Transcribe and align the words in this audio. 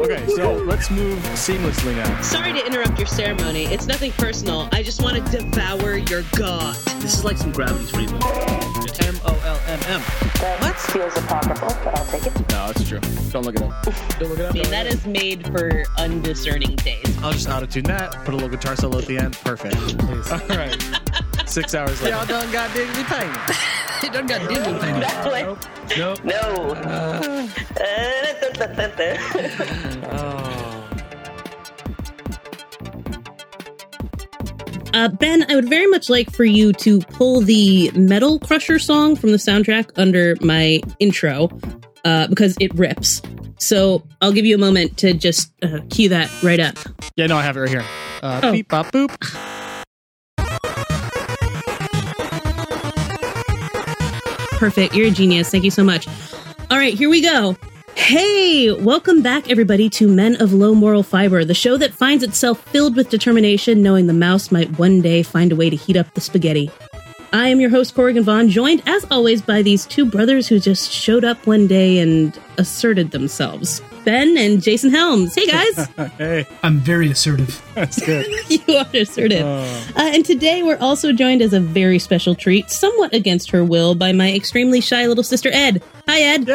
Okay, 0.00 0.26
so 0.28 0.54
let's 0.66 0.90
move 0.90 1.18
seamlessly 1.34 1.96
now. 1.96 2.20
Sorry 2.20 2.52
to 2.52 2.64
interrupt 2.64 2.98
your 2.98 3.06
ceremony. 3.06 3.64
It's 3.64 3.86
nothing 3.86 4.12
personal. 4.12 4.68
I 4.72 4.82
just 4.82 5.02
want 5.02 5.16
to 5.16 5.38
devour 5.38 5.96
your 5.96 6.22
god. 6.36 6.76
This 7.00 7.14
is 7.14 7.24
like 7.24 7.36
some 7.36 7.52
gravity's 7.52 7.92
reload. 7.92 8.22
M 9.08 9.18
O 9.24 9.40
L 9.44 9.60
M 9.66 9.80
M. 9.88 10.00
What? 10.60 10.76
Feels 10.76 11.16
apocryphal, 11.16 11.68
but 11.84 11.98
I'll 11.98 12.04
take 12.06 12.26
it. 12.26 12.50
No, 12.50 12.70
it's 12.70 12.88
true. 12.88 13.00
Don't 13.30 13.44
look 13.44 13.56
it 13.56 13.62
up. 13.62 13.82
Don't 14.18 14.28
look 14.28 14.38
it 14.38 14.44
up. 14.44 14.50
I 14.50 14.54
mean, 14.54 14.62
don't 14.64 14.70
that 14.70 14.90
look 14.90 15.06
made 15.06 15.46
for 15.46 15.84
undiscerning 15.98 16.76
taste. 16.76 17.18
I'll 17.22 17.32
just 17.32 17.48
auto-tune 17.48 17.84
that. 17.84 18.12
Put 18.24 18.34
a 18.34 18.36
little 18.36 18.50
guitar 18.50 18.76
solo 18.76 18.98
at 18.98 19.06
the 19.06 19.18
end. 19.18 19.34
Perfect. 19.34 19.76
All 20.30 20.56
right. 20.56 20.76
Six 21.46 21.74
hours 21.74 22.02
later. 22.02 22.16
Y'all 22.16 22.26
done 22.26 22.52
got 22.52 22.70
digitally 22.70 23.04
painted. 23.04 23.87
It 24.04 24.12
done 24.12 24.26
got 24.26 24.40
digitally 24.42 24.80
painted. 24.80 25.02
That 25.02 25.32
way. 25.32 25.42
Nope. 25.96 26.24
No. 26.24 26.74
Uh. 26.74 27.48
Oh. 30.10 30.84
Uh, 34.94 35.08
ben, 35.08 35.44
I 35.50 35.54
would 35.54 35.68
very 35.68 35.86
much 35.86 36.08
like 36.08 36.30
for 36.32 36.44
you 36.44 36.72
to 36.74 37.00
pull 37.00 37.40
the 37.42 37.90
Metal 37.92 38.38
Crusher 38.40 38.78
song 38.78 39.16
from 39.16 39.30
the 39.32 39.36
soundtrack 39.36 39.90
under 39.96 40.34
my 40.40 40.80
intro 40.98 41.50
uh, 42.04 42.26
because 42.28 42.56
it 42.58 42.74
rips. 42.74 43.20
So 43.58 44.02
I'll 44.22 44.32
give 44.32 44.46
you 44.46 44.54
a 44.54 44.58
moment 44.58 44.96
to 44.98 45.12
just 45.12 45.52
uh, 45.62 45.80
cue 45.90 46.08
that 46.08 46.30
right 46.42 46.58
up. 46.60 46.76
Yeah, 47.16 47.26
no, 47.26 47.36
I 47.36 47.42
have 47.42 47.56
it 47.56 47.60
right 47.60 47.68
here. 47.68 47.84
Uh, 48.22 48.40
Oh. 48.42 48.52
Beep, 48.52 48.68
bop, 48.68 48.86
boop. 48.86 49.46
Perfect. 54.58 54.92
You're 54.92 55.06
a 55.06 55.10
genius. 55.12 55.50
Thank 55.50 55.62
you 55.62 55.70
so 55.70 55.84
much. 55.84 56.08
All 56.68 56.76
right, 56.76 56.92
here 56.92 57.08
we 57.08 57.22
go. 57.22 57.56
Hey, 57.94 58.72
welcome 58.72 59.22
back, 59.22 59.48
everybody, 59.48 59.88
to 59.90 60.08
Men 60.08 60.42
of 60.42 60.52
Low 60.52 60.74
Moral 60.74 61.04
Fiber, 61.04 61.44
the 61.44 61.54
show 61.54 61.76
that 61.76 61.94
finds 61.94 62.24
itself 62.24 62.60
filled 62.64 62.96
with 62.96 63.08
determination, 63.08 63.82
knowing 63.82 64.08
the 64.08 64.12
mouse 64.12 64.50
might 64.50 64.76
one 64.76 65.00
day 65.00 65.22
find 65.22 65.52
a 65.52 65.56
way 65.56 65.70
to 65.70 65.76
heat 65.76 65.96
up 65.96 66.12
the 66.14 66.20
spaghetti. 66.20 66.72
I 67.32 67.48
am 67.48 67.60
your 67.60 67.70
host, 67.70 67.94
Corrigan 67.94 68.24
Vaughn, 68.24 68.48
joined 68.48 68.82
as 68.84 69.06
always 69.12 69.40
by 69.40 69.62
these 69.62 69.86
two 69.86 70.04
brothers 70.04 70.48
who 70.48 70.58
just 70.58 70.90
showed 70.90 71.22
up 71.22 71.46
one 71.46 71.68
day 71.68 72.00
and 72.00 72.36
asserted 72.56 73.12
themselves 73.12 73.80
Ben 74.08 74.38
and 74.38 74.62
Jason 74.62 74.90
Helms. 74.90 75.34
Hey, 75.34 75.44
guys. 75.46 75.86
Hey, 76.16 76.46
I'm 76.62 76.78
very 76.78 77.10
assertive. 77.10 77.62
that's 77.74 78.00
good. 78.04 78.26
you 78.50 78.74
are 78.74 78.86
assertive. 78.94 79.44
Oh. 79.44 79.86
Uh, 79.96 80.10
and 80.14 80.24
today 80.24 80.62
we're 80.62 80.78
also 80.78 81.12
joined 81.12 81.42
as 81.42 81.52
a 81.52 81.60
very 81.60 81.98
special 81.98 82.34
treat, 82.34 82.70
somewhat 82.70 83.12
against 83.12 83.50
her 83.50 83.62
will, 83.62 83.94
by 83.94 84.12
my 84.12 84.32
extremely 84.32 84.80
shy 84.80 85.06
little 85.06 85.22
sister, 85.22 85.50
Ed. 85.52 85.82
Hi, 86.08 86.20
Ed. 86.22 86.46
Woo! 86.46 86.54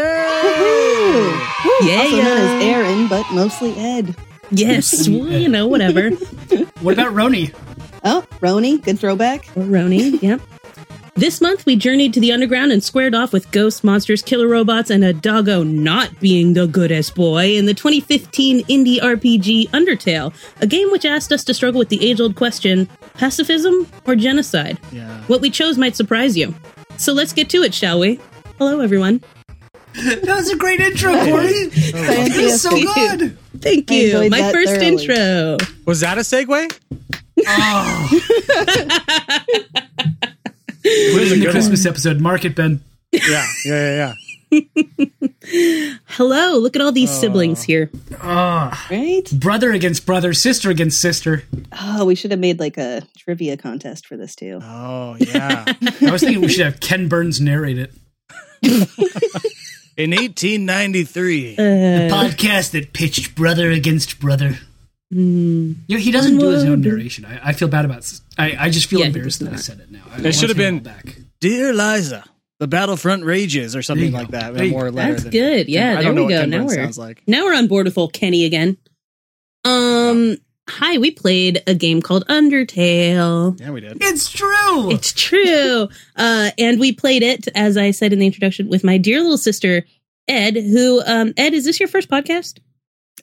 Yeah, 1.87 2.01
also 2.01 2.15
known 2.17 2.37
as 2.37 2.63
Aaron, 2.63 3.07
but 3.07 3.31
mostly 3.31 3.75
Ed. 3.77 4.15
Yes, 4.49 5.07
well, 5.07 5.27
you 5.27 5.47
know, 5.47 5.67
whatever. 5.67 6.09
What 6.81 6.95
about 6.95 7.13
Roni? 7.13 7.53
Oh, 8.03 8.25
Roni, 8.41 8.83
good 8.83 8.97
throwback. 8.99 9.45
Or 9.55 9.61
Roni, 9.61 10.19
yep. 10.23 10.41
This 11.15 11.41
month, 11.41 11.67
we 11.67 11.75
journeyed 11.75 12.11
to 12.15 12.19
the 12.19 12.31
underground 12.31 12.71
and 12.71 12.83
squared 12.83 13.13
off 13.13 13.33
with 13.33 13.51
ghosts, 13.51 13.83
monsters, 13.83 14.23
killer 14.23 14.47
robots, 14.47 14.89
and 14.89 15.03
a 15.03 15.13
doggo 15.13 15.61
not 15.61 16.19
being 16.19 16.53
the 16.53 16.65
goodest 16.65 17.13
boy 17.13 17.55
in 17.55 17.67
the 17.67 17.75
2015 17.75 18.65
indie 18.65 18.97
RPG 18.97 19.69
Undertale, 19.69 20.33
a 20.59 20.65
game 20.65 20.89
which 20.89 21.05
asked 21.05 21.31
us 21.31 21.43
to 21.43 21.53
struggle 21.53 21.77
with 21.77 21.89
the 21.89 22.03
age 22.03 22.19
old 22.19 22.35
question 22.35 22.89
pacifism 23.13 23.87
or 24.07 24.15
genocide? 24.15 24.79
Yeah. 24.91 25.21
What 25.27 25.39
we 25.39 25.51
chose 25.51 25.77
might 25.77 25.95
surprise 25.95 26.35
you. 26.35 26.55
So 26.97 27.13
let's 27.13 27.31
get 27.31 27.47
to 27.51 27.61
it, 27.61 27.75
shall 27.75 27.99
we? 27.99 28.19
Hello, 28.57 28.79
everyone. 28.79 29.21
That 29.93 30.25
was 30.25 30.49
a 30.49 30.57
great 30.57 30.79
intro, 30.79 31.11
Corey. 31.11 31.67
That 31.67 32.33
was 32.35 32.63
so 32.63 32.71
good. 32.71 33.37
Thank 33.59 33.91
you. 33.91 34.27
My 34.27 34.51
first 34.51 34.71
thoroughly. 34.71 34.87
intro. 34.87 35.57
Was 35.85 35.99
that 35.99 36.17
a 36.17 36.21
segue? 36.21 36.75
Put 40.83 41.21
it 41.21 41.31
in 41.31 41.39
the 41.39 41.45
good 41.45 41.51
Christmas 41.51 41.85
episode. 41.85 42.19
Mark 42.19 42.43
it, 42.45 42.55
Ben. 42.55 42.81
Yeah, 43.11 43.21
yeah, 43.29 43.43
yeah, 43.65 44.13
yeah. 44.51 44.63
Hello, 46.05 46.57
look 46.57 46.75
at 46.75 46.81
all 46.81 46.91
these 46.91 47.09
siblings 47.11 47.63
here. 47.63 47.89
Ah, 48.21 48.87
Right? 48.91 49.23
brother 49.33 49.71
against 49.71 50.05
brother, 50.05 50.33
sister 50.33 50.69
against 50.69 50.99
sister. 51.01 51.43
Oh, 51.79 52.05
we 52.05 52.15
should 52.15 52.31
have 52.31 52.39
made 52.39 52.59
like 52.59 52.77
a 52.77 53.01
trivia 53.17 53.57
contest 53.57 54.05
for 54.07 54.15
this 54.17 54.35
too. 54.35 54.59
Oh, 54.61 55.15
yeah. 55.19 55.65
I 56.01 56.11
was 56.11 56.21
thinking 56.21 56.41
we 56.41 56.49
should 56.49 56.65
have 56.65 56.79
Ken 56.79 57.07
Burns 57.07 57.39
narrate 57.41 57.77
it. 57.79 57.93
In 59.97 60.11
1893. 60.11 61.55
Uh, 61.57 61.61
Podcast 62.09 62.71
that 62.71 62.93
pitched 62.93 63.35
brother 63.35 63.69
against 63.71 64.19
brother. 64.19 64.57
mm, 65.13 65.75
You 65.87 65.97
know, 65.97 65.97
he 65.97 66.11
doesn't 66.11 66.37
do 66.37 66.49
his 66.49 66.63
own 66.63 66.81
narration. 66.81 67.25
I, 67.25 67.49
I 67.49 67.53
feel 67.53 67.67
bad 67.67 67.85
about. 67.85 68.03
S- 68.37 68.53
I, 68.59 68.65
I 68.65 68.69
just 68.69 68.87
feel 68.87 68.99
Yeah, 68.99 69.07
embarrassed 69.07 69.39
that 69.41 69.53
I 69.53 69.57
said 69.57 69.79
it 69.79 69.91
now. 69.91 70.01
I 70.11 70.19
It 70.21 70.33
should 70.35 70.49
have 70.49 70.57
to 70.57 70.63
take 70.63 70.73
it 70.73 70.83
been- 70.83 70.83
back. 70.83 71.17
Dear 71.39 71.73
Liza, 71.73 72.23
the 72.59 72.67
battlefront 72.67 73.25
rages, 73.25 73.75
or 73.75 73.81
something 73.81 74.11
like 74.11 74.31
go. 74.31 74.37
that. 74.39 74.53
There 74.53 74.67
More 74.67 74.91
letter 74.91 75.11
That's 75.13 75.23
than- 75.23 75.31
good. 75.31 75.67
Yeah, 75.69 75.99
I 75.99 76.03
there 76.03 76.13
we 76.13 76.27
go. 76.29 76.45
Now 76.45 76.63
we're 76.65 76.75
sounds 76.75 76.97
like. 76.97 77.21
now 77.27 77.43
we're 77.45 77.55
on 77.55 77.67
board 77.67 77.85
with 77.85 77.97
old 77.97 78.13
Kenny 78.13 78.45
again. 78.45 78.77
Um, 79.65 80.37
hi, 80.69 80.97
we 80.97 81.11
played 81.11 81.61
a 81.67 81.75
game 81.75 82.01
called 82.01 82.25
Undertale. 82.27 83.59
Yeah, 83.59 83.71
we 83.71 83.81
did. 83.81 83.97
It's 84.01 84.29
true. 84.29 84.91
It's 84.91 85.13
true. 85.13 85.87
Uh, 86.15 86.51
and 86.57 86.79
we 86.79 86.91
played 86.93 87.23
it, 87.23 87.47
as 87.55 87.77
I 87.77 87.91
said 87.91 88.13
in 88.13 88.19
the 88.19 88.25
introduction, 88.25 88.67
with 88.69 88.83
my 88.83 88.97
dear 88.97 89.21
little 89.21 89.37
sister, 89.37 89.85
Ed, 90.27 90.55
who, 90.55 91.01
um, 91.05 91.33
Ed, 91.37 91.53
is 91.53 91.65
this 91.65 91.79
your 91.79 91.89
first 91.89 92.09
podcast? 92.09 92.59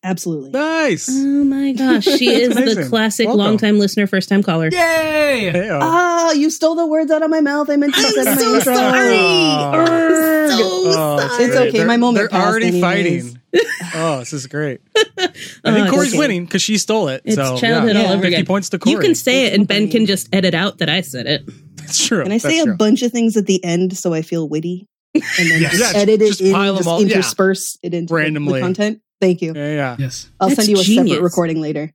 Absolutely. 0.03 0.51
Nice. 0.51 1.09
Oh 1.11 1.45
my 1.45 1.73
gosh. 1.77 2.05
She 2.05 2.29
is 2.31 2.55
the 2.55 2.87
classic 2.89 3.27
Welcome. 3.27 3.45
longtime 3.45 3.79
listener, 3.79 4.07
first 4.07 4.29
time 4.31 4.43
caller. 4.43 4.69
Yay! 4.73 5.51
Hey-o. 5.51 5.79
Ah, 5.83 6.33
you 6.33 6.49
stole 6.49 6.75
the 6.75 6.87
words 6.87 7.11
out 7.11 7.23
of 7.23 7.29
my 7.31 7.41
mouth. 7.43 7.69
I 7.69 7.77
meant 7.77 7.95
to 7.95 8.01
say 8.01 8.25
that 8.25 8.27
in 8.27 8.35
my 8.37 8.41
so 8.41 8.55
intro. 8.57 8.75
sorry. 8.75 9.17
Oh. 9.19 10.49
So 10.51 10.57
Oh, 10.93 11.19
sorry. 11.29 11.45
It's 11.45 11.57
okay, 11.57 11.71
They're- 11.79 11.87
my 11.87 11.97
moment 11.99 12.31
They're 12.31 12.41
already 12.41 12.67
anyways. 12.69 12.83
fighting. 12.83 13.37
Oh, 13.93 14.21
this 14.21 14.33
is 14.33 14.47
great. 14.47 14.81
I 14.97 15.03
Oh, 15.09 15.27
think 15.27 15.87
it's 15.87 15.91
Corey's 15.91 16.11
okay. 16.13 16.19
winning 16.19 16.45
because 16.45 16.63
she 16.63 16.79
stole 16.79 17.09
it. 17.09 17.23
It's 17.25 17.35
so, 17.35 17.57
childhood 17.59 17.97
yeah. 17.97 18.03
all 18.03 18.13
over 18.13 18.23
50 18.23 18.35
again. 18.35 18.47
points 18.47 18.69
to 18.69 18.79
Corey. 18.79 18.93
You 18.95 19.01
can 19.01 19.17
say 19.17 19.47
it, 19.47 19.55
and 19.55 19.67
Ben 19.67 19.89
can 19.91 20.07
just 20.07 20.29
edit 20.33 20.55
out 20.55 20.79
that 20.79 20.89
I 20.89 21.01
said 21.01 21.27
it. 21.27 21.43
That's 21.77 22.07
true. 22.07 22.23
Can 22.23 22.31
I 22.31 22.39
say 22.39 22.51
That's 22.59 22.61
a 22.63 22.65
true. 22.67 22.77
bunch 22.77 23.03
of 23.03 23.11
things 23.11 23.37
at 23.37 23.47
the 23.47 23.63
end 23.65 23.97
so 23.97 24.15
I 24.15 24.23
feel 24.23 24.49
witty? 24.49 24.87
And 25.15 25.23
then 25.51 25.61
Yes. 25.63 25.77
just 25.77 25.95
Yeah, 25.95 26.01
edit 26.03 26.21
just 26.21 26.41
it 26.41 26.47
in, 26.49 26.53
pile 26.55 26.71
'em 26.71 26.77
just 26.77 26.89
all- 26.89 27.01
yeah. 27.01 27.07
intersperse 27.17 27.79
it 27.83 27.93
into 27.95 28.15
Randomly. 28.15 28.61
the 28.61 28.65
content? 28.65 29.01
Thank 29.21 29.43
you. 29.43 29.53
Yeah, 29.55 29.73
yeah. 29.75 29.97
Yes. 29.99 30.29
I'll 30.41 30.49
That's 30.49 30.65
send 30.65 30.69
you 30.69 30.81
a 30.81 30.85
genius. 30.85 31.09
separate 31.09 31.23
recording 31.23 31.61
later. 31.61 31.93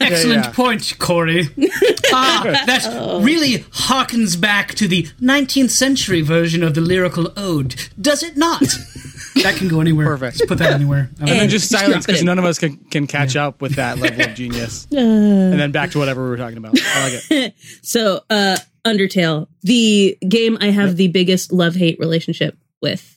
Excellent 0.00 0.44
yeah. 0.44 0.50
point, 0.52 0.94
Corey. 0.98 1.44
ah, 2.12 2.42
that 2.66 2.86
Oh. 2.90 3.20
really 3.22 3.60
harkens 3.70 4.38
back 4.38 4.74
to 4.74 4.86
the 4.86 5.04
19th 5.22 5.70
century 5.70 6.20
version 6.20 6.62
of 6.62 6.74
the 6.74 6.80
lyrical 6.82 7.32
ode, 7.36 7.74
does 7.98 8.22
it 8.22 8.36
not? 8.36 8.60
that 9.42 9.56
can 9.56 9.68
go 9.68 9.80
anywhere. 9.80 10.06
Perfect. 10.06 10.36
Just 10.38 10.48
put 10.48 10.58
that 10.58 10.72
anywhere. 10.74 11.10
I 11.18 11.20
And 11.20 11.28
then 11.30 11.48
just 11.48 11.70
Just 11.70 11.82
silence 11.82 12.04
because 12.06 12.22
none 12.22 12.38
of 12.38 12.44
us 12.44 12.58
can, 12.58 12.76
can 12.90 13.06
catch 13.06 13.36
up 13.36 13.62
with 13.62 13.76
that 13.76 13.98
level 13.98 14.20
of 14.20 14.34
genius. 14.34 14.86
Uh, 14.92 14.98
And 14.98 15.58
then 15.58 15.72
back 15.72 15.92
to 15.92 15.98
whatever 15.98 16.22
we 16.24 16.28
were 16.30 16.36
talking 16.36 16.58
about. 16.58 16.78
I 16.78 17.04
like 17.04 17.22
it. 17.30 17.54
so, 17.82 18.20
uh, 18.28 18.58
Undertale, 18.86 19.46
the 19.62 20.18
game 20.28 20.58
I 20.60 20.66
have 20.66 20.96
the 20.96 21.08
biggest 21.08 21.52
love 21.54 21.74
hate 21.74 21.98
relationship 21.98 22.58
with 22.82 23.13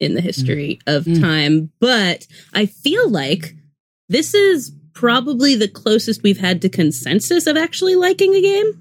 in 0.00 0.14
the 0.14 0.20
history 0.20 0.78
of 0.86 1.04
Mm. 1.04 1.20
time, 1.20 1.70
but 1.80 2.26
I 2.54 2.66
feel 2.66 3.08
like 3.08 3.54
this 4.08 4.34
is 4.34 4.72
probably 4.94 5.54
the 5.54 5.68
closest 5.68 6.22
we've 6.22 6.38
had 6.40 6.60
to 6.62 6.68
consensus 6.68 7.46
of 7.46 7.56
actually 7.56 7.94
liking 7.96 8.34
a 8.34 8.40
game. 8.42 8.72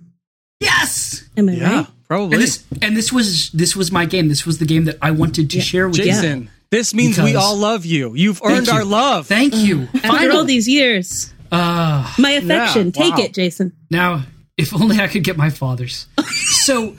yes. 0.60 1.24
Am 1.38 1.48
I 1.50 1.54
Yeah, 1.54 1.76
right? 1.78 1.88
probably. 2.08 2.36
And 2.36 2.44
this 2.44 2.64
and 2.82 2.98
this 2.98 3.14
was 3.14 3.50
this 3.52 3.76
was 3.76 3.92
my 3.92 4.06
game. 4.06 4.28
This 4.28 4.46
was 4.46 4.58
the 4.58 4.66
game 4.66 4.86
that 4.86 4.98
I 5.02 5.12
wanted 5.12 5.50
to 5.52 5.62
share 5.62 5.88
with 5.88 5.98
you. 6.00 6.06
Jason, 6.06 6.50
this 6.72 6.94
means 6.94 7.18
we 7.20 7.36
all 7.36 7.56
love 7.58 7.86
you. 7.86 8.14
You've 8.16 8.42
earned 8.44 8.68
you. 8.68 8.74
our 8.74 8.84
love. 8.84 9.28
Thank 9.28 9.56
you. 9.56 9.88
After 10.04 10.32
all 10.32 10.44
these 10.46 10.68
years, 10.68 11.34
Ah, 11.52 12.14
my 12.20 12.32
affection. 12.32 12.88
Yeah, 12.96 13.04
Take 13.04 13.18
wow. 13.18 13.24
it, 13.24 13.34
Jason. 13.34 13.72
now, 13.90 14.24
if 14.58 14.74
only 14.74 15.00
I 15.00 15.08
could 15.08 15.24
get 15.24 15.38
my 15.38 15.50
father's. 15.50 16.08
so 16.66 16.96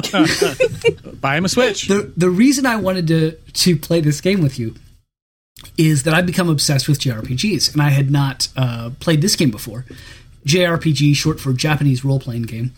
Buy 1.20 1.36
him 1.36 1.44
a 1.44 1.48
Switch. 1.48 1.88
the 1.88 2.12
the 2.16 2.30
reason 2.30 2.66
I 2.66 2.76
wanted 2.76 3.06
to 3.08 3.32
to 3.32 3.76
play 3.76 4.00
this 4.00 4.20
game 4.20 4.42
with 4.42 4.58
you 4.58 4.74
is 5.78 6.02
that 6.02 6.14
I've 6.14 6.26
become 6.26 6.48
obsessed 6.48 6.88
with 6.88 7.00
JRPGs, 7.00 7.72
and 7.72 7.82
I 7.82 7.90
had 7.90 8.10
not 8.10 8.48
uh, 8.56 8.90
played 9.00 9.22
this 9.22 9.36
game 9.36 9.50
before. 9.50 9.84
JRPG, 10.46 11.14
short 11.16 11.40
for 11.40 11.52
Japanese 11.52 12.04
role 12.04 12.20
playing 12.20 12.42
game. 12.42 12.72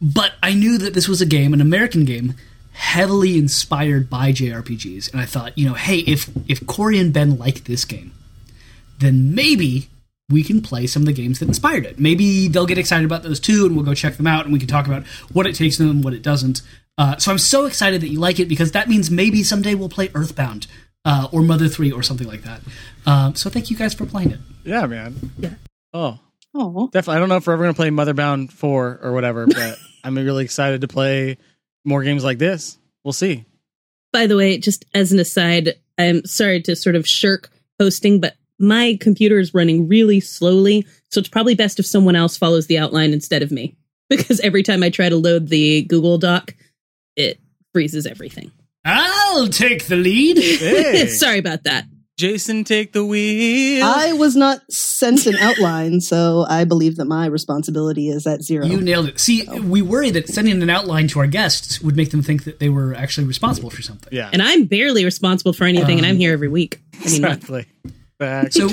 But 0.00 0.32
I 0.42 0.54
knew 0.54 0.78
that 0.78 0.94
this 0.94 1.06
was 1.06 1.20
a 1.20 1.26
game, 1.26 1.54
an 1.54 1.60
American 1.60 2.04
game, 2.04 2.34
heavily 2.72 3.38
inspired 3.38 4.10
by 4.10 4.32
JRPGs, 4.32 5.12
and 5.12 5.20
I 5.20 5.26
thought, 5.26 5.56
you 5.56 5.66
know, 5.68 5.74
hey, 5.74 5.98
if 5.98 6.30
if 6.48 6.66
Corey 6.66 6.98
and 6.98 7.12
Ben 7.12 7.38
like 7.38 7.64
this 7.64 7.84
game, 7.84 8.12
then 8.98 9.34
maybe 9.34 9.88
we 10.28 10.42
can 10.42 10.62
play 10.62 10.86
some 10.86 11.02
of 11.02 11.06
the 11.06 11.12
games 11.12 11.38
that 11.40 11.48
inspired 11.48 11.84
it. 11.84 11.98
Maybe 11.98 12.48
they'll 12.48 12.66
get 12.66 12.78
excited 12.78 13.04
about 13.04 13.22
those 13.22 13.40
too, 13.40 13.66
and 13.66 13.76
we'll 13.76 13.84
go 13.84 13.94
check 13.94 14.16
them 14.16 14.26
out, 14.26 14.44
and 14.44 14.52
we 14.52 14.58
can 14.58 14.68
talk 14.68 14.86
about 14.86 15.06
what 15.32 15.46
it 15.46 15.54
takes 15.54 15.76
them 15.78 15.90
and 15.90 16.04
what 16.04 16.14
it 16.14 16.22
doesn't. 16.22 16.62
Uh, 16.98 17.16
so 17.16 17.30
I'm 17.30 17.38
so 17.38 17.64
excited 17.66 18.00
that 18.02 18.08
you 18.08 18.20
like 18.20 18.38
it 18.38 18.48
because 18.48 18.72
that 18.72 18.88
means 18.88 19.10
maybe 19.10 19.42
someday 19.42 19.74
we'll 19.74 19.88
play 19.88 20.10
Earthbound 20.14 20.66
uh, 21.04 21.28
or 21.32 21.42
Mother 21.42 21.68
Three 21.68 21.90
or 21.90 22.02
something 22.02 22.26
like 22.28 22.42
that. 22.42 22.60
Um, 23.06 23.34
so 23.34 23.50
thank 23.50 23.70
you 23.70 23.76
guys 23.76 23.94
for 23.94 24.06
playing 24.06 24.30
it. 24.32 24.40
Yeah, 24.64 24.86
man. 24.86 25.32
Yeah. 25.38 25.54
Oh, 25.92 26.18
Oh, 26.54 26.88
definitely. 26.92 27.16
I 27.16 27.18
don't 27.20 27.30
know 27.30 27.36
if 27.36 27.46
we're 27.46 27.54
ever 27.54 27.62
gonna 27.62 27.72
play 27.74 27.88
Motherbound 27.88 28.52
Four 28.52 29.00
or 29.02 29.12
whatever, 29.12 29.46
but 29.46 29.78
I'm 30.04 30.16
really 30.16 30.44
excited 30.44 30.82
to 30.82 30.88
play 30.88 31.38
more 31.84 32.02
games 32.02 32.24
like 32.24 32.36
this. 32.38 32.76
We'll 33.04 33.12
see. 33.12 33.46
By 34.12 34.26
the 34.26 34.36
way, 34.36 34.58
just 34.58 34.84
as 34.94 35.12
an 35.12 35.18
aside, 35.18 35.70
I'm 35.96 36.24
sorry 36.26 36.60
to 36.62 36.76
sort 36.76 36.94
of 36.94 37.06
shirk 37.06 37.50
hosting, 37.80 38.20
but 38.20 38.34
my 38.62 38.96
computer 39.00 39.38
is 39.38 39.52
running 39.52 39.88
really 39.88 40.20
slowly, 40.20 40.86
so 41.10 41.20
it's 41.20 41.28
probably 41.28 41.54
best 41.54 41.78
if 41.78 41.86
someone 41.86 42.16
else 42.16 42.36
follows 42.36 42.68
the 42.68 42.78
outline 42.78 43.12
instead 43.12 43.42
of 43.42 43.50
me. 43.50 43.76
Because 44.08 44.40
every 44.40 44.62
time 44.62 44.82
I 44.82 44.90
try 44.90 45.08
to 45.08 45.16
load 45.16 45.48
the 45.48 45.84
Google 45.84 46.18
Doc, 46.18 46.54
it 47.16 47.40
freezes 47.72 48.06
everything. 48.06 48.50
I'll 48.84 49.48
take 49.48 49.86
the 49.86 49.96
lead. 49.96 50.36
Hey, 50.60 51.06
sorry 51.06 51.38
about 51.38 51.64
that. 51.64 51.86
Jason, 52.18 52.62
take 52.62 52.92
the 52.92 53.06
wheel. 53.06 53.84
I 53.84 54.12
was 54.12 54.36
not 54.36 54.60
sent 54.70 55.26
an 55.26 55.36
outline, 55.36 56.02
so 56.02 56.44
I 56.46 56.64
believe 56.64 56.96
that 56.96 57.06
my 57.06 57.26
responsibility 57.26 58.10
is 58.10 58.26
at 58.26 58.42
zero. 58.42 58.66
You 58.66 58.82
nailed 58.82 59.08
it. 59.08 59.18
See, 59.18 59.46
oh. 59.48 59.62
we 59.62 59.80
worry 59.80 60.10
that 60.10 60.28
sending 60.28 60.62
an 60.62 60.68
outline 60.68 61.08
to 61.08 61.20
our 61.20 61.26
guests 61.26 61.80
would 61.80 61.96
make 61.96 62.10
them 62.10 62.22
think 62.22 62.44
that 62.44 62.58
they 62.58 62.68
were 62.68 62.94
actually 62.94 63.26
responsible 63.26 63.70
for 63.70 63.80
something. 63.80 64.10
yeah, 64.12 64.28
And 64.30 64.42
I'm 64.42 64.66
barely 64.66 65.06
responsible 65.06 65.54
for 65.54 65.64
anything, 65.64 65.96
and 65.96 66.06
I'm 66.06 66.16
um, 66.16 66.18
here 66.18 66.34
every 66.34 66.48
week. 66.48 66.80
I 66.92 67.10
mean, 67.10 67.22
month. 67.22 67.44
exactly. 67.44 67.66
Back. 68.22 68.52
So 68.52 68.68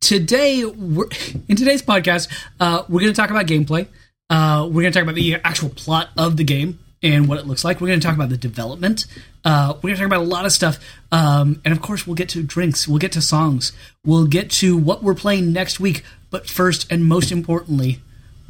today, 0.00 0.64
we're, 0.64 1.06
in 1.46 1.54
today's 1.54 1.82
podcast, 1.82 2.28
uh, 2.58 2.82
we're 2.88 2.98
going 2.98 3.12
to 3.12 3.16
talk 3.16 3.30
about 3.30 3.46
gameplay. 3.46 3.86
Uh, 4.28 4.66
we're 4.66 4.82
going 4.82 4.92
to 4.92 4.98
talk 4.98 5.04
about 5.04 5.14
the 5.14 5.36
actual 5.36 5.68
plot 5.68 6.08
of 6.16 6.36
the 6.36 6.42
game 6.42 6.80
and 7.00 7.28
what 7.28 7.38
it 7.38 7.46
looks 7.46 7.64
like. 7.64 7.80
We're 7.80 7.86
going 7.86 8.00
to 8.00 8.04
talk 8.04 8.16
about 8.16 8.28
the 8.28 8.36
development. 8.36 9.06
Uh, 9.44 9.74
we're 9.76 9.90
going 9.90 9.94
to 9.94 10.00
talk 10.00 10.06
about 10.08 10.22
a 10.22 10.28
lot 10.28 10.46
of 10.46 10.50
stuff, 10.50 10.80
um, 11.12 11.60
and 11.64 11.70
of 11.70 11.80
course, 11.80 12.08
we'll 12.08 12.16
get 12.16 12.28
to 12.30 12.42
drinks. 12.42 12.88
We'll 12.88 12.98
get 12.98 13.12
to 13.12 13.20
songs. 13.20 13.70
We'll 14.04 14.26
get 14.26 14.50
to 14.50 14.76
what 14.76 15.04
we're 15.04 15.14
playing 15.14 15.52
next 15.52 15.78
week. 15.78 16.02
But 16.30 16.48
first, 16.48 16.90
and 16.90 17.04
most 17.04 17.30
importantly, 17.30 18.00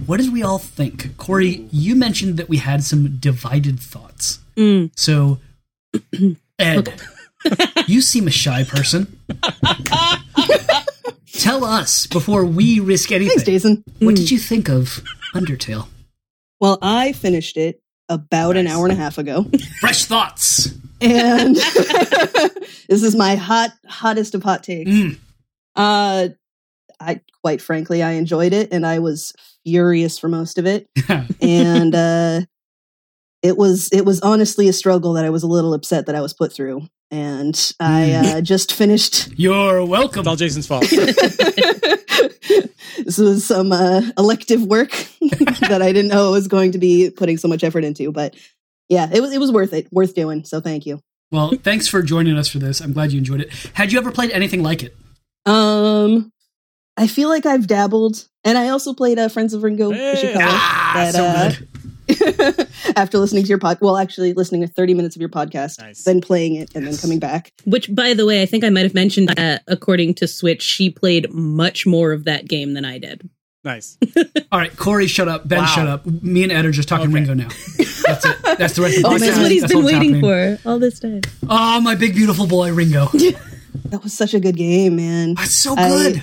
what 0.06 0.16
did 0.16 0.32
we 0.32 0.42
all 0.42 0.58
think? 0.58 1.14
Corey, 1.18 1.68
you 1.70 1.94
mentioned 1.94 2.38
that 2.38 2.48
we 2.48 2.56
had 2.56 2.84
some 2.84 3.18
divided 3.18 3.78
thoughts. 3.78 4.38
So, 4.96 5.40
Ed, 6.58 6.98
you 7.86 8.00
seem 8.00 8.26
a 8.26 8.30
shy 8.30 8.64
person. 8.64 9.18
Tell 11.38 11.64
us 11.64 12.06
before 12.08 12.44
we 12.44 12.80
risk 12.80 13.12
anything. 13.12 13.30
Thanks, 13.38 13.44
Jason. 13.44 13.84
What 14.00 14.16
did 14.16 14.28
you 14.30 14.38
think 14.38 14.68
of 14.68 15.04
Undertale? 15.34 15.86
Well, 16.60 16.78
I 16.82 17.12
finished 17.12 17.56
it 17.56 17.80
about 18.08 18.56
an 18.56 18.66
hour 18.66 18.84
and 18.84 18.92
a 18.92 18.96
half 18.96 19.18
ago, 19.18 19.46
Fresh 19.80 20.06
thoughts. 20.06 20.74
and 21.00 21.54
this 22.88 23.02
is 23.04 23.14
my 23.14 23.36
hot, 23.36 23.70
hottest 23.86 24.34
of 24.34 24.42
hot 24.42 24.64
takes. 24.64 24.90
Mm. 24.90 25.18
Uh, 25.76 26.28
I 26.98 27.20
quite 27.42 27.62
frankly, 27.62 28.02
I 28.02 28.12
enjoyed 28.12 28.52
it, 28.52 28.72
and 28.72 28.84
I 28.84 28.98
was 28.98 29.32
furious 29.64 30.18
for 30.18 30.28
most 30.28 30.58
of 30.58 30.66
it. 30.66 30.88
and 31.40 31.94
uh, 31.94 32.40
it 33.42 33.56
was 33.56 33.88
it 33.92 34.04
was 34.04 34.20
honestly 34.20 34.68
a 34.68 34.72
struggle 34.72 35.14
that 35.14 35.24
I 35.24 35.30
was 35.30 35.42
a 35.42 35.46
little 35.46 35.74
upset 35.74 36.06
that 36.06 36.14
I 36.14 36.20
was 36.20 36.32
put 36.32 36.52
through. 36.52 36.86
And 37.10 37.72
I 37.80 38.12
uh, 38.12 38.40
just 38.42 38.74
finished. 38.74 39.28
You're 39.38 39.82
welcome. 39.84 40.20
it's 40.20 40.28
all 40.28 40.36
Jason's 40.36 40.66
fault. 40.66 40.82
this 40.90 40.98
was 43.16 43.46
some 43.46 43.72
uh, 43.72 44.02
elective 44.18 44.62
work 44.62 44.90
that 45.20 45.78
I 45.80 45.92
didn't 45.92 46.08
know 46.08 46.28
I 46.28 46.30
was 46.30 46.48
going 46.48 46.72
to 46.72 46.78
be 46.78 47.10
putting 47.10 47.38
so 47.38 47.48
much 47.48 47.64
effort 47.64 47.84
into, 47.84 48.12
but 48.12 48.34
yeah, 48.90 49.08
it 49.10 49.22
was 49.22 49.32
it 49.32 49.40
was 49.40 49.50
worth 49.50 49.72
it, 49.72 49.90
worth 49.90 50.14
doing. 50.14 50.44
So 50.44 50.60
thank 50.60 50.84
you. 50.84 51.00
Well, 51.30 51.52
thanks 51.62 51.88
for 51.88 52.02
joining 52.02 52.36
us 52.36 52.48
for 52.48 52.58
this. 52.58 52.80
I'm 52.80 52.92
glad 52.92 53.12
you 53.12 53.18
enjoyed 53.18 53.40
it. 53.40 53.52
Had 53.74 53.92
you 53.92 53.98
ever 53.98 54.12
played 54.12 54.30
anything 54.30 54.62
like 54.62 54.82
it? 54.82 54.94
Um, 55.46 56.30
I 56.96 57.06
feel 57.06 57.28
like 57.28 57.46
I've 57.46 57.66
dabbled, 57.66 58.26
and 58.44 58.58
I 58.58 58.68
also 58.68 58.92
played 58.92 59.18
uh, 59.18 59.28
Friends 59.28 59.54
of 59.54 59.62
Ringo 59.62 59.92
Hey. 59.92 60.14
Ishikawa. 60.14 60.40
Ah, 60.40 60.92
that, 60.94 61.14
so 61.14 61.24
uh, 61.24 61.50
good. 61.50 61.68
after 62.96 63.18
listening 63.18 63.42
to 63.44 63.48
your 63.48 63.58
pod, 63.58 63.78
well, 63.80 63.96
actually 63.96 64.32
listening 64.32 64.62
to 64.62 64.68
30 64.68 64.94
minutes 64.94 65.16
of 65.16 65.20
your 65.20 65.28
podcast, 65.28 65.78
Nice. 65.80 66.04
then 66.04 66.20
playing 66.20 66.54
it, 66.56 66.70
and 66.74 66.86
then 66.86 66.96
coming 66.96 67.18
back. 67.18 67.52
Which, 67.64 67.94
by 67.94 68.14
the 68.14 68.26
way, 68.26 68.42
I 68.42 68.46
think 68.46 68.64
I 68.64 68.70
might 68.70 68.82
have 68.84 68.94
mentioned 68.94 69.28
that 69.28 69.62
according 69.66 70.14
to 70.14 70.26
Switch, 70.28 70.62
she 70.62 70.90
played 70.90 71.32
much 71.32 71.86
more 71.86 72.12
of 72.12 72.24
that 72.24 72.48
game 72.48 72.74
than 72.74 72.84
I 72.84 72.98
did. 72.98 73.28
nice. 73.64 73.98
All 74.52 74.58
right, 74.58 74.74
Corey, 74.76 75.06
shut 75.06 75.28
up. 75.28 75.46
Ben, 75.46 75.58
Wow. 75.58 75.66
shut 75.66 75.86
up. 75.86 76.06
Me 76.06 76.42
and 76.42 76.50
Ed 76.52 76.64
are 76.64 76.70
just 76.70 76.88
talking 76.88 77.06
Okay. 77.06 77.14
Ringo 77.14 77.34
now. 77.34 77.48
That's 78.06 78.24
it. 78.24 78.36
That's 78.58 78.74
the 78.76 78.82
rest 78.82 78.96
of 78.96 79.02
the 79.02 79.08
Oh, 79.08 79.10
podcast. 79.12 79.20
man. 79.20 79.20
That's 79.20 79.38
what 79.38 79.50
he's 79.50 79.60
That's 79.62 79.72
been 79.74 79.84
waiting 79.84 80.14
happening. 80.22 80.56
for 80.56 80.68
all 80.68 80.78
this 80.78 80.98
time. 81.00 81.20
Oh, 81.48 81.80
my 81.80 81.94
big 81.94 82.14
beautiful 82.14 82.46
boy, 82.46 82.72
Ringo. 82.72 83.06
That 83.86 84.02
was 84.02 84.12
such 84.14 84.32
a 84.34 84.40
good 84.40 84.56
game, 84.56 84.96
man. 84.96 85.34
That's 85.34 85.62
so 85.62 85.74
I- 85.76 85.88
good. 85.88 86.22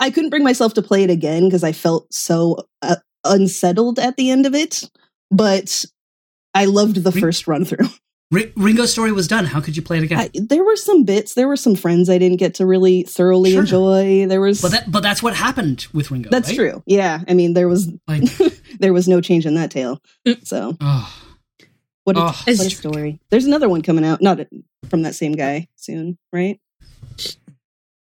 I 0.00 0.10
couldn't 0.10 0.30
bring 0.30 0.42
myself 0.44 0.74
to 0.74 0.82
play 0.82 1.04
it 1.04 1.10
again 1.10 1.44
because 1.44 1.62
I 1.64 1.72
felt 1.72 2.12
so 2.12 2.66
uh, 2.82 2.96
unsettled 3.24 3.98
at 3.98 4.16
the 4.16 4.30
end 4.30 4.46
of 4.46 4.54
it, 4.54 4.82
but 5.30 5.84
I 6.54 6.66
loved 6.66 6.96
the 7.02 7.10
Ring- 7.10 7.20
first 7.20 7.46
run 7.46 7.64
through. 7.64 7.88
Ri- 8.30 8.52
Ringo's 8.56 8.90
story 8.90 9.12
was 9.12 9.28
done. 9.28 9.44
How 9.44 9.60
could 9.60 9.76
you 9.76 9.82
play 9.82 9.98
it 9.98 10.02
again? 10.04 10.18
I, 10.18 10.30
there 10.34 10.64
were 10.64 10.76
some 10.76 11.04
bits, 11.04 11.34
there 11.34 11.46
were 11.46 11.56
some 11.56 11.76
friends 11.76 12.08
I 12.10 12.18
didn't 12.18 12.38
get 12.38 12.54
to 12.54 12.66
really 12.66 13.02
thoroughly 13.04 13.52
Sure. 13.52 13.60
enjoy. 13.60 14.26
There 14.26 14.40
was 14.40 14.60
but 14.62 14.72
that, 14.72 14.90
but 14.90 15.02
that's 15.02 15.22
what 15.22 15.34
happened 15.36 15.86
with 15.92 16.10
Ringo. 16.10 16.30
that's 16.30 16.48
right? 16.48 16.56
true. 16.56 16.82
Yeah, 16.86 17.22
I 17.28 17.34
mean 17.34 17.52
there 17.54 17.68
was 17.68 17.92
Like, 18.08 18.24
there 18.80 18.92
was 18.92 19.06
no 19.06 19.20
change 19.20 19.46
in 19.46 19.54
that 19.54 19.70
tale. 19.70 20.00
Mm. 20.26 20.44
So 20.46 20.76
oh, 20.80 21.14
what 22.04 22.16
a, 22.16 22.20
Oh. 22.20 22.24
what 22.44 22.48
a 22.48 22.70
story. 22.70 23.20
There's 23.30 23.44
another 23.44 23.68
one 23.68 23.82
coming 23.82 24.04
out, 24.04 24.20
not 24.20 24.40
from 24.88 25.02
that 25.02 25.14
same 25.14 25.32
guy 25.32 25.68
soon, 25.76 26.18
right? 26.32 26.58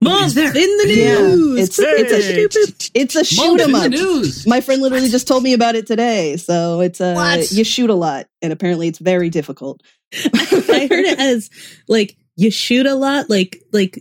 Mom, 0.04 0.24
is 0.26 0.34
there? 0.36 0.48
in 0.50 0.54
the 0.54 0.94
Yeah, 0.96 1.18
news. 1.20 1.60
it's 1.70 1.80
it's 1.80 2.56
a 2.56 2.90
it's 2.94 3.16
a 3.16 3.24
shoot 3.24 3.60
'em 3.62 3.72
Mom's 3.72 3.86
in 3.86 3.94
up. 3.94 4.00
the 4.00 4.04
news. 4.06 4.48
My 4.48 4.62
friend 4.62 4.82
literally 4.82 5.10
just 5.10 5.28
told 5.28 5.44
me 5.44 5.54
about 5.54 5.76
it 5.76 5.88
today. 5.88 6.38
So 6.38 6.82
it's 6.82 7.00
a 7.02 7.14
What? 7.14 7.52
you 7.52 7.64
shoot 7.64 7.90
a 7.90 7.96
lot, 7.96 8.28
and 8.42 8.52
apparently 8.54 8.88
it's 8.88 9.00
very 9.00 9.30
difficult. 9.30 9.82
I 10.14 10.88
heard 10.90 11.06
it 11.06 11.20
as 11.20 11.50
like 11.88 12.18
you 12.36 12.52
shoot 12.52 12.86
a 12.86 12.96
lot, 12.96 13.30
like 13.30 13.64
like 13.72 14.00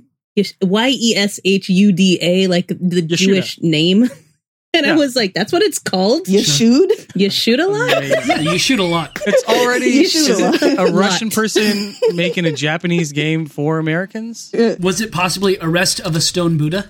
Y 0.63 0.89
E 0.91 1.15
S 1.17 1.41
H 1.45 1.69
U 1.69 1.93
D 1.93 2.19
A, 2.21 2.47
like 2.49 2.69
the 2.69 2.75
Yeshuda. 3.03 3.17
Jewish 3.17 3.59
name. 3.63 4.09
And 4.75 4.87
I 4.87 4.95
was 4.97 5.15
like, 5.15 5.35
"That's 5.35 5.53
what 5.53 5.61
it's 5.63 5.79
called. 5.79 6.27
You 6.29 6.43
Sure. 6.43 6.55
shoot? 6.89 7.07
You 7.15 7.29
shoot 7.29 7.61
a 7.61 7.67
lot." 7.67 7.97
Amazing. 7.99 8.23
Yeah, 8.27 8.41
you 8.53 8.59
shoot 8.59 8.79
a 8.81 8.85
lot. 8.85 9.19
It's 9.27 9.44
already 9.44 9.87
You 9.91 10.08
shoot 10.08 10.31
a 10.31 10.39
lot. 10.51 10.63
a 10.63 10.93
Russian 10.94 11.29
Lot. 11.29 11.35
person 11.35 11.94
making 12.15 12.46
a 12.46 12.53
Japanese 12.53 13.13
game 13.13 13.44
for 13.46 13.79
Americans. 13.79 14.51
Was 14.81 15.01
it 15.03 15.13
possibly 15.13 15.58
Arrest 15.61 16.01
of 16.01 16.17
a 16.17 16.20
Stone 16.23 16.56
Buddha? 16.56 16.89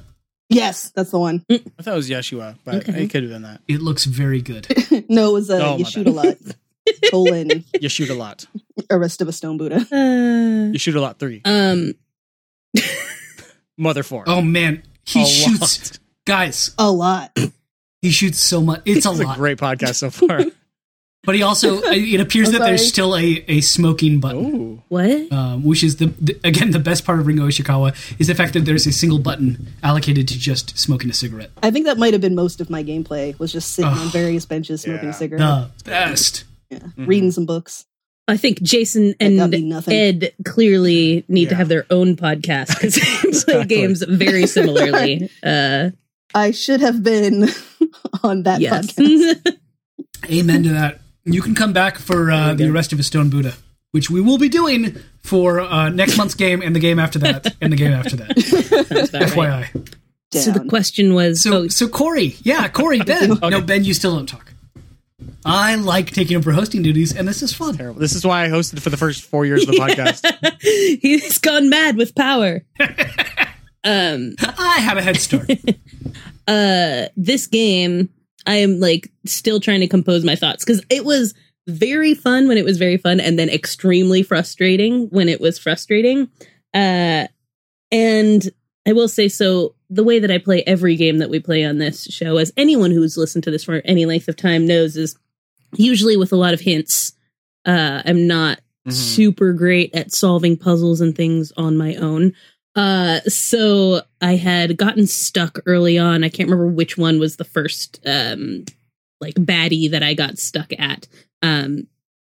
Yes, 0.49 0.91
that's 0.95 1.11
the 1.11 1.19
one. 1.19 1.45
I 1.51 1.59
thought 1.81 1.95
it 1.95 1.97
was 1.97 2.09
Yeshua, 2.11 2.57
but 2.65 2.75
Okay. 2.89 3.05
it 3.05 3.09
could 3.11 3.23
have 3.25 3.33
been 3.33 3.43
that. 3.43 3.63
It 3.67 3.81
looks 3.81 4.05
very 4.05 4.43
good. 4.43 4.67
no, 5.09 5.31
it 5.31 5.33
was 5.33 5.51
uh, 5.51 5.59
Oh, 5.63 5.79
you 5.79 5.85
shoot 5.85 6.05
bad. 6.05 6.13
a 6.13 6.17
lot. 6.17 6.37
Colon 7.11 7.65
You 7.81 7.89
shoot 7.89 8.11
a 8.11 8.15
lot. 8.15 8.45
arrest 8.91 9.23
of 9.23 9.29
a 9.29 9.33
stone 9.33 9.57
Buddha. 9.57 9.87
Uh, 9.91 10.73
You 10.73 10.79
shoot 10.79 10.95
a 10.95 11.01
lot. 11.01 11.19
Three. 11.19 11.41
um, 11.45 11.95
Mother 13.79 14.03
four. 14.03 14.25
Oh 14.27 14.43
man, 14.43 14.83
he 15.05 15.23
A 15.23 15.27
shoots 15.27 15.91
lot. 15.91 15.99
guys. 16.27 16.75
A 16.79 16.91
lot. 16.91 17.37
He 18.03 18.11
shoots 18.11 18.39
so 18.41 18.61
much. 18.61 18.83
It's 18.85 19.07
a 19.07 19.11
It's 19.11 19.21
a 19.21 19.25
lot. 19.25 19.39
great 19.39 19.59
podcast 19.59 19.95
so 19.97 20.11
far. 20.11 20.41
But 21.25 21.37
he 21.37 21.43
also 21.45 21.79
it 21.85 22.19
appears 22.21 22.51
that 22.51 22.59
there's 22.63 22.89
still 22.89 23.15
a, 23.17 23.45
a 23.47 23.61
smoking 23.61 24.19
button. 24.19 24.45
Ooh. 24.45 24.83
what? 24.89 25.31
Um, 25.31 25.63
which 25.63 25.85
is 25.85 25.99
the, 25.99 26.07
the 26.21 26.37
again 26.43 26.73
the 26.73 26.81
best 26.81 27.05
part 27.05 27.21
of 27.21 27.29
Ringo 27.29 27.47
Ishikawa 27.47 27.95
is 28.19 28.27
the 28.27 28.35
fact 28.35 28.55
that 28.55 28.65
there's 28.65 28.89
a 28.89 28.93
single 28.93 29.21
button 29.21 29.69
allocated 29.85 30.27
to 30.27 30.37
just 30.37 30.77
smoking 30.77 31.11
a 31.11 31.13
cigarette. 31.13 31.53
I 31.63 31.71
think 31.71 31.87
that 31.87 31.97
might 31.97 32.13
have 32.13 32.21
been 32.21 32.35
most 32.35 32.61
of 32.61 32.71
my 32.71 32.83
gameplay 32.83 33.39
was 33.39 33.53
just 33.53 33.73
sitting 33.75 33.93
on 33.93 34.09
various 34.09 34.47
benches 34.47 34.83
smoking 34.83 35.05
Yeah. 35.05 35.11
a 35.11 35.13
cigarette, 35.13 35.41
The 35.85 35.85
best. 35.85 36.43
yeah. 36.71 36.81
reading 36.97 37.31
some 37.31 37.47
books. 37.47 37.87
I 38.27 38.37
think 38.37 38.61
Jason 38.61 39.15
and. 39.21 39.39
Ed 39.89 40.33
clearly 40.45 41.25
need 41.29 41.51
to 41.51 41.55
have 41.55 41.69
their 41.69 41.87
own 41.89 42.17
podcast 42.17 42.75
because 42.75 42.97
they 42.97 43.01
play 43.21 43.29
Exactly. 43.29 43.65
games 43.67 44.03
very 44.03 44.49
similarly. 44.49 45.31
Uh, 45.45 45.91
I 46.35 46.51
should 46.51 46.81
have 46.81 47.03
been 47.03 47.49
on 48.23 48.45
that 48.45 48.61
yes. 48.61 48.93
podcast. 48.93 49.57
Amen 50.31 50.63
to 50.65 50.71
that. 50.71 51.01
You 51.25 51.43
can 51.43 51.55
come 51.55 51.73
back 51.73 51.99
for 51.99 52.31
uh, 52.31 52.55
the 52.55 52.69
arrest 52.71 52.93
of 52.93 52.99
a 52.99 53.03
stone 53.03 53.31
Buddha, 53.31 53.55
which 53.93 54.11
we 54.11 54.21
will 54.21 54.39
be 54.39 54.49
doing 54.49 54.97
for 55.23 55.61
uh, 55.61 55.89
next 55.89 56.17
month's 56.17 56.35
game 56.35 56.63
and 56.63 56.75
the 56.75 56.81
game 56.81 56.99
after 56.99 57.19
that 57.21 57.55
and 57.61 57.73
the 57.73 57.77
game 57.77 57.93
after 57.93 58.17
that. 58.17 58.35
That's 58.89 59.11
about 59.11 59.37
right. 59.37 59.67
FYI. 59.73 59.95
So 60.33 60.51
the 60.51 60.65
question 60.65 61.15
was, 61.15 61.43
So 61.43 61.55
oh, 61.65 61.69
so 61.69 61.87
Corey, 61.89 62.37
yeah, 62.43 62.67
Corey, 62.69 63.01
Ben. 63.01 63.39
No, 63.43 63.61
Ben, 63.61 63.85
you 63.85 63.93
still 63.93 64.17
don't 64.17 64.27
talk. 64.27 64.53
I 65.45 65.75
like 65.75 66.11
taking 66.13 66.37
over 66.37 66.53
hosting 66.53 66.83
duties, 66.83 67.15
and 67.15 67.29
this 67.29 67.43
is 67.43 67.53
fun. 67.53 67.77
Terrible. 67.77 68.01
This 68.01 68.15
is 68.15 68.25
why 68.25 68.45
I 68.45 68.49
hosted 68.49 68.81
for 68.81 68.91
the 68.91 68.97
first 68.97 69.25
four 69.25 69.45
years 69.45 69.63
of 69.63 69.69
the 69.69 69.77
podcast. 69.77 71.01
he's 71.03 71.39
gone 71.39 71.69
mad 71.69 71.97
with 71.97 72.15
power. 72.15 72.63
Um, 73.85 74.35
I 74.59 74.79
have 74.81 74.99
a 74.99 75.03
head 75.03 75.17
start. 75.17 75.51
uh, 76.49 77.07
this 77.17 77.47
game, 77.47 78.09
I 78.47 78.57
am 78.57 78.81
like 78.81 79.11
still 79.25 79.61
trying 79.61 79.81
to 79.81 79.89
compose 79.89 80.25
my 80.25 80.37
thoughts 80.37 80.65
because 80.65 80.85
it 80.91 81.05
was 81.05 81.35
very 81.69 82.15
fun 82.15 82.49
when 82.49 82.59
it 82.59 82.65
was 82.65 82.79
very 82.79 82.97
fun, 82.97 83.21
and 83.21 83.39
then 83.39 83.49
extremely 83.49 84.23
frustrating 84.23 85.07
when 85.11 85.29
it 85.29 85.41
was 85.41 85.59
frustrating. 85.59 86.29
Uh, 86.75 87.27
and 87.91 88.51
I 88.87 88.93
will 88.93 89.09
say 89.09 89.29
so. 89.29 89.75
The 89.91 90.03
way 90.05 90.19
that 90.21 90.31
I 90.31 90.39
play 90.39 90.63
every 90.67 90.97
game 90.97 91.19
that 91.19 91.29
we 91.29 91.39
play 91.39 91.65
on 91.65 91.77
this 91.79 92.05
show, 92.05 92.39
as 92.39 92.51
anyone 92.57 92.91
who's 92.91 93.19
listened 93.19 93.45
to 93.45 93.51
this 93.51 93.63
for 93.65 93.83
any 93.85 94.07
length 94.07 94.27
of 94.27 94.37
time 94.37 94.67
knows, 94.67 94.97
is 94.97 95.17
usually 95.77 96.17
with 96.17 96.33
a 96.33 96.37
lot 96.37 96.55
of 96.55 96.61
hints. 96.61 97.13
Uh, 97.67 98.03
I'm 98.05 98.27
not 98.27 98.61
Mhm. 98.89 98.93
super 98.93 99.53
great 99.53 99.95
at 99.95 100.13
solving 100.13 100.57
puzzles 100.57 101.01
and 101.01 101.15
things 101.15 101.53
on 101.57 101.77
my 101.77 101.95
own. 101.97 102.33
Uh, 102.75 103.21
so 103.23 104.03
I 104.21 104.37
had 104.37 104.77
gotten 104.77 105.07
stuck 105.07 105.61
early 105.67 105.99
on. 105.99 106.25
I 106.25 106.29
can't 106.29 106.49
remember 106.49 106.73
which 106.73 106.97
one 106.97 107.19
was 107.19 107.37
the 107.37 107.45
first, 107.45 108.01
um, 108.07 108.65
like 109.21 109.35
baddie 109.35 109.91
that 109.91 110.03
I 110.03 110.15
got 110.15 110.39
stuck 110.39 110.73
at. 110.79 111.07
Um, 111.43 111.87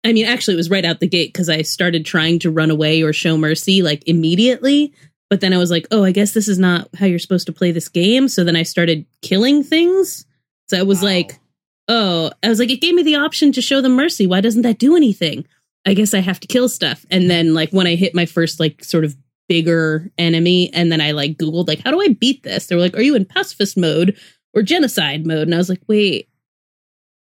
I 0.04 0.14
mean, 0.14 0.26
actually, 0.26 0.56
it 0.56 0.58
was 0.58 0.70
right 0.70 0.86
out 0.86 1.00
the 1.00 1.08
gate 1.08 1.34
because 1.34 1.50
I 1.50 1.62
started 1.64 2.06
trying 2.06 2.40
to 2.40 2.52
run 2.52 2.70
away 2.70 3.02
or 3.02 3.14
show 3.14 3.38
mercy 3.38 3.82
like 3.82 4.04
immediately. 4.08 4.94
But 5.30 5.42
then 5.42 5.54
I 5.54 5.58
was 5.58 5.72
like, 5.72 5.88
oh, 5.90 6.04
I 6.04 6.12
guess 6.12 6.34
this 6.34 6.48
is 6.48 6.60
not 6.60 6.90
how 6.96 7.08
you're 7.08 7.18
supposed 7.18 7.48
to 7.48 7.54
play 7.54 7.72
this 7.72 7.90
game. 7.90 8.28
So 8.28 8.44
then 8.44 8.56
I 8.56 8.64
started 8.64 9.06
killing 9.24 9.64
things. 9.64 10.26
So 10.70 10.78
I 10.78 10.84
was 10.84 11.02
Wow. 11.02 11.10
like, 11.10 11.40
oh, 11.88 12.32
I 12.44 12.50
was 12.50 12.60
like, 12.60 12.70
it 12.70 12.82
gave 12.82 12.94
me 12.94 13.02
the 13.04 13.16
option 13.16 13.52
to 13.54 13.62
show 13.62 13.82
them 13.82 13.96
mercy. 13.96 14.28
Why 14.28 14.42
doesn't 14.42 14.62
that 14.62 14.78
do 14.78 14.96
anything? 14.96 15.46
I 15.88 15.94
guess 15.96 16.14
I 16.14 16.20
have 16.20 16.40
to 16.42 16.48
kill 16.48 16.70
stuff. 16.70 17.06
And 17.10 17.30
then 17.30 17.54
like 17.54 17.72
when 17.72 17.88
I 17.88 17.96
hit 17.96 18.14
my 18.14 18.26
first 18.26 18.60
like 18.60 18.84
sort 18.84 19.06
of 19.06 19.16
bigger 19.48 20.12
enemy, 20.18 20.72
and 20.74 20.92
then 20.92 21.02
I 21.02 21.12
like 21.12 21.38
Googled 21.38 21.68
like, 21.68 21.80
how 21.84 21.92
do 21.92 22.02
I 22.02 22.10
beat 22.10 22.44
this? 22.44 22.68
They 22.68 22.76
were 22.76 22.82
like, 22.82 22.96
are 22.98 23.02
you 23.02 23.16
in 23.16 23.26
pacifist 23.26 23.78
mode 23.78 24.18
or 24.54 24.62
genocide 24.62 25.26
mode? 25.26 25.44
And 25.48 25.54
I 25.54 25.58
was 25.58 25.70
like, 25.70 25.82
wait, 25.88 26.30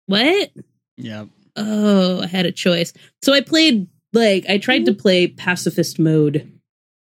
what? 0.06 0.50
Yeah. 0.96 1.26
Oh, 1.56 2.20
I 2.22 2.26
had 2.26 2.46
a 2.46 2.52
choice. 2.52 2.92
So 3.22 3.32
I 3.32 3.40
played 3.40 3.86
like 4.12 4.44
I 4.48 4.58
tried 4.58 4.86
to 4.86 4.92
play 4.94 5.26
pacifist 5.28 5.98
mode 5.98 6.50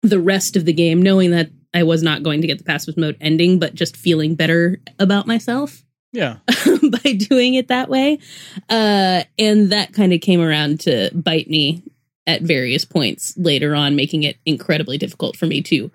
the 0.02 0.21
rest 0.21 0.57
of 0.57 0.64
the 0.64 0.73
game, 0.73 1.00
knowing 1.02 1.31
that 1.31 1.50
I 1.75 1.85
was 1.85 2.02
not 2.02 2.23
going 2.23 2.40
to 2.40 2.47
get 2.47 2.59
the 2.59 2.64
pacifist 2.64 2.99
mode 2.99 3.16
ending, 3.21 3.59
but 3.59 3.75
just 3.75 3.97
feeling 3.97 4.35
better 4.35 4.81
about 4.99 5.26
myself 5.26 5.85
Yeah. 6.12 6.38
by 7.04 7.12
doing 7.12 7.54
it 7.54 7.69
that 7.69 7.88
way. 7.88 8.19
Uh, 8.69 9.23
and 9.38 9.71
that 9.71 9.92
kind 9.92 10.12
of 10.12 10.21
came 10.21 10.40
around 10.40 10.81
to 10.81 11.11
bite 11.14 11.49
me 11.49 11.83
at 12.26 12.43
various 12.43 12.85
points 12.85 13.37
later 13.37 13.75
on, 13.75 13.97
making 13.97 14.23
it 14.23 14.37
incredibly 14.47 14.99
difficult 14.99 15.37
for 15.37 15.47
me 15.47 15.62
to 15.62 15.91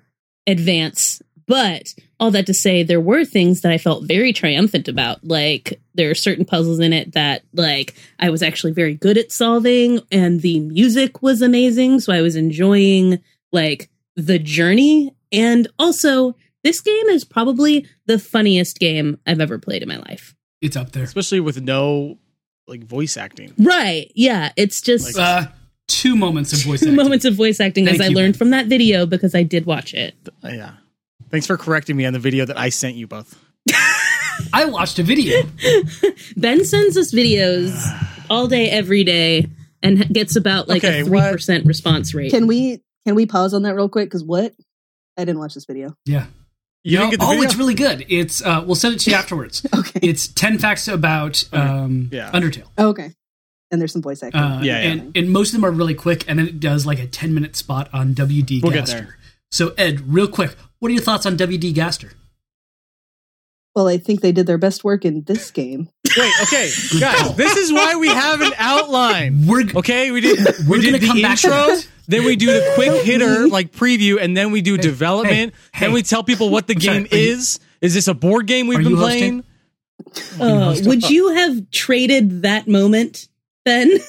advance. 0.46 1.22
But 1.48 1.96
all 2.20 2.32
that 2.32 2.46
to 2.48 2.54
say, 2.54 2.84
there 2.84 3.00
were 3.00 3.24
things 3.24 3.62
that 3.62 3.72
I 3.72 3.78
felt 3.78 4.06
very 4.06 4.34
triumphant 4.34 4.90
about. 4.90 5.24
Like 5.24 5.80
there 5.94 6.10
are 6.10 6.16
certain 6.16 6.44
puzzles 6.44 6.80
in 6.80 6.92
it 6.92 7.14
that 7.14 7.44
like 7.54 7.96
I 8.20 8.30
was 8.30 8.44
actually 8.44 8.74
very 8.74 8.94
good 8.96 9.18
at 9.18 9.32
solving, 9.32 10.02
and 10.12 10.42
the 10.42 10.60
music 10.60 11.22
was 11.22 11.42
amazing. 11.42 12.02
So 12.02 12.12
I 12.12 12.22
was 12.22 12.36
enjoying 12.36 13.20
like 13.54 13.90
the 14.16 14.40
journey. 14.40 15.16
And 15.32 15.68
also, 15.80 16.36
this 16.64 16.82
game 16.82 17.08
is 17.08 17.24
probably 17.24 17.86
the 18.08 18.20
funniest 18.20 18.80
game 18.80 19.18
I've 19.26 19.40
ever 19.40 19.58
played 19.58 19.84
in 19.84 19.88
my 19.88 19.98
life. 19.98 20.36
It's 20.62 20.76
up 20.76 20.92
there. 20.92 21.04
Especially 21.04 21.40
with 21.40 21.62
no 21.62 22.18
like 22.68 22.84
voice 22.84 23.16
acting. 23.16 23.54
Right. 23.58 24.12
Yeah. 24.16 24.52
It's 24.58 24.82
just 24.82 25.18
Uh, 25.18 25.48
two 25.88 26.16
moments 26.16 26.54
of 26.54 26.60
voice 26.60 26.80
two 26.82 26.88
acting. 26.88 26.96
moments 26.96 27.26
of 27.26 27.36
voice 27.36 27.60
acting 27.60 27.86
Thank 27.86 28.00
as 28.02 28.06
I 28.06 28.10
learned 28.10 28.34
Ben. 28.34 28.38
from 28.38 28.50
that 28.52 28.68
video 28.68 29.06
because 29.06 29.34
I 29.36 29.44
did 29.44 29.66
watch 29.66 29.94
it. 29.94 30.16
Yeah. 30.44 30.74
Thanks 31.30 31.46
for 31.48 31.58
correcting 31.58 31.96
me 31.98 32.06
on 32.06 32.14
the 32.14 32.20
video 32.20 32.46
that 32.46 32.58
I 32.58 32.70
sent 32.70 32.96
you 32.96 33.08
both. 33.08 33.38
I 34.54 34.66
watched 34.66 35.00
a 35.00 35.04
video. 35.04 35.42
Ben 36.38 36.64
sends 36.64 36.96
us 36.96 37.12
videos 37.14 37.74
all 38.30 38.48
day, 38.48 38.70
every 38.70 39.04
day, 39.04 39.48
and 39.82 40.08
gets 40.14 40.36
about 40.36 40.68
like 40.68 40.84
Okay, 40.84 41.02
a 41.02 41.04
three 41.06 41.18
what- 41.20 41.32
percent 41.34 41.66
response 41.66 42.14
rate. 42.14 42.32
Can 42.32 42.48
we 42.48 42.82
can 43.06 43.16
we 43.16 43.26
pause 43.26 43.54
on 43.54 43.64
that 43.64 43.76
real 43.76 43.90
quick? 43.90 44.08
Because 44.10 44.24
what? 44.24 44.54
I 45.18 45.26
didn't 45.26 45.40
watch 45.40 45.54
this 45.56 45.66
video. 45.66 45.96
Yeah. 46.06 46.28
You 46.84 46.98
No, 47.00 47.04
didn't 47.06 47.12
get 47.12 47.20
the 47.20 47.26
oh, 47.26 47.30
video? 47.32 47.44
it's 47.46 47.56
really 47.56 47.74
good. 47.74 48.06
It's 48.08 48.42
uh, 48.46 48.64
we'll 48.66 48.76
send 48.76 48.96
it 48.96 49.00
to 49.02 49.10
you 49.10 49.16
afterwards. 49.18 49.66
Okay. 49.76 50.00
It's 50.04 50.28
ten 50.28 50.58
facts 50.60 50.88
about 50.88 51.44
um, 51.52 52.10
Yeah. 52.12 52.32
Undertale. 52.32 52.68
Oh, 52.78 52.90
okay. 52.90 53.12
And 53.72 53.82
there's 53.82 53.92
some 53.92 54.02
voice 54.02 54.24
acting. 54.24 54.40
Uh, 54.42 54.62
Yeah, 54.64 54.82
yeah. 54.82 54.90
And, 54.92 55.18
and 55.18 55.30
most 55.32 55.50
of 55.50 55.54
them 55.62 55.66
are 55.66 55.72
really 55.72 55.94
quick, 55.96 56.24
and 56.28 56.40
then 56.40 56.48
it 56.48 56.60
does 56.60 56.86
like 56.86 57.00
a 57.00 57.08
10 57.08 57.34
minute 57.34 57.56
spot 57.56 57.90
on 57.94 58.14
WD 58.14 58.62
We'll 58.64 58.72
get 58.72 58.86
Gaster. 58.86 59.00
there. 59.02 59.18
So, 59.52 59.74
Ed, 59.78 60.02
real 60.14 60.28
quick, 60.28 60.56
what 60.80 60.90
are 60.90 60.94
your 60.94 61.04
thoughts 61.04 61.26
on 61.26 61.38
WD 61.38 61.74
Gaster? 61.74 62.12
well, 63.76 63.88
I 63.88 63.98
think 64.00 64.22
they 64.22 64.32
did 64.32 64.48
their 64.48 64.58
best 64.58 64.84
work 64.84 65.06
in 65.06 65.22
this 65.24 65.52
game. 65.52 65.88
Wait, 66.18 66.32
okay, 66.44 66.72
guys, 67.00 67.36
this 67.36 67.56
is 67.58 67.72
why 67.72 67.96
we 67.96 68.08
have 68.08 68.42
an 68.42 68.52
outline. 68.58 69.46
We're 69.46 69.66
Okay, 69.76 70.10
we 70.10 70.20
did 70.20 70.40
We're 70.68 70.80
we 70.80 70.86
gonna 70.86 70.94
did 70.98 71.02
the 71.02 71.06
come 71.08 71.22
back 71.22 71.44
intro, 71.44 71.52
that. 71.52 71.88
then 72.08 72.26
we 72.26 72.36
do 72.36 72.48
the 72.48 72.72
quick 72.74 73.04
hitter 73.06 73.48
like 73.48 73.72
preview, 73.72 74.20
and 74.20 74.36
then 74.36 74.50
we 74.52 74.62
do 74.62 74.78
development. 74.80 75.54
hey, 75.74 75.86
then 75.86 75.94
we 75.94 76.02
tell 76.02 76.24
people 76.24 76.50
what 76.50 76.66
the 76.66 76.74
I'm 76.74 76.82
sorry, 76.82 76.98
game 77.04 77.08
you- 77.12 77.18
is. 77.34 77.60
Is 77.80 77.94
this 77.94 78.08
a 78.08 78.16
board 78.16 78.48
game 78.48 78.66
we've 78.66 78.84
been 78.84 78.96
playing? 78.98 79.44
Uh, 80.40 80.64
hosting? 80.66 80.88
would 80.88 81.08
you 81.08 81.36
have 81.36 81.70
traded 81.70 82.42
that 82.42 82.68
moment, 82.68 83.28
Ben? 83.68 84.00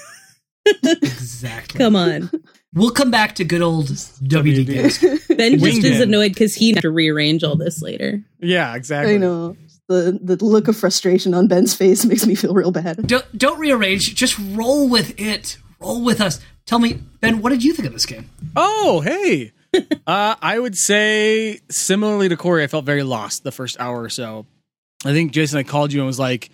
exactly. 1.02 1.78
Come 1.78 1.96
on. 1.96 2.30
We'll 2.74 2.90
come 2.90 3.10
back 3.10 3.34
to 3.36 3.44
good 3.44 3.62
old 3.62 3.86
WD 3.86 4.66
WD. 4.66 5.36
Ben 5.36 5.58
just 5.58 5.84
is 5.84 6.00
annoyed 6.00 6.32
because 6.32 6.54
he 6.54 6.72
had 6.74 6.82
to 6.82 6.90
rearrange 6.90 7.42
all 7.42 7.56
this 7.56 7.82
later. 7.82 8.22
Yeah, 8.38 8.74
exactly. 8.76 9.14
I 9.14 9.18
know 9.18 9.56
the 9.88 10.18
the 10.22 10.36
look 10.44 10.68
of 10.68 10.76
frustration 10.76 11.34
on 11.34 11.48
Ben's 11.48 11.74
face 11.74 12.04
makes 12.04 12.26
me 12.26 12.34
feel 12.34 12.54
real 12.54 12.70
bad. 12.70 13.06
Don't, 13.06 13.38
don't 13.38 13.58
rearrange, 13.58 14.14
just 14.14 14.38
roll 14.38 14.88
with 14.88 15.18
it. 15.18 15.58
Roll 15.80 16.04
with 16.04 16.20
us. 16.20 16.40
Tell 16.66 16.78
me, 16.78 17.00
Ben, 17.20 17.40
what 17.40 17.50
did 17.50 17.64
you 17.64 17.72
think 17.72 17.86
of 17.86 17.94
this 17.94 18.06
game? 18.06 18.28
Oh, 18.54 19.00
hey. 19.00 19.52
uh, 20.06 20.34
I 20.40 20.58
would 20.58 20.76
say 20.76 21.60
similarly 21.70 22.28
to 22.28 22.36
Corey, 22.36 22.62
I 22.62 22.66
felt 22.66 22.84
very 22.84 23.02
lost 23.02 23.42
the 23.42 23.52
first 23.52 23.80
hour 23.80 24.02
or 24.02 24.10
so. 24.10 24.46
I 25.04 25.12
think 25.12 25.32
Jason, 25.32 25.58
I 25.58 25.62
called 25.62 25.92
you 25.92 26.00
and 26.00 26.06
was 26.06 26.18
like, 26.18 26.50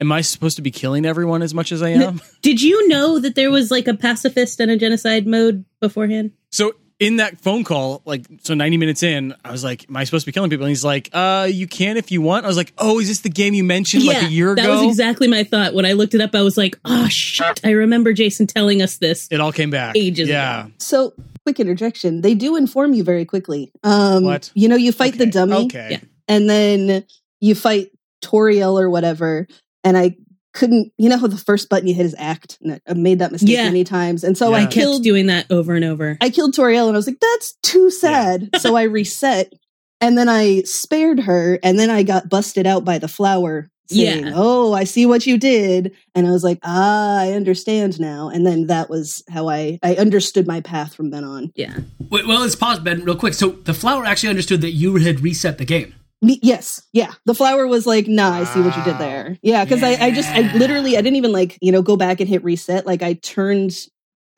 "Am 0.00 0.12
I 0.12 0.20
supposed 0.20 0.56
to 0.56 0.62
be 0.62 0.70
killing 0.70 1.04
everyone 1.06 1.42
as 1.42 1.54
much 1.54 1.72
as 1.72 1.82
I 1.82 1.90
am?" 1.90 2.20
Did 2.42 2.62
you 2.62 2.88
know 2.88 3.18
that 3.18 3.34
there 3.34 3.50
was 3.50 3.70
like 3.70 3.88
a 3.88 3.94
pacifist 3.94 4.60
and 4.60 4.70
a 4.70 4.76
genocide 4.76 5.26
mode 5.26 5.64
beforehand? 5.80 6.32
so 6.50 6.74
in 6.98 7.16
that 7.16 7.38
phone 7.38 7.62
call, 7.62 8.00
like 8.06 8.24
so, 8.42 8.54
ninety 8.54 8.78
minutes 8.78 9.02
in, 9.02 9.34
I 9.44 9.52
was 9.52 9.62
like, 9.62 9.86
"Am 9.86 9.96
I 9.98 10.04
supposed 10.04 10.24
to 10.24 10.26
be 10.28 10.32
killing 10.32 10.48
people?" 10.48 10.64
And 10.64 10.70
he's 10.70 10.82
like, 10.84 11.10
"Uh, 11.12 11.46
you 11.50 11.66
can 11.66 11.98
if 11.98 12.10
you 12.10 12.22
want." 12.22 12.46
I 12.46 12.48
was 12.48 12.56
like, 12.56 12.72
"Oh, 12.78 12.98
is 13.00 13.08
this 13.08 13.20
the 13.20 13.28
game 13.28 13.52
you 13.52 13.64
mentioned 13.64 14.04
like 14.06 14.22
a 14.22 14.30
year 14.30 14.54
that 14.54 14.64
ago?" 14.64 14.76
That 14.76 14.80
was 14.86 14.92
exactly 14.92 15.28
my 15.28 15.44
thought. 15.44 15.74
When 15.74 15.84
I 15.84 15.92
looked 15.92 16.14
it 16.14 16.22
up, 16.22 16.34
I 16.34 16.40
was 16.40 16.56
like, 16.56 16.78
oh 16.86 17.06
shit. 17.10 17.60
I 17.62 17.72
remember 17.72 18.14
Jason 18.14 18.46
telling 18.46 18.80
us 18.80 18.96
this. 18.96 19.28
it 19.30 19.40
all 19.42 19.52
came 19.52 19.68
back 19.68 19.94
Ages 19.94 20.26
Yeah, 20.30 20.64
ago. 20.64 20.72
So, 20.78 21.12
quick 21.44 21.60
interjection. 21.60 22.22
They 22.22 22.34
do 22.34 22.56
inform 22.56 22.94
you 22.94 23.04
very 23.04 23.26
quickly. 23.26 23.72
Um, 23.84 24.24
What? 24.24 24.50
You 24.54 24.66
know, 24.68 24.76
you 24.76 24.90
fight 24.90 25.18
the 25.18 25.26
dummy, 25.26 25.66
Okay. 25.66 25.88
Yeah. 25.90 26.00
and 26.28 26.48
then 26.48 27.04
you 27.40 27.54
fight 27.54 27.90
Toriel 28.24 28.80
or 28.80 28.88
whatever. 28.88 29.46
And 29.86 29.96
I 29.96 30.16
couldn't, 30.52 30.90
you 30.98 31.08
know, 31.08 31.18
how 31.18 31.26
the 31.26 31.36
first 31.36 31.68
button 31.68 31.86
you 31.86 31.94
hit 31.94 32.06
is 32.06 32.14
act. 32.18 32.58
And 32.62 32.80
I 32.88 32.94
made 32.94 33.18
that 33.20 33.30
mistake 33.30 33.50
Yeah. 33.50 33.64
many 33.64 33.84
times, 33.84 34.24
and 34.24 34.36
so 34.36 34.50
Yeah. 34.50 34.56
I 34.56 34.58
I 34.60 34.62
Kept 34.62 34.72
killed. 34.74 35.02
doing 35.02 35.26
that 35.26 35.46
over 35.50 35.74
and 35.74 35.84
over. 35.84 36.16
I 36.20 36.30
killed 36.30 36.54
Toriel, 36.54 36.86
and 36.88 36.96
I 36.96 36.98
was 36.98 37.06
like, 37.06 37.20
"That's 37.20 37.54
too 37.62 37.90
sad." 37.90 38.48
so 38.60 38.74
I 38.74 38.84
reset, 38.84 39.52
and 40.00 40.16
then 40.18 40.28
I 40.28 40.62
spared 40.62 41.20
her, 41.20 41.58
and 41.62 41.78
then 41.78 41.90
I 41.90 42.02
got 42.02 42.28
busted 42.28 42.66
out 42.66 42.84
by 42.84 42.98
the 42.98 43.08
flower. 43.08 43.68
Saying, 43.88 44.24
Yeah. 44.26 44.32
"Oh, 44.34 44.72
I 44.72 44.82
see 44.82 45.06
what 45.06 45.26
you 45.28 45.38
did," 45.38 45.92
and 46.16 46.26
I 46.26 46.32
was 46.32 46.42
like, 46.42 46.58
"Ah, 46.64 47.20
I 47.20 47.32
understand 47.34 48.00
now." 48.00 48.28
And 48.30 48.44
then 48.44 48.66
that 48.66 48.90
was 48.90 49.22
how 49.30 49.48
I 49.48 49.78
I 49.82 49.94
understood 49.94 50.44
my 50.46 50.60
path 50.60 50.92
from 50.94 51.10
then 51.10 51.22
on. 51.22 51.52
yeah. 51.54 51.74
Wait, 52.10 52.26
well, 52.26 52.40
let's 52.40 52.56
pause, 52.56 52.80
Ben, 52.80 53.04
real 53.04 53.14
quick. 53.14 53.34
So, 53.34 53.56
the 53.64 53.74
flower 53.74 54.04
actually 54.04 54.30
understood 54.30 54.60
that 54.62 54.72
you 54.72 54.96
had 54.96 55.20
reset 55.20 55.58
the 55.58 55.64
game. 55.64 55.94
Me, 56.22 56.38
yes, 56.42 56.82
yeah. 56.92 57.12
The 57.26 57.34
flower 57.34 57.66
was 57.66 57.86
like, 57.86 58.08
"Nah, 58.08 58.32
I 58.32 58.44
see 58.44 58.60
what 58.60 58.76
you 58.76 58.82
did 58.84 58.98
there." 58.98 59.38
Yeah, 59.42 59.64
because 59.64 59.82
I, 59.82 59.90
I 60.02 60.10
just, 60.10 60.28
I 60.34 60.40
literally, 60.56 60.96
I 60.96 61.00
didn't 61.02 61.16
even 61.16 61.32
like, 61.32 61.58
you 61.60 61.72
know, 61.72 61.82
go 61.82 61.96
back 61.96 62.20
and 62.20 62.28
hit 62.28 62.42
reset. 62.42 62.86
Like, 62.86 63.02
I 63.02 63.14
turned, 63.14 63.76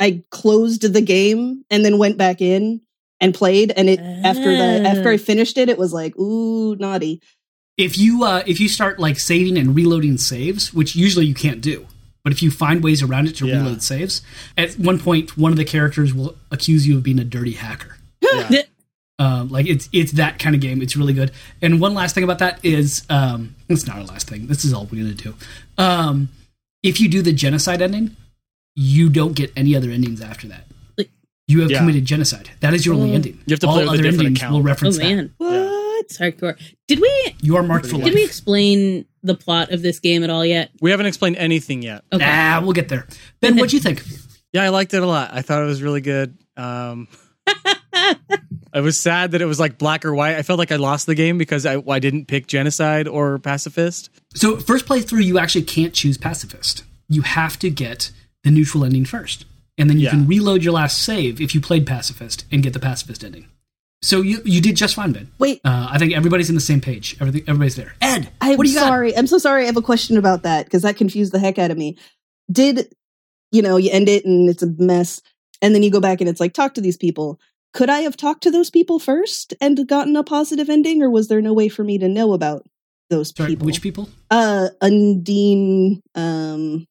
I 0.01 0.23
closed 0.31 0.83
the 0.93 1.01
game 1.01 1.65
and 1.71 1.85
then 1.85 1.99
went 1.99 2.19
back 2.19 2.41
in 2.43 2.81
and 3.21 3.33
played. 3.35 3.71
And 3.77 3.89
it 3.89 4.01
after 4.01 4.57
the 4.57 4.87
after 4.87 5.09
I 5.11 5.15
Ah. 5.15 5.19
finished 5.19 5.57
it, 5.57 5.69
it 5.69 5.79
was 5.79 5.93
like, 5.93 6.19
ooh, 6.19 6.75
naughty. 6.77 7.23
If 7.77 7.97
you 7.97 8.25
uh, 8.25 8.43
if 8.45 8.59
you 8.59 8.69
start 8.69 8.99
like 8.99 9.21
saving 9.21 9.57
and 9.57 9.75
reloading 9.77 10.19
saves, 10.19 10.75
which 10.75 10.97
usually 10.97 11.27
you 11.27 11.35
can't 11.35 11.61
do, 11.61 11.87
but 12.25 12.33
if 12.33 12.43
you 12.43 12.51
find 12.51 12.83
ways 12.83 13.05
around 13.05 13.29
it 13.29 13.37
to 13.37 13.47
Yeah. 13.47 13.59
reload 13.59 13.85
saves, 13.85 14.21
at 14.57 14.75
one 14.75 14.99
point 14.99 15.39
one 15.39 15.53
of 15.53 15.57
the 15.59 15.65
characters 15.65 16.13
will 16.13 16.35
accuse 16.51 16.89
you 16.89 16.97
of 16.97 17.05
being 17.05 17.21
a 17.21 17.25
dirty 17.25 17.53
hacker. 17.53 17.97
Yeah. 18.51 18.63
Um, 19.21 19.49
like 19.49 19.67
it's 19.67 19.89
it's 19.93 20.13
that 20.13 20.39
kind 20.39 20.55
of 20.55 20.61
game. 20.61 20.81
It's 20.81 20.97
really 20.97 21.13
good. 21.13 21.33
And 21.61 21.81
one 21.81 21.93
last 21.95 22.15
thing 22.15 22.23
about 22.25 22.39
that 22.39 22.65
is 22.65 23.05
um, 23.11 23.55
it's 23.69 23.87
not 23.87 23.97
our 23.99 24.05
last 24.05 24.29
thing. 24.29 24.47
This 24.47 24.65
is 24.65 24.73
all 24.73 24.85
we're 24.91 25.03
gonna 25.03 25.15
do. 25.15 25.35
Um, 25.77 26.29
if 26.83 27.01
you 27.01 27.09
do 27.09 27.21
the 27.23 27.33
genocide 27.33 27.83
ending, 27.83 28.17
you 28.77 29.09
don't 29.09 29.33
get 29.33 29.53
any 29.57 29.75
other 29.75 29.91
endings 29.91 30.21
after 30.21 30.47
that. 30.49 30.67
Like- 30.97 31.11
You 31.49 31.63
have 31.63 31.71
Yeah. 31.71 31.79
committed 31.81 32.05
genocide. 32.05 32.51
That 32.61 32.75
is 32.75 32.87
your 32.87 32.95
only 32.95 33.11
Oh. 33.11 33.15
ending. 33.15 33.39
You 33.47 33.53
have 33.55 33.61
to 33.61 33.67
all 33.67 33.75
play 33.75 33.83
with 33.85 33.89
a 33.89 33.93
other 33.95 34.03
different 34.05 34.21
endings 34.21 34.39
account. 34.39 34.53
will 34.53 34.61
Oh 34.61 34.63
reference 34.63 34.99
that. 34.99 35.03
man. 35.05 35.31
What? 35.39 36.05
It's 36.05 36.17
hardcore. 36.19 36.57
Did 36.87 37.01
we 37.01 37.35
You 37.43 37.57
are 37.57 37.63
marked 37.65 37.87
for 37.87 37.97
life. 37.97 38.05
did 38.05 38.15
we 38.15 38.23
explain 38.25 39.05
the 39.25 39.35
plot 39.35 39.73
of 39.73 39.83
this 39.83 39.99
game 39.99 40.23
at 40.23 40.31
all 40.31 40.47
yet? 40.47 40.71
We 40.81 40.93
haven't 40.93 41.07
explained 41.07 41.37
anything 41.39 41.83
yet. 41.83 42.05
Okay. 42.13 42.25
Nah, 42.25 42.61
we'll 42.61 42.73
get 42.73 42.89
there. 42.89 43.07
Ben, 43.41 43.57
what'd 43.57 43.73
you 43.73 43.81
think? 43.81 44.05
Yeah, 44.53 44.63
I 44.63 44.69
liked 44.69 44.95
it 44.95 45.03
a 45.03 45.07
lot. 45.07 45.31
I 45.33 45.43
thought 45.43 45.61
it 45.63 45.67
was 45.67 45.83
really 45.83 46.01
good. 46.01 46.39
Um, 46.57 47.09
I 48.73 48.81
was 48.81 48.99
sad 48.99 49.33
that 49.33 49.41
it 49.43 49.47
was 49.47 49.59
like 49.59 49.79
black 49.79 50.05
or 50.05 50.15
white. 50.15 50.37
I 50.37 50.43
felt 50.43 50.59
like 50.59 50.73
I 50.73 50.77
lost 50.77 51.07
the 51.07 51.15
game 51.15 51.39
because 51.39 51.65
I, 51.67 51.83
I 51.89 51.99
didn't 51.99 52.27
pick 52.27 52.47
genocide 52.47 53.09
or 53.09 53.39
pacifist. 53.39 54.11
So 54.35 54.57
first 54.59 54.87
playthrough, 54.87 55.25
you 55.25 55.39
actually 55.39 55.63
can't 55.65 55.95
choose 55.95 56.19
pacifist. 56.19 56.85
You 57.09 57.23
have 57.23 57.59
to 57.61 57.71
get 57.71 58.11
the 58.45 58.51
neutral 58.51 58.85
ending 58.85 59.05
first, 59.05 59.47
and 59.79 59.89
then 59.89 59.99
you 59.99 60.05
Yeah. 60.05 60.11
can 60.11 60.27
reload 60.27 60.63
your 60.63 60.75
last 60.75 61.03
save 61.03 61.41
if 61.41 61.55
you 61.55 61.61
played 61.61 61.87
pacifist 61.87 62.45
and 62.53 62.63
get 62.63 62.73
the 62.75 62.79
pacifist 62.81 63.25
ending. 63.25 63.47
So 64.03 64.21
you 64.21 64.41
you 64.45 64.61
did 64.61 64.77
just 64.77 64.95
fine, 64.95 65.11
Ben. 65.13 65.29
Wait, 65.39 65.61
Uh, 65.65 65.89
I 65.91 65.99
think 65.99 66.13
everybody's 66.15 66.49
in 66.49 66.55
the 66.55 66.61
same 66.61 66.81
page. 66.81 67.17
Everything 67.21 67.43
everybody's 67.49 67.75
there. 67.75 67.95
Ed, 68.01 68.29
I'm 68.41 68.57
what 68.57 68.65
do 68.65 68.71
you 68.71 68.77
got? 68.79 68.87
sorry. 68.87 69.17
I'm 69.17 69.27
so 69.27 69.39
sorry. 69.39 69.65
I 69.65 69.67
have 69.67 69.77
a 69.77 69.83
question 69.83 70.17
about 70.19 70.43
that 70.45 70.67
because 70.67 70.83
that 70.83 70.97
confused 70.97 71.33
the 71.33 71.41
heck 71.41 71.59
out 71.59 71.71
of 71.73 71.79
me. 71.79 71.97
Did 72.53 72.95
you 73.51 73.61
know 73.63 73.77
you 73.77 73.91
end 73.91 74.09
it 74.09 74.25
and 74.25 74.49
it's 74.49 74.63
a 74.63 74.69
mess, 74.79 75.21
and 75.63 75.75
then 75.75 75.83
you 75.83 75.91
go 75.91 76.01
back 76.01 76.21
and 76.21 76.29
it's 76.29 76.39
like 76.39 76.53
talk 76.53 76.75
to 76.75 76.81
these 76.81 76.97
people. 76.97 77.41
Could 77.75 77.91
I 77.91 78.01
have 78.01 78.17
talked 78.17 78.43
to 78.45 78.51
those 78.51 78.71
people 78.71 78.99
first 78.99 79.55
and 79.61 79.87
gotten 79.87 80.17
a 80.17 80.25
positive 80.25 80.69
ending, 80.71 81.03
or 81.03 81.11
was 81.11 81.29
there 81.29 81.43
no 81.43 81.53
way 81.53 81.69
for 81.69 81.85
me 81.85 81.99
to 81.99 82.09
know 82.09 82.33
about 82.33 82.67
those 83.11 83.33
Sorry, 83.37 83.51
people? 83.51 83.67
which 83.67 83.83
people? 83.83 84.09
uh, 84.31 84.69
Undyne, 84.83 86.01
um, 86.15 86.87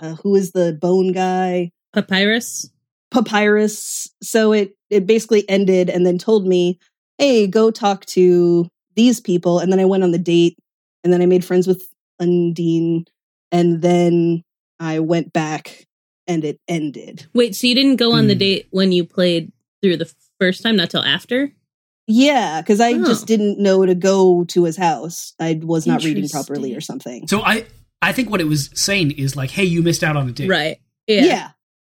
uh, 0.00 0.14
who 0.22 0.34
is 0.34 0.52
the 0.52 0.76
bone 0.80 1.12
guy? 1.12 1.70
Papyrus. 1.94 2.70
Papyrus. 3.10 4.08
So 4.22 4.52
it 4.52 4.74
it 4.90 5.06
basically 5.06 5.48
ended 5.48 5.88
and 5.88 6.06
then 6.06 6.18
told 6.18 6.46
me, 6.46 6.78
"Hey, 7.16 7.46
go 7.46 7.70
talk 7.70 8.04
to 8.06 8.68
these 8.96 9.20
people." 9.20 9.58
And 9.58 9.72
then 9.72 9.80
I 9.80 9.86
went 9.86 10.02
on 10.04 10.10
the 10.12 10.18
date, 10.18 10.56
and 11.02 11.12
then 11.12 11.22
I 11.22 11.26
made 11.26 11.44
friends 11.44 11.66
with 11.66 11.82
Undyne, 12.20 13.06
and 13.50 13.80
then 13.80 14.42
I 14.78 15.00
went 15.00 15.32
back, 15.32 15.86
and 16.28 16.44
it 16.44 16.60
ended. 16.68 17.26
Wait, 17.34 17.56
so 17.56 17.66
you 17.66 17.74
didn't 17.74 17.96
go 17.96 18.12
on 18.12 18.28
the 18.28 18.34
Hmm. 18.34 18.38
date 18.38 18.66
when 18.70 18.92
you 18.92 19.04
played 19.04 19.50
through 19.82 19.96
the 19.96 20.12
first 20.38 20.62
time, 20.62 20.76
not 20.76 20.90
till 20.90 21.02
after? 21.02 21.52
Yeah, 22.06 22.60
because 22.62 22.80
I 22.80 22.92
Oh. 22.92 23.04
just 23.04 23.26
didn't 23.26 23.58
know 23.58 23.84
to 23.84 23.94
go 23.94 24.44
to 24.44 24.64
his 24.64 24.76
house. 24.76 25.34
I 25.40 25.58
was 25.62 25.86
not 25.86 26.04
reading 26.04 26.28
properly 26.28 26.74
or 26.74 26.80
something. 26.80 27.26
So 27.28 27.40
I 27.42 27.64
I 28.00 28.12
think 28.12 28.30
what 28.30 28.40
it 28.40 28.46
was 28.46 28.70
saying 28.74 29.10
is 29.12 29.34
like, 29.34 29.50
hey, 29.50 29.64
you 29.64 29.82
missed 29.82 30.04
out 30.04 30.16
on 30.16 30.28
a 30.28 30.32
date, 30.32 30.48
Right. 30.48 30.78
yeah. 31.08 31.24
Yeah. 31.24 31.48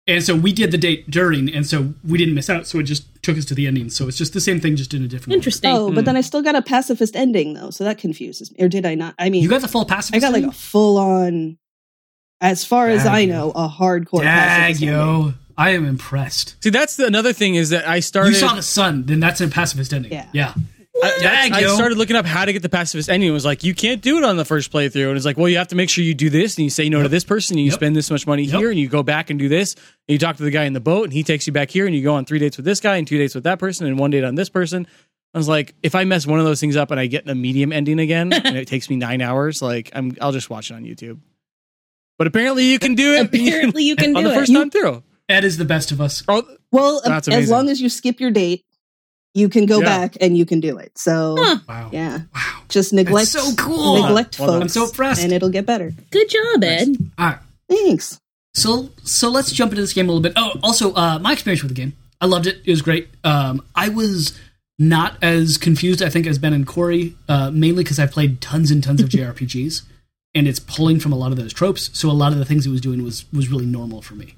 And 0.06 0.22
so 0.22 0.36
we 0.36 0.52
did 0.52 0.70
the 0.70 0.78
date 0.78 1.10
during, 1.10 1.52
and 1.52 1.66
so 1.66 1.92
we 2.06 2.16
didn't 2.16 2.34
miss 2.36 2.48
out. 2.48 2.64
So 2.68 2.78
it 2.78 2.84
just 2.84 3.06
took 3.24 3.36
us 3.36 3.44
to 3.46 3.56
the 3.56 3.66
ending. 3.66 3.90
So 3.90 4.06
it's 4.06 4.16
just 4.16 4.32
the 4.32 4.40
same 4.40 4.60
thing, 4.60 4.76
just 4.76 4.94
in 4.94 5.02
a 5.02 5.08
different. 5.08 5.32
order. 5.32 5.38
Interesting. 5.38 5.72
Oh, 5.74 5.90
but 5.90 6.04
then 6.04 6.14
I 6.16 6.20
still 6.20 6.42
got 6.42 6.54
a 6.54 6.62
pacifist 6.62 7.16
ending 7.16 7.54
though, 7.54 7.70
so 7.70 7.82
that 7.82 7.98
confuses 7.98 8.52
me. 8.52 8.58
Or 8.64 8.68
did 8.68 8.86
I 8.86 8.94
not? 8.94 9.16
I 9.18 9.30
mean, 9.30 9.42
You 9.42 9.48
got 9.48 9.62
the 9.62 9.68
full 9.68 9.84
pacifist. 9.84 10.14
I 10.14 10.20
got 10.24 10.32
like 10.32 10.44
a 10.44 10.52
full 10.52 10.96
on, 10.96 11.58
as 12.40 12.64
far 12.64 12.88
as 12.88 13.06
I 13.06 13.20
yo. 13.20 13.32
know, 13.34 13.50
a 13.54 13.68
hardcore. 13.68 14.22
Dag, 14.22 14.24
pacifist 14.76 14.82
ending. 14.82 14.96
yo. 14.98 15.34
I 15.58 15.70
am 15.70 15.86
impressed. 15.86 16.62
See, 16.62 16.68
that's 16.70 16.96
the, 16.96 17.06
another 17.06 17.32
thing 17.32 17.54
is 17.54 17.70
that 17.70 17.88
I 17.88 18.00
started. 18.00 18.30
You 18.30 18.34
saw 18.36 18.54
the 18.54 18.62
sun, 18.62 19.04
then 19.06 19.20
that's 19.20 19.40
a 19.40 19.48
pacifist 19.48 19.92
ending. 19.94 20.12
Yeah. 20.12 20.26
Yeah. 20.32 20.52
I, 21.02 21.18
Dag, 21.20 21.52
I 21.52 21.66
started 21.74 21.98
looking 21.98 22.16
up 22.16 22.24
how 22.24 22.46
to 22.46 22.52
get 22.54 22.62
the 22.62 22.70
pacifist 22.70 23.10
ending. 23.10 23.28
It 23.28 23.32
was 23.32 23.44
like 23.44 23.64
you 23.64 23.74
can't 23.74 24.00
do 24.00 24.16
it 24.18 24.24
on 24.24 24.36
the 24.38 24.44
first 24.46 24.72
playthrough, 24.72 25.08
and 25.08 25.16
it's 25.16 25.26
like, 25.26 25.36
well, 25.36 25.48
you 25.48 25.58
have 25.58 25.68
to 25.68 25.76
make 25.76 25.90
sure 25.90 26.02
you 26.04 26.14
do 26.14 26.30
this, 26.30 26.56
and 26.56 26.64
you 26.64 26.70
say 26.70 26.88
no 26.88 27.02
to 27.02 27.08
this 27.08 27.22
person, 27.24 27.56
and 27.56 27.60
you 27.64 27.70
Yep. 27.70 27.74
spend 27.74 27.96
this 27.96 28.10
much 28.10 28.26
money 28.26 28.44
Yep. 28.44 28.58
here, 28.58 28.70
and 28.70 28.78
you 28.78 28.88
go 28.88 29.02
back 29.02 29.28
and 29.28 29.38
do 29.38 29.48
this, 29.48 29.74
and 29.74 29.82
you 30.08 30.18
talk 30.18 30.36
to 30.38 30.42
the 30.42 30.50
guy 30.50 30.64
in 30.64 30.72
the 30.72 30.80
boat, 30.80 31.04
and 31.04 31.12
he 31.12 31.22
takes 31.22 31.46
you 31.46 31.52
back 31.52 31.70
here, 31.70 31.84
and 31.86 31.94
you 31.94 32.02
go 32.02 32.14
on 32.14 32.24
three 32.24 32.38
dates 32.38 32.56
with 32.56 32.64
this 32.64 32.80
guy, 32.80 32.96
and 32.96 33.06
two 33.06 33.18
dates 33.18 33.34
with 33.34 33.44
that 33.44 33.58
person, 33.58 33.86
and 33.86 33.98
one 33.98 34.10
date 34.10 34.24
on 34.24 34.36
this 34.36 34.48
person. 34.48 34.86
I 35.34 35.38
was 35.38 35.48
like, 35.48 35.74
if 35.82 35.94
I 35.94 36.04
mess 36.04 36.26
one 36.26 36.38
of 36.38 36.46
those 36.46 36.60
things 36.60 36.76
up 36.76 36.90
and 36.90 36.98
I 36.98 37.06
get 37.08 37.28
a 37.28 37.34
medium 37.34 37.72
ending 37.72 37.98
again, 37.98 38.32
and 38.44 38.56
it 38.56 38.66
takes 38.66 38.88
me 38.88 38.96
nine 38.96 39.20
hours, 39.20 39.60
like 39.60 39.90
I'm, 39.94 40.16
I'll 40.20 40.32
just 40.32 40.48
watch 40.48 40.70
it 40.70 40.74
on 40.74 40.84
YouTube. 40.84 41.18
But 42.18 42.26
apparently, 42.26 42.64
you 42.64 42.78
can 42.78 42.94
do 42.94 43.14
it. 43.14 43.26
Apparently, 43.26 43.82
you 43.84 43.96
can 43.96 44.12
do 44.12 44.16
on 44.18 44.22
do 44.24 44.28
the 44.30 44.34
it. 44.34 44.38
first 44.38 44.52
time 44.54 44.70
through. 44.70 45.02
Ed 45.28 45.44
is 45.44 45.56
the 45.58 45.64
best 45.64 45.92
of 45.92 46.00
us. 46.00 46.22
Oh, 46.28 46.42
Well, 46.72 47.00
That's 47.04 47.28
as 47.28 47.50
long 47.50 47.68
as 47.68 47.80
you 47.80 47.88
skip 47.88 48.20
your 48.20 48.30
date, 48.30 48.64
you 49.34 49.48
can 49.48 49.66
go 49.66 49.80
Yeah. 49.80 49.84
back 49.84 50.16
and 50.20 50.36
you 50.38 50.46
can 50.46 50.60
do 50.60 50.78
it. 50.78 50.92
So 50.96 51.36
Huh. 51.38 51.58
Wow. 51.68 51.90
yeah, 51.92 52.20
Wow. 52.34 52.62
just 52.68 52.92
neglect. 52.92 53.28
so 53.28 53.54
cool. 53.56 54.02
Neglect 54.02 54.38
Well 54.38 54.48
folks. 54.48 54.62
I'm 54.62 54.68
so 54.68 54.84
impressed. 54.84 55.22
and 55.22 55.32
it'll 55.32 55.50
get 55.50 55.66
better. 55.66 55.92
Good 56.10 56.30
job, 56.30 56.64
Ed. 56.64 56.96
All 57.18 57.26
right. 57.26 57.38
Thanks. 57.68 58.18
So 58.54 58.90
so 59.04 59.28
let's 59.28 59.52
jump 59.52 59.72
into 59.72 59.82
this 59.82 59.92
game 59.92 60.06
a 60.08 60.12
little 60.12 60.22
bit. 60.22 60.32
Oh, 60.36 60.52
also 60.62 60.94
uh, 60.94 61.18
my 61.18 61.32
experience 61.32 61.62
with 61.62 61.70
the 61.70 61.80
game. 61.80 61.92
I 62.20 62.26
loved 62.26 62.46
it. 62.46 62.58
It 62.64 62.70
was 62.70 62.80
great. 62.80 63.08
Um, 63.24 63.62
I 63.74 63.90
was 63.90 64.32
not 64.78 65.16
as 65.22 65.58
confused, 65.58 66.02
I 66.02 66.08
think, 66.08 66.26
as 66.26 66.38
Ben 66.38 66.52
and 66.54 66.66
Corey, 66.66 67.14
uh, 67.28 67.50
mainly 67.50 67.82
because 67.84 67.98
I've 67.98 68.10
played 68.12 68.40
tons 68.40 68.70
and 68.70 68.82
tons 68.82 69.02
of 69.02 69.08
JRPGs, 69.10 69.82
and 70.36 70.46
it's 70.46 70.60
pulling 70.60 71.00
from 71.00 71.12
a 71.12 71.16
lot 71.16 71.32
of 71.32 71.38
those 71.38 71.52
tropes. 71.52 71.90
So 71.98 72.10
a 72.10 72.12
lot 72.12 72.32
of 72.32 72.38
the 72.38 72.44
things 72.44 72.66
it 72.66 72.70
was 72.70 72.80
doing 72.80 73.02
was 73.02 73.24
was 73.32 73.48
really 73.48 73.66
normal 73.66 74.02
for 74.02 74.14
me. 74.14 74.34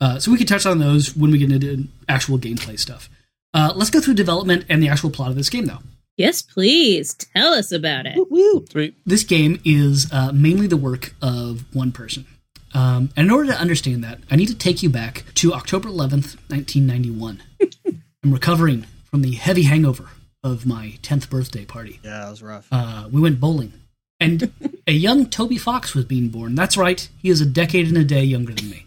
Uh, 0.00 0.18
so 0.18 0.30
we 0.30 0.38
could 0.38 0.48
touch 0.48 0.64
on 0.64 0.78
those 0.78 1.14
when 1.14 1.30
we 1.30 1.38
get 1.38 1.52
into 1.52 1.88
actual 2.08 2.38
gameplay 2.38 2.78
stuff. 2.78 3.10
Uh, 3.52 3.72
let's 3.74 3.90
go 3.90 4.00
through 4.00 4.14
development 4.14 4.64
and 4.68 4.82
the 4.82 4.88
actual 4.88 5.10
plot 5.10 5.28
of 5.28 5.36
this 5.36 5.50
game, 5.50 5.66
though. 5.66 5.80
Yes, 6.16 6.40
please. 6.40 7.14
Tell 7.14 7.52
us 7.52 7.72
about 7.72 8.06
it. 8.06 8.16
Woo, 8.16 8.26
woo. 8.30 8.64
sweet. 8.70 8.94
this 9.04 9.24
game 9.24 9.60
is 9.64 10.10
uh, 10.12 10.32
mainly 10.32 10.66
the 10.66 10.76
work 10.76 11.14
of 11.20 11.64
one 11.74 11.92
person. 11.92 12.26
Um, 12.72 13.10
and 13.16 13.26
in 13.26 13.30
order 13.30 13.50
to 13.52 13.58
understand 13.58 14.04
that, 14.04 14.20
I 14.30 14.36
need 14.36 14.48
to 14.48 14.54
take 14.54 14.82
you 14.82 14.90
back 14.90 15.24
to 15.36 15.52
October 15.52 15.88
11th, 15.88 16.36
1991. 16.48 17.42
I'm 18.22 18.32
recovering 18.32 18.86
from 19.10 19.22
the 19.22 19.32
heavy 19.32 19.62
hangover 19.64 20.10
of 20.44 20.66
my 20.66 20.98
10th 21.02 21.28
birthday 21.28 21.64
party. 21.64 22.00
Yeah, 22.04 22.20
that 22.20 22.30
was 22.30 22.42
rough. 22.42 22.68
Uh, 22.70 23.08
we 23.10 23.20
went 23.20 23.40
bowling. 23.40 23.72
And 24.20 24.52
a 24.86 24.92
young 24.92 25.26
Toby 25.26 25.56
Fox 25.56 25.94
was 25.94 26.04
being 26.04 26.28
born. 26.28 26.54
That's 26.54 26.76
right, 26.76 27.08
he 27.22 27.30
is 27.30 27.40
a 27.40 27.46
decade 27.46 27.88
and 27.88 27.96
a 27.96 28.04
day 28.04 28.22
younger 28.22 28.52
than 28.52 28.68
me. 28.70 28.84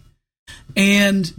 And 0.76 1.34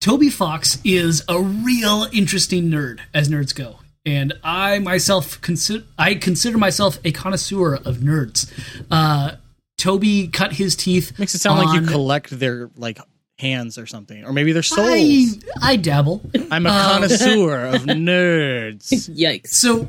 Toby 0.00 0.30
Fox 0.30 0.78
is 0.84 1.22
a 1.28 1.40
real 1.40 2.06
interesting 2.12 2.64
nerd, 2.70 3.00
as 3.12 3.28
nerds 3.28 3.54
go. 3.54 3.80
And 4.06 4.34
I 4.42 4.78
myself 4.80 5.40
consider 5.40 5.84
I 5.98 6.14
consider 6.14 6.58
myself 6.58 6.98
a 7.04 7.12
connoisseur 7.12 7.74
of 7.74 7.98
nerds. 7.98 8.50
Uh, 8.90 9.36
Toby 9.78 10.28
cut 10.28 10.52
his 10.52 10.76
teeth. 10.76 11.18
Makes 11.18 11.34
it 11.34 11.40
sound 11.40 11.58
like 11.58 11.80
you 11.80 11.86
collect 11.86 12.30
their 12.38 12.70
like 12.76 12.98
hands 13.38 13.78
or 13.78 13.86
something, 13.86 14.24
or 14.24 14.32
maybe 14.34 14.52
their 14.52 14.62
souls. 14.62 14.88
I, 14.90 15.26
I 15.62 15.76
dabble. 15.76 16.20
I'm 16.50 16.66
a 16.66 16.68
Um, 16.70 16.76
connoisseur 16.92 17.64
of 17.66 17.82
nerds. 17.84 18.88
Yikes. 19.08 19.48
So 19.48 19.88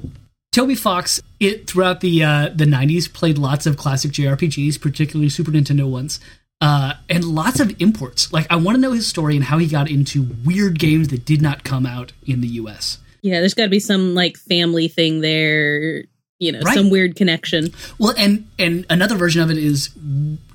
Toby 0.55 0.75
Fox, 0.75 1.21
it 1.41 1.67
throughout 1.67 1.99
the 1.99 2.23
uh, 2.23 2.49
the 2.55 2.63
'90s, 2.63 3.11
played 3.11 3.37
lots 3.37 3.65
of 3.65 3.75
classic 3.75 4.11
JRPGs, 4.11 4.79
particularly 4.79 5.27
Super 5.27 5.51
Nintendo 5.51 5.85
ones, 5.85 6.21
uh, 6.61 6.93
and 7.09 7.25
lots 7.25 7.59
of 7.59 7.75
imports. 7.81 8.31
Like, 8.31 8.47
I 8.49 8.55
want 8.55 8.77
to 8.77 8.81
know 8.81 8.93
his 8.93 9.05
story 9.05 9.35
and 9.35 9.43
how 9.43 9.57
he 9.57 9.67
got 9.67 9.91
into 9.91 10.25
weird 10.45 10.79
games 10.79 11.09
that 11.09 11.25
did 11.25 11.41
not 11.41 11.65
come 11.65 11.85
out 11.85 12.13
in 12.25 12.39
the 12.39 12.47
U.S. 12.47 12.99
Yeah, 13.21 13.41
there's 13.41 13.53
got 13.53 13.63
to 13.63 13.69
be 13.69 13.81
some 13.81 14.15
like 14.15 14.37
family 14.37 14.87
thing 14.87 15.19
there. 15.19 16.05
You 16.39 16.53
know, 16.53 16.61
Right. 16.61 16.75
some 16.75 16.89
weird 16.89 17.17
connection. 17.17 17.71
Well, 17.99 18.13
and 18.17 18.47
and 18.57 18.85
another 18.89 19.15
version 19.15 19.41
of 19.41 19.51
it 19.51 19.57
is, 19.57 19.89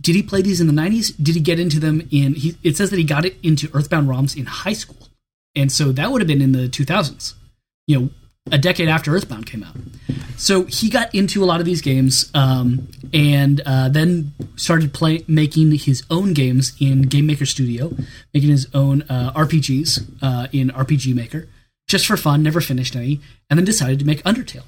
did 0.01 0.15
he 0.15 0.23
play 0.23 0.41
these 0.41 0.63
in 0.63 0.67
the 0.67 0.73
'90s? 0.73 1.13
Did 1.23 1.35
he 1.35 1.43
get 1.43 1.61
into 1.61 1.79
them 1.79 2.09
in? 2.11 2.37
He, 2.37 2.57
it 2.63 2.79
says 2.79 2.89
that 2.89 2.97
he 2.97 3.05
got 3.05 3.27
it 3.27 3.37
into 3.43 3.69
Earthbound 3.75 4.09
ROMs 4.09 4.35
in 4.35 4.47
high 4.47 4.73
school, 4.73 5.09
and 5.55 5.71
so 5.71 5.93
that 5.93 6.11
would 6.11 6.23
have 6.23 6.29
been 6.29 6.41
in 6.41 6.53
the 6.53 6.69
2000s. 6.71 7.35
You 7.87 8.01
know, 8.01 8.11
a 8.53 8.59
decade 8.59 8.89
after 8.89 9.15
Earthbound 9.15 9.47
came 9.47 9.63
out. 9.63 9.77
So 10.37 10.65
he 10.65 10.89
got 10.89 11.15
into 11.15 11.45
a 11.45 11.47
lot 11.47 11.61
of 11.61 11.67
these 11.67 11.83
games, 11.83 12.31
um, 12.35 12.89
and 13.13 13.61
uh, 13.67 13.91
then 13.91 14.33
started 14.57 14.95
play, 14.95 15.23
making 15.29 15.73
his 15.73 16.03
own 16.11 16.33
games 16.33 16.73
in 16.81 17.03
Game 17.03 17.27
Maker 17.27 17.45
Studio, 17.45 17.93
making 18.33 18.49
his 18.51 18.67
own 18.73 19.03
uh, 19.03 19.33
RPGs 19.35 20.11
uh, 20.23 20.49
in 20.53 20.71
RPG 20.71 21.15
Maker, 21.15 21.47
just 21.89 22.07
for 22.07 22.17
fun. 22.17 22.43
Never 22.43 22.63
finished 22.63 22.97
any, 22.97 23.21
and 23.51 23.59
then 23.59 23.67
decided 23.67 23.99
to 23.99 24.07
make 24.07 24.23
Undertale 24.23 24.65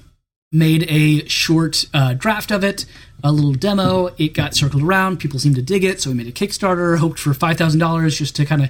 made 0.53 0.85
a 0.87 1.27
short 1.27 1.85
uh, 1.93 2.13
draft 2.13 2.51
of 2.51 2.63
it, 2.63 2.85
a 3.23 3.31
little 3.31 3.53
demo. 3.53 4.07
It 4.17 4.33
got 4.33 4.55
circled 4.55 4.83
around. 4.83 5.17
People 5.17 5.39
seemed 5.39 5.55
to 5.55 5.61
dig 5.61 5.83
it, 5.83 5.99
so 5.99 6.11
he 6.11 6.15
made 6.15 6.27
a 6.27 6.31
Kickstarter. 6.31 6.99
Hoped 6.99 7.19
for 7.19 7.33
five 7.33 7.57
thousand 7.57 7.79
dollars 7.79 8.17
just 8.17 8.35
to 8.37 8.45
kind 8.45 8.63
of 8.63 8.69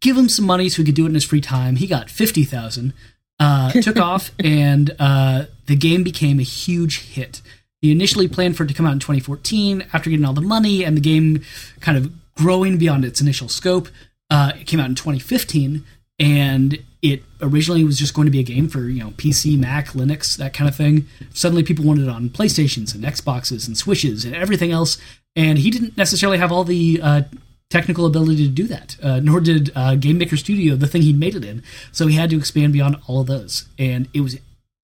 give 0.00 0.16
him 0.16 0.28
some 0.28 0.44
money 0.44 0.68
so 0.68 0.82
he 0.82 0.86
could 0.86 0.96
do 0.96 1.04
it 1.04 1.10
in 1.10 1.14
his 1.14 1.24
free 1.24 1.40
time. 1.40 1.76
He 1.76 1.86
got 1.86 2.10
fifty 2.10 2.44
thousand. 2.44 2.92
Uh, 3.40 3.72
took 3.72 3.96
off, 3.98 4.30
and 4.38 4.94
uh, 4.98 5.46
the 5.66 5.74
game 5.74 6.04
became 6.04 6.38
a 6.38 6.44
huge 6.44 7.00
hit. 7.00 7.40
He 7.80 7.90
initially 7.90 8.28
planned 8.28 8.56
for 8.56 8.64
it 8.64 8.68
to 8.68 8.74
come 8.74 8.86
out 8.86 8.92
in 8.92 8.98
2014. 9.00 9.86
After 9.92 10.10
getting 10.10 10.26
all 10.26 10.34
the 10.34 10.42
money 10.42 10.84
and 10.84 10.96
the 10.96 11.00
game 11.00 11.42
kind 11.80 11.96
of 11.96 12.12
growing 12.36 12.76
beyond 12.76 13.04
its 13.04 13.20
initial 13.20 13.48
scope, 13.48 13.88
uh, 14.30 14.52
it 14.60 14.66
came 14.66 14.78
out 14.78 14.88
in 14.88 14.94
2015, 14.94 15.82
and 16.18 16.78
it 17.02 17.22
originally 17.40 17.82
was 17.82 17.98
just 17.98 18.12
going 18.12 18.26
to 18.26 18.30
be 18.30 18.40
a 18.40 18.44
game 18.44 18.68
for 18.68 18.80
you 18.80 19.02
know 19.02 19.10
PC, 19.12 19.58
Mac, 19.58 19.88
Linux, 19.88 20.36
that 20.36 20.52
kind 20.52 20.68
of 20.68 20.76
thing. 20.76 21.06
Suddenly, 21.32 21.62
people 21.62 21.84
wanted 21.84 22.04
it 22.04 22.10
on 22.10 22.28
PlayStations 22.28 22.94
and 22.94 23.02
Xboxes 23.04 23.66
and 23.66 23.76
Switches 23.76 24.26
and 24.26 24.34
everything 24.34 24.70
else, 24.70 24.98
and 25.34 25.58
he 25.58 25.70
didn't 25.70 25.96
necessarily 25.96 26.36
have 26.36 26.52
all 26.52 26.64
the 26.64 27.00
uh, 27.02 27.22
technical 27.70 28.04
ability 28.04 28.44
to 28.44 28.52
do 28.52 28.66
that. 28.66 28.96
Uh, 29.02 29.20
nor 29.20 29.40
did 29.40 29.70
uh, 29.74 29.94
Game 29.94 30.18
Maker 30.18 30.36
Studio, 30.36 30.76
the 30.76 30.86
thing 30.86 31.02
he 31.02 31.12
made 31.12 31.34
it 31.34 31.44
in. 31.44 31.62
So 31.92 32.06
he 32.06 32.16
had 32.16 32.30
to 32.30 32.36
expand 32.36 32.72
beyond 32.72 32.96
all 33.06 33.20
of 33.20 33.26
those, 33.26 33.66
and 33.78 34.08
it 34.12 34.20
was. 34.20 34.38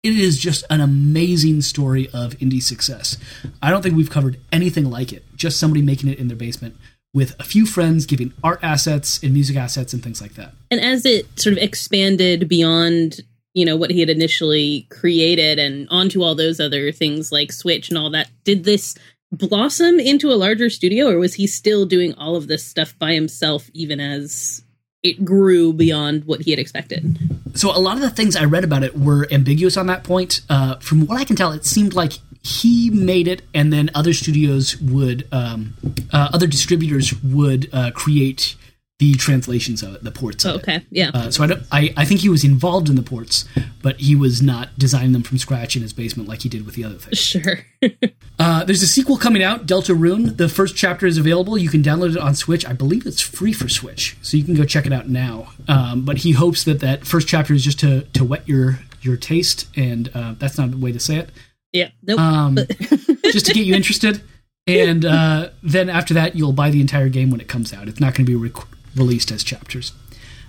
It 0.02 0.18
is 0.18 0.38
just 0.38 0.64
an 0.70 0.80
amazing 0.80 1.60
story 1.60 2.08
of 2.14 2.32
indie 2.38 2.62
success. 2.62 3.18
I 3.60 3.68
don't 3.68 3.82
think 3.82 3.96
we've 3.96 4.08
covered 4.08 4.40
anything 4.50 4.88
like 4.88 5.12
it. 5.12 5.22
Just 5.36 5.60
somebody 5.60 5.82
making 5.82 6.08
it 6.08 6.18
in 6.18 6.28
their 6.28 6.38
basement 6.38 6.74
with 7.12 7.38
a 7.38 7.44
few 7.44 7.66
friends, 7.66 8.06
giving 8.06 8.32
art 8.42 8.60
assets 8.62 9.22
and 9.22 9.34
music 9.34 9.56
assets 9.56 9.92
and 9.92 10.02
things 10.02 10.22
like 10.22 10.34
that. 10.34 10.52
And 10.70 10.80
as 10.80 11.04
it 11.04 11.26
sort 11.38 11.54
of 11.54 11.62
expanded 11.62 12.48
beyond, 12.48 13.20
you 13.52 13.66
know, 13.66 13.76
what 13.76 13.90
he 13.90 14.00
had 14.00 14.08
initially 14.08 14.86
created 14.90 15.58
and 15.58 15.88
onto 15.90 16.22
all 16.22 16.34
those 16.34 16.60
other 16.60 16.92
things 16.92 17.32
like 17.32 17.52
Switch 17.52 17.88
and 17.88 17.98
all 17.98 18.10
that, 18.10 18.30
did 18.44 18.64
this 18.64 18.96
blossom 19.32 20.00
into 20.00 20.30
a 20.30 20.34
larger 20.34 20.70
studio 20.70 21.08
or 21.08 21.18
was 21.18 21.34
he 21.34 21.46
still 21.46 21.86
doing 21.86 22.14
all 22.14 22.36
of 22.36 22.48
this 22.48 22.64
stuff 22.64 22.98
by 22.98 23.14
himself 23.14 23.70
even 23.72 24.00
as 24.00 24.62
it 25.02 25.24
grew 25.24 25.72
beyond 25.72 26.24
what 26.24 26.42
he 26.42 26.50
had 26.50 26.58
expected? 26.58 27.18
So 27.54 27.70
a 27.70 27.78
lot 27.78 27.96
of 27.96 28.02
the 28.02 28.10
things 28.10 28.36
I 28.36 28.44
read 28.44 28.64
about 28.64 28.82
it 28.82 28.98
were 28.98 29.26
ambiguous 29.30 29.76
on 29.76 29.86
that 29.86 30.04
point. 30.04 30.42
Uh, 30.48 30.76
from 30.76 31.06
what 31.06 31.18
I 31.18 31.24
can 31.24 31.36
tell, 31.36 31.52
it 31.52 31.64
seemed 31.64 31.94
like 31.94 32.14
he 32.42 32.90
made 32.90 33.28
it, 33.28 33.42
and 33.52 33.72
then 33.72 33.90
other 33.94 34.12
studios 34.14 34.80
would, 34.80 35.28
um, 35.30 35.74
uh, 36.12 36.28
other 36.32 36.46
distributors 36.46 37.12
would 37.22 37.68
uh, 37.72 37.90
create 37.92 38.56
the 39.00 39.14
translations 39.14 39.82
of 39.82 39.94
it, 39.94 40.04
the 40.04 40.10
ports. 40.10 40.44
Oh, 40.44 40.56
okay, 40.56 40.84
yeah. 40.90 41.10
Uh, 41.14 41.30
so 41.30 41.42
I, 41.42 41.46
don't, 41.46 41.62
I, 41.72 41.92
I 41.96 42.04
think 42.04 42.20
he 42.20 42.28
was 42.28 42.44
involved 42.44 42.90
in 42.90 42.96
the 42.96 43.02
ports, 43.02 43.46
but 43.82 43.98
he 43.98 44.14
was 44.14 44.42
not 44.42 44.78
designing 44.78 45.12
them 45.12 45.22
from 45.22 45.38
scratch 45.38 45.74
in 45.74 45.80
his 45.80 45.94
basement 45.94 46.28
like 46.28 46.42
he 46.42 46.50
did 46.50 46.66
with 46.66 46.74
the 46.74 46.84
other 46.84 46.96
things. 46.96 47.18
Sure. 47.18 47.60
Uh, 48.38 48.64
there's 48.64 48.82
a 48.82 48.86
sequel 48.86 49.18
coming 49.18 49.42
out, 49.42 49.66
Deltarune. 49.66 50.34
The 50.38 50.48
first 50.48 50.74
chapter 50.74 51.06
is 51.06 51.18
available. 51.18 51.58
You 51.58 51.68
can 51.68 51.82
download 51.82 52.12
it 52.12 52.16
on 52.16 52.34
Switch. 52.34 52.64
I 52.66 52.72
believe 52.72 53.06
it's 53.06 53.20
free 53.20 53.52
for 53.52 53.68
Switch, 53.68 54.16
so 54.22 54.38
you 54.38 54.44
can 54.44 54.54
go 54.54 54.64
check 54.64 54.86
it 54.86 54.94
out 54.94 55.10
now. 55.10 55.50
Um, 55.68 56.06
but 56.06 56.16
he 56.18 56.32
hopes 56.32 56.64
that 56.64 56.80
that 56.80 57.06
first 57.06 57.28
chapter 57.28 57.52
is 57.52 57.62
just 57.62 57.78
to 57.80 58.02
to 58.14 58.24
whet 58.24 58.48
your 58.48 58.78
your 59.02 59.18
taste, 59.18 59.68
and 59.76 60.10
uh, 60.14 60.36
that's 60.38 60.56
not 60.56 60.72
a 60.72 60.76
way 60.78 60.90
to 60.90 60.98
say 60.98 61.16
it. 61.16 61.28
yeah. 61.74 61.90
Nope. 62.02 62.18
Um, 62.18 62.54
just 63.24 63.44
to 63.44 63.52
get 63.52 63.66
you 63.66 63.74
interested, 63.74 64.22
and 64.66 65.04
uh, 65.04 65.50
then 65.62 65.90
after 65.90 66.14
that, 66.14 66.34
you'll 66.34 66.52
buy 66.54 66.70
the 66.70 66.80
entire 66.80 67.10
game 67.10 67.30
when 67.30 67.40
it 67.42 67.48
comes 67.48 67.74
out. 67.74 67.88
It's 67.88 68.00
not 68.00 68.14
going 68.14 68.24
to 68.24 68.32
be 68.32 68.36
rec- 68.36 68.66
released 68.94 69.30
as 69.30 69.44
chapters. 69.44 69.92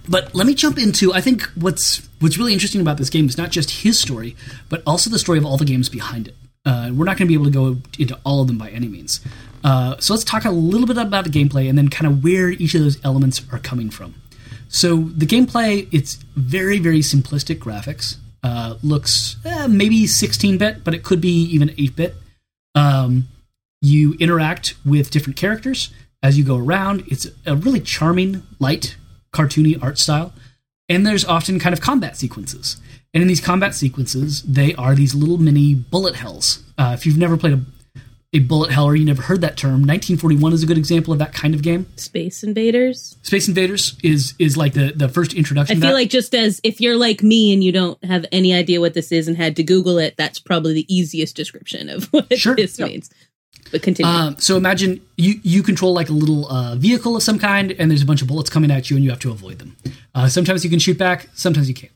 But 0.08 0.34
let 0.34 0.48
me 0.48 0.56
jump 0.56 0.78
into. 0.78 1.14
I 1.14 1.22
think 1.22 1.44
what's 1.56 2.08
what's 2.20 2.38
really 2.38 2.54
interesting 2.54 2.82
about 2.82 2.98
this 2.98 3.10
game 3.10 3.28
is 3.28 3.38
not 3.38 3.52
just 3.52 3.70
his 3.84 4.00
story, 4.00 4.36
but 4.70 4.82
also 4.86 5.10
the 5.10 5.20
story 5.20 5.38
of 5.38 5.46
all 5.46 5.58
the 5.58 5.66
games 5.66 5.90
behind 5.90 6.28
it. 6.28 6.36
Uh, 6.66 6.92
we're 6.94 7.06
not 7.06 7.18
going 7.18 7.28
to 7.28 7.28
be 7.28 7.34
able 7.34 7.46
to 7.46 7.52
go 7.52 7.78
into 7.98 8.18
all 8.24 8.42
of 8.42 8.48
them 8.48 8.58
by 8.58 8.70
any 8.70 8.88
means. 8.88 9.20
Uh, 9.64 9.96
so 10.00 10.14
let's 10.14 10.24
talk 10.24 10.46
a 10.46 10.52
little 10.52 10.88
bit 10.88 10.98
about 10.98 11.24
the 11.24 11.30
gameplay 11.30 11.70
and 11.70 11.78
then 11.78 11.88
kind 11.88 12.12
of 12.12 12.24
where 12.24 12.50
each 12.50 12.76
of 12.76 12.82
those 12.82 13.04
elements 13.04 13.42
are 13.52 13.60
coming 13.60 13.90
from. 13.90 14.16
So 14.68 14.98
the 14.98 15.26
gameplay, 15.26 15.88
it's 15.92 16.16
very 16.36 16.80
very 16.80 17.00
simplistic 17.00 17.60
graphics. 17.60 18.18
Uh, 18.44 18.76
looks 18.82 19.36
eh, 19.46 19.68
maybe 19.68 20.08
16 20.08 20.58
bit, 20.58 20.84
but 20.84 20.96
it 20.96 21.04
could 21.04 21.22
be 21.22 21.44
even 21.44 21.76
8 21.78 21.96
bit. 21.96 22.16
Um, 22.74 23.28
you 23.82 24.16
interact 24.20 24.74
with 24.84 25.12
different 25.12 25.38
characters 25.38 25.92
as 26.24 26.38
you 26.38 26.44
go 26.44 26.58
around. 26.58 27.04
It's 27.08 27.28
a 27.46 27.56
really 27.56 27.80
charming, 27.80 28.44
light, 28.60 28.96
cartoony 29.34 29.82
art 29.82 29.98
style. 29.98 30.34
And 30.90 31.06
there's 31.08 31.24
often 31.26 31.60
kind 31.60 31.74
of 31.74 31.82
combat 31.82 32.18
sequences. 32.18 32.78
And 33.14 33.22
in 33.22 33.28
these 33.28 33.42
combat 33.42 33.76
sequences, 33.76 34.42
they 34.44 34.74
are 34.76 34.96
these 34.96 35.14
little 35.16 35.38
mini 35.38 35.74
bullet 35.76 36.16
hells. 36.16 36.64
Uh, 36.78 36.92
if 36.98 37.06
you've 37.06 37.18
never 37.18 37.36
played 37.38 37.54
a, 37.54 37.62
a 38.34 38.40
bullet 38.40 38.72
hell 38.72 38.86
or 38.86 38.96
you 38.96 39.04
never 39.06 39.22
heard 39.22 39.42
that 39.42 39.58
term, 39.58 39.82
1941 39.86 40.54
is 40.54 40.64
a 40.64 40.66
good 40.66 40.78
example 40.78 41.12
of 41.12 41.20
that 41.20 41.34
kind 41.34 41.54
of 41.54 41.62
game. 41.62 41.88
Space 41.98 42.44
Invaders. 42.44 43.18
Space 43.24 43.48
Invaders 43.50 43.98
is 44.04 44.34
is 44.40 44.56
like 44.56 44.74
the, 44.74 44.94
the 44.96 45.10
first 45.10 45.34
introduction. 45.34 45.78
I 45.78 45.80
feel 45.88 45.94
like 45.94 46.10
just 46.10 46.34
as 46.34 46.62
if 46.64 46.80
you're 46.80 46.96
like 46.98 47.22
me 47.24 47.52
and 47.54 47.62
you 47.64 47.72
don't 47.74 48.02
have 48.06 48.26
any 48.32 48.54
idea 48.54 48.80
what 48.80 48.94
this 48.94 49.12
is 49.12 49.28
and 49.28 49.36
had 49.36 49.58
to 49.58 49.64
Google 49.64 49.98
it, 49.98 50.16
that's 50.18 50.40
probably 50.40 50.74
the 50.74 50.94
easiest 50.94 51.36
description 51.36 51.90
of 51.90 52.06
what 52.14 52.38
Sure. 52.38 52.56
this 52.56 52.80
Yep. 52.80 52.88
means. 52.90 53.10
But 53.72 53.82
continue. 53.82 54.12
Um, 54.12 54.38
so 54.38 54.58
imagine 54.58 55.02
you 55.18 55.40
you 55.44 55.64
control 55.64 55.94
like 55.94 56.10
a 56.10 56.14
little 56.14 56.48
uh, 56.48 56.76
vehicle 56.76 57.16
of 57.16 57.24
some 57.24 57.40
kind, 57.40 57.72
and 57.72 57.90
there's 57.90 58.02
a 58.02 58.06
bunch 58.06 58.22
of 58.22 58.28
bullets 58.28 58.50
coming 58.50 58.72
at 58.72 58.90
you, 58.90 58.98
and 58.98 59.04
you 59.04 59.10
have 59.10 59.20
to 59.20 59.32
avoid 59.32 59.60
them. 59.60 59.78
Uh, 60.14 60.28
sometimes 60.28 60.64
you 60.64 60.70
can 60.70 60.80
shoot 60.80 60.98
back, 60.98 61.30
sometimes 61.34 61.70
you 61.70 61.76
can't. 61.76 61.94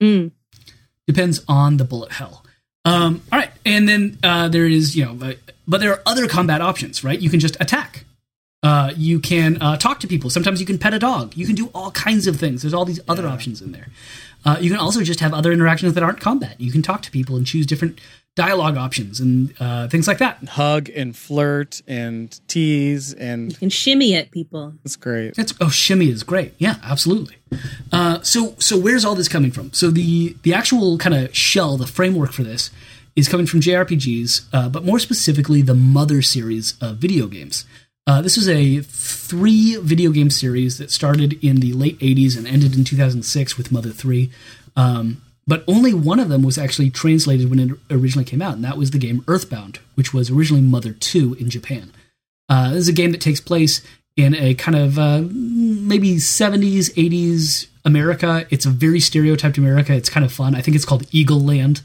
Mm. 0.00 0.30
Depends 1.06 1.44
on 1.48 1.76
the 1.76 1.84
bullet 1.84 2.12
hell. 2.12 2.44
Um, 2.84 3.22
all 3.32 3.38
right, 3.38 3.50
and 3.64 3.88
then 3.88 4.18
uh, 4.22 4.48
there 4.48 4.66
is 4.66 4.94
you 4.94 5.04
know, 5.04 5.14
but, 5.14 5.38
but 5.66 5.80
there 5.80 5.90
are 5.92 6.02
other 6.06 6.28
combat 6.28 6.60
options, 6.60 7.02
right? 7.02 7.20
You 7.20 7.30
can 7.30 7.40
just 7.40 7.56
attack. 7.60 8.04
Uh, 8.62 8.92
you 8.96 9.20
can 9.20 9.60
uh, 9.60 9.76
talk 9.76 10.00
to 10.00 10.06
people. 10.06 10.30
Sometimes 10.30 10.60
you 10.60 10.66
can 10.66 10.78
pet 10.78 10.94
a 10.94 10.98
dog. 10.98 11.36
You 11.36 11.46
can 11.46 11.54
do 11.54 11.70
all 11.74 11.90
kinds 11.90 12.26
of 12.26 12.36
things. 12.36 12.62
There's 12.62 12.74
all 12.74 12.84
these 12.84 13.00
other 13.08 13.26
options 13.26 13.60
in 13.60 13.72
there. 13.72 13.88
Uh, 14.44 14.56
you 14.60 14.70
can 14.70 14.78
also 14.78 15.02
just 15.02 15.20
have 15.20 15.34
other 15.34 15.52
interactions 15.52 15.94
that 15.94 16.02
aren't 16.02 16.20
combat. 16.20 16.60
You 16.60 16.70
can 16.70 16.82
talk 16.82 17.02
to 17.02 17.10
people 17.10 17.36
and 17.36 17.46
choose 17.46 17.66
different 17.66 18.00
dialogue 18.36 18.76
options 18.76 19.18
and 19.18 19.52
uh, 19.58 19.88
things 19.88 20.06
like 20.06 20.18
that. 20.18 20.36
Hug 20.50 20.88
and 20.90 21.16
flirt 21.16 21.82
and 21.88 22.38
tease 22.46 23.12
and 23.14 23.58
And 23.60 23.72
shimmy 23.72 24.14
at 24.14 24.30
people. 24.30 24.74
it's 24.84 24.94
great. 24.94 25.34
That's 25.34 25.52
oh 25.60 25.68
shimmy 25.70 26.10
is 26.10 26.22
great. 26.22 26.54
Yeah, 26.58 26.76
absolutely. 26.84 27.36
Uh, 27.90 28.20
so 28.22 28.54
so 28.58 28.78
where's 28.78 29.04
all 29.04 29.14
this 29.16 29.28
coming 29.28 29.50
from? 29.50 29.72
So 29.72 29.90
the 29.90 30.36
the 30.42 30.54
actual 30.54 30.98
kind 30.98 31.14
of 31.14 31.34
shell, 31.36 31.76
the 31.76 31.86
framework 31.88 32.32
for 32.32 32.44
this 32.44 32.70
is 33.16 33.28
coming 33.28 33.46
from 33.46 33.60
JRPGs, 33.60 34.44
uh, 34.52 34.68
but 34.68 34.84
more 34.84 34.98
specifically 34.98 35.62
the 35.62 35.74
Mother 35.74 36.20
series 36.22 36.74
of 36.80 36.98
video 36.98 37.26
games. 37.26 37.64
Uh, 38.06 38.20
this 38.22 38.36
is 38.36 38.48
a 38.48 38.80
three 38.82 39.76
video 39.76 40.10
game 40.12 40.30
series 40.30 40.78
that 40.78 40.92
started 40.92 41.42
in 41.44 41.56
the 41.56 41.72
late 41.72 41.98
80s 41.98 42.36
and 42.36 42.46
ended 42.46 42.76
in 42.76 42.84
2006 42.84 43.56
with 43.58 43.72
Mother 43.72 43.90
3. 43.90 44.30
Um, 44.76 45.22
but 45.46 45.64
only 45.68 45.94
one 45.94 46.18
of 46.18 46.28
them 46.28 46.42
was 46.42 46.58
actually 46.58 46.90
translated 46.90 47.48
when 47.48 47.58
it 47.60 47.78
originally 47.90 48.24
came 48.24 48.42
out, 48.42 48.54
and 48.54 48.64
that 48.64 48.76
was 48.76 48.90
the 48.90 48.98
game 48.98 49.24
Earthbound, 49.28 49.78
which 49.94 50.12
was 50.12 50.30
originally 50.30 50.62
Mother 50.62 50.92
2 50.92 51.34
in 51.34 51.48
Japan. 51.48 51.92
Uh, 52.48 52.70
this 52.70 52.80
is 52.80 52.88
a 52.88 52.92
game 52.92 53.12
that 53.12 53.20
takes 53.20 53.40
place 53.40 53.82
in 54.16 54.34
a 54.34 54.54
kind 54.54 54.76
of 54.76 54.98
uh, 54.98 55.22
maybe 55.30 56.16
70s, 56.16 56.92
80s 56.94 57.68
America. 57.84 58.46
It's 58.50 58.66
a 58.66 58.70
very 58.70 58.98
stereotyped 58.98 59.58
America. 59.58 59.94
It's 59.94 60.08
kind 60.08 60.24
of 60.24 60.32
fun. 60.32 60.54
I 60.54 60.62
think 60.62 60.74
it's 60.74 60.84
called 60.84 61.06
Eagle 61.12 61.40
Land. 61.40 61.82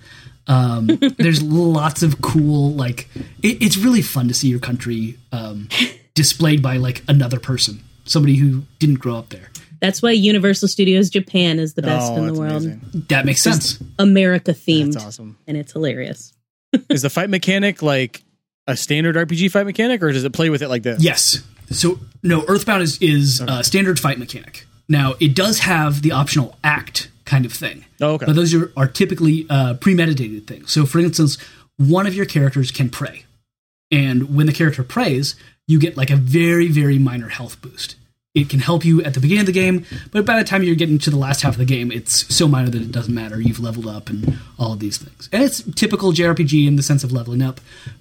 Um, 0.48 0.88
there's 1.18 1.44
lots 1.44 2.04
of 2.04 2.22
cool, 2.22 2.72
like, 2.72 3.08
it, 3.44 3.62
it's 3.62 3.78
really 3.78 4.02
fun 4.02 4.28
to 4.28 4.34
see 4.34 4.48
your 4.48 4.60
country 4.60 5.18
um, 5.32 5.70
displayed 6.16 6.64
by 6.64 6.78
like 6.78 7.04
another 7.08 7.40
person, 7.40 7.84
somebody 8.06 8.36
who 8.36 8.64
didn't 8.80 9.00
grow 9.00 9.18
up 9.18 9.30
there. 9.30 9.51
That's 9.82 10.02
why 10.02 10.12
Universal 10.12 10.68
Studios 10.70 11.10
Japan 11.10 11.60
is 11.60 11.74
the 11.74 11.82
best 11.82 12.12
Oh, 12.12 12.18
in 12.18 12.28
the 12.28 12.34
world. 12.34 12.64
amazing. 12.64 13.06
That 13.10 13.26
makes 13.26 13.42
sense. 13.44 13.82
America 14.00 14.52
themed. 14.52 14.94
That's 14.94 15.06
awesome. 15.06 15.38
And 15.48 15.58
it's 15.58 15.74
hilarious. 15.74 16.34
Is 16.90 17.02
the 17.02 17.10
fight 17.10 17.30
mechanic 17.30 17.82
like 17.82 18.24
a 18.68 18.78
standard 18.78 19.16
RPG 19.18 19.52
fight 19.52 19.66
mechanic, 19.66 20.02
or 20.02 20.12
does 20.12 20.24
it 20.24 20.32
play 20.32 20.50
with 20.50 20.62
it 20.62 20.70
like 20.70 20.84
this? 20.84 21.04
Yes. 21.04 21.44
So 21.72 22.00
no, 22.24 22.46
Earthbound 22.48 22.84
is 22.84 22.98
is 23.02 23.42
uh, 23.42 23.62
standard 23.64 24.00
fight 24.00 24.18
mechanic. 24.20 24.66
Now 24.88 25.16
it 25.20 25.36
does 25.36 25.60
have 25.60 26.02
the 26.02 26.12
optional 26.14 26.58
act 26.64 27.10
kind 27.26 27.46
of 27.46 27.52
thing. 27.52 27.84
Oh, 28.00 28.14
okay. 28.14 28.26
But 28.26 28.36
those 28.36 28.54
are, 28.54 28.72
are 28.78 28.88
typically 28.88 29.46
uh, 29.50 29.74
premeditated 29.76 30.48
things. 30.48 30.72
So 30.72 30.86
for 30.86 31.00
instance, 31.00 31.38
one 31.78 32.06
of 32.08 32.14
your 32.16 32.26
characters 32.26 32.72
can 32.72 32.90
pray, 32.90 33.26
and 33.90 34.34
when 34.36 34.46
the 34.48 34.54
character 34.54 34.84
prays, 34.84 35.36
you 35.68 35.80
get 35.80 35.98
like 35.98 36.10
a 36.10 36.16
very 36.16 36.68
very 36.70 36.98
minor 37.00 37.30
health 37.30 37.62
boost. 37.62 37.96
It 38.34 38.50
can 38.50 38.60
help 38.60 38.86
you 38.86 39.04
at 39.04 39.14
the 39.14 39.20
beginning 39.20 39.42
of 39.42 39.46
the 39.48 39.52
game, 39.52 39.86
but 40.12 40.26
by 40.26 40.38
the 40.38 40.46
time 40.46 40.64
you're 40.64 40.76
getting 40.76 40.98
to 41.00 41.10
the 41.10 41.18
last 41.18 41.42
half 41.42 41.54
of 41.54 41.58
the 41.58 41.66
game, 41.66 41.92
it's 41.92 42.34
so 42.34 42.48
minor 42.48 42.70
that 42.70 42.82
it 42.82 42.90
doesn't 42.90 43.14
matter. 43.14 43.42
You've 43.42 43.60
leveled 43.60 43.88
up 43.88 44.10
and 44.10 44.40
all 44.58 44.72
of 44.72 44.80
these 44.80 44.98
things. 44.98 45.28
And 45.34 45.44
it's 45.44 45.62
typical 45.74 46.14
JRPG 46.14 46.66
in 46.66 46.78
the 46.78 46.82
sense 46.84 47.04
of 47.04 47.12
leveling 47.12 47.42
up. 47.42 47.60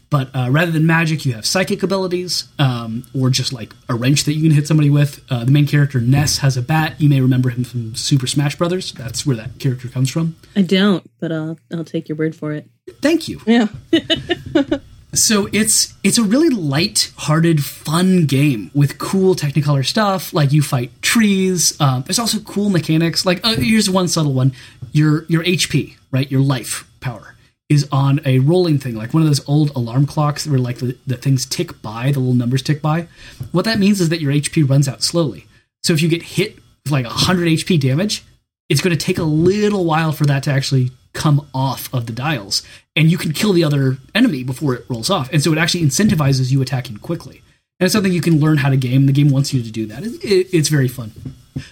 But 0.08 0.30
uh, 0.34 0.48
rather 0.50 0.70
than 0.70 0.86
magic, 0.86 1.26
you 1.26 1.32
have 1.32 1.44
psychic 1.44 1.82
abilities, 1.82 2.48
um, 2.60 3.04
or 3.12 3.30
just 3.30 3.52
like 3.52 3.72
a 3.88 3.94
wrench 3.94 4.24
that 4.24 4.34
you 4.34 4.42
can 4.42 4.52
hit 4.52 4.68
somebody 4.68 4.90
with. 4.90 5.20
Uh, 5.30 5.44
the 5.44 5.52
main 5.52 5.66
character 5.66 6.00
Ness 6.00 6.38
has 6.38 6.56
a 6.56 6.62
bat. 6.62 7.00
You 7.00 7.08
may 7.08 7.20
remember 7.20 7.50
him 7.50 7.64
from 7.64 7.96
Super 7.96 8.28
Smash 8.28 8.56
Brothers. 8.56 8.92
That's 8.92 9.26
where 9.26 9.36
that 9.36 9.58
character 9.58 9.88
comes 9.88 10.10
from. 10.10 10.36
I 10.54 10.62
don't, 10.62 11.08
but 11.20 11.32
I'll 11.32 11.58
I'll 11.72 11.84
take 11.84 12.08
your 12.08 12.16
word 12.16 12.36
for 12.36 12.52
it. 12.52 12.68
Thank 13.00 13.28
you. 13.28 13.40
Yeah. 13.46 13.66
So 15.12 15.48
it's 15.52 15.94
it's 16.04 16.18
a 16.18 16.22
really 16.22 16.50
light-hearted, 16.50 17.64
fun 17.64 18.26
game 18.26 18.70
with 18.74 18.98
cool 18.98 19.34
Technicolor 19.34 19.84
stuff. 19.84 20.32
Like 20.32 20.52
you 20.52 20.62
fight 20.62 20.90
trees. 21.02 21.78
Um, 21.80 22.02
there's 22.02 22.18
also 22.18 22.38
cool 22.40 22.70
mechanics. 22.70 23.26
Like 23.26 23.44
uh, 23.44 23.56
here's 23.56 23.90
one 23.90 24.08
subtle 24.08 24.32
one: 24.32 24.52
your 24.92 25.24
your 25.24 25.42
HP, 25.42 25.96
right? 26.12 26.30
Your 26.30 26.40
life 26.40 26.88
power 27.00 27.34
is 27.70 27.88
on 27.92 28.20
a 28.24 28.40
rolling 28.40 28.78
thing, 28.78 28.96
like 28.96 29.14
one 29.14 29.22
of 29.22 29.28
those 29.28 29.48
old 29.48 29.70
alarm 29.76 30.04
clocks 30.04 30.44
where 30.44 30.58
like 30.58 30.78
the, 30.78 30.98
the 31.06 31.16
things 31.16 31.46
tick 31.46 31.80
by, 31.80 32.10
the 32.10 32.18
little 32.18 32.34
numbers 32.34 32.62
tick 32.62 32.82
by. 32.82 33.06
What 33.52 33.64
that 33.64 33.78
means 33.78 34.00
is 34.00 34.08
that 34.08 34.20
your 34.20 34.32
HP 34.32 34.68
runs 34.68 34.88
out 34.88 35.04
slowly. 35.04 35.46
So 35.84 35.92
if 35.92 36.02
you 36.02 36.08
get 36.08 36.22
hit 36.22 36.56
with 36.84 36.90
like 36.90 37.04
100 37.06 37.46
HP 37.46 37.80
damage, 37.80 38.24
it's 38.68 38.80
going 38.80 38.96
to 38.96 39.02
take 39.02 39.18
a 39.18 39.22
little 39.22 39.84
while 39.84 40.10
for 40.10 40.24
that 40.26 40.42
to 40.44 40.50
actually 40.50 40.90
come 41.12 41.46
off 41.54 41.92
of 41.92 42.06
the 42.06 42.12
dials. 42.12 42.62
And 42.96 43.10
you 43.10 43.18
can 43.18 43.32
kill 43.32 43.52
the 43.52 43.64
other 43.64 43.98
enemy 44.14 44.44
before 44.44 44.74
it 44.74 44.84
rolls 44.88 45.10
off. 45.10 45.32
And 45.32 45.42
so 45.42 45.52
it 45.52 45.58
actually 45.58 45.82
incentivizes 45.82 46.50
you 46.50 46.62
attacking 46.62 46.98
quickly. 46.98 47.42
And 47.78 47.86
it's 47.86 47.92
something 47.92 48.12
you 48.12 48.20
can 48.20 48.40
learn 48.40 48.58
how 48.58 48.70
to 48.70 48.76
game. 48.76 49.06
The 49.06 49.12
game 49.12 49.30
wants 49.30 49.54
you 49.54 49.62
to 49.62 49.70
do 49.70 49.86
that. 49.86 50.02
It, 50.02 50.22
it, 50.22 50.48
it's 50.52 50.68
very 50.68 50.88
fun. 50.88 51.12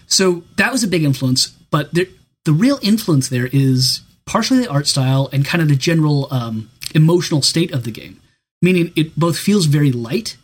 So 0.07 0.43
that 0.57 0.73
was 0.73 0.83
a 0.83 0.89
big 0.89 1.05
influence. 1.05 1.49
But 1.71 1.93
there, 1.93 2.07
the 2.45 2.53
real 2.53 2.79
influence 2.83 3.29
there 3.29 3.49
is 3.53 4.01
partially 4.25 4.61
the 4.61 4.71
art 4.71 4.87
style 4.87 5.29
and 5.33 5.45
kind 5.45 5.63
of 5.63 5.69
the 5.69 5.77
general 5.77 6.29
um, 6.31 6.71
emotional 6.95 7.43
state 7.43 7.73
of 7.73 7.85
the 7.85 7.91
game. 7.91 8.21
Meaning 8.63 8.93
it 8.97 9.17
both 9.17 9.39
feels 9.39 9.67
very 9.67 9.93
light 9.93 10.37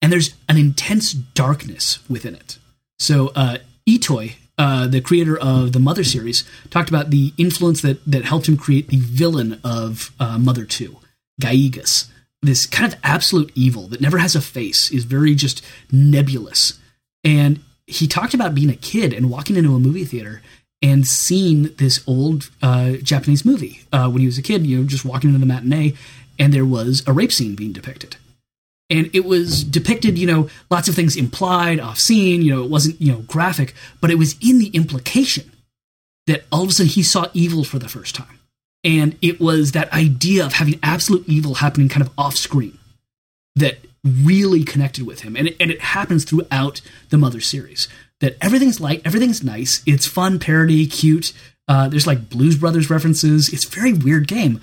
and 0.00 0.12
there's 0.12 0.34
an 0.48 0.56
intense 0.56 1.12
darkness 1.12 1.98
within 2.08 2.34
it. 2.34 2.58
So 2.98 3.32
uh, 3.34 3.58
Itoi, 3.88 4.34
uh, 4.58 4.86
the 4.86 5.00
creator 5.00 5.36
of 5.38 5.72
the 5.72 5.78
Mother 5.78 6.04
series, 6.04 6.44
talked 6.70 6.88
about 6.88 7.10
the 7.10 7.32
influence 7.36 7.82
that 7.82 8.04
that 8.04 8.24
helped 8.24 8.48
him 8.48 8.56
create 8.56 8.88
the 8.88 8.98
villain 8.98 9.60
of 9.64 10.12
uh, 10.18 10.38
Mother 10.38 10.64
Two, 10.64 10.96
Giygas. 11.40 12.08
This 12.42 12.66
kind 12.66 12.92
of 12.92 12.98
absolute 13.02 13.50
evil 13.54 13.88
that 13.88 14.00
never 14.00 14.18
has 14.18 14.36
a 14.36 14.40
face 14.40 14.90
is 14.90 15.04
very 15.04 15.34
just 15.34 15.64
nebulous. 15.90 16.78
And 17.24 17.60
he 17.86 18.06
talked 18.06 18.34
about 18.34 18.54
being 18.54 18.70
a 18.70 18.76
kid 18.76 19.12
and 19.12 19.30
walking 19.30 19.56
into 19.56 19.74
a 19.74 19.80
movie 19.80 20.04
theater 20.04 20.42
and 20.82 21.06
seeing 21.06 21.74
this 21.76 22.04
old 22.06 22.50
uh, 22.62 22.92
Japanese 23.02 23.44
movie 23.44 23.82
uh, 23.92 24.08
when 24.08 24.20
he 24.20 24.26
was 24.26 24.38
a 24.38 24.42
kid. 24.42 24.66
You 24.66 24.78
know, 24.78 24.84
just 24.84 25.04
walking 25.04 25.30
into 25.30 25.40
the 25.40 25.46
matinee, 25.46 25.94
and 26.38 26.52
there 26.52 26.66
was 26.66 27.02
a 27.06 27.12
rape 27.12 27.32
scene 27.32 27.56
being 27.56 27.72
depicted 27.72 28.16
and 28.88 29.10
it 29.12 29.24
was 29.24 29.64
depicted 29.64 30.18
you 30.18 30.26
know 30.26 30.48
lots 30.70 30.88
of 30.88 30.94
things 30.94 31.16
implied 31.16 31.80
off 31.80 31.98
scene 31.98 32.42
you 32.42 32.54
know 32.54 32.62
it 32.62 32.70
wasn't 32.70 33.00
you 33.00 33.12
know 33.12 33.18
graphic 33.20 33.74
but 34.00 34.10
it 34.10 34.18
was 34.18 34.36
in 34.40 34.58
the 34.58 34.68
implication 34.68 35.50
that 36.26 36.44
all 36.50 36.64
of 36.64 36.68
a 36.68 36.72
sudden 36.72 36.90
he 36.90 37.02
saw 37.02 37.28
evil 37.32 37.64
for 37.64 37.78
the 37.78 37.88
first 37.88 38.14
time. 38.14 38.40
And 38.84 39.16
it 39.22 39.40
was 39.40 39.72
that 39.72 39.92
idea 39.92 40.44
of 40.44 40.54
having 40.54 40.78
absolute 40.82 41.28
evil 41.28 41.54
happening 41.54 41.88
kind 41.88 42.06
of 42.06 42.12
off 42.16 42.36
screen 42.36 42.78
that 43.56 43.78
really 44.04 44.64
connected 44.64 45.06
with 45.06 45.22
him. 45.22 45.34
And 45.36 45.48
it, 45.48 45.56
and 45.58 45.70
it 45.70 45.80
happens 45.80 46.24
throughout 46.24 46.80
the 47.10 47.18
mother 47.18 47.40
series 47.40 47.88
that 48.20 48.36
everything's 48.40 48.80
light 48.80 49.02
everything's 49.04 49.44
nice 49.44 49.82
it's 49.84 50.06
fun 50.06 50.38
parody 50.38 50.86
cute 50.86 51.34
uh, 51.68 51.86
there's 51.86 52.06
like 52.06 52.30
blues 52.30 52.56
brothers 52.56 52.88
references 52.88 53.52
it's 53.52 53.66
a 53.66 53.68
very 53.68 53.92
weird 53.92 54.26
game 54.26 54.58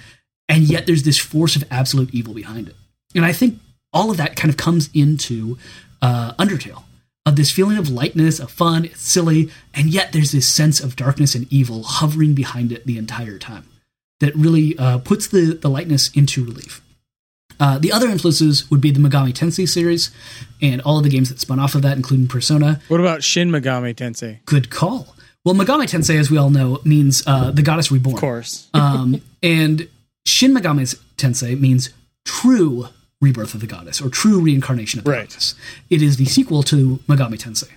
and 0.50 0.64
yet 0.64 0.88
there's 0.88 1.04
this 1.04 1.20
force 1.20 1.56
of 1.56 1.64
absolute 1.70 2.12
evil 2.16 2.34
behind 2.34 2.68
it. 2.68 2.76
And 3.14 3.24
i 3.24 3.32
think 3.32 3.60
all 3.94 4.12
of 4.12 4.18
that 4.18 4.36
kind 4.36 4.50
of 4.50 4.58
comes 4.58 4.90
into 4.94 5.58
uh, 6.02 6.34
Undertale 6.34 6.84
of 7.26 7.36
this 7.38 7.52
feeling 7.52 7.78
of 7.78 7.90
lightness, 7.90 8.40
of 8.40 8.52
fun, 8.52 8.86
it's 8.86 9.02
silly, 9.02 9.50
and 9.74 9.90
yet 9.90 10.12
there's 10.12 10.32
this 10.32 10.54
sense 10.54 10.82
of 10.82 10.96
darkness 10.96 11.36
and 11.36 11.52
evil 11.52 11.84
hovering 11.84 12.34
behind 12.34 12.72
it 12.72 12.86
the 12.86 12.98
entire 12.98 13.40
time 13.40 13.66
that 14.20 14.36
really 14.36 14.78
uh, 14.78 14.98
puts 14.98 15.28
the, 15.28 15.58
the 15.62 15.70
lightness 15.70 16.12
into 16.16 16.44
relief. 16.44 16.82
Uh, 17.60 17.78
the 17.78 17.92
other 17.92 18.10
influences 18.10 18.70
would 18.70 18.82
be 18.82 18.92
the 18.92 19.00
Megami 19.00 19.32
Tensei 19.32 19.68
series 19.68 20.12
and 20.62 20.82
all 20.82 20.98
of 20.98 21.04
the 21.04 21.10
games 21.10 21.30
that 21.30 21.40
spun 21.40 21.60
off 21.60 21.76
of 21.76 21.82
that, 21.84 21.96
including 21.96 22.28
Persona. 22.28 22.82
What 22.90 23.00
about 23.00 23.24
Shin 23.24 23.50
Megami 23.50 23.96
Tensei? 23.96 24.44
Good 24.46 24.70
call. 24.70 25.16
Well, 25.46 25.56
Megami 25.56 25.86
Tensei, 25.86 26.20
as 26.20 26.32
we 26.32 26.38
all 26.38 26.50
know, 26.50 26.82
means 26.84 27.24
uh, 27.26 27.52
the 27.52 27.62
goddess 27.62 27.92
reborn. 27.92 28.16
Of 28.16 28.20
course. 28.20 28.68
um, 28.74 29.22
and 29.42 29.88
Shin 30.26 30.54
Megami 30.54 30.94
Tensei 31.18 31.58
means 31.58 31.90
true 32.26 32.88
rebirth 33.24 33.54
of 33.56 33.62
the 33.62 33.68
goddess 33.68 34.02
or 34.02 34.10
true 34.10 34.40
reincarnation 34.40 35.00
of 35.00 35.06
the 35.06 35.12
Right. 35.12 35.28
goddess. 35.30 35.56
It 35.90 36.02
is 36.02 36.18
the 36.18 36.26
sequel 36.26 36.62
to 36.64 37.00
Megami 37.08 37.38
Tensei. 37.40 37.70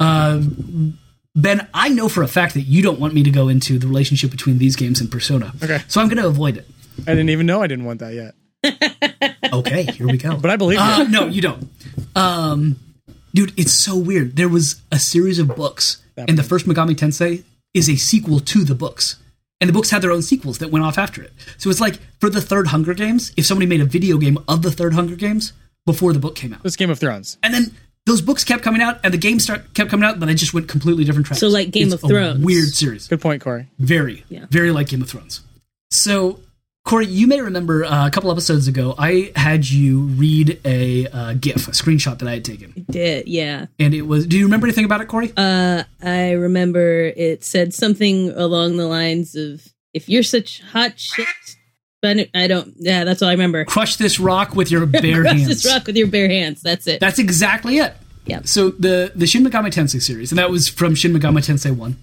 Um, 0.00 0.98
ben, 1.34 1.66
I 1.74 1.88
know 1.88 2.08
for 2.08 2.22
a 2.22 2.28
fact 2.28 2.54
that 2.54 2.62
you 2.62 2.82
don't 2.82 2.98
want 2.98 3.14
me 3.14 3.22
to 3.22 3.30
go 3.30 3.48
into 3.48 3.78
the 3.78 3.86
relationship 3.86 4.30
between 4.30 4.58
these 4.58 4.76
games 4.76 5.00
and 5.00 5.10
Persona. 5.10 5.52
Okay. 5.62 5.82
So 5.88 6.00
I'm 6.00 6.08
going 6.08 6.22
to 6.22 6.26
avoid 6.26 6.56
it. 6.56 6.66
I 7.06 7.10
didn't 7.10 7.28
even 7.30 7.46
know 7.46 7.62
I 7.62 7.66
didn't 7.66 7.84
want 7.84 8.00
that 8.00 8.14
yet. 8.14 8.34
Okay, 9.52 9.84
here 9.84 10.06
we 10.08 10.16
go. 10.18 10.36
But 10.36 10.50
I 10.50 10.56
believe 10.56 10.78
Uh, 10.80 11.04
you. 11.06 11.08
no, 11.08 11.26
you 11.28 11.40
don't. 11.40 11.68
Um, 12.16 12.76
dude, 13.32 13.52
it's 13.56 13.72
so 13.72 13.96
weird. 13.96 14.36
There 14.36 14.48
was 14.48 14.82
a 14.90 14.98
series 14.98 15.38
of 15.38 15.54
books, 15.54 15.98
and 16.16 16.36
the 16.36 16.42
first 16.42 16.66
Megami 16.66 16.94
Tensei 16.96 17.44
is 17.72 17.88
a 17.88 17.96
sequel 17.96 18.40
to 18.40 18.64
the 18.64 18.74
books. 18.74 19.16
And 19.60 19.68
the 19.68 19.72
books 19.72 19.90
had 19.90 20.02
their 20.02 20.10
own 20.10 20.22
sequels 20.22 20.58
that 20.58 20.70
went 20.70 20.84
off 20.84 20.98
after 20.98 21.22
it. 21.22 21.32
So 21.56 21.70
it's 21.70 21.80
like 21.80 21.98
for 22.20 22.28
the 22.28 22.40
third 22.42 22.66
Hunger 22.68 22.92
Games, 22.94 23.32
if 23.36 23.46
somebody 23.46 23.66
made 23.66 23.80
a 23.80 23.86
video 23.86 24.18
game 24.18 24.38
of 24.48 24.62
the 24.62 24.70
third 24.70 24.92
Hunger 24.94 25.16
Games 25.16 25.52
before 25.86 26.12
the 26.12 26.18
book 26.18 26.34
came 26.34 26.52
out. 26.52 26.62
This 26.62 26.76
Game 26.76 26.90
of 26.90 26.98
Thrones. 26.98 27.38
And 27.42 27.54
then 27.54 27.74
those 28.04 28.20
books 28.20 28.44
kept 28.44 28.62
coming 28.62 28.82
out, 28.82 29.00
and 29.02 29.12
the 29.14 29.18
games 29.18 29.44
start 29.44 29.72
kept 29.74 29.90
coming 29.90 30.04
out, 30.08 30.20
but 30.20 30.28
I 30.28 30.34
just 30.34 30.52
went 30.54 30.68
completely 30.68 31.04
different 31.04 31.26
tracks. 31.26 31.40
So 31.40 31.48
like 31.48 31.70
Game 31.70 31.86
It's 31.86 31.94
of 31.94 32.04
a 32.04 32.08
Thrones. 32.08 32.44
weird 32.44 32.68
series. 32.68 33.08
Good 33.08 33.20
point, 33.20 33.42
Corey. 33.42 33.66
Very, 33.78 34.24
Yeah. 34.28 34.46
very 34.50 34.70
like 34.72 34.88
Game 34.88 35.00
of 35.02 35.08
Thrones. 35.08 35.40
So, 35.90 36.40
Corey, 36.86 37.06
you 37.06 37.26
may 37.26 37.40
remember 37.40 37.84
uh, 37.84 38.06
a 38.06 38.10
couple 38.12 38.30
episodes 38.30 38.68
ago, 38.68 38.94
I 38.96 39.32
had 39.34 39.68
you 39.68 40.02
read 40.02 40.60
a 40.64 41.08
uh, 41.08 41.34
GIF, 41.34 41.66
a 41.66 41.72
screenshot 41.72 42.18
that 42.20 42.28
I 42.28 42.34
had 42.34 42.44
taken, 42.44 42.86
Did 42.88 43.26
yeah. 43.26 43.66
and 43.80 43.92
it 43.92 44.02
was. 44.02 44.24
Do 44.26 44.38
you 44.38 44.44
remember 44.44 44.66
anything 44.68 44.84
about 44.84 45.00
it, 45.00 45.08
Corey? 45.08 45.32
Uh, 45.36 45.82
I 46.00 46.30
remember 46.30 47.12
it 47.16 47.42
said 47.44 47.74
something 47.74 48.30
along 48.30 48.76
the 48.76 48.86
lines 48.86 49.34
of 49.34 49.66
"If 49.92 50.08
you're 50.08 50.22
such 50.22 50.62
hot 50.62 50.98
shit," 50.98 51.26
but 52.00 52.28
I 52.32 52.46
don't. 52.46 52.72
Yeah, 52.78 53.02
that's 53.02 53.20
all 53.20 53.28
I 53.28 53.32
remember. 53.32 53.64
Crush 53.64 53.96
this 53.96 54.20
rock 54.20 54.54
with 54.54 54.70
your 54.70 54.86
bare 54.86 55.22
Crush 55.22 55.36
hands. 55.38 55.48
this 55.48 55.66
rock 55.66 55.86
with 55.88 55.96
your 55.96 56.06
bare 56.06 56.28
hands. 56.28 56.62
That's 56.62 56.86
it. 56.86 57.00
That's 57.00 57.18
exactly 57.18 57.78
it. 57.78 57.94
Yeah. 58.26 58.42
So 58.44 58.70
the 58.70 59.10
the 59.14 59.26
Shin 59.26 59.44
Megami 59.44 59.72
Tensei 59.72 60.00
series, 60.00 60.30
and 60.30 60.38
that 60.38 60.50
was 60.50 60.68
from 60.68 60.94
Shin 60.94 61.12
Megami 61.12 61.44
Tensei 61.44 61.76
One, 61.76 61.96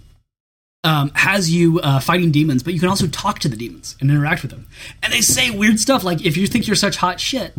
um, 0.84 1.12
has 1.16 1.50
you 1.50 1.80
uh, 1.80 2.00
fighting 2.00 2.32
demons, 2.32 2.64
but 2.64 2.74
you 2.74 2.80
can 2.80 2.90
also 2.90 3.08
talk 3.08 3.40
to 3.40 3.50
the 3.50 3.56
demons 3.56 3.96
and 4.00 4.10
interact 4.10 4.42
with 4.42 4.52
them. 4.52 4.68
And 5.02 5.14
they 5.14 5.22
say 5.22 5.50
weird 5.50 5.80
stuff 5.80 6.04
like, 6.04 6.26
"If 6.26 6.38
you 6.38 6.48
think 6.48 6.68
you're 6.68 6.76
such 6.76 6.98
hot 6.98 7.20
shit, 7.20 7.54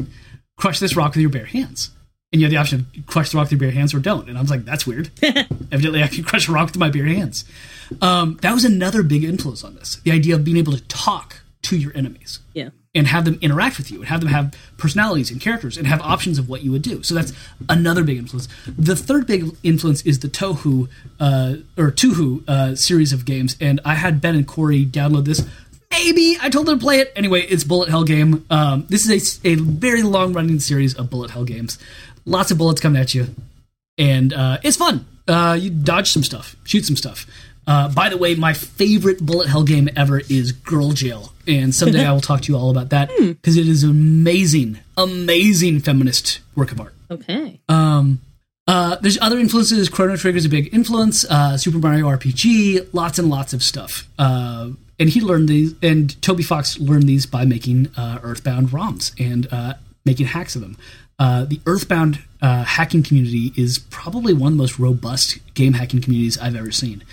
crush 0.57 0.79
this 0.79 0.97
rock 0.97 1.15
with 1.15 1.23
your 1.23 1.31
bare 1.31 1.47
hands." 1.47 1.91
And 2.33 2.41
you 2.41 2.47
have 2.47 2.51
the 2.51 2.59
option 2.59 2.87
to 2.95 3.03
crush 3.03 3.31
the 3.31 3.37
rock 3.37 3.45
with 3.45 3.53
your 3.53 3.61
bare 3.61 3.71
hands 3.71 3.95
or 3.95 4.01
don't. 4.01 4.29
And 4.29 4.37
I 4.37 4.41
was 4.41 4.51
like, 4.51 4.65
"That's 4.65 4.87
weird." 4.87 5.11
Evidently, 5.23 6.03
I 6.03 6.09
can 6.09 6.25
crush 6.25 6.49
a 6.49 6.53
rock 6.53 6.67
with 6.67 6.77
my 6.77 6.91
bare 6.91 7.07
hands. 7.07 7.45
Um, 8.01 8.39
that 8.43 8.53
was 8.53 8.65
another 8.65 9.03
big 9.03 9.25
influence 9.25 9.65
on 9.65 9.75
this: 9.77 9.97
the 10.05 10.13
idea 10.13 10.35
of 10.35 10.45
being 10.45 10.57
able 10.57 10.73
to 10.73 10.83
talk 10.85 11.43
to 11.65 11.77
your 11.77 11.93
enemies 11.97 12.41
yeah. 12.53 12.71
and 12.95 13.07
have 13.07 13.25
them 13.25 13.39
interact 13.41 13.79
with 13.79 13.91
you 13.91 13.99
and 13.99 14.09
have 14.09 14.21
them 14.21 14.29
have 14.29 14.55
personalities 14.77 15.31
and 15.31 15.41
characters 15.41 15.77
and 15.77 15.87
have 15.87 16.01
options 16.01 16.39
of 16.39 16.49
what 16.49 16.63
you 16.63 16.71
would 16.71 16.83
do. 16.83 17.03
So 17.03 17.15
that's 17.15 17.33
another 17.69 18.05
big 18.05 18.19
influence. 18.19 18.49
The 18.67 18.97
third 18.97 19.27
big 19.27 19.57
influence 19.63 20.03
is 20.03 20.21
the 20.21 20.29
Touhou, 20.29 20.89
uh, 21.21 21.57
or 21.77 21.91
Tuhu 21.91 22.49
uh, 22.49 22.77
series 22.77 23.13
of 23.13 23.25
games, 23.25 23.57
and 23.61 23.81
I 23.85 23.95
had 23.95 24.21
Ben 24.21 24.35
and 24.35 24.47
Corey 24.47 24.87
download 24.87 25.25
this. 25.25 25.47
Maybe 25.91 26.37
I 26.41 26.51
told 26.51 26.67
them 26.67 26.79
to 26.79 26.85
play 26.85 26.99
it 26.99 27.13
anyway. 27.15 27.43
It's 27.43 27.65
Bullet 27.65 27.89
Hell 27.89 28.05
game. 28.05 28.45
Um, 28.51 28.87
this 28.89 29.09
is 29.09 29.41
a, 29.45 29.49
a 29.51 29.55
very 29.55 30.03
long 30.03 30.33
running 30.33 30.59
series 30.61 30.95
of 30.95 31.09
Bullet 31.11 31.31
Hell 31.31 31.45
games. 31.45 31.79
Lots 32.25 32.51
of 32.51 32.59
bullets 32.59 32.81
coming 32.81 33.01
at 33.01 33.15
you, 33.15 33.35
and 33.99 34.33
uh, 34.33 34.59
it's 34.63 34.77
fun. 34.77 35.07
Uh, 35.27 35.57
you 35.59 35.71
dodge 35.71 36.11
some 36.11 36.23
stuff, 36.23 36.57
shoot 36.65 36.85
some 36.85 36.97
stuff. 36.97 37.27
Uh, 37.67 37.89
by 37.89 38.09
the 38.09 38.17
way, 38.17 38.35
my 38.35 38.53
favorite 38.53 39.25
bullet 39.25 39.49
hell 39.49 39.63
game 39.63 39.89
ever 39.97 40.21
is 40.29 40.53
Girl 40.53 40.93
Jail, 40.93 41.33
and 41.47 41.75
someday 41.75 42.05
I 42.07 42.13
will 42.13 42.21
talk 42.21 42.43
to 42.43 42.53
you 42.53 42.59
all 42.59 42.71
about 42.71 42.91
that 42.91 43.11
because 43.19 43.57
it 43.57 43.69
is 43.69 43.85
an 43.85 43.91
amazing, 43.91 44.79
amazing 44.97 45.81
feminist 45.81 46.41
work 46.55 46.73
of 46.73 46.81
art. 46.81 46.95
Okay. 47.11 47.61
Um, 47.69 48.21
uh, 48.67 48.97
there's 49.01 49.19
other 49.21 49.39
influences. 49.39 49.89
Chrono 49.89 50.17
Trigger 50.17 50.39
is 50.39 50.47
a 50.47 50.49
big 50.49 50.73
influence. 50.75 51.25
Uh, 51.25 51.57
Super 51.59 51.79
Mario 51.79 52.07
RPG, 52.09 52.89
lots 52.93 53.19
and 53.19 53.29
lots 53.29 53.53
of 53.53 53.63
stuff. 53.63 54.09
Uh, 54.19 54.71
and 54.99 55.09
he 55.09 55.21
learned 55.21 55.49
these, 55.49 55.75
and 55.83 56.21
Toby 56.23 56.43
Fox 56.43 56.79
learned 56.79 57.09
these 57.09 57.27
by 57.27 57.45
making 57.45 57.89
uh, 57.97 58.21
Earthbound 58.23 58.69
ROMs 58.69 59.13
and 59.19 59.47
uh, 59.53 59.75
making 60.05 60.27
hacks 60.27 60.55
of 60.55 60.63
them. 60.63 60.77
Uh, 61.19 61.45
the 61.45 61.61
Earthbound 61.67 62.21
uh, 62.43 62.65
hacking 62.65 63.03
community 63.03 63.53
is 63.57 63.79
probably 63.91 64.33
one 64.33 64.53
of 64.53 64.59
the 64.59 64.63
most 64.63 64.79
robust 64.79 65.39
game 65.55 65.75
hacking 65.75 66.01
communities 66.01 66.39
I've 66.39 66.57
ever 66.57 66.73
seen. 66.73 67.05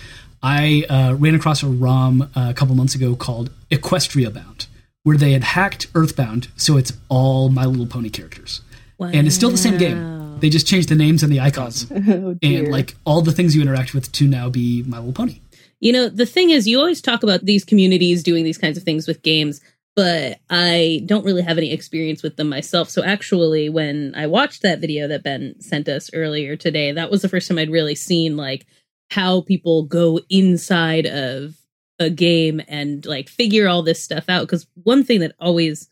I 0.42 0.84
uh, 0.88 1.14
ran 1.14 1.34
across 1.34 1.62
a 1.62 1.68
ROM 1.68 2.22
uh, 2.22 2.48
a 2.50 2.54
couple 2.54 2.74
months 2.74 2.94
ago 2.94 3.14
called 3.14 3.50
Equestria 3.70 4.32
Bound, 4.32 4.66
where 5.04 5.16
they 5.16 5.32
had 5.32 5.44
hacked 5.44 5.86
Earthbound 5.94 6.48
so 6.56 6.76
it's 6.76 6.92
all 7.08 7.48
My 7.48 7.64
Little 7.64 7.86
Pony 7.86 8.10
characters. 8.10 8.60
And 9.00 9.26
it's 9.26 9.34
still 9.34 9.50
the 9.50 9.56
same 9.56 9.78
game. 9.78 10.38
They 10.38 10.48
just 10.48 10.66
changed 10.66 10.88
the 10.88 10.94
names 10.94 11.22
and 11.22 11.32
the 11.32 11.40
icons. 11.40 11.90
Oh, 11.92 12.36
and 12.42 12.68
like 12.68 12.94
all 13.04 13.22
the 13.22 13.32
things 13.32 13.54
you 13.54 13.62
interact 13.62 13.94
with 13.94 14.10
to 14.12 14.26
now 14.26 14.48
be 14.48 14.82
My 14.82 14.98
Little 14.98 15.12
Pony. 15.12 15.40
You 15.80 15.92
know, 15.92 16.08
the 16.08 16.26
thing 16.26 16.50
is, 16.50 16.68
you 16.68 16.78
always 16.78 17.00
talk 17.00 17.22
about 17.22 17.44
these 17.44 17.64
communities 17.64 18.22
doing 18.22 18.44
these 18.44 18.58
kinds 18.58 18.76
of 18.76 18.84
things 18.84 19.08
with 19.08 19.22
games, 19.22 19.60
but 19.96 20.38
I 20.48 21.02
don't 21.06 21.24
really 21.24 21.42
have 21.42 21.58
any 21.58 21.72
experience 21.72 22.22
with 22.22 22.36
them 22.36 22.48
myself. 22.48 22.88
So 22.90 23.02
actually, 23.02 23.68
when 23.68 24.14
I 24.16 24.26
watched 24.26 24.62
that 24.62 24.80
video 24.80 25.08
that 25.08 25.22
Ben 25.22 25.60
sent 25.60 25.88
us 25.88 26.10
earlier 26.14 26.56
today, 26.56 26.92
that 26.92 27.10
was 27.10 27.22
the 27.22 27.28
first 27.28 27.48
time 27.48 27.58
I'd 27.58 27.70
really 27.70 27.94
seen 27.94 28.36
like 28.36 28.66
how 29.12 29.42
people 29.42 29.82
go 29.82 30.20
inside 30.30 31.06
of 31.06 31.54
a 31.98 32.08
game 32.08 32.62
and 32.66 33.04
like 33.04 33.28
figure 33.28 33.68
all 33.68 33.82
this 33.82 34.02
stuff 34.02 34.24
out. 34.28 34.42
Because 34.42 34.66
one 34.82 35.04
thing 35.04 35.20
that 35.20 35.34
always 35.38 35.88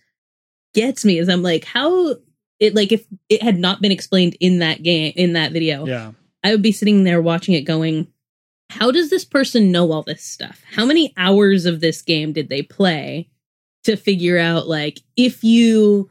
gets 0.74 1.04
me 1.04 1.18
is 1.18 1.28
I'm 1.28 1.42
like, 1.42 1.64
how 1.64 2.16
it 2.58 2.74
like 2.74 2.92
if 2.92 3.06
it 3.28 3.42
had 3.42 3.58
not 3.58 3.82
been 3.82 3.92
explained 3.92 4.36
in 4.40 4.60
that 4.60 4.82
game 4.82 5.12
in 5.16 5.34
that 5.34 5.52
video, 5.52 5.86
Yeah. 5.86 6.12
I 6.42 6.52
would 6.52 6.62
be 6.62 6.72
sitting 6.72 7.04
there 7.04 7.20
watching 7.20 7.54
it 7.54 7.62
going, 7.62 8.08
how 8.70 8.90
does 8.90 9.10
this 9.10 9.26
person 9.26 9.70
know 9.70 9.92
all 9.92 10.02
this 10.02 10.24
stuff? 10.24 10.62
How 10.74 10.86
many 10.86 11.12
hours 11.18 11.66
of 11.66 11.80
this 11.80 12.00
game 12.00 12.32
did 12.32 12.48
they 12.48 12.62
play 12.62 13.28
to 13.84 13.96
figure 13.96 14.38
out 14.38 14.66
like 14.66 15.00
if 15.16 15.44
you 15.44 16.08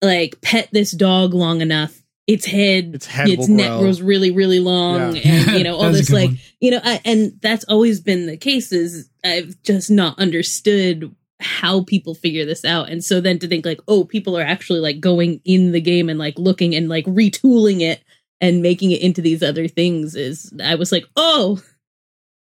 like 0.00 0.40
pet 0.40 0.68
this 0.72 0.92
dog 0.92 1.34
long 1.34 1.60
enough, 1.60 2.01
its 2.32 2.46
head 2.46 2.94
Its 2.94 3.06
head 3.06 3.28
its 3.28 3.48
neck 3.48 3.68
grow. 3.68 3.80
grows 3.80 4.00
really, 4.02 4.30
really 4.30 4.60
long 4.60 5.16
Yeah. 5.16 5.22
and 5.24 5.58
you 5.58 5.64
know, 5.64 5.74
all 5.76 5.82
That 5.82 5.88
was 5.90 5.98
a 5.98 6.02
this 6.02 6.10
like 6.10 6.28
one. 6.30 6.38
you 6.60 6.70
know, 6.72 6.80
I, 6.82 7.00
and 7.04 7.38
that's 7.40 7.64
always 7.64 8.00
been 8.00 8.26
the 8.26 8.36
case 8.36 8.72
is 8.72 9.08
I've 9.24 9.60
just 9.62 9.90
not 9.90 10.18
understood 10.18 11.14
how 11.40 11.82
people 11.84 12.14
figure 12.14 12.44
this 12.44 12.64
out. 12.64 12.88
And 12.88 13.02
so 13.04 13.20
then 13.20 13.38
to 13.40 13.48
think 13.48 13.64
like, 13.66 13.80
oh, 13.88 14.04
people 14.04 14.38
are 14.38 14.42
actually 14.42 14.80
like 14.80 15.00
going 15.00 15.40
in 15.44 15.72
the 15.72 15.80
game 15.80 16.08
and 16.08 16.18
like 16.18 16.38
looking 16.38 16.74
and 16.74 16.88
like 16.88 17.04
retooling 17.06 17.80
it 17.80 18.02
and 18.40 18.62
making 18.62 18.90
it 18.92 19.00
into 19.02 19.20
these 19.20 19.42
other 19.42 19.66
things 19.68 20.14
is 20.14 20.52
I 20.64 20.74
was 20.76 20.92
like, 20.92 21.04
oh, 21.16 21.60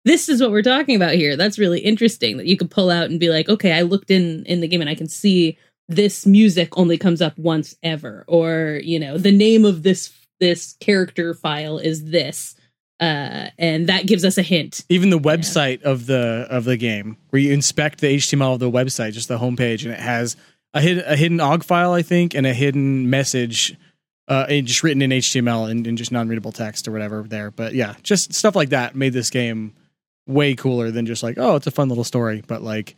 this 0.05 0.29
is 0.29 0.41
what 0.41 0.51
we're 0.51 0.61
talking 0.63 0.95
about 0.95 1.13
here. 1.13 1.35
That's 1.35 1.59
really 1.59 1.79
interesting 1.81 2.37
that 2.37 2.45
you 2.47 2.57
could 2.57 2.71
pull 2.71 2.89
out 2.89 3.09
and 3.09 3.19
be 3.19 3.29
like, 3.29 3.49
okay, 3.49 3.73
I 3.73 3.81
looked 3.83 4.09
in 4.11 4.43
in 4.45 4.61
the 4.61 4.67
game 4.67 4.81
and 4.81 4.89
I 4.89 4.95
can 4.95 5.07
see 5.09 5.57
this 5.89 6.25
music 6.25 6.77
only 6.77 6.97
comes 6.97 7.21
up 7.21 7.37
once 7.37 7.75
ever 7.83 8.23
or, 8.27 8.79
you 8.83 8.99
know, 8.99 9.17
the 9.17 9.31
name 9.31 9.65
of 9.65 9.83
this 9.83 10.13
this 10.39 10.77
character 10.79 11.33
file 11.33 11.77
is 11.77 12.11
this 12.11 12.55
uh, 12.99 13.47
and 13.57 13.87
that 13.87 14.07
gives 14.07 14.25
us 14.25 14.37
a 14.37 14.41
hint. 14.41 14.83
Even 14.89 15.09
the 15.09 15.19
website 15.19 15.81
of 15.83 16.05
the 16.05 16.45
of 16.49 16.65
the 16.65 16.75
game, 16.75 17.17
where 17.29 17.41
you 17.41 17.53
inspect 17.53 18.01
the 18.01 18.17
HTML 18.17 18.53
of 18.53 18.59
the 18.59 18.69
website, 18.69 19.13
just 19.13 19.29
the 19.29 19.37
homepage, 19.37 19.85
and 19.85 19.93
it 19.93 19.99
has 19.99 20.35
a 20.73 20.81
hidden 20.81 21.03
a 21.05 21.15
hidden 21.15 21.39
OGG 21.39 21.63
file, 21.63 21.93
I 21.93 22.01
think, 22.01 22.35
and 22.35 22.45
a 22.45 22.53
hidden 22.53 23.09
message, 23.09 23.77
uh, 24.27 24.47
just 24.47 24.83
written 24.83 25.01
in 25.01 25.11
HTML 25.11 25.69
and, 25.69 25.87
and 25.87 25.97
just 25.97 26.11
non 26.11 26.27
readable 26.27 26.51
text 26.51 26.87
or 26.87 26.91
whatever 26.91 27.23
there. 27.23 27.51
But 27.51 27.73
yeah, 27.73 27.95
just 28.03 28.33
stuff 28.33 28.55
like 28.55 28.69
that 28.69 28.95
made 28.95 29.13
this 29.13 29.29
game 29.29 29.73
way 30.27 30.55
cooler 30.55 30.91
than 30.91 31.05
just 31.05 31.23
like, 31.23 31.37
oh, 31.37 31.55
it's 31.55 31.67
a 31.67 31.71
fun 31.71 31.87
little 31.87 32.03
story. 32.03 32.43
But 32.45 32.61
like 32.61 32.97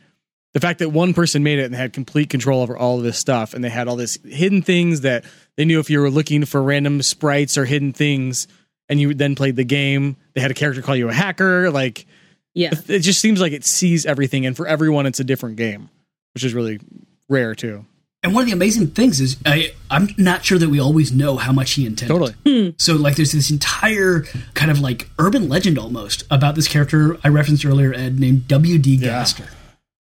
the 0.52 0.60
fact 0.60 0.78
that 0.80 0.90
one 0.90 1.14
person 1.14 1.42
made 1.42 1.58
it 1.58 1.64
and 1.64 1.74
had 1.74 1.92
complete 1.92 2.28
control 2.30 2.60
over 2.62 2.76
all 2.76 2.98
of 2.98 3.04
this 3.04 3.18
stuff, 3.18 3.54
and 3.54 3.62
they 3.64 3.70
had 3.70 3.88
all 3.88 3.96
this 3.96 4.18
hidden 4.24 4.62
things 4.62 5.00
that 5.02 5.24
they 5.56 5.64
knew 5.64 5.80
if 5.80 5.88
you 5.90 6.00
were 6.00 6.10
looking 6.10 6.44
for 6.44 6.62
random 6.62 7.00
sprites 7.02 7.56
or 7.56 7.64
hidden 7.64 7.92
things 7.92 8.48
and 8.88 9.00
you 9.00 9.14
then 9.14 9.34
played 9.34 9.56
the 9.56 9.64
game. 9.64 10.16
They 10.34 10.40
had 10.40 10.50
a 10.50 10.54
character 10.54 10.82
call 10.82 10.96
you 10.96 11.08
a 11.08 11.12
hacker. 11.12 11.70
Like, 11.70 12.06
Yeah. 12.54 12.70
it 12.88 13.00
just 13.00 13.20
seems 13.20 13.40
like 13.40 13.52
it 13.52 13.64
sees 13.64 14.04
everything, 14.04 14.44
and 14.44 14.54
for 14.56 14.66
everyone, 14.66 15.06
it's 15.06 15.20
a 15.20 15.24
different 15.24 15.56
game, 15.56 15.88
which 16.34 16.44
is 16.44 16.52
really 16.52 16.80
rare 17.28 17.54
too. 17.54 17.86
And 18.24 18.34
one 18.34 18.42
of 18.42 18.46
the 18.46 18.52
amazing 18.52 18.88
things 18.88 19.20
is 19.20 19.36
I, 19.44 19.72
I'm 19.90 20.10
not 20.16 20.44
sure 20.44 20.56
that 20.58 20.68
we 20.68 20.78
always 20.78 21.10
know 21.10 21.38
how 21.38 21.50
much 21.52 21.72
he 21.72 21.86
intended. 21.86 22.12
Totally. 22.14 22.34
Hmm. 22.46 22.70
So 22.78 22.94
like 22.94 23.16
there's 23.16 23.32
this 23.32 23.50
entire 23.50 24.20
kind 24.54 24.70
of 24.70 24.78
like 24.80 25.08
urban 25.18 25.48
legend 25.48 25.76
almost 25.76 26.22
about 26.30 26.54
this 26.54 26.68
character 26.68 27.18
I 27.24 27.28
referenced 27.28 27.64
earlier, 27.64 27.92
Ed, 27.92 28.20
named 28.20 28.46
W.D. 28.46 28.94
Yeah. 28.96 29.08
Gaster. 29.08 29.48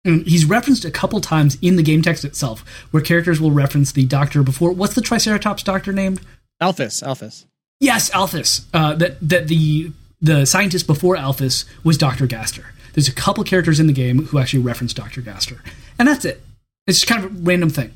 And 0.06 0.26
he's 0.28 0.46
referenced 0.46 0.86
a 0.86 0.91
couple 0.91 1.20
times 1.20 1.58
in 1.62 1.76
the 1.76 1.84
game 1.84 2.02
text 2.04 2.24
itself, 2.24 2.63
where 2.91 3.02
characters 3.02 3.41
will 3.41 3.52
reference 3.52 3.91
the 3.91 4.06
doctor 4.06 4.44
before. 4.44 4.72
What's 4.72 4.94
the 4.94 5.02
Triceratops 5.02 5.63
doctor 5.63 5.91
named? 5.91 6.22
Alphys, 6.62 7.04
Alphys. 7.04 7.46
Yes, 7.80 8.10
Alphys. 8.12 8.65
Uh, 8.74 8.94
that 8.96 9.18
that 9.28 9.48
the 9.48 9.91
the 10.22 10.46
scientist 10.46 10.88
before 10.88 11.18
Alphys 11.18 11.65
was 11.84 11.98
Doctor 11.98 12.28
Gaster. 12.28 12.65
There's 12.94 13.10
a 13.10 13.13
couple 13.13 13.44
characters 13.44 13.80
in 13.80 13.88
the 13.88 13.94
game 13.94 14.28
who 14.28 14.39
actually 14.39 14.63
reference 14.63 14.94
Doctor 14.94 15.22
Gaster, 15.22 15.62
and 16.00 16.08
that's 16.08 16.24
it. 16.24 16.41
It's 16.88 17.00
just 17.00 17.12
kind 17.12 17.26
of 17.26 17.32
a 17.32 17.39
random 17.41 17.70
thing. 17.70 17.94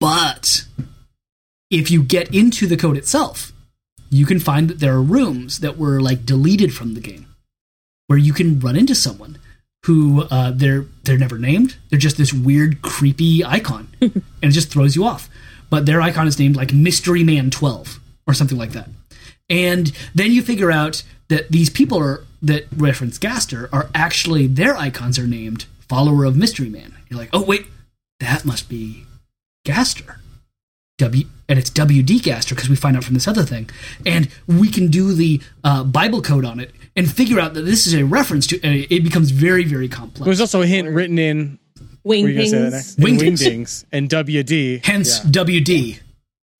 But 0.00 0.64
if 1.70 1.90
you 1.90 2.02
get 2.02 2.34
into 2.34 2.66
the 2.66 2.76
code 2.76 2.96
itself, 2.96 3.52
you 4.10 4.26
can 4.26 4.40
find 4.40 4.68
that 4.68 4.80
there 4.80 4.94
are 4.94 5.02
rooms 5.02 5.60
that 5.60 5.78
were 5.78 6.00
like 6.00 6.26
deleted 6.26 6.74
from 6.74 6.94
the 6.94 7.00
game, 7.00 7.26
where 8.08 8.18
you 8.18 8.32
can 8.32 8.60
run 8.60 8.76
into 8.76 8.94
someone 8.94 9.38
who 9.88 10.24
uh, 10.24 10.50
they're 10.50 10.84
they're 11.04 11.16
never 11.16 11.38
named. 11.38 11.76
They're 11.88 11.98
just 11.98 12.18
this 12.18 12.30
weird, 12.30 12.82
creepy 12.82 13.42
icon, 13.42 13.88
and 14.02 14.22
it 14.42 14.50
just 14.50 14.70
throws 14.70 14.94
you 14.94 15.04
off. 15.04 15.30
But 15.70 15.86
their 15.86 16.02
icon 16.02 16.28
is 16.28 16.38
named 16.38 16.56
like 16.56 16.74
Mystery 16.74 17.24
Man 17.24 17.50
Twelve 17.50 17.98
or 18.26 18.34
something 18.34 18.58
like 18.58 18.72
that. 18.72 18.90
And 19.48 19.90
then 20.14 20.30
you 20.30 20.42
figure 20.42 20.70
out 20.70 21.02
that 21.28 21.50
these 21.50 21.70
people 21.70 21.98
are 21.98 22.24
that 22.42 22.66
reference 22.76 23.16
Gaster 23.16 23.70
are 23.72 23.88
actually 23.94 24.46
their 24.46 24.76
icons 24.76 25.18
are 25.18 25.26
named 25.26 25.64
Follower 25.88 26.26
of 26.26 26.36
Mystery 26.36 26.68
Man. 26.68 26.94
You're 27.08 27.18
like, 27.18 27.30
oh 27.32 27.42
wait, 27.42 27.66
that 28.20 28.44
must 28.44 28.68
be 28.68 29.06
Gaster. 29.64 30.20
W 30.98 31.24
and 31.48 31.58
it's 31.58 31.70
WD 31.70 32.22
Gaster 32.22 32.54
because 32.54 32.68
we 32.68 32.76
find 32.76 32.94
out 32.94 33.04
from 33.04 33.14
this 33.14 33.26
other 33.26 33.42
thing, 33.42 33.70
and 34.04 34.28
we 34.46 34.70
can 34.70 34.88
do 34.88 35.14
the 35.14 35.40
uh, 35.64 35.82
Bible 35.82 36.20
code 36.20 36.44
on 36.44 36.60
it 36.60 36.72
and 36.98 37.10
figure 37.10 37.40
out 37.40 37.54
that 37.54 37.62
this 37.62 37.86
is 37.86 37.94
a 37.94 38.04
reference 38.04 38.46
to. 38.48 38.60
And 38.62 38.86
it 38.90 39.02
becomes 39.04 39.30
very 39.30 39.64
very 39.64 39.88
complex. 39.88 40.24
There's 40.24 40.40
also 40.40 40.62
a 40.62 40.66
hint 40.66 40.88
written 40.88 41.18
in 41.18 41.58
Wing 42.04 42.24
were 42.24 42.30
you 42.30 42.36
gonna 42.36 42.48
say 42.48 42.58
that 42.58 42.72
pings. 42.72 42.96
next? 42.96 42.98
In 42.98 43.04
Wingdings. 43.04 43.40
Wingdings 43.42 43.84
and 43.92 44.08
WD. 44.10 44.84
Hence 44.84 45.20
Yeah. 45.24 45.30
WD 45.30 45.98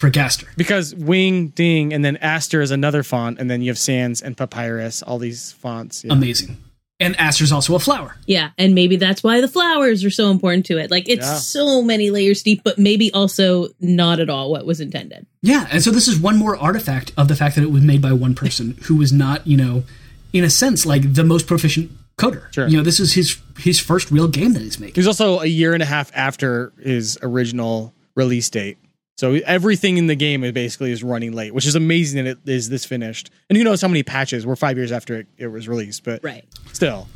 for 0.01 0.11
Gaster. 0.11 0.47
because 0.57 0.95
Wing 0.95 1.49
Ding 1.49 1.93
and 1.93 2.05
then 2.05 2.17
Aster 2.19 2.61
is 2.61 2.71
another 2.71 3.03
font, 3.03 3.39
and 3.41 3.51
then 3.51 3.63
you 3.63 3.71
have 3.71 3.79
Sans 3.79 4.23
and 4.23 4.37
Papyrus, 4.37 5.03
all 5.03 5.19
these 5.19 5.53
fonts. 5.53 6.05
Yeah. 6.05 6.13
Amazing. 6.13 6.57
And 7.01 7.15
Aster's 7.21 7.53
also 7.53 7.77
a 7.77 7.79
flower. 7.79 8.17
Yeah, 8.27 8.51
and 8.59 8.75
maybe 8.75 8.97
that's 8.97 9.23
why 9.23 9.41
the 9.41 9.47
flowers 9.47 10.05
are 10.05 10.11
so 10.11 10.33
important 10.33 10.67
to 10.67 10.79
it. 10.79 10.91
Like 10.91 11.09
it's 11.09 11.25
Yeah. 11.27 11.37
so 11.37 11.81
many 11.81 12.11
layers 12.11 12.43
deep, 12.43 12.63
but 12.65 12.77
maybe 12.77 13.13
also 13.13 13.69
not 13.81 14.19
at 14.19 14.29
all 14.29 14.51
what 14.51 14.67
was 14.67 14.81
intended. 14.81 15.25
Yeah, 15.41 15.69
and 15.71 15.81
so 15.83 15.93
this 15.93 16.09
is 16.09 16.19
one 16.19 16.37
more 16.37 16.57
artifact 16.57 17.13
of 17.17 17.29
the 17.29 17.37
fact 17.37 17.55
that 17.55 17.63
it 17.63 17.71
was 17.71 17.83
made 17.85 18.03
by 18.03 18.13
one 18.13 18.35
person 18.35 18.77
who 18.83 18.97
was 18.97 19.13
not, 19.13 19.47
you 19.47 19.57
know, 19.57 19.85
in 20.33 20.45
a 20.45 20.51
sense, 20.51 20.85
like 20.87 21.15
the 21.15 21.25
most 21.25 21.47
proficient 21.47 21.91
coder. 22.17 22.53
Sure. 22.53 22.67
You 22.69 22.77
know, 22.77 22.83
this 22.83 23.01
is 23.01 23.13
his 23.15 23.39
his 23.59 23.79
first 23.81 24.11
real 24.11 24.29
game 24.29 24.53
that 24.55 24.63
he's 24.63 24.77
He 24.77 24.85
making. 24.85 25.01
was 25.01 25.07
also 25.07 25.41
a 25.41 25.47
year 25.47 25.75
and 25.75 25.83
a 25.83 25.87
half 25.87 26.11
after 26.15 26.73
his 26.81 27.19
original 27.23 27.95
release 28.15 28.49
date. 28.51 28.79
So 29.17 29.35
everything 29.47 29.97
in 29.99 30.07
the 30.07 30.15
game 30.15 30.45
is 30.45 30.53
basically 30.53 30.93
is 30.93 31.03
running 31.03 31.33
late, 31.33 31.53
which 31.53 31.67
is 31.67 31.75
amazing 31.75 32.23
that 32.25 32.31
it 32.31 32.39
is 32.49 32.69
this 32.69 32.85
finished. 32.85 33.31
And 33.49 33.57
who 33.57 33.65
knows 33.65 33.81
how 33.83 33.89
many 33.89 34.05
patches? 34.05 34.47
We're 34.47 34.55
five 34.55 34.77
years 34.77 34.93
after 34.93 35.17
it, 35.17 35.27
it 35.37 35.49
was 35.49 35.67
released, 35.69 36.05
but 36.05 36.23
Right. 36.23 36.45
still, 36.73 37.09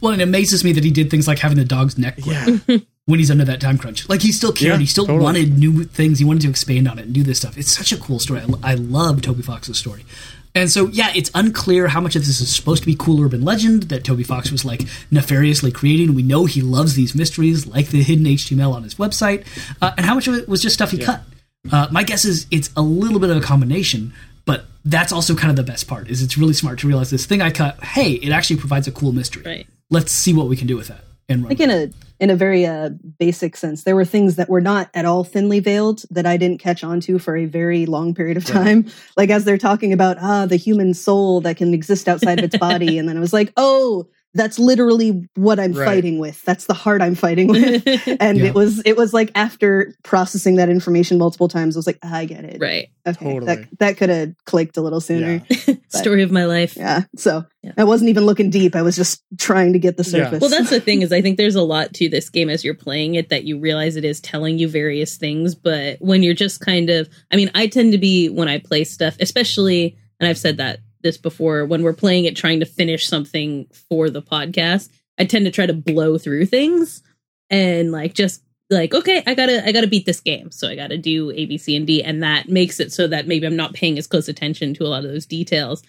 Well, 0.00 0.14
it 0.14 0.20
amazes 0.22 0.64
me 0.64 0.72
that 0.72 0.82
he 0.82 0.90
did 0.90 1.10
things 1.10 1.28
like 1.28 1.38
having 1.40 1.58
the 1.58 1.64
dog's 1.66 1.98
neck 1.98 2.14
yeah, 2.24 2.46
when 3.04 3.18
he's 3.18 3.30
under 3.30 3.44
that 3.44 3.60
time 3.60 3.76
crunch. 3.76 4.08
Like 4.08 4.22
he 4.22 4.32
still 4.32 4.52
cared. 4.52 4.72
Yeah, 4.74 4.78
he 4.78 4.86
still 4.86 5.04
totally. 5.06 5.22
wanted 5.24 5.58
new 5.58 5.84
things. 5.84 6.18
He 6.18 6.24
wanted 6.24 6.40
to 6.42 6.48
expand 6.50 6.88
on 6.88 6.98
it 6.98 7.04
and 7.04 7.12
do 7.12 7.22
this 7.22 7.36
stuff. 7.38 7.58
It's 7.58 7.70
such 7.76 7.92
a 7.92 7.98
cool 7.98 8.18
story. 8.18 8.40
I, 8.62 8.72
I 8.72 8.74
love 8.74 9.20
Toby 9.20 9.42
Fox's 9.42 9.76
story. 9.78 10.06
And 10.54 10.70
so, 10.70 10.88
yeah, 10.88 11.10
it's 11.14 11.30
unclear 11.34 11.88
how 11.88 12.00
much 12.00 12.14
of 12.14 12.26
this 12.26 12.40
is 12.40 12.54
supposed 12.54 12.82
to 12.82 12.86
be 12.86 12.94
cool 12.94 13.22
urban 13.22 13.42
legend 13.42 13.84
that 13.84 14.04
Toby 14.04 14.22
Fox 14.22 14.52
was 14.52 14.64
like 14.64 14.82
nefariously 15.10 15.72
creating. 15.72 16.14
We 16.14 16.22
know 16.22 16.44
he 16.44 16.60
loves 16.60 16.94
these 16.94 17.14
mysteries, 17.14 17.66
like 17.66 17.88
the 17.88 18.02
hidden 18.02 18.26
HTML 18.26 18.74
on 18.74 18.82
his 18.82 18.96
website, 18.96 19.46
uh, 19.80 19.92
and 19.96 20.04
how 20.04 20.14
much 20.14 20.28
of 20.28 20.34
it 20.34 20.48
was 20.48 20.60
just 20.60 20.74
stuff 20.74 20.90
he 20.90 20.98
cut. 20.98 21.22
Uh, 21.70 21.88
my 21.90 22.02
guess 22.02 22.24
is 22.24 22.46
it's 22.50 22.70
a 22.76 22.82
little 22.82 23.18
bit 23.18 23.30
of 23.30 23.36
a 23.36 23.40
combination, 23.40 24.12
but 24.44 24.66
that's 24.84 25.12
also 25.12 25.34
kind 25.34 25.50
of 25.50 25.56
the 25.56 25.62
best 25.62 25.88
part. 25.88 26.08
Is 26.10 26.22
it's 26.22 26.36
really 26.36 26.54
smart 26.54 26.80
to 26.80 26.88
realize 26.88 27.10
this 27.10 27.24
thing 27.24 27.40
I 27.40 27.50
cut. 27.50 27.82
Hey, 27.82 28.12
it 28.12 28.32
actually 28.32 28.56
provides 28.56 28.86
a 28.86 28.92
cool 28.92 29.12
mystery. 29.12 29.42
Right. 29.44 29.66
Let's 29.90 30.12
see 30.12 30.34
what 30.34 30.48
we 30.48 30.56
can 30.56 30.66
do 30.66 30.76
with 30.76 30.88
that. 30.88 31.04
And 31.32 31.44
like 31.48 31.60
in 31.60 31.70
a 31.70 31.90
in 32.20 32.30
a 32.30 32.36
very 32.36 32.64
uh, 32.64 32.90
basic 33.18 33.56
sense 33.56 33.82
there 33.82 33.96
were 33.96 34.04
things 34.04 34.36
that 34.36 34.48
were 34.48 34.60
not 34.60 34.88
at 34.94 35.04
all 35.04 35.24
thinly 35.24 35.58
veiled 35.58 36.04
that 36.10 36.24
i 36.24 36.36
didn't 36.36 36.58
catch 36.58 36.84
on 36.84 37.00
to 37.00 37.18
for 37.18 37.36
a 37.36 37.46
very 37.46 37.84
long 37.84 38.14
period 38.14 38.36
of 38.36 38.44
time. 38.44 38.86
Like 39.16 39.30
as 39.30 39.44
they're 39.44 39.58
talking 39.58 39.92
about 39.92 40.18
ah 40.20 40.46
the 40.46 40.56
human 40.56 40.94
soul 40.94 41.40
that 41.40 41.56
can 41.56 41.74
exist 41.74 42.08
outside 42.08 42.38
of 42.38 42.44
its 42.44 42.56
body 42.56 42.98
and 42.98 43.08
then 43.08 43.16
i 43.16 43.20
was 43.20 43.32
like 43.32 43.52
oh 43.56 44.06
that's 44.34 44.58
literally 44.58 45.28
what 45.34 45.60
i'm 45.60 45.72
Right. 45.72 45.84
fighting 45.84 46.18
with 46.18 46.42
that's 46.44 46.66
the 46.66 46.74
heart 46.74 47.02
i'm 47.02 47.14
fighting 47.14 47.48
with 47.48 47.86
and 48.20 48.38
Yeah. 48.38 48.46
it 48.46 48.54
was 48.54 48.80
it 48.84 48.96
was 48.96 49.12
like 49.12 49.30
after 49.34 49.94
processing 50.04 50.56
that 50.56 50.68
information 50.68 51.18
multiple 51.18 51.48
times 51.48 51.76
i 51.76 51.78
was 51.78 51.86
like 51.86 51.98
ah, 52.02 52.14
i 52.16 52.24
get 52.24 52.44
it 52.44 52.58
right. 52.60 52.88
okay 53.06 53.32
Totally. 53.32 53.54
that, 53.56 53.78
that 53.78 53.96
could 53.98 54.08
have 54.08 54.32
clicked 54.46 54.76
a 54.76 54.80
little 54.80 55.00
sooner 55.00 55.42
Story 55.88 56.22
of 56.22 56.30
my 56.32 56.46
life. 56.46 56.74
yeah, 56.76 57.02
so 57.16 57.44
Yeah. 57.62 57.72
i 57.76 57.84
wasn't 57.84 58.08
even 58.10 58.24
looking 58.24 58.48
deep 58.50 58.74
i 58.74 58.82
was 58.82 58.96
just 58.96 59.22
trying 59.38 59.74
to 59.74 59.78
get 59.78 59.96
the 59.98 60.02
Yeah. 60.04 60.24
surface 60.24 60.40
Well, 60.40 60.50
that's 60.50 60.70
the 60.70 60.80
thing 60.80 61.02
is 61.02 61.12
I 61.12 61.20
think 61.20 61.36
there's 61.36 61.54
a 61.54 61.62
lot 61.62 61.92
to 61.94 62.08
this 62.08 62.30
game 62.30 62.48
as 62.48 62.64
you're 62.64 62.74
playing 62.74 63.14
it 63.16 63.28
that 63.28 63.44
you 63.44 63.58
realize 63.58 63.96
it 63.96 64.04
is 64.04 64.20
telling 64.20 64.58
you 64.58 64.68
various 64.68 65.16
things, 65.18 65.54
but 65.54 65.98
when 66.00 66.22
you're 66.22 66.34
just 66.34 66.60
kind 66.60 66.88
of 66.90 67.08
I 67.30 67.36
mean, 67.36 67.50
I 67.54 67.66
tend 67.66 67.92
to 67.92 67.98
be 67.98 68.28
when 68.28 68.48
I 68.48 68.58
play 68.58 68.84
stuff, 68.84 69.16
especially 69.20 69.96
and 70.18 70.28
I've 70.28 70.38
said 70.38 70.56
that 70.58 70.78
this 71.02 71.18
before, 71.18 71.64
when 71.64 71.82
we're 71.82 71.92
playing 71.92 72.24
it 72.24 72.36
trying 72.36 72.60
to 72.60 72.66
finish 72.66 73.06
something 73.06 73.66
for 73.88 74.10
the 74.10 74.22
podcast, 74.22 74.90
I 75.18 75.24
tend 75.24 75.44
to 75.44 75.50
try 75.50 75.66
to 75.66 75.72
blow 75.72 76.18
through 76.18 76.46
things 76.46 77.02
and 77.50 77.92
like 77.92 78.14
just 78.14 78.42
like 78.70 78.94
okay 78.94 79.22
i 79.26 79.34
gotta 79.34 79.64
i 79.66 79.70
gotta 79.70 79.86
beat 79.86 80.06
this 80.06 80.20
game. 80.20 80.50
So 80.50 80.68
i 80.68 80.74
gotta 80.74 80.98
do 80.98 81.30
a 81.30 81.46
b 81.46 81.58
c 81.58 81.76
and 81.76 81.86
d 81.86 82.02
and 82.02 82.22
that 82.22 82.48
makes 82.48 82.80
it 82.80 82.92
so 82.92 83.06
that 83.06 83.28
maybe 83.28 83.46
i'm 83.46 83.56
not 83.56 83.74
paying 83.74 83.98
as 83.98 84.06
close 84.06 84.28
attention 84.28 84.74
to 84.74 84.84
a 84.84 84.88
lot 84.88 85.04
of 85.04 85.10
those 85.10 85.26
details. 85.26 85.82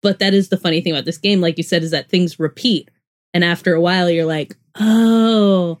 But 0.00 0.20
that 0.20 0.34
is 0.34 0.48
the 0.48 0.56
funny 0.56 0.80
thing 0.80 0.92
about 0.92 1.06
this 1.06 1.18
game 1.18 1.40
like 1.40 1.56
you 1.56 1.64
said 1.64 1.82
is 1.82 1.90
that 1.90 2.08
things 2.08 2.38
repeat. 2.38 2.90
And 3.34 3.42
after 3.42 3.74
a 3.74 3.80
while 3.80 4.10
you're 4.10 4.26
like 4.26 4.56
oh 4.78 5.78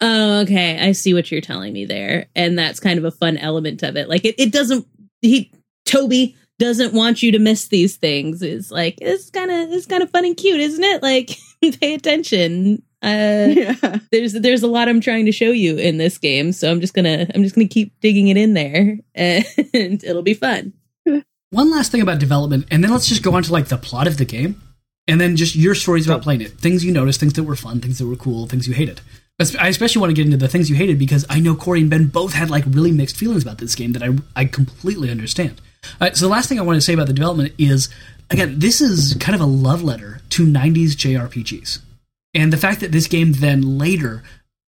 oh 0.00 0.40
okay 0.40 0.78
i 0.80 0.92
see 0.92 1.12
what 1.12 1.30
you're 1.30 1.40
telling 1.40 1.72
me 1.72 1.84
there. 1.84 2.26
And 2.34 2.58
that's 2.58 2.80
kind 2.80 2.98
of 2.98 3.04
a 3.04 3.10
fun 3.10 3.36
element 3.36 3.82
of 3.82 3.96
it. 3.96 4.08
Like 4.08 4.24
it, 4.24 4.36
it 4.38 4.52
doesn't 4.52 4.86
he 5.20 5.52
toby 5.84 6.36
doesn't 6.58 6.92
want 6.92 7.22
you 7.22 7.32
to 7.32 7.38
miss 7.38 7.68
these 7.68 7.96
things 7.96 8.42
is 8.42 8.70
like 8.70 8.98
it's 9.00 9.30
kind 9.30 9.50
of 9.50 9.70
it's 9.70 9.86
kind 9.86 10.02
of 10.02 10.10
fun 10.10 10.24
and 10.24 10.36
cute 10.36 10.60
isn't 10.60 10.84
it 10.84 11.02
like 11.02 11.36
pay 11.80 11.94
attention 11.94 12.82
uh 13.02 13.06
yeah 13.50 13.98
there's 14.10 14.32
there's 14.32 14.62
a 14.62 14.66
lot 14.66 14.88
I'm 14.88 15.00
trying 15.00 15.26
to 15.26 15.32
show 15.32 15.50
you 15.50 15.76
in 15.76 15.98
this 15.98 16.18
game, 16.18 16.52
so 16.52 16.70
I'm 16.70 16.80
just 16.80 16.94
gonna 16.94 17.26
I'm 17.34 17.42
just 17.42 17.54
gonna 17.54 17.68
keep 17.68 17.98
digging 18.00 18.28
it 18.28 18.36
in 18.36 18.54
there, 18.54 18.98
and 19.14 20.04
it'll 20.04 20.22
be 20.22 20.34
fun. 20.34 20.72
One 21.50 21.70
last 21.70 21.90
thing 21.90 22.02
about 22.02 22.18
development, 22.18 22.66
and 22.70 22.84
then 22.84 22.90
let's 22.90 23.06
just 23.06 23.22
go 23.22 23.34
on 23.34 23.42
to 23.42 23.52
like 23.52 23.68
the 23.68 23.78
plot 23.78 24.06
of 24.06 24.18
the 24.18 24.24
game, 24.24 24.60
and 25.06 25.20
then 25.20 25.36
just 25.36 25.56
your 25.56 25.74
stories 25.74 26.06
about 26.06 26.22
playing 26.22 26.40
it, 26.40 26.52
things 26.52 26.84
you 26.84 26.92
noticed, 26.92 27.20
things 27.20 27.34
that 27.34 27.44
were 27.44 27.56
fun, 27.56 27.80
things 27.80 27.98
that 27.98 28.06
were 28.06 28.16
cool, 28.16 28.46
things 28.46 28.66
you 28.66 28.74
hated. 28.74 29.00
I 29.40 29.68
especially 29.68 30.00
want 30.00 30.10
to 30.10 30.14
get 30.14 30.26
into 30.26 30.36
the 30.36 30.48
things 30.48 30.68
you 30.68 30.74
hated 30.74 30.98
because 30.98 31.24
I 31.30 31.38
know 31.38 31.54
Corey 31.54 31.80
and 31.80 31.88
Ben 31.88 32.06
both 32.06 32.32
had 32.32 32.50
like 32.50 32.64
really 32.66 32.90
mixed 32.90 33.16
feelings 33.16 33.44
about 33.44 33.58
this 33.58 33.76
game 33.76 33.92
that 33.92 34.02
I 34.02 34.16
I 34.34 34.44
completely 34.44 35.10
understand. 35.10 35.60
All 35.84 35.90
right, 36.02 36.16
so 36.16 36.26
the 36.26 36.30
last 36.32 36.48
thing 36.48 36.58
I 36.58 36.62
want 36.62 36.76
to 36.76 36.80
say 36.80 36.92
about 36.94 37.06
the 37.06 37.12
development 37.12 37.54
is 37.58 37.88
again, 38.30 38.58
this 38.58 38.80
is 38.80 39.14
kind 39.20 39.34
of 39.34 39.40
a 39.40 39.46
love 39.46 39.82
letter 39.82 40.20
to 40.30 40.46
90s 40.46 40.90
JRPGs. 40.96 41.78
And 42.34 42.52
the 42.52 42.56
fact 42.58 42.80
that 42.80 42.92
this 42.92 43.06
game 43.06 43.32
then 43.32 43.78
later 43.78 44.22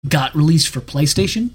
got 0.09 0.35
released 0.35 0.69
for 0.69 0.81
PlayStation, 0.81 1.51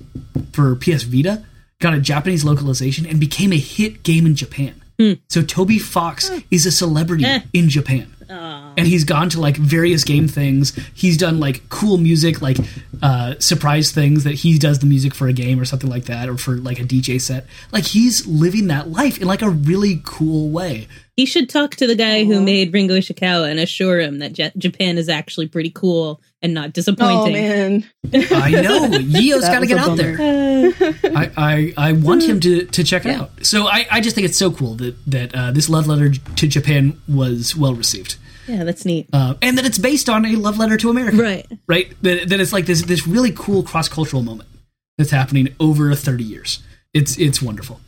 for 0.53 0.75
PS 0.75 1.03
Vita, 1.03 1.43
got 1.79 1.93
a 1.93 1.99
Japanese 1.99 2.43
localization, 2.43 3.05
and 3.05 3.19
became 3.19 3.51
a 3.53 3.57
hit 3.57 4.03
game 4.03 4.25
in 4.25 4.35
Japan. 4.35 4.81
So 5.29 5.41
Toby 5.41 5.77
Fox 5.79 6.31
is 6.49 6.65
a 6.65 6.71
celebrity 6.71 7.25
Eh. 7.25 7.41
in 7.53 7.67
Japan. 7.69 8.13
And 8.30 8.88
he's 8.88 9.03
gone 9.03 9.30
to 9.30 9.39
like 9.39 9.57
various 9.57 10.03
game 10.03 10.28
things. 10.28 10.76
He's 10.93 11.17
done 11.17 11.39
like 11.39 11.69
cool 11.69 11.97
music, 11.97 12.41
like 12.41 12.57
uh, 13.01 13.36
surprise 13.39 13.91
things 13.91 14.23
that 14.23 14.34
he 14.34 14.57
does 14.57 14.80
the 14.80 14.86
music 14.86 15.13
for 15.13 15.28
a 15.28 15.34
game 15.34 15.59
or 15.59 15.65
something 15.65 15.89
like 15.89 16.05
that, 16.05 16.30
or 16.30 16.38
for 16.38 16.55
like 16.57 16.80
a 16.80 16.84
DJ 16.84 17.19
set. 17.21 17.45
Like 17.71 17.86
he's 17.86 18.26
living 18.28 18.67
that 18.67 18.89
life 18.89 19.19
in 19.19 19.28
like 19.28 19.41
a 19.41 19.49
really 19.49 20.01
cool 20.03 20.49
way. 20.49 20.88
He 21.15 21.26
should 21.26 21.49
talk 21.49 21.76
to 21.78 21.88
the 21.88 21.95
guy 21.95 22.26
who 22.26 22.41
made 22.41 22.73
Ringo 22.73 22.97
Ishikawa 22.97 23.49
and 23.49 23.59
assure 23.59 24.01
him 24.01 24.19
that 24.19 24.38
Ja- 24.38 24.49
Japan 24.57 24.97
is 24.97 25.07
actually 25.07 25.47
pretty 25.47 25.69
cool 25.69 26.19
and 26.45 26.53
not 26.53 26.71
disappointing. 26.73 27.17
Oh 27.17 28.11
disappointing. 28.11 28.29
man, 28.31 28.31
I 28.43 28.51
know 28.61 28.85
Yio's 28.99 29.41
That 29.41 29.53
got 29.53 29.59
to 29.59 29.67
get 29.67 29.77
out 29.77 29.97
bummer. 29.97 30.15
there. 30.15 30.93
I, 31.15 31.31
I, 31.35 31.73
I 31.89 31.91
want 31.93 32.23
him 32.23 32.39
to, 32.41 32.65
to 32.65 32.83
check 32.83 33.05
it 33.05 33.11
out. 33.11 33.31
So 33.45 33.67
I, 33.67 33.85
I 33.91 33.99
just 34.01 34.15
think 34.15 34.25
it's 34.25 34.37
so 34.37 34.51
cool 34.51 34.75
that 34.75 34.95
that 35.07 35.35
uh, 35.35 35.51
this 35.51 35.67
love 35.69 35.87
letter 35.87 36.11
to 36.11 36.47
Japan 36.47 37.01
was 37.07 37.55
well 37.55 37.73
received, 37.73 38.17
yeah, 38.47 38.63
that's 38.63 38.85
neat. 38.85 39.09
uh, 39.11 39.33
and 39.41 39.57
that 39.57 39.65
it's 39.65 39.77
based 39.77 40.07
on 40.09 40.25
a 40.25 40.35
love 40.35 40.57
letter 40.57 40.77
to 40.77 40.89
America. 40.89 41.17
Right. 41.17 41.47
right? 41.67 41.93
That, 42.03 42.29
that 42.29 42.39
it's 42.39 42.53
like 42.53 42.65
this 42.65 42.83
this 42.83 43.05
really 43.07 43.31
cool 43.35 43.63
cross 43.63 43.89
cultural 43.89 44.21
moment 44.21 44.49
that's 44.97 45.11
happening 45.11 45.49
over 45.59 45.93
thirty 45.95 46.23
years. 46.23 46.63
It's 46.93 47.17
it's 47.17 47.41
wonderful. 47.41 47.81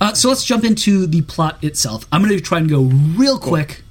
Uh, 0.00 0.14
so 0.14 0.28
let's 0.30 0.44
jump 0.44 0.64
into 0.64 1.06
the 1.06 1.22
plot 1.22 1.62
itself. 1.62 2.06
I'm 2.10 2.22
going 2.22 2.34
to 2.36 2.40
try 2.42 2.58
and 2.58 2.68
go 2.68 2.82
real 2.82 3.38
quick 3.38 3.82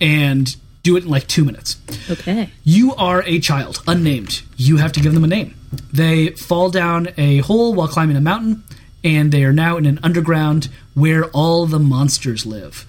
and 0.00 0.54
do 0.82 0.96
it 0.96 1.04
in 1.04 1.10
like 1.10 1.26
two 1.26 1.44
minutes. 1.44 1.76
Okay. 2.10 2.50
You 2.64 2.94
are 2.94 3.22
a 3.26 3.38
child, 3.40 3.82
unnamed. 3.86 4.42
You 4.56 4.78
have 4.78 4.92
to 4.92 5.00
give 5.00 5.14
them 5.14 5.24
a 5.24 5.28
name. 5.28 5.54
They 5.92 6.30
fall 6.30 6.70
down 6.70 7.08
a 7.16 7.38
hole 7.38 7.74
while 7.74 7.88
climbing 7.88 8.16
a 8.16 8.20
mountain, 8.20 8.64
and 9.04 9.32
they 9.32 9.44
are 9.44 9.52
now 9.52 9.76
in 9.76 9.86
an 9.86 10.00
underground 10.02 10.68
where 10.94 11.24
all 11.26 11.66
the 11.66 11.78
monsters 11.78 12.44
live. 12.46 12.86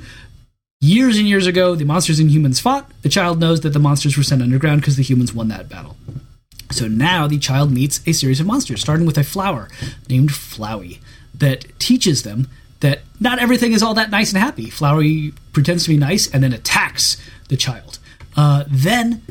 Years 0.80 1.18
and 1.18 1.28
years 1.28 1.46
ago, 1.46 1.76
the 1.76 1.86
monsters 1.86 2.20
and 2.20 2.32
humans 2.32 2.60
fought. 2.60 2.89
The 3.04 3.10
child 3.10 3.39
knows 3.39 3.62
that 3.62 3.70
the 3.70 3.80
monsters 3.80 4.18
were 4.18 4.24
sent 4.24 4.42
underground 4.42 4.82
because 4.82 4.96
the 4.96 5.04
humans 5.04 5.34
won 5.34 5.48
that 5.50 5.70
battle. 5.70 5.96
So 6.72 6.88
now 6.88 7.28
the 7.28 7.38
child 7.38 7.72
meets 7.72 8.02
a 8.08 8.14
series 8.14 8.39
of 8.39 8.48
monsters, 8.48 8.82
starting 8.82 9.06
with 9.06 9.18
a 9.18 9.24
flower 9.24 9.68
named 10.10 10.30
Flowey 10.30 11.00
that 11.36 11.66
teaches 11.80 12.24
them 12.24 12.48
that 12.80 13.02
not 13.20 13.39
everything 13.39 13.74
is 13.74 13.84
all 13.84 13.94
that 13.94 14.10
nice 14.10 14.34
and 14.34 14.42
happy. 14.42 14.68
Flowey 14.68 15.34
pretends 15.54 15.84
to 15.84 15.89
be 15.89 15.98
nice 15.98 16.32
and 16.32 16.44
then 16.44 16.54
attacks 16.54 17.18
the 17.52 17.58
child. 17.58 17.99
Uh, 18.36 18.64
then 18.68 19.22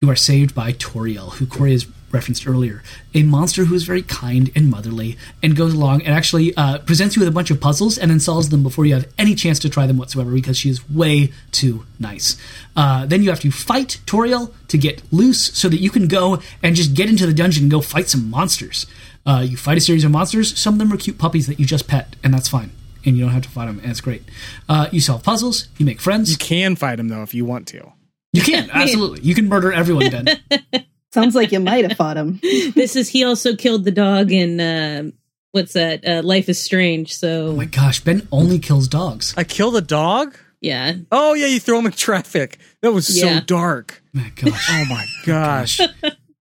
you 0.00 0.10
are 0.10 0.16
saved 0.16 0.52
by 0.52 0.72
Toriel, 0.72 1.34
who 1.34 1.46
Corey 1.46 1.72
has 1.72 1.86
referenced 2.10 2.46
earlier, 2.46 2.82
a 3.14 3.22
monster 3.22 3.64
who 3.64 3.74
is 3.74 3.84
very 3.84 4.02
kind 4.02 4.50
and 4.54 4.70
motherly 4.70 5.16
and 5.42 5.56
goes 5.56 5.72
along 5.72 6.02
and 6.02 6.12
actually 6.14 6.54
uh, 6.56 6.78
presents 6.78 7.14
you 7.14 7.20
with 7.20 7.28
a 7.28 7.32
bunch 7.32 7.50
of 7.50 7.60
puzzles 7.60 7.96
and 7.96 8.10
then 8.10 8.20
solves 8.20 8.48
them 8.50 8.62
before 8.62 8.84
you 8.84 8.94
have 8.94 9.10
any 9.18 9.34
chance 9.34 9.58
to 9.58 9.70
try 9.70 9.86
them 9.86 9.96
whatsoever 9.96 10.30
because 10.30 10.58
she 10.58 10.68
is 10.68 10.88
way 10.90 11.32
too 11.52 11.86
nice. 11.98 12.36
Uh, 12.76 13.06
then 13.06 13.22
you 13.22 13.30
have 13.30 13.40
to 13.40 13.50
fight 13.50 14.00
Toriel 14.06 14.52
to 14.68 14.76
get 14.76 15.02
loose 15.12 15.46
so 15.54 15.68
that 15.68 15.78
you 15.78 15.90
can 15.90 16.08
go 16.08 16.40
and 16.62 16.74
just 16.74 16.94
get 16.94 17.08
into 17.08 17.26
the 17.26 17.32
dungeon 17.32 17.64
and 17.64 17.70
go 17.70 17.80
fight 17.80 18.08
some 18.08 18.28
monsters. 18.28 18.86
Uh, 19.24 19.44
you 19.46 19.56
fight 19.56 19.78
a 19.78 19.80
series 19.80 20.04
of 20.04 20.10
monsters. 20.10 20.58
Some 20.58 20.74
of 20.74 20.78
them 20.78 20.92
are 20.92 20.96
cute 20.96 21.18
puppies 21.18 21.46
that 21.46 21.60
you 21.60 21.64
just 21.64 21.86
pet, 21.86 22.16
and 22.24 22.34
that's 22.34 22.48
fine. 22.48 22.72
And 23.04 23.16
you 23.16 23.24
don't 23.24 23.32
have 23.32 23.42
to 23.42 23.48
fight 23.48 23.66
them, 23.66 23.78
and 23.80 23.90
it's 23.90 24.00
great. 24.00 24.22
Uh, 24.68 24.88
you 24.92 25.00
solve 25.00 25.22
puzzles. 25.22 25.68
You 25.78 25.86
make 25.86 26.00
friends. 26.00 26.30
You 26.30 26.36
can 26.36 26.76
fight 26.76 27.00
him 27.00 27.08
though 27.08 27.22
if 27.22 27.34
you 27.34 27.44
want 27.44 27.66
to. 27.68 27.92
You 28.32 28.42
can 28.42 28.70
absolutely. 28.74 29.20
You 29.22 29.34
can 29.34 29.48
murder 29.48 29.72
everyone, 29.72 30.10
Ben. 30.10 30.28
sounds 31.12 31.34
like 31.34 31.52
you 31.52 31.60
might 31.60 31.86
have 31.88 31.96
fought 31.96 32.16
him. 32.16 32.40
This 32.74 32.96
is 32.96 33.08
he 33.08 33.24
also 33.24 33.54
killed 33.56 33.84
the 33.84 33.90
dog 33.90 34.30
in 34.32 34.60
uh, 34.60 35.10
what's 35.50 35.72
that? 35.74 36.06
Uh, 36.06 36.22
Life 36.22 36.48
is 36.48 36.62
Strange. 36.62 37.14
So 37.14 37.48
oh 37.48 37.52
my 37.56 37.64
gosh, 37.66 38.00
Ben 38.00 38.26
only 38.32 38.58
kills 38.58 38.88
dogs. 38.88 39.34
I 39.36 39.44
killed 39.44 39.76
a 39.76 39.80
dog. 39.82 40.36
yeah, 40.60 40.94
Oh 41.10 41.34
yeah, 41.34 41.46
you 41.48 41.58
throw 41.60 41.78
him 41.78 41.86
in 41.86 41.92
traffic. 41.92 42.58
That 42.82 42.92
was 42.92 43.14
Yeah. 43.14 43.40
so 43.40 43.44
dark. 43.44 44.02
My 44.12 44.30
gosh. 44.36 44.68
Oh 44.70 44.84
my 44.88 45.06
gosh. 45.26 45.80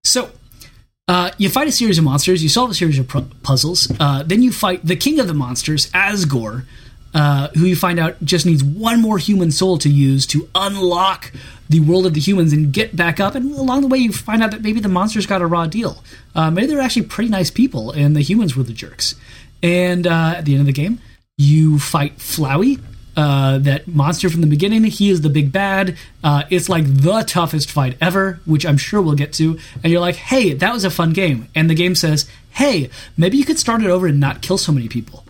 So, 0.04 0.30
uh, 1.11 1.32
you 1.38 1.50
fight 1.50 1.66
a 1.66 1.72
series 1.72 1.98
of 1.98 2.04
monsters. 2.04 2.40
You 2.40 2.48
solve 2.48 2.70
a 2.70 2.74
series 2.74 2.96
of 2.96 3.08
pu- 3.08 3.26
puzzles. 3.42 3.90
Uh, 3.98 4.22
then 4.22 4.44
you 4.44 4.52
fight 4.52 4.86
the 4.86 4.94
king 4.94 5.18
of 5.18 5.26
the 5.26 5.34
monsters, 5.34 5.90
Asgore, 5.90 6.66
uh, 7.12 7.48
who 7.48 7.64
you 7.64 7.74
find 7.74 7.98
out 7.98 8.22
just 8.22 8.46
needs 8.46 8.62
one 8.62 9.02
more 9.02 9.18
human 9.18 9.50
soul 9.50 9.76
to 9.78 9.88
use 9.88 10.24
to 10.26 10.48
unlock 10.54 11.32
the 11.68 11.80
world 11.80 12.06
of 12.06 12.14
the 12.14 12.20
humans 12.20 12.52
and 12.52 12.72
get 12.72 12.94
back 12.94 13.18
up. 13.18 13.34
And 13.34 13.50
along 13.50 13.80
the 13.80 13.88
way, 13.88 13.98
you 13.98 14.12
find 14.12 14.40
out 14.40 14.52
that 14.52 14.62
maybe 14.62 14.78
the 14.78 14.88
monsters 14.88 15.26
got 15.26 15.42
a 15.42 15.46
raw 15.46 15.66
deal. 15.66 16.04
Uh, 16.36 16.48
maybe 16.52 16.68
they're 16.68 16.80
actually 16.80 17.06
pretty 17.06 17.28
nice 17.28 17.50
people, 17.50 17.90
and 17.90 18.14
the 18.14 18.22
humans 18.22 18.54
were 18.54 18.62
the 18.62 18.72
jerks. 18.72 19.16
And 19.64 20.06
uh, 20.06 20.34
at 20.36 20.44
the 20.44 20.52
end 20.52 20.61
of 20.61 20.66
the 20.66 20.72
game, 20.72 21.00
you 21.36 21.80
fight 21.80 22.18
Flowey, 22.18 22.80
uh, 23.20 23.58
that 23.58 23.86
monster 23.86 24.30
from 24.30 24.40
the 24.40 24.46
beginning. 24.46 24.82
He 24.84 25.10
is 25.10 25.20
the 25.20 25.28
big 25.28 25.52
bad. 25.52 25.96
Uh, 26.24 26.44
it's 26.48 26.68
like 26.70 26.84
the 26.86 27.22
toughest 27.26 27.70
fight 27.70 27.98
ever, 28.00 28.40
which 28.46 28.64
I'm 28.64 28.78
sure 28.78 29.02
we'll 29.02 29.14
get 29.14 29.34
to. 29.34 29.58
And 29.82 29.92
you're 29.92 30.00
like, 30.00 30.16
hey, 30.16 30.54
that 30.54 30.72
was 30.72 30.84
a 30.84 30.90
fun 30.90 31.12
game. 31.12 31.48
And 31.54 31.68
the 31.68 31.74
game 31.74 31.94
says, 31.94 32.26
hey, 32.52 32.88
maybe 33.18 33.36
you 33.36 33.44
could 33.44 33.58
start 33.58 33.82
it 33.82 33.88
over 33.90 34.06
and 34.06 34.18
not 34.20 34.40
kill 34.40 34.56
so 34.56 34.72
many 34.72 34.88
people. 34.88 35.24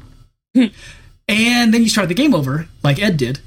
and 0.55 1.75
then 1.75 1.83
you 1.83 1.89
start 1.89 2.09
the 2.09 2.15
game 2.15 2.33
over, 2.35 2.69
like 2.85 3.01
Ed 3.03 3.17
did, 3.17 3.41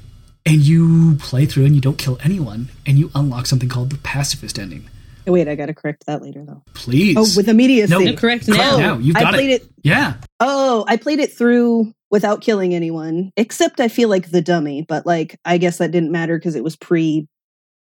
and 0.44 0.56
you 0.60 1.14
play 1.20 1.46
through 1.46 1.64
and 1.64 1.74
you 1.74 1.80
don't 1.80 1.98
kill 1.98 2.18
anyone, 2.22 2.68
and 2.86 2.98
you 2.98 3.10
unlock 3.14 3.46
something 3.46 3.68
called 3.70 3.90
the 3.90 3.98
pacifist 3.98 4.58
ending. 4.58 4.88
Wait, 5.26 5.48
I 5.48 5.54
gotta 5.54 5.72
correct 5.72 6.04
that 6.06 6.20
later 6.20 6.44
though. 6.44 6.62
Please. 6.74 7.16
Oh, 7.18 7.26
with 7.34 7.48
immediacy. 7.48 7.90
No, 7.90 7.98
No, 7.98 8.12
correct 8.14 8.44
correct 8.44 8.48
now. 8.62 8.76
now. 8.76 8.98
You've 8.98 9.16
I 9.16 9.20
got 9.22 9.32
played 9.32 9.50
it. 9.50 9.66
Yeah. 9.82 10.14
Oh, 10.38 10.84
I 10.86 10.98
played 10.98 11.18
it 11.18 11.32
through 11.32 11.94
without 12.14 12.40
killing 12.40 12.72
anyone, 12.72 13.32
except 13.36 13.80
I 13.80 13.88
feel 13.88 14.08
like 14.08 14.30
the 14.30 14.40
dummy, 14.40 14.82
but 14.82 15.04
like 15.04 15.36
I 15.44 15.58
guess 15.58 15.78
that 15.78 15.90
didn't 15.90 16.12
matter 16.12 16.38
because 16.38 16.54
it 16.54 16.62
was 16.62 16.76
pre 16.76 17.26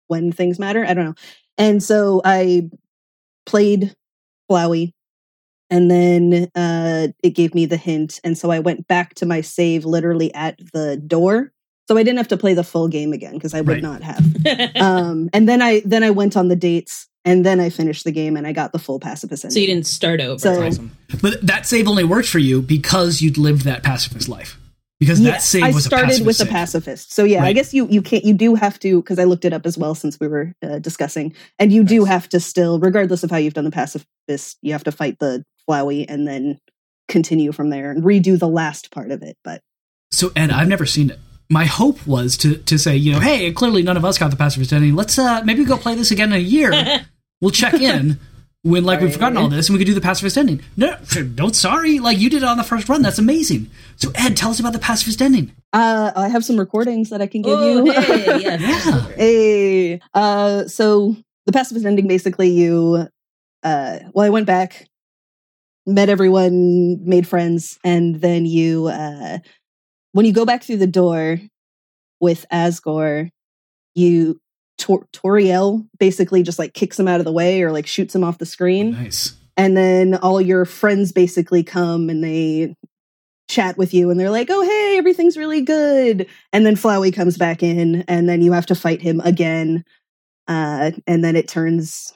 when 0.07 0.33
things 0.33 0.59
matter. 0.59 0.83
I 0.85 0.93
don't 0.93 1.05
know. 1.05 1.13
And 1.57 1.81
so 1.81 2.21
I 2.25 2.69
played 3.45 3.95
Flowey 4.51 4.91
and 5.69 5.89
then 5.89 6.49
uh 6.55 7.07
it 7.23 7.29
gave 7.31 7.55
me 7.55 7.65
the 7.65 7.77
hint 7.77 8.19
and 8.25 8.37
so 8.37 8.51
I 8.51 8.59
went 8.59 8.85
back 8.87 9.15
to 9.15 9.25
my 9.25 9.39
save 9.39 9.85
literally 9.85 10.33
at 10.33 10.59
the 10.73 10.97
door. 10.97 11.53
So 11.87 11.95
I 11.97 12.03
didn't 12.03 12.17
have 12.17 12.27
to 12.27 12.37
play 12.37 12.53
the 12.53 12.65
full 12.65 12.89
game 12.89 13.13
again 13.13 13.35
because 13.35 13.53
I 13.53 13.61
would 13.61 13.81
Right. 13.81 13.81
not 13.81 14.01
have. 14.03 14.25
um 14.81 15.29
and 15.31 15.47
then 15.47 15.61
I 15.61 15.81
then 15.85 16.03
I 16.03 16.09
went 16.11 16.35
on 16.35 16.49
the 16.49 16.55
dates 16.57 17.07
and 17.27 17.45
then 17.45 17.59
I 17.59 17.69
finished 17.69 18.03
the 18.03 18.11
game 18.11 18.37
and 18.37 18.47
I 18.47 18.53
got 18.53 18.71
the 18.71 18.79
full 18.79 18.99
pacifist 18.99 19.45
ending. 19.45 19.53
so 19.53 19.59
you 19.59 19.67
didn't 19.67 19.85
start 19.85 20.19
over. 20.21 20.39
So- 20.39 20.65
awesome. 20.65 20.91
But 21.21 21.45
that 21.45 21.65
save 21.65 21.87
only 21.87 22.03
worked 22.03 22.27
for 22.29 22.39
you 22.39 22.61
because 22.61 23.21
you'd 23.21 23.37
lived 23.37 23.63
that 23.65 23.83
pacifist 23.83 24.27
life. 24.29 24.57
Because 24.99 25.21
that 25.21 25.43
save 25.43 25.63
I 25.63 25.69
was 25.69 25.85
started 25.85 26.05
a 26.05 26.07
pacifist 26.07 26.25
with 26.25 26.35
save. 26.37 26.47
a 26.47 26.51
pacifist. 26.51 27.13
So 27.13 27.23
yeah, 27.23 27.43
I 27.43 27.53
guess 27.53 27.71
you 27.71 27.87
you 27.87 28.01
can't 28.01 28.23
you 28.25 28.33
do 28.33 28.55
have 28.55 28.79
to 28.79 28.99
because 28.99 29.19
I 29.19 29.25
looked 29.25 29.45
it 29.45 29.53
up 29.53 29.67
as 29.67 29.77
well 29.77 29.93
since 29.93 30.19
we 30.19 30.27
were 30.27 30.55
uh, 30.63 30.79
discussing, 30.79 31.35
and 31.59 31.71
you 31.71 31.83
do 31.83 32.03
have 32.05 32.27
to 32.29 32.39
still, 32.39 32.79
regardless 32.79 33.23
of 33.23 33.29
how 33.29 33.37
you've 33.37 33.53
done 33.53 33.65
the 33.65 33.69
pacifist, 33.71 34.57
you 34.63 34.71
have 34.71 34.83
to 34.85 34.91
fight 34.91 35.19
the 35.19 35.45
Flowey 35.69 36.05
and 36.09 36.27
then 36.27 36.57
continue 37.07 37.51
from 37.51 37.69
there 37.69 37.91
and 37.91 38.03
redo 38.03 38.39
the 38.39 38.47
last 38.47 38.89
part 38.89 39.11
of 39.11 39.21
it. 39.21 39.37
But 39.43 39.61
So, 40.11 40.31
and 40.35 40.51
I've 40.51 40.67
never 40.67 40.87
seen 40.87 41.11
it. 41.11 41.19
My 41.47 41.65
hope 41.65 42.07
was 42.07 42.35
to 42.37 42.57
to 42.57 42.79
say, 42.79 42.95
you 42.97 43.11
know, 43.13 43.19
hey, 43.19 43.51
clearly 43.51 43.83
none 43.83 43.97
of 43.97 44.03
us 44.03 44.17
got 44.17 44.31
the 44.31 44.35
pacifist 44.35 44.73
ending. 44.73 44.95
Let's 44.95 45.19
uh 45.19 45.43
maybe 45.43 45.63
go 45.63 45.77
play 45.77 45.93
this 45.93 46.09
again 46.09 46.29
in 46.33 46.37
a 46.39 46.41
year. 46.41 46.71
we'll 47.41 47.51
check 47.51 47.73
in 47.81 48.19
when 48.63 48.83
like 48.83 48.99
we've 48.99 49.13
forgotten 49.13 49.37
all 49.37 49.47
this 49.47 49.69
and 49.69 49.77
we 49.77 49.79
could 49.79 49.87
do 49.87 49.93
the 49.93 50.01
pacifist 50.01 50.37
ending. 50.37 50.61
No, 50.75 50.97
don't 51.35 51.55
sorry. 51.55 51.99
Like 51.99 52.17
you 52.19 52.29
did 52.29 52.43
it 52.43 52.49
on 52.49 52.57
the 52.57 52.63
first 52.63 52.89
run. 52.89 53.01
That's 53.01 53.19
amazing. 53.19 53.69
So, 53.95 54.11
Ed, 54.15 54.35
tell 54.35 54.51
us 54.51 54.59
about 54.59 54.73
the 54.73 54.79
pacifist 54.79 55.21
ending. 55.21 55.53
uh, 55.73 56.11
I 56.15 56.27
have 56.29 56.43
some 56.43 56.57
recordings 56.57 57.09
that 57.09 57.21
I 57.21 57.27
can 57.27 57.41
give 57.41 57.57
oh, 57.57 57.85
you. 57.85 57.91
hey, 57.91 58.39
yes. 58.39 58.61
Yeah. 58.87 59.07
Hey, 59.15 60.01
uh, 60.13 60.65
so 60.65 61.15
the 61.45 61.51
pacifist 61.51 61.85
ending 61.85 62.07
basically 62.07 62.49
you, 62.49 63.07
uh, 63.63 63.99
well, 64.13 64.25
I 64.25 64.29
went 64.29 64.47
back, 64.47 64.87
met 65.85 66.09
everyone, 66.09 67.07
made 67.07 67.27
friends, 67.27 67.79
and 67.83 68.15
then 68.15 68.45
you, 68.45 68.87
uh, 68.87 69.39
when 70.11 70.25
you 70.25 70.33
go 70.33 70.45
back 70.45 70.63
through 70.63 70.77
the 70.77 70.87
door 70.87 71.39
with 72.19 72.45
Asgore, 72.51 73.29
you, 73.95 74.39
Tor- 74.77 75.07
Toriel 75.13 75.87
basically 75.99 76.43
just 76.43 76.59
like 76.59 76.73
kicks 76.73 76.99
him 76.99 77.07
out 77.07 77.19
of 77.19 77.25
the 77.25 77.31
way 77.31 77.61
or 77.63 77.71
like 77.71 77.87
shoots 77.87 78.13
him 78.15 78.23
off 78.23 78.37
the 78.37 78.45
screen. 78.45 78.91
Nice. 78.91 79.33
And 79.55 79.75
then 79.75 80.15
all 80.15 80.39
your 80.39 80.65
friends 80.65 81.11
basically 81.11 81.63
come 81.63 82.09
and 82.09 82.23
they 82.23 82.75
chat 83.49 83.77
with 83.77 83.93
you 83.93 84.09
and 84.11 84.19
they're 84.19 84.29
like, 84.29 84.49
oh, 84.51 84.61
hey, 84.61 84.97
everything's 84.97 85.37
really 85.37 85.61
good. 85.61 86.27
And 86.53 86.65
then 86.65 86.75
Flowey 86.75 87.13
comes 87.13 87.37
back 87.37 87.63
in 87.63 88.03
and 88.07 88.29
then 88.29 88.41
you 88.41 88.51
have 88.51 88.65
to 88.67 88.75
fight 88.75 89.01
him 89.01 89.19
again. 89.21 89.83
Uh, 90.47 90.91
and 91.07 91.23
then 91.23 91.35
it 91.35 91.47
turns 91.47 92.13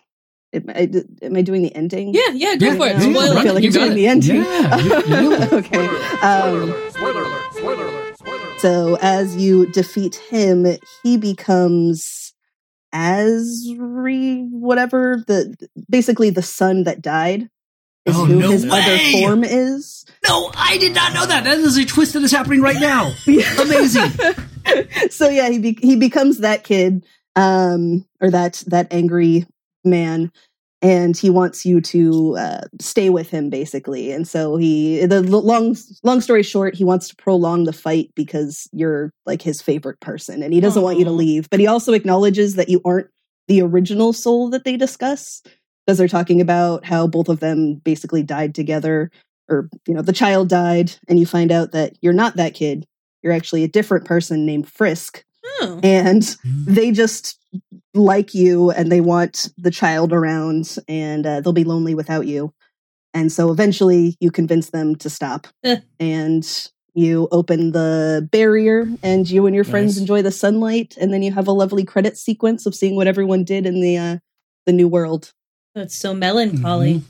Am 0.53 0.65
I, 0.67 0.89
am 1.21 1.37
I 1.37 1.41
doing 1.43 1.61
the 1.61 1.73
ending? 1.73 2.13
Yeah, 2.13 2.27
yeah, 2.33 2.57
go 2.57 2.65
Yeah, 2.65 2.75
for 2.75 2.85
it. 2.87 2.91
yeah, 2.97 2.99
Spoiler. 2.99 3.37
I 3.37 3.43
feel 3.43 3.53
like 3.53 3.63
You 3.63 3.69
I'm 3.69 3.73
doing 3.73 3.91
it. 3.93 3.95
the 3.95 4.07
ending. 4.07 4.35
Yeah, 4.43 4.77
you- 4.79 4.95
you 4.95 5.09
nailed 5.29 5.41
it. 5.43 5.53
okay. 5.53 5.87
Um, 6.21 6.75
so 8.59 8.97
as 9.01 9.35
you 9.37 9.65
defeat 9.71 10.15
him, 10.15 10.67
he 11.03 11.15
becomes 11.17 12.30
Asri, 12.93 14.47
whatever 14.51 15.23
the 15.27 15.55
basically 15.89 16.29
the 16.29 16.41
son 16.41 16.83
that 16.83 17.01
died 17.01 17.49
is 18.05 18.15
Oh, 18.17 18.25
who 18.25 18.39
no 18.39 18.49
his 18.51 18.65
way! 18.65 18.71
other 18.71 18.97
form 19.11 19.43
is. 19.43 20.05
No, 20.27 20.51
I 20.55 20.77
did 20.77 20.93
not 20.95 21.13
know 21.13 21.25
that. 21.25 21.43
That 21.43 21.57
is 21.59 21.77
a 21.77 21.85
twist 21.85 22.13
that 22.13 22.23
is 22.23 22.31
happening 22.31 22.61
right 22.61 22.79
now. 22.79 23.13
Amazing. 23.61 24.09
so 25.09 25.29
yeah, 25.29 25.49
he 25.49 25.59
be- 25.59 25.79
he 25.81 25.95
becomes 25.95 26.39
that 26.39 26.63
kid, 26.63 27.05
um, 27.35 28.05
or 28.19 28.29
that 28.31 28.63
that 28.67 28.87
angry 28.91 29.45
man, 29.85 30.31
and 30.81 31.15
he 31.15 31.29
wants 31.29 31.65
you 31.65 31.79
to 31.81 32.35
uh, 32.37 32.61
stay 32.79 33.09
with 33.09 33.29
him 33.29 33.49
basically. 33.49 34.11
And 34.11 34.27
so 34.27 34.55
he, 34.57 35.05
the 35.05 35.21
long 35.21 35.75
long 36.03 36.21
story 36.21 36.43
short, 36.43 36.75
he 36.75 36.83
wants 36.83 37.07
to 37.09 37.15
prolong 37.15 37.65
the 37.65 37.73
fight 37.73 38.11
because 38.15 38.67
you're 38.71 39.11
like 39.25 39.41
his 39.41 39.61
favorite 39.61 39.99
person, 39.99 40.41
and 40.43 40.53
he 40.53 40.59
doesn't 40.59 40.81
want 40.83 40.97
you 40.99 41.05
to 41.05 41.11
leave. 41.11 41.49
But 41.49 41.59
he 41.59 41.67
also 41.67 41.93
acknowledges 41.93 42.55
that 42.55 42.69
you 42.69 42.81
aren't 42.85 43.07
the 43.47 43.61
original 43.61 44.13
soul 44.13 44.49
that 44.51 44.63
they 44.63 44.77
discuss 44.77 45.41
because 45.85 45.97
they're 45.97 46.07
talking 46.07 46.39
about 46.41 46.85
how 46.85 47.07
both 47.07 47.27
of 47.27 47.39
them 47.39 47.75
basically 47.75 48.23
died 48.23 48.53
together 48.55 49.11
or 49.49 49.67
you 49.87 49.93
know 49.93 50.01
the 50.03 50.13
child 50.13 50.47
died 50.47 50.93
and 51.09 51.19
you 51.19 51.25
find 51.25 51.51
out 51.51 51.71
that 51.71 51.97
you're 52.01 52.13
not 52.13 52.35
that 52.37 52.53
kid 52.53 52.85
you're 53.23 53.33
actually 53.33 53.63
a 53.63 53.67
different 53.67 54.05
person 54.05 54.45
named 54.45 54.69
frisk 54.69 55.25
Oh. 55.63 55.79
and 55.83 56.21
they 56.67 56.91
just 56.91 57.39
like 57.93 58.33
you 58.33 58.71
and 58.71 58.91
they 58.91 59.01
want 59.01 59.49
the 59.57 59.71
child 59.71 60.13
around 60.13 60.77
and 60.87 61.25
uh, 61.25 61.41
they'll 61.41 61.53
be 61.53 61.63
lonely 61.63 61.93
without 61.95 62.25
you 62.27 62.53
and 63.13 63.31
so 63.31 63.51
eventually 63.51 64.15
you 64.19 64.31
convince 64.31 64.69
them 64.69 64.95
to 64.95 65.09
stop 65.09 65.47
Eh. 65.63 65.77
and 65.99 66.69
you 66.93 67.27
open 67.31 67.71
the 67.71 68.27
barrier 68.31 68.85
and 69.03 69.29
you 69.29 69.45
and 69.45 69.55
your 69.55 69.63
friends 69.65 69.95
Nice. 69.95 70.01
enjoy 70.01 70.21
the 70.21 70.31
sunlight 70.31 70.95
and 70.99 71.13
then 71.13 71.21
you 71.23 71.31
have 71.31 71.47
a 71.47 71.51
lovely 71.53 71.83
credit 71.83 72.17
sequence 72.17 72.65
of 72.65 72.75
seeing 72.75 72.95
what 72.95 73.07
everyone 73.07 73.43
did 73.43 73.65
in 73.65 73.81
the 73.81 73.97
uh, 73.97 74.17
the 74.65 74.73
new 74.73 74.87
world 74.87 75.33
That's 75.75 75.95
so 75.95 76.13
melancholy. 76.13 76.95
Mhm. 76.95 77.01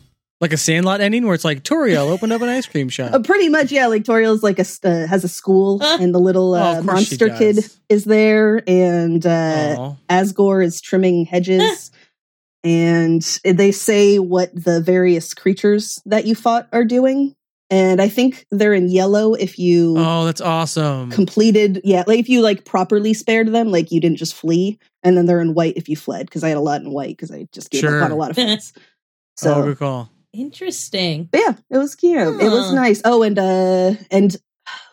Like 0.41 0.53
a 0.53 0.57
Sandlot 0.57 1.01
ending 1.01 1.25
where 1.25 1.35
it's 1.35 1.45
like 1.45 1.63
Toriel 1.63 2.09
opened 2.09 2.33
up 2.33 2.41
an 2.41 2.49
ice 2.49 2.65
cream 2.65 2.89
shop. 2.89 3.13
Uh, 3.13 3.19
pretty 3.19 3.47
much, 3.47 3.71
yeah. 3.71 3.85
Like 3.85 4.03
Toriel's 4.03 4.41
like 4.41 4.57
a 4.57 4.61
s- 4.61 4.83
uh, 4.83 5.05
has 5.07 5.23
a 5.23 5.27
school, 5.29 5.81
and 5.83 6.13
the 6.15 6.19
little 6.19 6.55
Oh, 6.55 6.61
uh, 6.63 6.79
of 6.79 6.85
course 6.87 7.03
she 7.07 7.15
monster 7.17 7.29
kid 7.37 7.59
is 7.89 8.05
there, 8.05 8.63
and 8.67 9.23
uh, 9.25 9.75
Aw. 9.77 9.95
Asgore 10.09 10.65
is 10.65 10.81
trimming 10.81 11.25
hedges. 11.25 11.91
and 12.63 13.21
they 13.43 13.71
say 13.71 14.19
what 14.19 14.49
the 14.53 14.81
various 14.81 15.33
creatures 15.33 15.99
that 16.05 16.25
you 16.25 16.35
fought 16.35 16.67
are 16.71 16.85
doing. 16.85 17.35
And 17.71 18.01
I 18.01 18.09
think 18.09 18.45
they're 18.51 18.73
in 18.73 18.89
yellow 18.89 19.33
if 19.33 19.57
you 19.57 19.95
Oh, 19.97 20.25
that's 20.25 20.41
awesome. 20.41 21.09
completed, 21.09 21.81
yeah, 21.85 22.03
like 22.05 22.19
if 22.19 22.27
you 22.29 22.41
like 22.41 22.65
properly 22.65 23.13
spared 23.13 23.47
them, 23.47 23.69
like 23.71 23.91
you 23.91 24.01
didn't 24.01 24.17
just 24.17 24.35
flee. 24.35 24.77
And 25.03 25.15
then 25.17 25.25
they're 25.25 25.39
in 25.41 25.53
white 25.53 25.77
if 25.77 25.87
you 25.87 25.95
fled, 25.95 26.25
because 26.27 26.43
I 26.43 26.49
had 26.49 26.57
a 26.57 26.61
lot 26.61 26.81
in 26.81 26.91
white 26.91 27.15
because 27.15 27.31
I 27.31 27.47
just 27.51 27.71
gave 27.71 27.81
Sure. 27.81 27.99
up 27.99 28.05
on 28.05 28.11
a 28.11 28.15
lot 28.15 28.31
of 28.31 28.35
fights. 28.35 28.73
So 29.37 29.55
oh, 29.55 29.63
good 29.63 29.79
call. 29.79 30.11
Interesting. 30.33 31.25
but 31.31 31.39
yeah, 31.41 31.53
it 31.69 31.77
was 31.77 31.95
cute. 31.95 32.19
It 32.41 32.49
was 32.51 32.73
nice. 32.73 33.01
Oh, 33.03 33.21
and 33.23 33.37
uh 33.37 33.93
and 34.09 34.35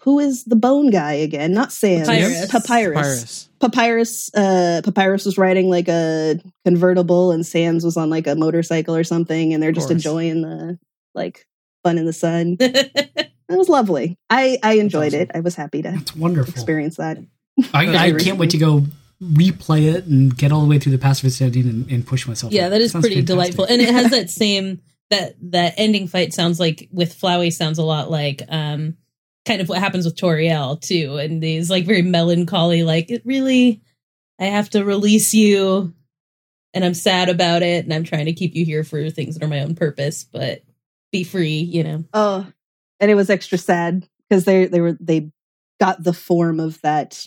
who 0.03 0.19
is 0.19 0.45
the 0.45 0.57
bone 0.57 0.91
guy 0.91 1.13
again? 1.15 1.53
Not 1.53 1.73
Sam. 1.73 2.07
Papyrus. 2.07 2.51
Papyrus. 2.51 2.95
Papyrus. 2.95 3.49
Papyrus. 3.61 4.35
Uh, 4.35 4.81
Papyrus 4.85 5.25
was 5.27 5.37
riding 5.39 5.69
like 5.69 5.89
a 5.89 6.41
convertible, 6.65 7.31
and 7.33 7.45
Sans 7.47 7.85
was 7.85 7.97
on 7.97 8.09
like 8.11 8.27
a 8.27 8.35
motorcycle 8.35 8.97
or 8.97 9.05
something, 9.05 9.53
and 9.53 9.63
they're 9.63 9.73
just 9.73 9.91
enjoying 9.91 10.43
the 10.43 10.79
like 11.15 11.47
fun 11.83 11.99
in 11.99 12.07
the 12.07 12.13
sun. 12.13 12.57
That's 12.59 12.91
It 13.51 13.57
was 13.57 13.69
lovely. 13.71 14.19
I 14.29 14.59
I 14.63 14.75
enjoyed 14.75 15.15
awesome. 15.15 15.21
it. 15.23 15.31
I 15.35 15.41
was 15.41 15.55
happy 15.55 15.81
to 15.83 15.91
That's 15.91 16.15
wonderful. 16.15 16.53
experience 16.53 16.97
that. 16.97 17.19
I, 17.73 17.87
I 18.09 18.13
can't 18.13 18.37
wait 18.39 18.51
to 18.51 18.59
go 18.59 18.85
replay 19.23 19.95
it 19.95 20.05
and 20.05 20.37
get 20.37 20.53
all 20.53 20.61
the 20.61 20.67
way 20.69 20.79
through 20.79 20.93
the 20.93 20.99
pacifist 20.99 21.41
ending 21.41 21.67
and, 21.67 21.91
and 21.91 22.07
push 22.07 22.27
myself. 22.27 22.53
yeah, 22.53 22.67
up. 22.67 22.71
that 22.73 22.81
is 22.83 22.93
Sounds 22.93 23.03
pretty 23.03 23.17
fantastic. 23.17 23.35
delightful, 23.35 23.65
and 23.65 23.81
it 23.81 23.89
has 23.91 24.11
that 24.11 24.29
same 24.31 24.81
that 25.11 25.35
that 25.51 25.75
ending 25.77 26.09
fight 26.09 26.33
sounds 26.33 26.61
like 26.61 26.89
with 26.93 27.19
Flowey 27.19 27.53
sounds 27.53 27.79
a 27.79 27.85
lot 27.85 28.11
like 28.11 28.43
um 28.49 28.97
kind 29.47 29.61
of 29.61 29.69
what 29.69 29.79
happens 29.79 30.05
with 30.05 30.17
Toriel 30.17 30.81
too, 30.81 31.17
and 31.17 31.43
these 31.43 31.71
like 31.71 31.87
very 31.87 32.03
melancholy 32.03 32.83
like 32.83 33.11
it 33.11 33.23
really 33.25 33.83
I 34.39 34.47
have 34.47 34.71
to 34.71 34.85
release 34.85 35.35
you, 35.35 35.95
and 36.73 36.85
I'm 36.85 36.95
sad 36.95 37.29
about 37.29 37.63
it, 37.63 37.85
and 37.85 37.93
I'm 37.93 38.05
trying 38.05 38.27
to 38.27 38.33
keep 38.33 38.55
you 38.55 38.65
here 38.65 38.85
for 38.85 39.11
things 39.11 39.35
that 39.35 39.45
are 39.45 39.49
my 39.49 39.61
own 39.61 39.75
purpose, 39.75 40.25
but 40.25 40.63
be 41.11 41.25
free, 41.25 41.59
you 41.59 41.83
know. 41.83 42.05
Oh, 42.13 42.47
and 43.01 43.11
it 43.11 43.15
was 43.15 43.31
extra 43.31 43.59
sad 43.59 44.07
because 44.29 44.45
they 44.45 44.67
they 44.67 44.81
were 44.81 44.97
they 45.01 45.31
got 45.81 46.03
the 46.03 46.13
form 46.13 46.61
of 46.61 46.81
that 46.83 47.27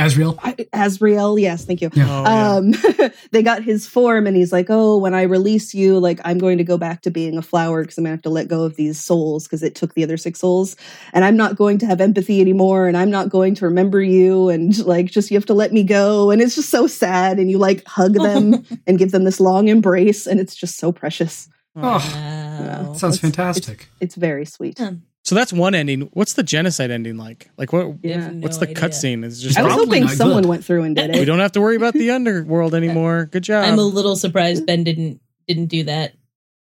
Asriel. 0.00 0.36
Asriel. 0.72 1.40
Yes, 1.40 1.64
thank 1.64 1.80
you. 1.80 1.90
Yeah. 1.92 2.06
Oh, 2.08 2.22
yeah. 2.24 2.54
um 2.56 3.10
they 3.32 3.42
got 3.42 3.62
his 3.62 3.86
form 3.86 4.26
and 4.26 4.36
he's 4.36 4.52
like 4.52 4.66
oh 4.70 4.96
when 4.98 5.14
i 5.14 5.22
release 5.22 5.74
you 5.74 5.98
like 5.98 6.20
i'm 6.24 6.38
going 6.38 6.58
to 6.58 6.64
go 6.64 6.76
back 6.78 7.02
to 7.02 7.10
being 7.10 7.36
a 7.36 7.42
flower 7.42 7.82
because 7.82 7.96
i'm 7.98 8.04
gonna 8.04 8.14
have 8.14 8.22
to 8.22 8.30
let 8.30 8.48
go 8.48 8.64
of 8.64 8.76
these 8.76 8.98
souls 8.98 9.44
because 9.44 9.62
it 9.62 9.74
took 9.74 9.94
the 9.94 10.02
other 10.04 10.16
six 10.16 10.40
souls 10.40 10.76
and 11.12 11.24
i'm 11.24 11.36
not 11.36 11.56
going 11.56 11.78
to 11.78 11.86
have 11.86 12.00
empathy 12.00 12.40
anymore 12.40 12.88
and 12.88 12.96
i'm 12.96 13.10
not 13.10 13.28
going 13.28 13.54
to 13.54 13.64
remember 13.64 14.00
you 14.02 14.48
and 14.48 14.78
like 14.84 15.06
just 15.06 15.30
you 15.30 15.36
have 15.36 15.46
to 15.46 15.54
let 15.54 15.72
me 15.72 15.82
go 15.84 16.30
and 16.30 16.40
it's 16.42 16.54
just 16.54 16.70
so 16.70 16.86
sad 16.86 17.38
and 17.38 17.50
you 17.50 17.58
like 17.58 17.84
hug 17.86 18.14
them 18.14 18.64
and 18.86 18.98
give 18.98 19.10
them 19.12 19.24
this 19.24 19.40
long 19.40 19.68
embrace 19.68 20.26
and 20.26 20.40
it's 20.40 20.54
just 20.54 20.76
so 20.78 20.90
precious 20.92 21.48
Oh, 21.76 21.82
Wow. 21.82 22.94
sounds 22.94 23.16
It's- 23.16 23.18
fantastic. 23.20 23.88
it's 24.00 24.16
very 24.16 24.44
sweet 24.44 24.78
Huh. 24.78 24.92
So 25.24 25.34
that's 25.34 25.52
one 25.52 25.74
ending. 25.74 26.08
What's 26.14 26.32
the 26.32 26.42
genocide 26.42 26.90
ending 26.90 27.16
like? 27.18 27.50
Like 27.56 27.72
what? 27.72 27.82
I 27.82 27.88
have 27.88 27.98
Yeah. 28.02 28.28
no 28.30 28.40
What's 28.40 28.56
the 28.56 28.66
cutscene? 28.66 29.24
Is 29.24 29.42
just 29.42 29.58
i 29.58 29.62
was 29.62 29.72
hoping 29.74 30.08
someone 30.08 30.42
good. 30.42 30.48
went 30.48 30.64
through 30.64 30.82
and 30.84 30.96
did 30.96 31.10
it. 31.10 31.18
we 31.18 31.24
don't 31.24 31.38
have 31.40 31.52
to 31.52 31.60
worry 31.60 31.76
about 31.76 31.92
the 31.94 32.10
underworld 32.10 32.74
anymore. 32.74 33.26
Good 33.30 33.44
job. 33.44 33.64
I'm 33.64 33.78
a 33.78 33.82
little 33.82 34.16
surprised 34.16 34.66
Ben 34.66 34.82
didn't 34.84 35.20
didn't 35.46 35.66
do 35.66 35.84
that. 35.84 36.14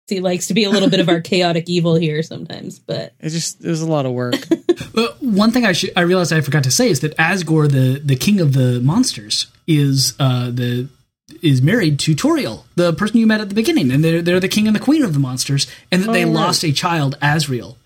He 0.08 0.20
likes 0.20 0.48
to 0.48 0.54
be 0.54 0.66
a 0.66 0.70
little 0.70 0.90
bit 0.90 1.00
of 1.00 1.10
our 1.10 1.22
chaotic 1.32 1.68
evil 1.70 1.96
here 1.96 2.22
sometimes, 2.22 2.78
but 2.78 3.14
It's 3.20 3.34
just 3.34 3.64
it 3.64 3.70
was 3.70 3.82
a 3.82 3.88
lot 3.90 4.06
of 4.06 4.12
work. 4.12 4.36
but 4.94 5.22
one 5.24 5.52
thing 5.52 5.66
I 5.66 5.72
should 5.72 5.92
I 5.96 6.02
realized 6.02 6.32
I 6.32 6.42
forgot 6.42 6.64
to 6.66 6.72
say 6.72 6.90
is 6.90 7.00
that 7.00 7.18
Asgore, 7.18 7.70
the 7.72 8.00
the 8.04 8.16
king 8.16 8.40
of 8.40 8.54
the 8.54 8.80
monsters, 8.82 9.48
is 9.68 10.14
uh, 10.20 10.52
the 10.52 10.90
is 11.42 11.62
married 11.62 11.98
to 12.00 12.14
Toriel, 12.16 12.66
the 12.76 12.94
person 12.94 13.18
you 13.18 13.26
met 13.26 13.42
at 13.42 13.50
the 13.50 13.56
beginning, 13.56 13.92
and 13.92 14.04
they're 14.04 14.22
they're 14.22 14.40
the 14.40 14.48
king 14.50 14.68
and 14.68 14.76
the 14.76 14.80
queen 14.80 15.04
of 15.04 15.14
the 15.14 15.20
monsters, 15.20 15.66
and 15.92 16.04
that 16.04 16.12
they 16.12 16.24
Oh, 16.24 16.28
right. 16.28 16.36
lost 16.36 16.64
a 16.64 16.72
child, 16.74 17.18
Asriel, 17.22 17.78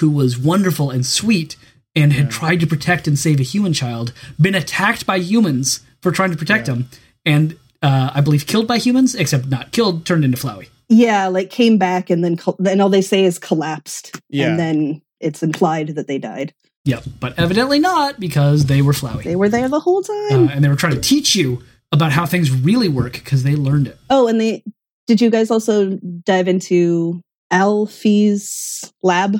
who 0.00 0.10
was 0.10 0.38
wonderful 0.38 0.90
and 0.90 1.04
sweet, 1.06 1.56
and 1.96 2.12
had 2.12 2.30
tried 2.30 2.60
to 2.60 2.66
protect 2.66 3.06
and 3.06 3.18
save 3.18 3.38
a 3.40 3.44
human 3.44 3.72
child, 3.72 4.12
been 4.40 4.54
attacked 4.54 5.06
by 5.06 5.18
humans 5.18 5.80
for 6.02 6.10
trying 6.10 6.30
to 6.32 6.36
protect 6.36 6.66
him, 6.66 6.88
and 7.24 7.56
uh, 7.82 8.10
I 8.14 8.20
believe 8.20 8.46
killed 8.46 8.66
by 8.66 8.78
humans, 8.78 9.14
except 9.14 9.46
not 9.46 9.70
killed, 9.72 10.04
turned 10.06 10.24
into 10.24 10.36
Flowey. 10.38 10.68
yeah 10.88 11.28
like 11.28 11.48
came 11.50 11.78
back 11.78 12.10
and 12.10 12.22
then 12.24 12.36
col- 12.36 12.56
then 12.58 12.80
all 12.80 12.88
they 12.90 13.00
say 13.02 13.24
is 13.24 13.38
collapsed 13.38 14.20
Yeah. 14.28 14.48
and 14.50 14.58
then 14.58 15.02
it's 15.20 15.42
implied 15.42 15.88
that 15.96 16.06
they 16.08 16.18
died 16.18 16.52
Yep, 16.86 17.04
but 17.20 17.38
evidently 17.38 17.78
not 17.78 18.20
because 18.20 18.66
they 18.66 18.82
were 18.82 18.92
Flowey, 18.92 19.22
they 19.24 19.36
were 19.36 19.48
there 19.48 19.68
the 19.70 19.80
whole 19.80 20.02
time 20.02 20.48
uh, 20.48 20.52
and 20.52 20.62
they 20.62 20.68
were 20.68 20.76
trying 20.76 20.94
to 20.94 21.00
teach 21.00 21.34
you 21.34 21.62
about 21.92 22.12
how 22.12 22.26
things 22.26 22.50
really 22.50 22.88
work 22.88 23.12
because 23.14 23.42
they 23.44 23.54
learned 23.56 23.86
it. 23.86 23.98
Oh, 24.10 24.26
and 24.28 24.38
they 24.40 24.62
did 25.06 25.20
you 25.22 25.30
guys 25.30 25.50
also 25.50 25.96
dive 26.24 26.48
into 26.48 27.20
Alphys' 27.52 28.92
lab 29.02 29.36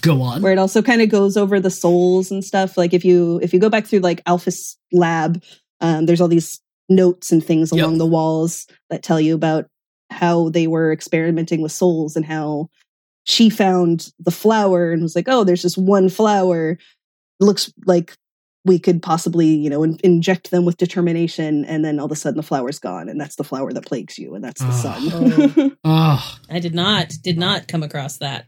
Go 0.00 0.22
on. 0.22 0.42
where 0.42 0.52
it 0.52 0.58
also 0.58 0.82
kind 0.82 1.02
of 1.02 1.08
goes 1.08 1.36
over 1.36 1.60
the 1.60 1.70
souls 1.70 2.30
and 2.30 2.44
stuff? 2.44 2.76
Like 2.76 2.92
if 2.94 3.04
you 3.04 3.38
if 3.42 3.52
you 3.52 3.60
go 3.60 3.68
back 3.70 3.86
through 3.86 4.00
like 4.00 4.24
Alphys' 4.24 4.76
lab, 4.92 5.42
um, 5.80 6.06
there's 6.06 6.20
all 6.20 6.28
these 6.28 6.60
notes 6.88 7.30
and 7.32 7.44
things 7.44 7.70
Yep. 7.72 7.82
along 7.84 7.98
the 7.98 8.06
walls 8.06 8.66
that 8.90 9.02
tell 9.02 9.20
you 9.20 9.34
about 9.34 9.66
how 10.10 10.48
they 10.48 10.66
were 10.66 10.92
experimenting 10.92 11.62
with 11.62 11.72
souls 11.72 12.16
and 12.16 12.24
how 12.24 12.68
she 13.24 13.48
found 13.50 14.10
the 14.18 14.30
flower 14.32 14.90
and 14.92 15.02
was 15.02 15.14
like, 15.14 15.28
oh, 15.28 15.44
there's 15.44 15.62
just 15.62 15.78
one 15.78 16.08
flower. 16.08 16.78
looks 17.38 17.72
like 17.86 18.14
we 18.66 18.78
could 18.78 19.00
possibly, 19.02 19.46
you 19.46 19.70
know, 19.70 19.82
in- 19.82 19.98
inject 20.04 20.50
them 20.50 20.64
with 20.66 20.76
determination, 20.76 21.64
and 21.64 21.82
then 21.84 21.98
all 21.98 22.04
of 22.06 22.12
a 22.12 22.16
sudden 22.16 22.36
the 22.36 22.42
flower's 22.42 22.78
gone, 22.78 23.08
and 23.08 23.18
that's 23.20 23.36
the 23.36 23.44
flower 23.44 23.72
that 23.72 23.86
plagues 23.86 24.18
you, 24.18 24.34
and 24.34 24.44
that's 24.44 24.60
the 24.60 24.66
Ah. 24.68 25.52
sun. 25.52 25.76
Oh, 25.84 26.38
I 26.50 26.58
did 26.58 26.74
not 26.74 27.10
did 27.22 27.38
not 27.38 27.68
come 27.68 27.82
across 27.82 28.18
that. 28.18 28.46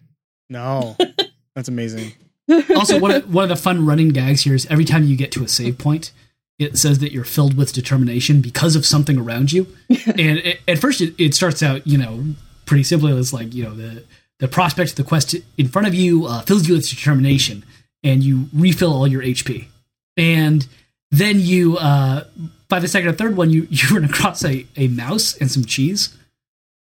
no, 0.50 0.96
that's 1.55 1.68
amazing. 1.68 2.12
also 2.76 2.98
one 2.98 3.11
of, 3.11 3.32
one 3.32 3.44
of 3.44 3.48
the 3.48 3.57
fun 3.57 3.86
running 3.86 4.09
gags 4.09 4.42
here 4.42 4.55
is 4.55 4.66
every 4.66 4.84
time 4.84 5.05
you 5.05 5.16
get 5.16 5.32
to 5.32 5.44
a 5.44 5.48
save 5.48 5.78
point, 5.78 6.12
it 6.59 6.76
says 6.76 6.98
that 7.00 7.12
you're 7.12 7.24
filled 7.24 7.57
with 7.57 7.72
determination 7.72 8.40
because 8.40 8.76
of 8.76 8.84
something 8.84 9.18
around 9.18 9.53
you. 9.53 9.66
and 9.88 10.38
it, 10.38 10.61
at 10.68 10.78
first, 10.78 11.00
it, 11.00 11.14
it 11.18 11.34
starts 11.34 11.62
out, 11.62 11.86
you 11.86 11.98
know, 11.98 12.34
pretty 12.66 12.84
simply. 12.84 13.12
It's 13.12 13.32
like 13.32 13.55
you 13.55 13.64
know 13.64 13.74
the 13.74 14.05
the 14.38 14.48
prospect 14.48 14.90
of 14.90 14.96
the 14.96 15.05
quest 15.05 15.34
in 15.57 15.68
front 15.68 15.86
of 15.86 15.94
you 15.94 16.26
uh, 16.26 16.42
fills 16.42 16.68
you 16.68 16.74
with 16.74 16.88
determination, 16.88 17.64
and 18.03 18.22
you 18.22 18.48
refill 18.53 18.92
all 18.92 19.07
your 19.07 19.22
HP. 19.22 19.66
And 20.16 20.66
then 21.11 21.40
you, 21.40 21.76
uh, 21.78 22.24
by 22.68 22.80
the 22.80 22.88
second 22.88 23.09
or 23.09 23.12
third 23.12 23.36
one, 23.36 23.50
you 23.50 23.66
you 23.70 23.88
run 23.94 24.05
across 24.05 24.44
a, 24.44 24.66
a 24.76 24.88
mouse 24.88 25.36
and 25.36 25.50
some 25.50 25.64
cheese. 25.64 26.16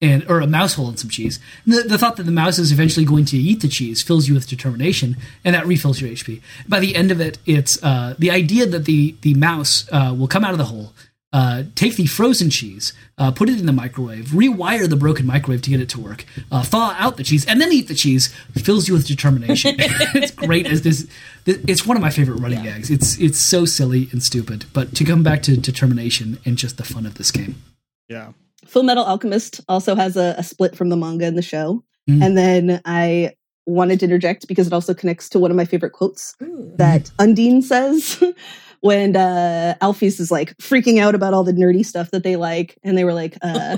And 0.02 0.26
or 0.30 0.40
a 0.40 0.48
mouse 0.48 0.74
hole 0.74 0.88
and 0.88 1.00
some 1.00 1.10
cheese. 1.10 1.40
The, 1.66 1.84
the 1.84 1.98
thought 1.98 2.18
that 2.18 2.24
the 2.24 2.32
mouse 2.32 2.58
is 2.58 2.72
eventually 2.72 3.06
going 3.06 3.26
to 3.26 3.38
eat 3.38 3.62
the 3.62 3.68
cheese 3.68 4.02
fills 4.02 4.28
you 4.28 4.34
with 4.34 4.48
determination, 4.48 5.18
and 5.46 5.56
that 5.56 5.68
refills 5.68 6.02
your 6.02 6.10
HP. 6.10 6.42
By 6.68 6.80
the 6.80 6.96
end 6.96 7.12
of 7.12 7.22
it, 7.22 7.38
it's 7.46 7.82
uh, 7.84 8.16
the 8.18 8.32
idea 8.32 8.66
that 8.66 8.86
the 8.86 9.16
the 9.22 9.36
mouse 9.36 9.88
uh, 9.92 10.16
will 10.18 10.28
come 10.28 10.44
out 10.44 10.52
of 10.52 10.58
the 10.58 10.66
hole, 10.66 10.94
uh, 11.34 11.64
take 11.76 11.96
the 11.96 12.08
frozen 12.08 12.50
cheese, 12.50 12.94
uh, 13.18 13.32
put 13.32 13.48
it 13.48 13.60
in 13.60 13.66
the 13.66 13.72
microwave, 13.72 14.26
rewire 14.28 14.90
the 14.90 14.96
broken 14.96 15.26
microwave 15.26 15.62
to 15.62 15.70
get 15.70 15.80
it 15.80 15.90
to 15.90 16.00
work, 16.00 16.26
uh, 16.52 16.64
thaw 16.64 16.96
out 16.98 17.18
the 17.18 17.24
cheese, 17.24 17.46
and 17.46 17.62
then 17.62 17.72
eat 17.72 17.88
the 17.88 17.96
cheese. 17.96 18.34
Fills 18.56 18.88
you 18.88 18.96
with 18.96 19.08
determination. 19.08 19.76
it's 19.80 20.32
great 20.32 20.66
as 20.66 20.82
this. 20.82 21.08
It's 21.46 21.86
one 21.86 21.96
of 21.96 22.02
my 22.02 22.10
favorite 22.10 22.40
running 22.40 22.64
gags. 22.64 22.90
It's 22.90 23.20
it's 23.20 23.40
so 23.40 23.66
silly 23.66 24.10
and 24.12 24.24
stupid, 24.24 24.66
but 24.74 24.96
to 24.96 25.04
come 25.04 25.22
back 25.22 25.44
to 25.44 25.56
determination 25.56 26.40
and 26.44 26.58
just 26.58 26.78
the 26.78 26.84
fun 26.84 27.06
of 27.06 27.16
this 27.16 27.30
game. 27.30 27.62
Yeah. 28.10 28.32
Full 28.68 28.84
Metal 28.84 29.04
Alchemist 29.04 29.62
also 29.68 29.96
has 29.96 30.16
a, 30.16 30.36
a 30.38 30.44
split 30.44 30.76
from 30.76 30.90
the 30.90 30.98
manga 30.98 31.26
in 31.26 31.36
the 31.36 31.42
show. 31.42 31.84
Mm. 32.10 32.26
And 32.26 32.38
then 32.38 32.82
I 32.86 33.34
wanted 33.66 34.00
to 34.00 34.06
interject 34.06 34.48
because 34.48 34.68
it 34.68 34.74
also 34.74 34.94
connects 34.94 35.30
to 35.30 35.40
one 35.40 35.52
of 35.52 35.58
my 35.58 35.66
favorite 35.66 35.92
quotes 35.92 36.36
that 36.40 37.12
Undyne 37.20 37.64
says 37.64 38.22
when 38.82 39.16
uh, 39.16 39.76
Alphys 39.82 40.20
is 40.20 40.32
like 40.32 40.58
freaking 40.58 41.00
out 41.00 41.16
about 41.16 41.34
all 41.34 41.44
the 41.44 41.54
nerdy 41.54 41.86
stuff 41.86 42.12
that 42.12 42.24
they 42.24 42.36
like. 42.36 42.78
And 42.84 42.98
they 42.98 43.04
were 43.04 43.14
like, 43.14 43.38
uh, 43.42 43.78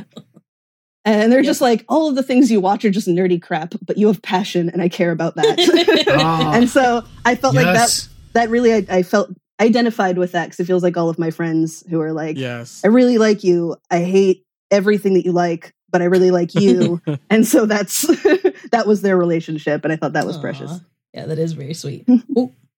and 1.05 1.31
they're 1.31 1.41
just 1.41 1.61
like, 1.61 1.85
all 1.89 2.09
of 2.09 2.15
the 2.15 2.23
things 2.23 2.51
you 2.51 2.61
watch 2.61 2.85
are 2.85 2.89
just 2.89 3.07
nerdy 3.07 3.41
crap, 3.41 3.73
but 3.85 3.97
you 3.97 4.07
have 4.07 4.21
passion 4.21 4.69
and 4.69 4.81
I 4.81 4.89
care 4.89 5.11
about 5.11 5.35
that. 5.35 6.03
Ah, 6.15 6.53
and 6.53 6.69
so 6.69 7.03
I 7.25 7.35
felt 7.35 7.55
like 7.55 7.65
that, 7.65 8.07
that 8.33 8.49
really, 8.49 8.73
I, 8.73 8.85
I 8.89 9.03
felt 9.03 9.29
identified 9.59 10.17
with 10.17 10.33
that 10.33 10.45
because 10.45 10.59
it 10.59 10.65
feels 10.65 10.83
like 10.83 10.95
all 10.95 11.09
of 11.09 11.17
my 11.17 11.31
friends 11.31 11.83
who 11.89 11.99
are 12.01 12.13
like, 12.13 12.37
Yes. 12.37 12.81
I 12.83 12.87
really 12.87 13.17
like 13.17 13.43
you. 13.43 13.75
I 13.89 14.03
hate 14.03 14.45
everything 14.73 15.13
that 15.13 15.23
you 15.25 15.31
like, 15.31 15.73
but 15.91 16.01
I 16.01 16.05
really 16.05 16.31
like 16.31 16.53
you. 16.55 17.01
and 17.29 17.47
so 17.47 17.65
that's 17.65 18.01
that 18.71 18.83
was 18.87 19.01
their 19.01 19.15
relationship, 19.17 19.83
and 19.83 19.93
I 19.93 19.95
thought 19.95 20.13
that 20.13 20.25
was 20.25 20.37
Aw. 20.37 20.41
precious. 20.41 20.71
Yeah, 21.13 21.27
that 21.27 21.39
is 21.39 21.53
very 21.53 21.73
sweet. 21.73 22.05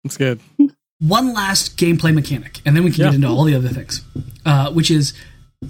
It's 0.04 0.18
good. 0.18 0.39
one 1.00 1.34
last 1.34 1.78
gameplay 1.78 2.14
mechanic, 2.14 2.62
and 2.64 2.76
then 2.76 2.84
we 2.84 2.91
can 2.91 3.00
Yeah. 3.02 3.08
get 3.08 3.16
into 3.16 3.28
all 3.28 3.43
the 3.43 3.56
other 3.56 3.70
things, 3.70 4.04
uh, 4.46 4.72
which 4.72 4.91
is 4.91 5.14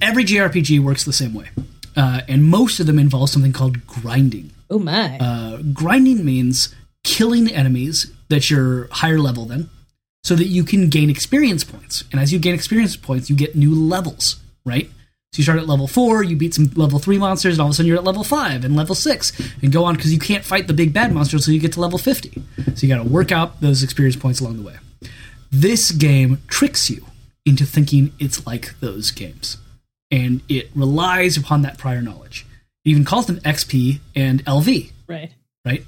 every 0.02 0.26
JRPG 0.26 0.82
works 0.82 1.06
the 1.06 1.14
same 1.14 1.34
way, 1.34 1.48
uh, 1.96 2.20
and 2.28 2.44
most 2.44 2.82
of 2.82 2.86
them 2.86 3.00
involve 3.00 3.30
something 3.30 3.54
called 3.54 3.88
grinding. 3.88 4.52
Oh 4.70 4.78
my. 4.80 5.18
Uh, 5.20 5.62
grinding 5.72 6.26
means 6.26 6.76
killing 7.06 7.50
enemies 7.50 8.12
that 8.28 8.50
you're 8.50 8.90
higher 8.92 9.18
level 9.20 9.46
than, 9.46 9.70
so 10.26 10.36
that 10.36 10.48
you 10.48 10.66
can 10.66 10.90
gain 10.90 11.10
experience 11.10 11.64
points. 11.64 12.04
And 12.12 12.20
as 12.20 12.34
you 12.34 12.40
gain 12.40 12.54
experience 12.54 12.98
points, 12.98 13.30
you 13.30 13.38
get 13.38 13.56
new 13.56 13.74
levels, 13.74 14.36
right? 14.66 14.90
So 15.36 15.40
you 15.40 15.44
start 15.44 15.60
at 15.60 15.68
level 15.68 15.86
four, 15.86 16.24
you 16.24 16.38
beat 16.38 16.54
some 16.54 16.72
level 16.76 16.98
three 16.98 17.18
monsters, 17.18 17.56
and 17.56 17.62
all 17.62 17.68
of 17.68 17.72
a 17.72 17.74
sudden 17.74 17.90
you're 17.90 17.98
at 17.98 18.06
level 18.06 18.24
five 18.24 18.64
and 18.64 18.74
level 18.74 18.96
six, 18.96 19.34
and 19.62 19.70
go 19.70 19.84
on 19.84 19.98
because 19.98 20.14
you 20.14 20.18
can't 20.18 20.46
fight 20.46 20.68
the 20.68 20.74
big 20.74 20.94
bad 20.94 21.12
monster 21.12 21.36
until 21.36 21.54
you 21.54 21.60
get 21.60 21.74
to 21.74 21.82
level 21.82 22.00
50. 22.00 22.42
So 22.74 22.88
you 22.88 22.88
got 22.88 23.04
to 23.04 23.10
work 23.10 23.34
out 23.34 23.60
those 23.60 23.84
experience 23.84 24.16
points 24.16 24.40
along 24.40 24.56
the 24.56 24.64
way. 24.64 24.78
This 25.52 25.92
game 25.92 26.42
tricks 26.48 26.90
you 26.90 27.06
into 27.46 27.66
thinking 27.66 28.14
it's 28.18 28.48
like 28.48 28.80
those 28.80 29.12
games, 29.12 29.58
and 30.10 30.42
it 30.48 30.70
relies 30.74 31.36
upon 31.36 31.64
that 31.64 31.78
prior 31.78 32.02
knowledge. 32.02 32.46
It 32.86 32.92
even 32.92 33.04
calls 33.04 33.26
them 33.26 33.42
XP 33.42 34.00
and 34.16 34.42
LV, 34.46 34.94
right. 35.10 35.34
right? 35.66 35.84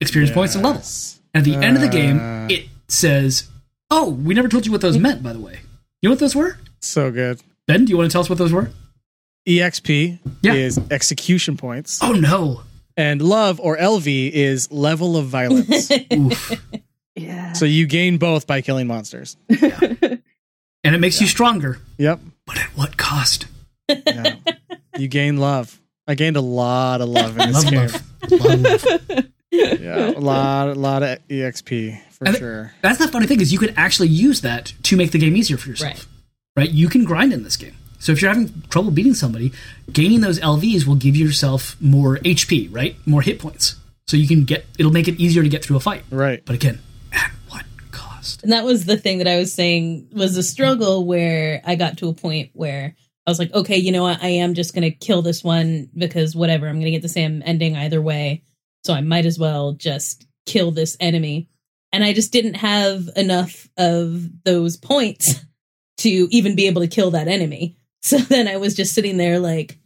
Experience 0.00 0.32
points 0.32 0.54
and 0.54 0.64
levels. 0.64 1.20
At 1.34 1.44
the 1.44 1.54
end 1.54 1.76
of 1.76 1.82
the 1.82 1.88
uh. 1.88 1.92
game, 1.92 2.48
it 2.48 2.70
says, 2.88 3.46
"Oh, 3.90 4.08
we 4.08 4.32
never 4.32 4.48
told 4.48 4.64
you 4.64 4.72
what 4.72 4.80
those 4.80 4.96
meant." 4.96 5.22
By 5.22 5.34
the 5.34 5.38
way, 5.38 5.60
you 6.00 6.08
know 6.08 6.12
what 6.12 6.18
those 6.18 6.34
were? 6.34 6.56
So 6.80 7.10
good. 7.10 7.42
Ben, 7.72 7.84
do 7.84 7.90
you 7.90 7.96
want 7.96 8.10
to 8.10 8.12
tell 8.12 8.20
us 8.22 8.28
what 8.28 8.38
those 8.38 8.52
were? 8.52 8.70
EXP 9.48 10.18
Yeah. 10.42 10.54
is 10.54 10.78
execution 10.90 11.56
points, 11.56 12.00
Oh 12.02 12.12
no! 12.12 12.62
and 12.96 13.22
love 13.22 13.60
or 13.60 13.76
LV 13.78 14.30
is 14.32 14.70
level 14.72 15.16
of 15.16 15.26
violence. 15.26 15.90
Oof. 16.12 16.52
Yeah. 17.14 17.52
so 17.52 17.64
you 17.64 17.86
gain 17.86 18.18
both 18.18 18.46
by 18.46 18.60
killing 18.60 18.86
monsters. 18.86 19.36
and 19.48 20.20
it 20.84 20.98
makes 20.98 21.20
you 21.20 21.26
stronger, 21.26 21.78
Yep. 21.98 22.20
but 22.46 22.58
at 22.58 22.66
what 22.76 22.96
cost? 22.96 23.46
Yeah. 23.88 24.36
you 24.98 25.08
gain 25.08 25.36
love. 25.38 25.80
I 26.08 26.14
gained 26.16 26.36
a 26.36 26.40
lot 26.40 27.00
of 27.00 27.08
love 27.08 27.38
in 27.38 27.52
this 27.52 27.64
Love, 27.64 27.70
game. 27.70 28.40
love, 28.40 28.62
love, 28.64 28.84
love. 29.08 29.24
Yeah, 29.52 30.10
a 30.10 30.20
lot, 30.20 30.68
a 30.68 30.74
lot 30.74 31.02
of 31.02 31.18
EXP 31.28 32.00
for 32.12 32.24
And 32.28 32.36
sure. 32.36 32.72
That's 32.82 32.98
the 32.98 33.08
funny 33.08 33.26
thing 33.26 33.40
is 33.40 33.52
you 33.52 33.58
can 33.58 33.74
actually 33.76 34.06
use 34.08 34.42
that 34.42 34.72
to 34.84 34.96
make 34.96 35.10
the 35.10 35.18
game 35.18 35.36
easier 35.36 35.56
for 35.56 35.68
yourself. 35.70 35.92
Right. 35.98 36.06
Right? 36.56 36.70
You 36.70 36.88
can 36.88 37.04
grind 37.04 37.32
in 37.32 37.42
this 37.42 37.56
game. 37.56 37.76
So 38.00 38.12
if 38.12 38.22
you're 38.22 38.32
having 38.32 38.62
trouble 38.70 38.90
beating 38.90 39.14
somebody, 39.14 39.52
gaining 39.92 40.22
those 40.22 40.40
LVs 40.40 40.86
will 40.86 40.96
give 40.96 41.16
yourself 41.16 41.76
more 41.80 42.16
HP, 42.18 42.74
right? 42.74 42.96
More 43.06 43.22
hit 43.22 43.38
points. 43.38 43.76
So 44.08 44.16
you 44.16 44.26
can 44.26 44.44
get 44.44 44.66
it'll 44.78 44.90
make 44.90 45.06
it 45.06 45.20
easier 45.20 45.42
to 45.42 45.48
get 45.48 45.64
through 45.64 45.76
a 45.76 45.80
fight. 45.80 46.02
Right. 46.10 46.42
But 46.44 46.54
again, 46.54 46.80
at 47.12 47.30
what 47.48 47.64
cost? 47.92 48.42
And 48.42 48.52
that 48.52 48.64
was 48.64 48.86
the 48.86 48.96
thing 48.96 49.18
that 49.18 49.28
I 49.28 49.36
was 49.36 49.52
saying 49.52 50.08
was 50.12 50.36
a 50.36 50.42
struggle 50.42 51.04
where 51.04 51.60
I 51.64 51.76
got 51.76 51.98
to 51.98 52.08
a 52.08 52.14
point 52.14 52.50
where 52.54 52.96
I 53.26 53.30
was 53.30 53.38
like, 53.38 53.52
okay, 53.52 53.76
you 53.76 53.92
know 53.92 54.02
what? 54.02 54.22
I 54.22 54.28
am 54.28 54.54
just 54.54 54.74
going 54.74 54.82
to 54.82 54.90
kill 54.90 55.22
this 55.22 55.44
one 55.44 55.90
because 55.96 56.34
whatever, 56.34 56.66
I'm 56.66 56.76
going 56.76 56.86
to 56.86 56.90
get 56.90 57.02
the 57.02 57.08
same 57.08 57.42
ending 57.44 57.76
either 57.76 58.00
way. 58.00 58.42
So 58.84 58.94
I 58.94 59.02
might 59.02 59.26
as 59.26 59.38
well 59.38 59.72
just 59.72 60.26
kill 60.46 60.70
this 60.70 60.96
enemy. 60.98 61.48
And 61.92 62.02
I 62.02 62.14
just 62.14 62.32
didn't 62.32 62.54
have 62.54 63.10
enough 63.14 63.68
of 63.76 64.42
those 64.44 64.76
points 64.76 65.44
to 66.00 66.08
even 66.30 66.54
be 66.56 66.66
able 66.66 66.82
to 66.82 66.88
kill 66.88 67.10
that 67.12 67.28
enemy. 67.28 67.76
So 68.02 68.16
then 68.16 68.48
I 68.48 68.56
was 68.56 68.74
just 68.74 68.94
sitting 68.94 69.18
there 69.18 69.38
like, 69.38 69.78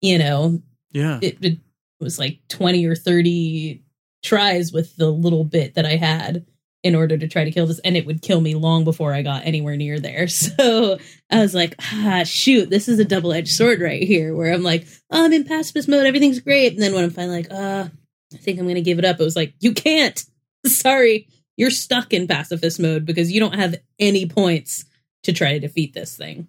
you 0.00 0.18
know, 0.18 0.60
Yeah. 0.92 1.20
it, 1.22 1.38
it 1.40 1.58
was 2.00 2.18
like 2.18 2.40
20 2.48 2.84
or 2.84 2.96
30 2.96 3.84
tries 4.24 4.72
with 4.72 4.96
the 4.96 5.08
little 5.08 5.44
bit 5.44 5.74
that 5.74 5.86
I 5.86 5.94
had 5.94 6.46
in 6.82 6.96
order 6.96 7.16
to 7.16 7.28
try 7.28 7.44
to 7.44 7.52
kill 7.52 7.66
this, 7.68 7.78
and 7.84 7.96
it 7.96 8.06
would 8.06 8.22
kill 8.22 8.40
me 8.40 8.56
long 8.56 8.82
before 8.82 9.12
I 9.14 9.22
got 9.22 9.46
anywhere 9.46 9.76
near 9.76 10.00
there. 10.00 10.26
So 10.28 10.98
I 11.30 11.40
was 11.40 11.54
like, 11.54 11.76
ah, 11.92 12.24
shoot, 12.24 12.70
this 12.70 12.88
is 12.88 12.98
a 12.98 13.04
double 13.04 13.32
edged 13.32 13.52
sword 13.52 13.80
right 13.80 14.02
here, 14.02 14.34
where 14.34 14.52
I'm 14.52 14.64
like, 14.64 14.88
oh, 15.12 15.24
I'm 15.26 15.32
in 15.32 15.44
pacifist 15.44 15.88
mode, 15.88 16.06
everything's 16.06 16.40
great. 16.40 16.72
And 16.72 16.82
then 16.82 16.92
when 16.92 17.04
I'm 17.04 17.10
finally 17.10 17.42
like, 17.42 17.52
uh, 17.52 17.86
I 18.34 18.36
think 18.38 18.58
I'm 18.58 18.64
going 18.64 18.74
to 18.74 18.80
give 18.80 18.98
it 18.98 19.04
up, 19.04 19.20
it 19.20 19.24
was 19.24 19.36
like, 19.36 19.54
you 19.60 19.74
can't. 19.74 20.24
Sorry, 20.66 21.28
you're 21.56 21.70
stuck 21.70 22.12
in 22.12 22.26
pacifist 22.26 22.80
mode 22.80 23.06
because 23.06 23.30
you 23.30 23.38
don't 23.38 23.54
have 23.54 23.76
any 24.00 24.26
points 24.26 24.86
to 25.24 25.32
try 25.32 25.52
to 25.52 25.60
defeat 25.60 25.94
this 25.94 26.16
thing. 26.16 26.48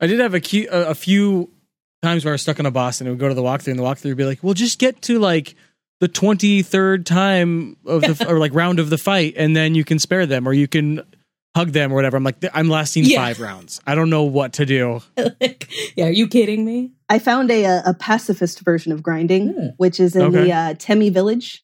I 0.00 0.06
did 0.06 0.20
have 0.20 0.34
a, 0.34 0.40
key, 0.40 0.66
a, 0.66 0.90
a 0.90 0.94
few 0.94 1.50
times 2.02 2.24
where 2.24 2.32
I 2.32 2.34
was 2.34 2.42
stuck 2.42 2.60
on 2.60 2.66
a 2.66 2.70
boss 2.70 3.00
and 3.00 3.08
it 3.08 3.10
would 3.10 3.20
go 3.20 3.28
to 3.28 3.34
the 3.34 3.42
walkthrough 3.42 3.68
and 3.72 3.78
the 3.78 3.82
walkthrough 3.82 4.06
would 4.10 4.16
be 4.16 4.24
like, 4.24 4.42
well, 4.42 4.54
just 4.54 4.78
get 4.78 5.00
to 5.02 5.18
like 5.18 5.54
the 6.00 6.08
23rd 6.08 7.04
time 7.04 7.76
of 7.86 8.02
the, 8.02 8.26
or 8.28 8.38
like 8.38 8.54
round 8.54 8.78
of 8.78 8.90
the 8.90 8.98
fight 8.98 9.34
and 9.36 9.56
then 9.56 9.74
you 9.74 9.84
can 9.84 9.98
spare 9.98 10.26
them 10.26 10.46
or 10.46 10.52
you 10.52 10.68
can 10.68 11.00
hug 11.56 11.70
them 11.70 11.90
or 11.90 11.94
whatever. 11.94 12.18
I'm 12.18 12.24
like, 12.24 12.36
I'm 12.52 12.68
lasting 12.68 13.04
Yeah. 13.06 13.18
five 13.24 13.40
rounds. 13.40 13.80
I 13.86 13.94
don't 13.94 14.10
know 14.10 14.24
what 14.24 14.52
to 14.54 14.66
do. 14.66 15.00
like, 15.16 15.68
yeah, 15.96 16.06
are 16.06 16.10
you 16.10 16.28
kidding 16.28 16.66
me? 16.66 16.92
I 17.08 17.18
found 17.18 17.50
a, 17.50 17.82
a 17.88 17.94
pacifist 17.94 18.60
version 18.60 18.92
of 18.92 19.02
grinding, 19.02 19.54
Hmm. 19.54 19.66
which 19.78 19.98
is 19.98 20.14
in 20.16 20.22
Okay. 20.22 20.44
the 20.44 20.52
uh, 20.52 20.74
Temmie 20.74 21.10
village. 21.12 21.62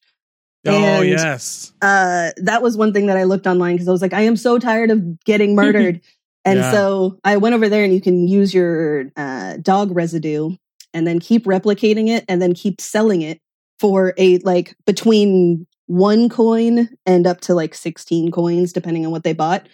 oh, 0.65 1.01
yes. 1.01 1.73
Uh, 1.81 2.31
that 2.37 2.63
was 2.63 2.75
one 2.77 2.93
thing 2.93 3.05
that 3.07 3.17
I 3.17 3.23
looked 3.25 3.45
online 3.45 3.75
because 3.75 3.87
I 3.87 3.91
was 3.91 4.01
like, 4.01 4.13
I 4.13 4.21
am 4.21 4.35
so 4.37 4.57
tired 4.57 4.89
of 4.89 5.23
getting 5.25 5.53
murdered. 5.55 6.01
And 6.45 6.59
Yeah. 6.59 6.71
so 6.71 7.19
I 7.23 7.37
went 7.37 7.55
over 7.55 7.69
there 7.69 7.83
and 7.83 7.93
you 7.93 8.01
can 8.01 8.27
use 8.27 8.53
your 8.53 9.11
uh, 9.15 9.57
dog 9.57 9.95
residue 9.95 10.55
and 10.93 11.07
then 11.07 11.19
keep 11.19 11.45
replicating 11.45 12.09
it 12.09 12.25
and 12.27 12.41
then 12.41 12.53
keep 12.53 12.79
selling 12.81 13.21
it 13.21 13.39
for 13.79 14.13
a 14.17 14.37
like 14.39 14.75
between 14.85 15.65
one 15.87 16.29
coin 16.29 16.89
and 17.05 17.27
up 17.27 17.41
to 17.41 17.53
like 17.53 17.75
16 17.75 18.31
coins, 18.31 18.71
depending 18.73 19.05
on 19.05 19.11
what 19.11 19.23
they 19.23 19.33
bought. 19.33 19.67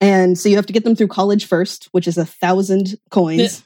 And 0.00 0.38
so 0.38 0.48
you 0.48 0.56
have 0.56 0.66
to 0.66 0.72
get 0.72 0.84
them 0.84 0.96
through 0.96 1.08
college 1.08 1.46
first, 1.46 1.88
which 1.92 2.08
is 2.08 2.16
a 2.18 2.24
thousand 2.24 2.96
coins. 3.10 3.64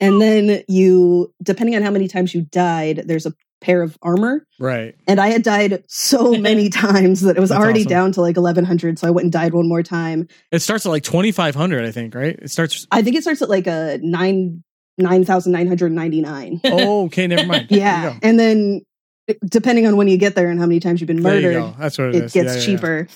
and 0.00 0.20
then 0.22 0.62
you, 0.68 1.32
depending 1.42 1.74
on 1.74 1.82
how 1.82 1.90
many 1.90 2.06
times 2.08 2.34
you 2.34 2.42
died, 2.42 3.02
there's 3.06 3.26
a 3.26 3.34
pair 3.60 3.82
of 3.82 3.98
armor. 4.02 4.44
Right. 4.60 4.94
And 5.06 5.20
I 5.20 5.28
had 5.28 5.42
died 5.42 5.82
so 5.88 6.32
many 6.38 6.68
times 6.68 7.22
that 7.22 7.36
it 7.36 7.40
was 7.40 7.50
That's 7.50 7.60
already 7.60 7.80
awesome. 7.80 7.90
down 7.90 8.12
to 8.12 8.20
like 8.20 8.36
1100. 8.36 8.98
So 8.98 9.06
I 9.08 9.10
went 9.10 9.24
and 9.24 9.32
died 9.32 9.52
one 9.54 9.68
more 9.68 9.82
time. 9.82 10.28
It 10.52 10.60
starts 10.60 10.86
at 10.86 10.90
like 10.90 11.02
2,500, 11.02 11.84
I 11.84 11.90
think, 11.90 12.14
right? 12.14 12.38
It 12.40 12.50
starts. 12.50 12.86
I 12.92 13.02
think 13.02 13.16
it 13.16 13.22
starts 13.22 13.42
at 13.42 13.48
like 13.48 13.66
a 13.66 13.98
nine, 14.02 14.62
9,999. 14.98 16.60
Oh, 16.64 17.04
okay. 17.06 17.26
Never 17.26 17.46
mind. 17.46 17.66
Yeah. 17.70 18.18
And 18.22 18.38
then 18.38 18.82
eh, 19.28 19.34
depending 19.44 19.86
on 19.86 19.96
when 19.96 20.08
you 20.08 20.16
get 20.16 20.34
there 20.34 20.48
and 20.50 20.58
how 20.60 20.66
many 20.66 20.80
times 20.80 21.00
you've 21.00 21.08
been 21.08 21.22
There 21.22 21.40
you 21.40 21.60
murdered. 21.60 21.74
That's 21.78 21.98
what 21.98 22.08
it 22.08 22.14
it 22.16 22.24
is. 22.24 22.32
gets 22.32 22.46
Yeah, 22.46 22.52
yeah, 22.52 22.58
yeah. 22.58 22.64
cheaper. 22.66 23.08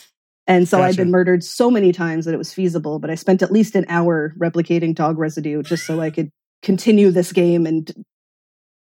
And 0.49 0.68
so 0.68 0.78
I'd 0.82 0.88
Gotcha. 0.88 0.97
been 1.03 1.11
murdered 1.12 1.45
so 1.45 1.70
many 1.70 1.93
times 1.93 2.24
that 2.24 2.34
it 2.34 2.38
was 2.38 2.53
feasible, 2.53 2.99
but 2.99 3.11
I 3.11 3.14
spent 3.14 3.43
at 3.43 3.53
least 3.53 3.76
an 3.76 3.86
hour 3.88 4.34
replicating 4.38 4.93
dog 4.95 5.16
residue 5.18 5.62
just 5.62 5.86
so 5.86 6.01
I 6.01 6.11
could 6.11 6.30
continue 6.62 7.11
this 7.12 7.32
game 7.32 7.64
and 7.64 7.90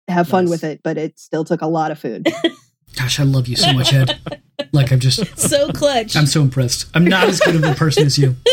have 0.10 0.28
fun 0.28 0.46
Nice. 0.46 0.52
with 0.52 0.64
it. 0.64 0.82
But 0.84 0.98
it 0.98 1.20
still 1.20 1.46
took 1.46 1.62
a 1.62 1.68
lot 1.68 1.92
of 1.92 2.00
food. 2.00 2.28
Gosh, 2.98 3.20
I 3.20 3.24
love 3.24 3.48
you 3.48 3.56
so 3.56 3.72
much, 3.72 3.94
Ed. 3.94 4.18
like 4.74 4.92
I'm 4.92 5.00
just, 5.00 5.38
So 5.38 5.70
clutch. 5.72 6.16
I'm 6.16 6.26
so 6.26 6.42
impressed. 6.42 6.88
I'm 6.96 7.06
not 7.06 7.30
as 7.30 7.40
good 7.40 7.56
of 7.56 7.64
a 7.64 7.76
person 7.76 8.06
as 8.08 8.18
you. 8.18 8.36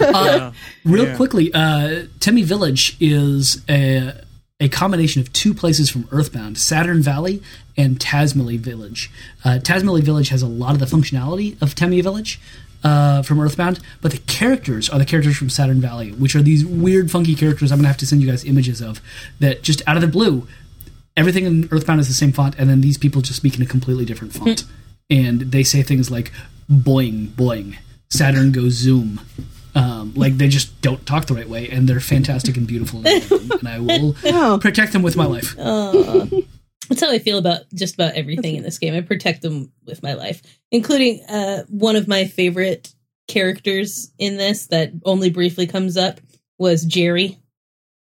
Uh, 0.00 0.24
Yeah. 0.24 0.52
Real 0.84 1.06
Yeah. 1.06 1.16
quickly, 1.16 1.52
uh, 1.54 2.06
Temmie 2.18 2.44
Village 2.44 2.96
is 3.00 3.62
a 3.68 4.12
a 4.58 4.68
combination 4.70 5.20
of 5.20 5.30
two 5.34 5.52
places 5.52 5.90
from 5.90 6.08
Earthbound, 6.10 6.56
Saturn 6.56 7.02
Valley 7.02 7.42
and 7.76 7.98
Tazmily 8.00 8.58
Village. 8.58 9.10
Uh, 9.44 9.58
Tazmily 9.62 10.00
Village 10.02 10.30
has 10.30 10.40
a 10.40 10.46
lot 10.46 10.72
of 10.72 10.78
the 10.80 10.86
functionality 10.86 11.60
of 11.60 11.74
Temmie 11.74 12.02
Village 12.02 12.40
uh, 12.82 13.20
from 13.22 13.38
Earthbound, 13.38 13.80
but 14.00 14.12
the 14.12 14.18
characters 14.20 14.88
are 14.88 14.98
the 14.98 15.04
characters 15.04 15.36
from 15.36 15.50
Saturn 15.50 15.78
Valley, 15.82 16.12
which 16.12 16.34
are 16.34 16.40
these 16.42 16.64
weird, 16.64 17.10
funky 17.10 17.34
characters 17.34 17.70
I'm 17.70 17.76
going 17.78 17.84
to 17.84 17.88
have 17.88 17.98
to 17.98 18.06
send 18.06 18.22
you 18.22 18.30
guys 18.30 18.44
images 18.46 18.80
of 18.80 19.02
that 19.40 19.62
just 19.62 19.82
out 19.86 19.96
of 19.96 20.00
the 20.02 20.08
blue, 20.08 20.48
everything 21.16 21.44
in 21.44 21.68
Earthbound 21.70 22.00
is 22.00 22.08
the 22.08 22.14
same 22.14 22.32
font, 22.32 22.54
and 22.58 22.68
then 22.68 22.80
these 22.80 22.98
people 22.98 23.22
just 23.22 23.38
speak 23.38 23.56
in 23.56 23.62
a 23.62 23.66
completely 23.66 24.04
different 24.04 24.32
font. 24.32 24.64
and 25.10 25.40
they 25.42 25.62
say 25.62 25.82
things 25.82 26.10
like 26.10 26.32
boing, 26.70 27.28
boing, 27.28 27.76
Saturn 28.10 28.52
goes 28.52 28.72
zoom. 28.74 29.20
Um, 29.74 30.14
like 30.16 30.38
they 30.38 30.48
just 30.48 30.80
don't 30.80 31.04
talk 31.04 31.26
the 31.26 31.34
right 31.34 31.48
way, 31.48 31.68
and 31.68 31.86
they're 31.86 32.00
fantastic 32.00 32.56
and 32.56 32.66
beautiful, 32.66 33.06
and 33.06 33.52
I 33.68 33.78
will 33.78 34.16
Oh. 34.24 34.58
protect 34.60 34.92
them 34.94 35.02
with 35.02 35.16
my 35.16 35.26
life. 35.26 35.54
Aw. 35.58 36.26
That's 36.88 37.00
how 37.00 37.10
I 37.10 37.18
feel 37.18 37.36
about 37.36 37.62
just 37.74 37.94
about 37.94 38.14
everything 38.14 38.54
in 38.56 38.62
this 38.62 38.78
game. 38.78 38.94
I 38.94 39.00
protect 39.02 39.42
them 39.42 39.70
with 39.84 40.02
my 40.02 40.14
life, 40.14 40.40
including 40.70 41.22
uh, 41.28 41.64
one 41.68 41.94
of 41.96 42.08
my 42.08 42.24
favorite 42.26 42.94
characters 43.28 44.12
in 44.18 44.36
this 44.38 44.68
that 44.68 44.92
only 45.04 45.28
briefly 45.30 45.66
comes 45.66 45.96
up 45.96 46.20
was 46.58 46.84
Jerry, 46.84 47.36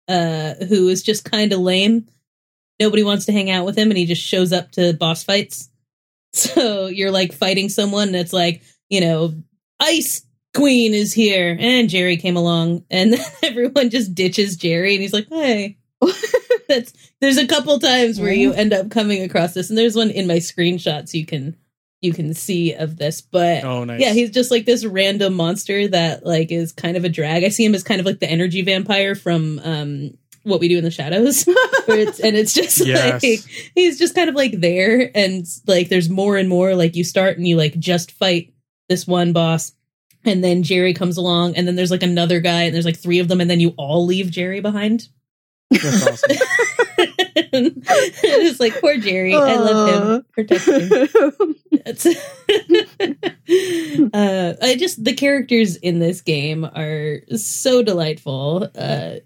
uh, 0.09 0.55
who 0.69 0.89
is 0.89 1.03
just 1.03 1.25
kind 1.25 1.53
of 1.53 1.61
lame. 1.61 2.07
Nobody 2.79 3.03
wants 3.03 3.27
to 3.27 3.33
hang 3.33 3.51
out 3.51 3.65
with 3.65 3.77
him, 3.77 3.91
and 3.91 3.99
he 3.99 4.07
just 4.07 4.23
shows 4.23 4.53
up 4.53 4.73
to 4.73 4.93
boss 4.95 5.23
fights. 5.25 5.69
So 6.33 6.89
you're 6.89 7.11
like 7.13 7.33
fighting 7.33 7.71
someone, 7.71 8.09
and 8.09 8.17
it's 8.17 8.33
like 8.35 8.63
you 8.91 9.01
know, 9.01 9.33
Ice 9.81 10.23
Queen 10.55 10.93
is 10.93 11.15
here, 11.15 11.57
and 11.59 11.89
Jerry 11.89 12.19
came 12.19 12.37
along, 12.37 12.85
and 12.91 13.15
then 13.15 13.25
everyone 13.43 13.89
just 13.89 14.15
ditches 14.15 14.57
Jerry, 14.57 14.95
and 14.95 15.03
he's 15.03 15.15
like, 15.15 15.29
"Hey." 15.31 15.79
That's 16.69 16.93
there's 17.21 17.39
a 17.39 17.47
couple 17.47 17.79
times 17.79 18.21
where 18.21 18.33
you 18.33 18.53
end 18.53 18.73
up 18.75 18.91
coming 18.91 19.23
across 19.23 19.55
this, 19.55 19.71
and 19.71 19.79
there's 19.79 19.97
one 19.97 20.11
in 20.11 20.27
my 20.27 20.37
screenshots 20.37 21.15
you 21.15 21.25
can 21.25 21.57
you 22.03 22.13
can 22.13 22.35
see 22.35 22.75
of 22.75 22.97
this. 22.99 23.23
But 23.23 23.65
Oh, 23.65 23.85
nice. 23.85 24.01
yeah, 24.01 24.13
he's 24.13 24.31
just 24.31 24.51
like 24.51 24.67
this 24.67 24.85
random 24.85 25.35
monster 25.35 25.89
that 25.89 26.27
like 26.27 26.53
is 26.53 26.73
kind 26.73 26.97
of 26.99 27.05
a 27.05 27.09
drag. 27.09 27.45
I 27.45 27.49
see 27.49 27.65
him 27.65 27.75
as 27.75 27.83
kind 27.83 28.01
of 28.01 28.05
like 28.07 28.19
the 28.21 28.31
energy 28.31 28.61
vampire 28.63 29.15
from 29.15 29.59
um 29.61 30.19
what 30.47 30.61
we 30.61 30.69
do 30.69 30.79
in 30.79 30.85
the 30.85 30.91
shadows, 30.91 31.45
it's 31.89 32.21
and 32.21 32.37
it's 32.37 32.55
just 32.55 32.79
Yes. 32.87 33.23
like 33.23 33.41
he's 33.75 33.99
just 33.99 34.15
kind 34.15 34.29
of 34.29 34.35
like 34.35 34.61
there, 34.61 35.11
and 35.15 35.47
like 35.67 35.89
there's 35.89 36.09
more 36.09 36.37
and 36.37 36.49
more. 36.49 36.75
Like 36.75 36.97
you 36.97 37.05
start 37.05 37.37
and 37.37 37.47
you 37.47 37.57
like 37.57 37.79
just 37.79 38.13
fight 38.13 38.53
this 38.89 39.07
one 39.07 39.33
boss. 39.33 39.73
And 40.25 40.43
then 40.43 40.65
Jerry 40.65 40.93
comes 40.93 41.19
along, 41.19 41.55
and 41.55 41.69
then 41.69 41.77
there's 41.77 41.93
like 41.93 42.03
another 42.03 42.41
guy, 42.41 42.63
and 42.63 42.75
there's 42.75 42.85
like 42.85 42.99
three 42.99 43.21
of 43.21 43.29
them, 43.29 43.41
and 43.41 43.49
then 43.49 43.61
you 43.61 43.75
all 43.77 44.05
leave 44.05 44.31
Jerry 44.31 44.61
behind. 44.61 45.09
That's 45.71 46.07
awesome. 46.07 46.37
it's 46.99 48.61
like 48.61 48.81
poor 48.81 48.97
Jerry. 48.99 49.35
I 49.35 49.57
love 49.57 50.17
him. 50.17 50.25
Protect 50.33 50.67
him. 50.67 51.55
Uh, 54.13 54.55
I 54.61 54.75
just 54.77 55.05
the 55.05 55.15
characters 55.15 55.77
in 55.77 56.01
this 56.01 56.21
game 56.21 56.65
are 56.65 57.21
so 57.37 57.83
delightful, 57.83 58.69
uh, 58.75 59.17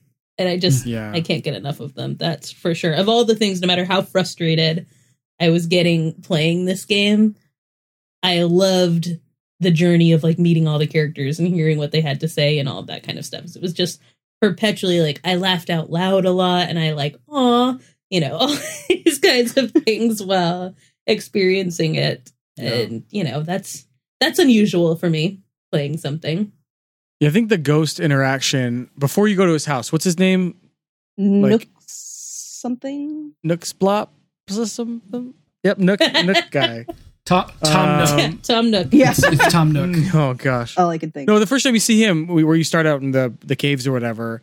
and 0.41 0.49
I 0.49 0.57
just 0.57 0.87
Yeah. 0.87 1.13
I 1.13 1.21
can't 1.21 1.45
get 1.45 1.55
enough 1.55 1.81
of 1.81 1.95
them. 1.95 2.17
That's 2.17 2.51
for 2.51 2.75
sure. 2.75 2.95
Of 2.95 3.09
all 3.11 3.27
the 3.27 3.37
things, 3.37 3.61
no 3.61 3.67
matter 3.67 3.85
how 3.85 4.01
frustrated 4.01 4.87
I 5.39 5.51
was 5.51 5.67
getting 5.67 6.15
playing 6.23 6.65
this 6.65 6.87
game, 6.87 7.37
I 8.23 8.43
loved 8.45 9.19
the 9.61 9.71
journey 9.71 10.13
of 10.13 10.23
like 10.23 10.39
meeting 10.39 10.67
all 10.67 10.79
the 10.79 10.87
characters 10.87 11.39
and 11.39 11.47
hearing 11.47 11.77
what 11.77 11.93
they 11.93 12.01
had 12.01 12.21
to 12.21 12.29
say 12.29 12.59
and 12.59 12.69
all 12.69 12.79
of 12.79 12.87
that 12.87 13.03
kind 13.03 13.19
of 13.19 13.27
stuff. 13.27 13.45
It 13.55 13.61
was 13.61 13.75
just 13.75 14.01
perpetually 14.41 15.03
like 15.03 15.21
I 15.23 15.35
laughed 15.35 15.69
out 15.69 15.91
loud 15.91 16.25
a 16.25 16.31
lot 16.31 16.71
and 16.71 16.79
I 16.79 16.93
like 16.93 17.17
aw, 17.29 17.77
you 18.09 18.21
know, 18.21 18.37
all 18.41 18.57
these 18.89 19.19
kinds 19.19 19.59
of 19.59 19.73
things 19.73 20.23
while 20.23 20.75
experiencing 21.07 21.97
it. 21.97 22.33
Yeah. 22.57 22.73
And 22.73 23.05
you 23.11 23.25
know, 23.25 23.43
that's 23.43 23.87
that's 24.21 24.39
unusual 24.39 24.97
for 24.97 25.11
me 25.11 25.41
playing 25.71 25.99
something. 25.99 26.53
Yeah, 27.21 27.29
I 27.29 27.33
think 27.33 27.49
the 27.51 27.59
ghost 27.59 28.01
interaction 28.01 28.91
before 28.99 29.29
you 29.29 29.37
go 29.37 29.47
to 29.47 29.53
his 29.53 29.67
house. 29.67 29.93
What's 29.93 30.05
his 30.05 30.19
name? 30.19 30.55
Nook 31.19 31.67
something. 31.87 33.33
Nooks 33.45 33.73
Nooksplop 33.75 34.09
something. 34.49 35.35
Yep, 35.63 35.79
Nook 35.79 36.01
Nook 36.25 36.51
guy. 36.51 36.87
Tom, 37.27 37.51
Tom 37.63 38.01
Um, 38.01 38.31
Nook. 38.33 38.43
Tom 38.43 38.71
Nook. 38.71 38.89
Yes. 38.93 39.23
It's 39.23 39.53
Tom 39.53 39.73
Nook. 39.73 39.97
Oh 40.15 40.35
gosh. 40.35 40.77
All 40.79 40.89
I 40.89 40.99
could 40.99 41.13
think. 41.15 41.29
No, 41.29 41.39
the 41.39 41.47
first 41.47 41.65
time 41.65 41.75
you 41.75 41.81
see 41.81 42.03
him, 42.03 42.27
we- 42.27 42.45
where 42.45 42.57
you 42.57 42.65
start 42.65 42.87
out 42.87 43.03
in 43.03 43.11
the 43.13 43.33
the 43.41 43.55
caves 43.57 43.87
or 43.87 43.93
whatever, 43.93 44.41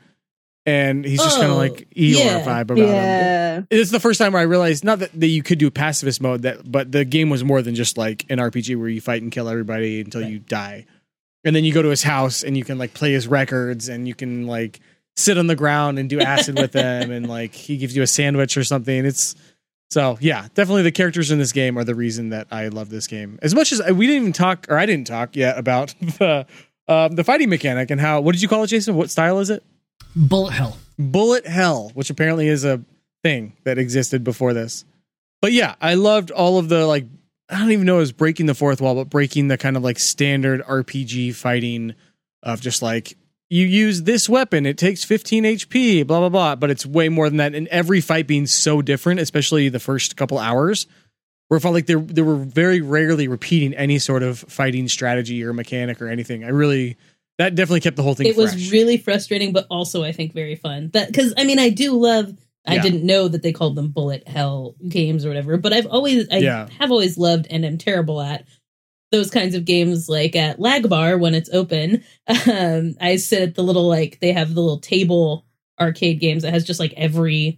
and 0.65 1.03
he's 1.03 1.19
just 1.21 1.37
kind 1.37 1.49
Oh, 1.49 1.53
of 1.53 1.57
like 1.57 1.87
Eeyore 1.95 2.15
yeah. 2.15 2.45
vibe 2.45 2.69
about 2.71 2.77
him. 2.77 3.67
It's 3.71 3.89
the 3.91 3.99
first 3.99 4.19
time 4.19 4.33
where 4.33 4.41
I 4.41 4.45
realized 4.45 4.83
not 4.85 4.99
that, 4.99 5.11
that 5.19 5.27
you 5.27 5.41
could 5.41 5.57
do 5.57 5.71
pacifist 5.71 6.21
mode, 6.21 6.43
that 6.43 6.69
but 6.71 6.91
the 6.91 7.03
game 7.05 7.29
was 7.31 7.43
more 7.43 7.61
than 7.63 7.73
just 7.75 7.97
like 7.97 8.25
an 8.29 8.37
RPG 8.37 8.77
where 8.77 8.87
you 8.89 9.01
fight 9.01 9.21
and 9.23 9.31
kill 9.31 9.49
everybody 9.49 9.99
until 9.99 10.21
you 10.21 10.37
die, 10.39 10.85
and 11.47 11.55
then 11.55 11.63
you 11.63 11.73
go 11.73 11.81
to 11.81 11.89
his 11.89 12.03
house 12.03 12.43
and 12.43 12.57
you 12.57 12.65
can 12.65 12.77
like 12.77 12.93
play 12.93 13.13
his 13.13 13.25
records 13.25 13.87
and 13.87 14.05
you 14.05 14.13
can 14.13 14.45
like 14.47 14.81
sit 15.15 15.37
on 15.37 15.47
the 15.47 15.55
ground 15.55 15.97
and 15.97 16.09
do 16.09 16.19
acid 16.19 16.59
with 16.59 16.73
them 16.73 17.09
and 17.09 17.27
like 17.27 17.55
he 17.55 17.77
gives 17.77 17.95
you 17.95 18.03
a 18.03 18.07
sandwich 18.07 18.57
or 18.57 18.65
something. 18.65 19.05
It's 19.05 19.33
so 19.89 20.17
yeah, 20.19 20.49
definitely 20.53 20.83
the 20.83 20.91
characters 20.91 21.31
in 21.31 21.39
this 21.39 21.53
game 21.53 21.79
are 21.79 21.85
the 21.85 21.95
reason 21.95 22.29
that 22.29 22.47
I 22.51 22.67
love 22.67 22.89
this 22.89 23.07
game 23.07 23.39
as 23.41 23.55
much 23.55 23.71
as 23.71 23.79
we 23.93 24.07
didn't 24.07 24.21
even 24.23 24.33
talk 24.33 24.67
or 24.69 24.77
I 24.77 24.85
didn't 24.85 25.07
talk 25.07 25.37
yet 25.37 25.57
about 25.57 25.95
the 26.01 26.45
um, 26.89 27.15
the 27.15 27.23
fighting 27.23 27.49
mechanic 27.49 27.91
and 27.91 28.01
how 28.01 28.19
what 28.19 28.33
did 28.33 28.41
you 28.41 28.49
call 28.49 28.63
it, 28.63 28.67
Jason? 28.67 28.95
What 28.95 29.09
style 29.09 29.39
is 29.39 29.49
it? 29.49 29.63
Bullet 30.17 30.51
Hell. 30.51 30.77
Bullet 30.99 31.47
Hell, 31.47 31.91
which 31.93 32.09
apparently 32.09 32.49
is 32.49 32.65
a 32.65 32.83
thing 33.23 33.53
that 33.63 33.77
existed 33.77 34.25
before 34.25 34.53
this. 34.53 34.83
But 35.41 35.53
yeah, 35.53 35.75
I 35.79 35.93
loved 35.93 36.29
all 36.29 36.59
of 36.59 36.67
the 36.67 36.85
like 36.85 37.05
I 37.49 37.59
don't 37.59 37.71
even 37.71 37.85
know 37.85 37.97
it 37.97 37.99
was 37.99 38.11
breaking 38.11 38.45
the 38.45 38.55
fourth 38.55 38.81
wall, 38.81 38.95
but 38.95 39.09
breaking 39.09 39.47
the 39.47 39.57
kind 39.57 39.77
of 39.77 39.83
like 39.83 39.99
standard 39.99 40.61
RPG 40.63 41.35
fighting 41.35 41.95
of 42.43 42.61
just 42.61 42.81
like 42.81 43.17
you 43.49 43.65
use 43.65 44.03
this 44.03 44.27
weapon, 44.27 44.65
it 44.65 44.77
takes 44.77 45.03
15 45.03 45.43
HP, 45.43 46.05
blah 46.05 46.19
blah 46.19 46.29
blah. 46.29 46.55
But 46.55 46.69
it's 46.69 46.85
way 46.85 47.09
more 47.09 47.29
than 47.29 47.37
that. 47.37 47.55
And 47.55 47.67
every 47.69 48.01
fight 48.01 48.27
being 48.27 48.47
so 48.47 48.81
different, 48.81 49.19
especially 49.19 49.69
the 49.69 49.79
first 49.79 50.17
couple 50.17 50.37
hours, 50.37 50.87
where 51.47 51.57
it 51.57 51.61
felt 51.61 51.73
like 51.73 51.85
they 51.85 51.95
they 51.95 52.21
were 52.21 52.35
very 52.35 52.81
rarely 52.81 53.27
repeating 53.27 53.73
any 53.73 53.99
sort 53.99 54.23
of 54.23 54.39
fighting 54.39 54.87
strategy 54.87 55.43
or 55.43 55.53
mechanic 55.53 56.01
or 56.01 56.09
anything. 56.09 56.43
I 56.43 56.49
really 56.49 56.97
that 57.37 57.55
definitely 57.55 57.81
kept 57.81 57.95
the 57.95 58.03
whole 58.03 58.15
thing 58.15 58.27
it 58.27 58.35
fresh. 58.35 58.53
was 58.53 58.71
really 58.71 58.97
frustrating, 58.97 59.53
but 59.53 59.67
also 59.69 60.03
I 60.03 60.11
think 60.11 60.33
very 60.33 60.55
fun. 60.55 60.89
That 60.93 61.07
because 61.07 61.33
I 61.37 61.45
mean 61.45 61.59
I 61.59 61.69
do 61.69 61.93
love. 61.93 62.35
I 62.67 62.75
Yeah. 62.75 62.81
didn't 62.83 63.05
know 63.05 63.27
that 63.29 63.41
they 63.43 63.53
called 63.53 63.75
them 63.75 63.89
bullet 63.89 64.27
hell 64.27 64.75
games 64.87 65.25
or 65.25 65.29
whatever, 65.29 65.57
but 65.57 65.73
I've 65.73 65.87
always 65.87 66.27
I 66.31 66.39
Yeah. 66.39 66.67
have 66.79 66.91
always 66.91 67.17
loved 67.17 67.47
and 67.49 67.65
am 67.65 67.77
terrible 67.77 68.21
at 68.21 68.45
those 69.11 69.31
kinds 69.31 69.55
of 69.55 69.63
games 69.63 70.09
like 70.09 70.35
at 70.35 70.59
lag 70.59 70.89
bar 70.89 71.17
when 71.17 71.33
it's 71.33 71.49
open 71.53 72.03
um 72.51 72.93
i 72.99 73.15
sit 73.15 73.41
at 73.41 73.55
the 73.55 73.63
little 73.63 73.87
like 73.87 74.19
they 74.19 74.33
have 74.33 74.53
the 74.53 74.59
little 74.61 74.79
table 74.81 75.45
arcade 75.79 76.19
games 76.19 76.43
that 76.43 76.51
has 76.51 76.65
just 76.65 76.77
like 76.79 76.93
every 76.97 77.57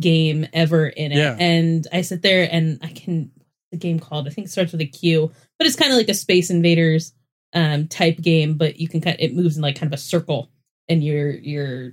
game 0.00 0.46
ever 0.54 0.86
in 0.86 1.12
it 1.12 1.18
Yeah. 1.18 1.36
and 1.38 1.86
i 1.92 2.00
sit 2.00 2.22
there 2.22 2.48
and 2.50 2.78
i 2.82 2.88
can 2.88 3.30
the 3.72 3.76
game 3.76 3.98
called 4.00 4.26
i 4.26 4.30
think 4.30 4.46
it 4.46 4.50
starts 4.50 4.72
with 4.72 4.80
a 4.80 4.86
q 4.86 5.30
but 5.58 5.66
it's 5.66 5.76
kind 5.76 5.92
of 5.92 5.98
like 5.98 6.08
a 6.08 6.14
space 6.14 6.48
invaders 6.48 7.12
um 7.52 7.88
type 7.88 8.16
game 8.22 8.54
but 8.54 8.80
you 8.80 8.88
can 8.88 9.02
kind 9.02 9.16
of, 9.16 9.20
it 9.20 9.34
moves 9.34 9.56
in 9.56 9.62
like 9.62 9.76
kind 9.78 9.92
of 9.92 9.98
a 9.98 10.02
circle 10.02 10.50
and 10.88 11.04
your 11.04 11.30
your 11.30 11.92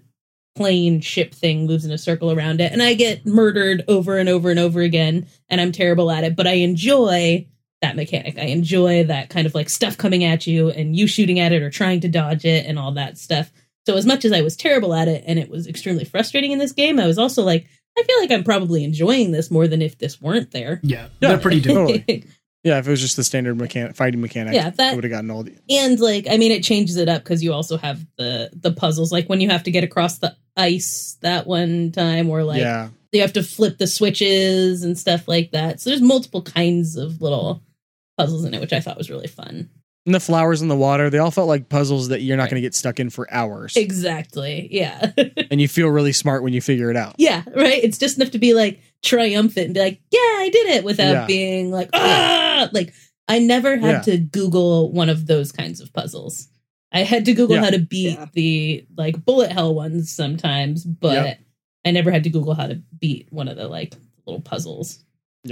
plane 0.56 1.02
ship 1.02 1.34
thing 1.34 1.66
moves 1.66 1.84
in 1.84 1.92
a 1.92 1.98
circle 1.98 2.32
around 2.32 2.62
it 2.62 2.72
and 2.72 2.84
i 2.84 2.94
get 2.94 3.26
murdered 3.26 3.84
over 3.88 4.18
and 4.18 4.30
over 4.30 4.52
and 4.52 4.60
over 4.60 4.82
again 4.82 5.26
and 5.50 5.60
i'm 5.60 5.72
terrible 5.72 6.12
at 6.12 6.24
it 6.24 6.36
but 6.36 6.46
i 6.46 6.54
enjoy 6.54 7.46
that 7.84 7.96
mechanic. 7.98 8.40
I 8.40 8.46
enjoy 8.46 9.04
that 9.04 9.30
kind 9.30 9.46
of 9.46 9.54
like 9.54 9.70
stuff 9.70 9.98
coming 9.98 10.24
at 10.24 10.48
you 10.48 10.70
and 10.70 10.96
you 10.96 11.06
shooting 11.06 11.40
at 11.40 11.52
it 11.52 11.62
or 11.62 11.70
trying 11.70 12.00
to 12.00 12.08
dodge 12.08 12.46
it 12.46 12.66
and 12.66 12.80
all 12.80 12.94
that 12.94 13.18
stuff. 13.18 13.52
So 13.86 13.96
as 13.98 14.06
much 14.06 14.24
as 14.24 14.32
i 14.32 14.42
was 14.42 14.56
terrible 14.56 14.94
at 14.94 15.10
it 15.10 15.26
and 15.28 15.38
it 15.38 15.50
was 15.50 15.68
extremely 15.68 16.06
frustrating 16.06 16.54
in 16.54 16.60
this 16.60 16.72
game 16.72 17.00
i 17.00 17.06
was 17.06 17.18
also 17.18 17.44
like 17.44 17.68
i 17.98 18.04
feel 18.04 18.18
like 18.22 18.32
i'm 18.32 18.46
probably 18.46 18.86
enjoying 18.86 19.34
this 19.34 19.52
more 19.52 19.68
than 19.68 19.82
if 19.82 19.98
this 19.98 20.22
weren't 20.22 20.52
there. 20.52 20.80
Yeah, 20.82 21.10
they're 21.20 21.38
pretty 21.38 21.60
dope. 21.60 22.02
Yeah, 22.64 22.80
if 22.80 22.88
it 22.88 22.92
was 22.92 23.02
just 23.02 23.18
the 23.18 23.24
standard 23.26 23.58
mechanic, 23.58 23.96
fighting 23.96 24.22
mechanic, 24.22 24.54
Yeah, 24.54 24.70
that- 24.70 24.96
would 24.96 25.04
have 25.04 25.12
gotten 25.12 25.30
all 25.32 25.44
the. 25.44 25.54
and 25.70 26.00
like 26.00 26.28
i 26.30 26.38
mean 26.38 26.52
it 26.52 26.64
changes 26.64 26.96
it 26.98 27.10
up 27.10 27.24
because 27.24 27.44
you 27.44 27.52
also 27.54 27.78
have 27.78 28.06
the 28.18 28.50
the 28.54 28.72
puzzles. 28.72 29.12
Like 29.12 29.28
when 29.28 29.42
you 29.42 29.50
have 29.50 29.64
to 29.64 29.72
get 29.72 29.84
across 29.84 30.20
the 30.20 30.36
ice 30.56 31.18
that 31.22 31.46
one 31.48 31.92
time 31.92 32.30
or 32.30 32.44
like 32.44 32.60
yeah, 32.62 32.90
you 33.12 33.22
have 33.22 33.34
to 33.34 33.44
flip 33.44 33.78
the 33.80 33.88
switches 33.88 34.84
and 34.84 34.98
stuff 34.98 35.28
like 35.28 35.52
that. 35.52 35.82
So 35.82 35.90
there's 35.90 36.02
multiple 36.02 36.42
kinds 36.42 36.96
of 36.96 37.22
little 37.22 37.62
puzzles 38.18 38.46
in 38.46 38.54
it 38.54 38.62
which 38.62 38.72
i 38.74 38.80
thought 38.80 38.98
was 38.98 39.10
really 39.10 39.28
fun. 39.28 39.70
And 40.06 40.14
the 40.14 40.20
flowers 40.20 40.62
in 40.62 40.68
the 40.68 40.76
water, 40.76 41.10
they 41.10 41.18
all 41.18 41.32
felt 41.32 41.48
like 41.48 41.70
puzzles 41.70 42.10
that 42.10 42.22
you're 42.22 42.36
not 42.36 42.50
going 42.50 42.56
to 42.58 42.62
get 42.62 42.76
stuck 42.76 43.00
in 43.00 43.10
for 43.10 43.26
hours, 43.34 43.76
exactly 43.78 44.68
yeah. 44.70 45.12
And 45.50 45.60
you 45.62 45.68
feel 45.68 45.88
really 45.88 46.12
smart 46.14 46.44
when 46.44 46.52
you 46.54 46.62
figure 46.62 46.90
it 46.92 46.98
out. 46.98 47.16
yeah 47.18 47.44
right? 47.56 47.84
It's 47.84 47.98
just 47.98 48.18
enough 48.18 48.32
to 48.32 48.38
be 48.40 48.54
like 48.54 48.80
triumphant 49.04 49.66
and 49.68 49.74
be 49.74 49.80
like 49.80 50.02
yeah 50.12 50.20
i 50.20 50.50
did 50.52 50.68
it 50.68 50.84
without 50.84 51.12
Yeah. 51.14 51.26
being 51.26 51.72
like 51.72 51.90
ah 51.94 52.70
like 52.72 52.94
i 53.28 53.40
never 53.40 53.78
had 53.78 53.92
Yeah. 53.96 54.02
to 54.14 54.18
google 54.18 54.92
one 54.92 55.10
of 55.10 55.28
those 55.28 55.52
kinds 55.52 55.82
of 55.82 55.92
puzzles 55.94 56.48
i 56.92 57.00
had 57.04 57.26
to 57.26 57.34
google 57.34 57.58
Yeah. 57.58 57.64
how 57.66 57.70
to 57.72 57.80
beat 57.80 58.18
Yeah. 58.18 58.28
the 58.34 58.88
like 58.98 59.24
bullet 59.26 59.52
hell 59.52 59.76
ones 59.76 60.12
sometimes 60.12 60.84
but 60.86 61.14
Yep. 61.26 61.40
I 61.86 61.92
never 61.92 62.12
had 62.12 62.24
to 62.24 62.30
Google 62.30 62.54
how 62.54 62.68
to 62.68 62.82
beat 62.98 63.28
one 63.30 63.50
of 63.50 63.58
the 63.58 63.68
like 63.68 63.94
little 64.26 64.40
puzzles. 64.40 65.04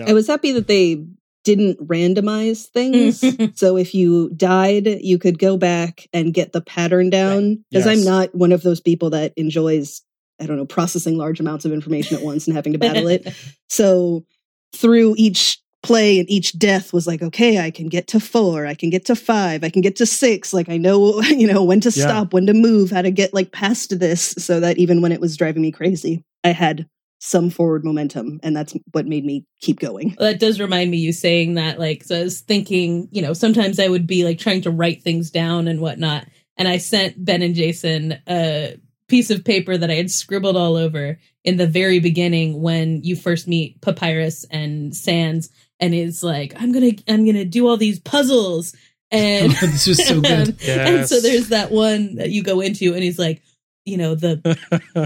I 0.07 0.13
was 0.13 0.27
happy 0.27 0.53
that 0.53 0.65
they 0.65 1.03
didn't 1.43 1.85
randomize 1.85 2.67
things. 2.67 3.21
so 3.59 3.75
if 3.75 3.93
you 3.93 4.29
died, 4.29 4.87
you 5.01 5.19
could 5.19 5.37
go 5.39 5.57
back 5.57 6.07
and 6.13 6.33
get 6.33 6.53
the 6.53 6.61
pattern 6.61 7.09
down. 7.09 7.65
Because 7.69 7.85
Yes. 7.85 7.97
I'm 7.97 8.05
not 8.05 8.33
one 8.33 8.53
of 8.53 8.61
those 8.63 8.79
people 8.79 9.09
that 9.09 9.33
enjoys, 9.35 10.03
I 10.41 10.45
don't 10.45 10.57
know, 10.57 10.65
processing 10.65 11.17
large 11.17 11.39
amounts 11.39 11.65
of 11.65 11.71
information 11.71 12.15
at 12.15 12.23
once 12.23 12.47
and 12.47 12.55
having 12.55 12.73
to 12.73 12.79
battle 12.79 13.07
it. 13.07 13.27
So 13.69 14.25
through 14.75 15.15
each 15.17 15.59
play 15.83 16.19
and 16.19 16.29
each 16.29 16.57
death 16.59 16.91
was 16.93 17.07
like, 17.07 17.21
okay, 17.21 17.59
I 17.59 17.71
can 17.71 17.87
get 17.87 18.07
to 18.07 18.19
four, 18.19 18.67
I 18.67 18.73
can 18.73 18.89
get 18.89 19.05
to 19.05 19.15
five, 19.15 19.63
I 19.63 19.69
can 19.69 19.81
get 19.81 19.95
to 19.97 20.05
six. 20.05 20.53
Like 20.53 20.67
I 20.69 20.77
know, 20.77 21.21
you 21.21 21.47
know, 21.47 21.63
when 21.63 21.79
to 21.81 21.89
Yeah. 21.89 22.05
stop, 22.07 22.33
when 22.33 22.45
to 22.47 22.53
move, 22.53 22.91
how 22.91 23.01
to 23.01 23.11
get 23.11 23.33
like 23.33 23.51
past 23.51 23.97
this 23.99 24.35
so 24.37 24.59
that 24.59 24.77
even 24.77 25.01
when 25.01 25.11
it 25.11 25.21
was 25.21 25.37
driving 25.37 25.61
me 25.61 25.71
crazy, 25.71 26.23
I 26.43 26.49
had 26.49 26.87
some 27.19 27.49
forward 27.49 27.85
momentum. 27.85 28.39
And 28.43 28.55
that's 28.55 28.73
what 28.91 29.05
made 29.07 29.23
me 29.23 29.45
keep 29.61 29.79
going. 29.79 30.15
Well, 30.19 30.31
that 30.31 30.39
does 30.39 30.59
remind 30.59 30.89
me 30.91 30.97
you 30.97 31.13
saying 31.13 31.53
that 31.53 31.79
like 31.79 32.03
so 32.03 32.19
i 32.19 32.23
was 32.23 32.41
thinking 32.41 33.07
you 33.11 33.21
know 33.21 33.33
sometimes 33.33 33.79
i 33.79 33.87
would 33.87 34.07
be 34.07 34.25
like 34.25 34.39
trying 34.39 34.61
to 34.63 34.71
write 34.71 35.03
things 35.03 35.29
down 35.29 35.67
and 35.67 35.79
whatnot 35.79 36.25
and 36.57 36.67
i 36.67 36.77
sent 36.77 37.23
ben 37.23 37.43
and 37.43 37.53
jason 37.53 38.17
a 38.27 38.75
piece 39.11 39.29
of 39.29 39.45
paper 39.45 39.77
that 39.77 39.91
i 39.91 39.95
had 39.95 40.09
scribbled 40.09 40.57
all 40.57 40.75
over 40.75 41.19
in 41.43 41.57
the 41.57 41.67
very 41.67 41.99
beginning 41.99 42.61
when 42.61 43.03
you 43.03 43.15
first 43.15 43.47
meet 43.47 43.79
papyrus 43.81 44.45
and 44.49 44.95
Sans 44.95 45.49
and 45.79 45.93
is 45.93 46.23
like 46.23 46.53
i'm 46.55 46.71
gonna 46.71 46.93
i'm 47.07 47.25
gonna 47.25 47.45
do 47.45 47.67
all 47.67 47.77
these 47.77 47.99
puzzles 47.99 48.73
and 49.11 49.51
this 49.61 49.87
was 49.87 50.05
so 50.05 50.21
good. 50.21 50.61
and 50.67 51.07
so 51.07 51.19
there's 51.19 51.49
that 51.49 51.71
one 51.71 52.15
that 52.15 52.29
you 52.29 52.43
go 52.43 52.61
into 52.61 52.93
and 52.93 53.03
he's 53.03 53.19
like 53.19 53.41
you 53.85 53.97
know 53.97 54.15
the 54.15 54.57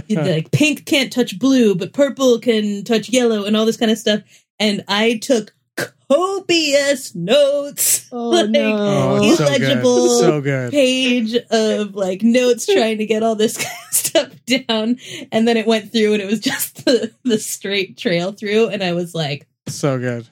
like 0.09 0.51
pink 0.51 0.85
can't 0.85 1.11
touch 1.11 1.39
blue, 1.39 1.75
but 1.75 1.93
purple 1.93 2.39
can 2.39 2.83
touch 2.83 3.09
yellow 3.09 3.45
and 3.45 3.55
all 3.57 3.65
this 3.65 3.77
kind 3.77 3.91
of 3.91 3.97
stuff. 3.97 4.21
And 4.59 4.83
I 4.87 5.17
took 5.17 5.53
copious 5.75 7.15
notes. 7.15 8.07
Oh, 8.11 8.29
like, 8.29 8.49
no. 8.49 8.75
Oh, 8.77 9.19
it's 9.23 9.37
so 9.37 9.45
good. 9.47 9.61
illegible 9.61 10.19
So 10.19 10.41
good. 10.41 10.71
page 10.71 11.35
of 11.49 11.95
like 11.95 12.21
notes 12.23 12.65
trying 12.65 12.97
to 12.99 13.05
get 13.05 13.23
all 13.23 13.35
this 13.35 13.55
stuff 13.91 14.31
down. 14.45 14.97
And 15.31 15.47
then 15.47 15.57
it 15.57 15.67
went 15.67 15.91
through 15.91 16.13
and 16.13 16.21
it 16.21 16.25
was 16.27 16.39
just 16.39 16.85
the, 16.85 17.11
the 17.23 17.39
straight 17.39 17.97
trail 17.97 18.31
through. 18.31 18.67
And 18.69 18.83
I 18.83 18.93
was 18.93 19.13
like, 19.15 19.47
So 19.67 19.97
good. 19.99 20.27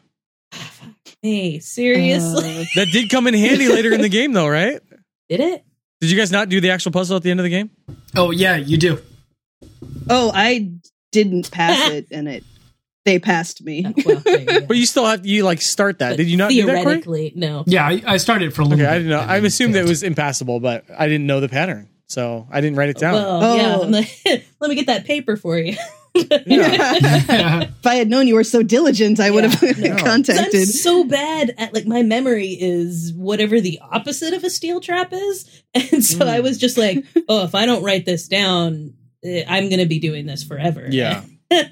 hey, 1.22 1.60
seriously? 1.60 2.62
Uh, 2.62 2.66
That 2.76 2.88
did 2.92 3.10
come 3.10 3.28
in 3.28 3.34
handy 3.34 3.68
later 3.68 3.94
in 3.94 4.02
the 4.02 4.10
game, 4.10 4.34
though, 4.34 4.48
right? 4.48 4.82
Did 5.30 5.40
it? 5.40 5.66
Did 6.02 6.12
you 6.12 6.18
guys 6.18 6.32
not 6.32 6.50
do 6.50 6.60
the 6.60 6.70
actual 6.72 6.92
puzzle 6.92 7.16
at 7.16 7.24
the 7.24 7.32
end 7.32 7.40
of 7.40 7.46
the 7.46 7.50
game? 7.50 7.70
Oh 8.16 8.32
yeah, 8.32 8.58
you 8.58 8.78
do. 8.78 9.00
Oh, 10.10 10.32
I 10.36 10.70
didn't 11.14 11.50
pass 11.50 11.92
it, 11.92 12.08
and 12.12 12.28
it 12.28 12.44
they 13.06 13.20
passed 13.20 13.64
me. 13.64 13.86
Oh, 13.86 13.94
well, 14.06 14.20
there 14.20 14.40
you. 14.40 14.62
But 14.68 14.78
you 14.78 14.86
still 14.86 15.06
have 15.06 15.26
you 15.26 15.44
like 15.44 15.62
start 15.62 16.00
that. 16.00 16.12
But 16.12 16.18
Did 16.18 16.28
you 16.30 16.38
not 16.38 16.50
do 16.52 16.66
that, 16.66 16.78
Theoretically, 16.84 17.34
no. 17.36 17.64
Yeah, 17.68 17.86
I, 17.86 18.02
I 18.06 18.18
started 18.18 18.54
for 18.54 18.62
a 18.62 18.66
little. 18.66 18.84
Okay, 18.86 18.90
I 18.90 18.94
bit 18.96 19.04
didn't 19.04 19.10
know. 19.12 19.20
and 19.22 19.32
I 19.32 19.38
assumed 19.38 19.76
that 19.76 19.86
it 19.86 19.90
was 19.90 20.04
impassable, 20.04 20.60
but 20.60 20.86
I 20.98 21.08
didn't 21.08 21.28
know 21.28 21.40
the 21.42 21.50
pattern, 21.50 21.90
so 22.08 22.48
I 22.52 22.62
didn't 22.62 22.78
write 22.78 22.90
it 22.90 22.98
down. 22.98 23.14
Well, 23.16 23.58
yeah. 23.58 23.76
Oh. 23.78 23.84
I'm 23.84 23.92
like, 23.92 24.10
let 24.62 24.70
me 24.70 24.76
get 24.76 24.88
that 24.88 25.06
paper 25.06 25.36
for 25.38 25.58
you. 25.60 25.76
if 26.16 27.86
I 27.86 27.96
had 27.96 28.08
known 28.10 28.28
you 28.28 28.36
were 28.36 28.44
so 28.44 28.62
diligent, 28.64 29.20
I 29.20 29.32
would 29.32 29.44
have 29.46 29.62
Yeah, 29.62 29.72
no. 29.90 29.96
'Cause 29.96 30.00
I'm 30.02 30.06
contacted. 30.06 30.68
so 30.70 31.04
bad 31.04 31.54
at 31.58 31.74
like 31.74 31.86
my 31.88 32.04
memory 32.04 32.50
is 32.60 33.12
whatever 33.16 33.60
the 33.60 33.80
opposite 33.82 34.34
of 34.34 34.44
a 34.44 34.50
steel 34.50 34.80
trap 34.80 35.12
is, 35.12 35.64
and 35.74 36.04
so 36.06 36.26
I 36.28 36.40
was 36.42 36.58
just 36.58 36.78
like, 36.78 37.04
oh, 37.28 37.44
if 37.44 37.56
I 37.56 37.66
don't 37.66 37.84
write 37.84 38.06
this 38.06 38.28
down, 38.28 38.94
eh, 39.24 39.44
I'm 39.48 39.70
gonna 39.70 39.86
be 39.88 40.00
doing 40.00 40.26
this 40.26 40.44
forever. 40.44 40.88
Yeah, 40.90 41.24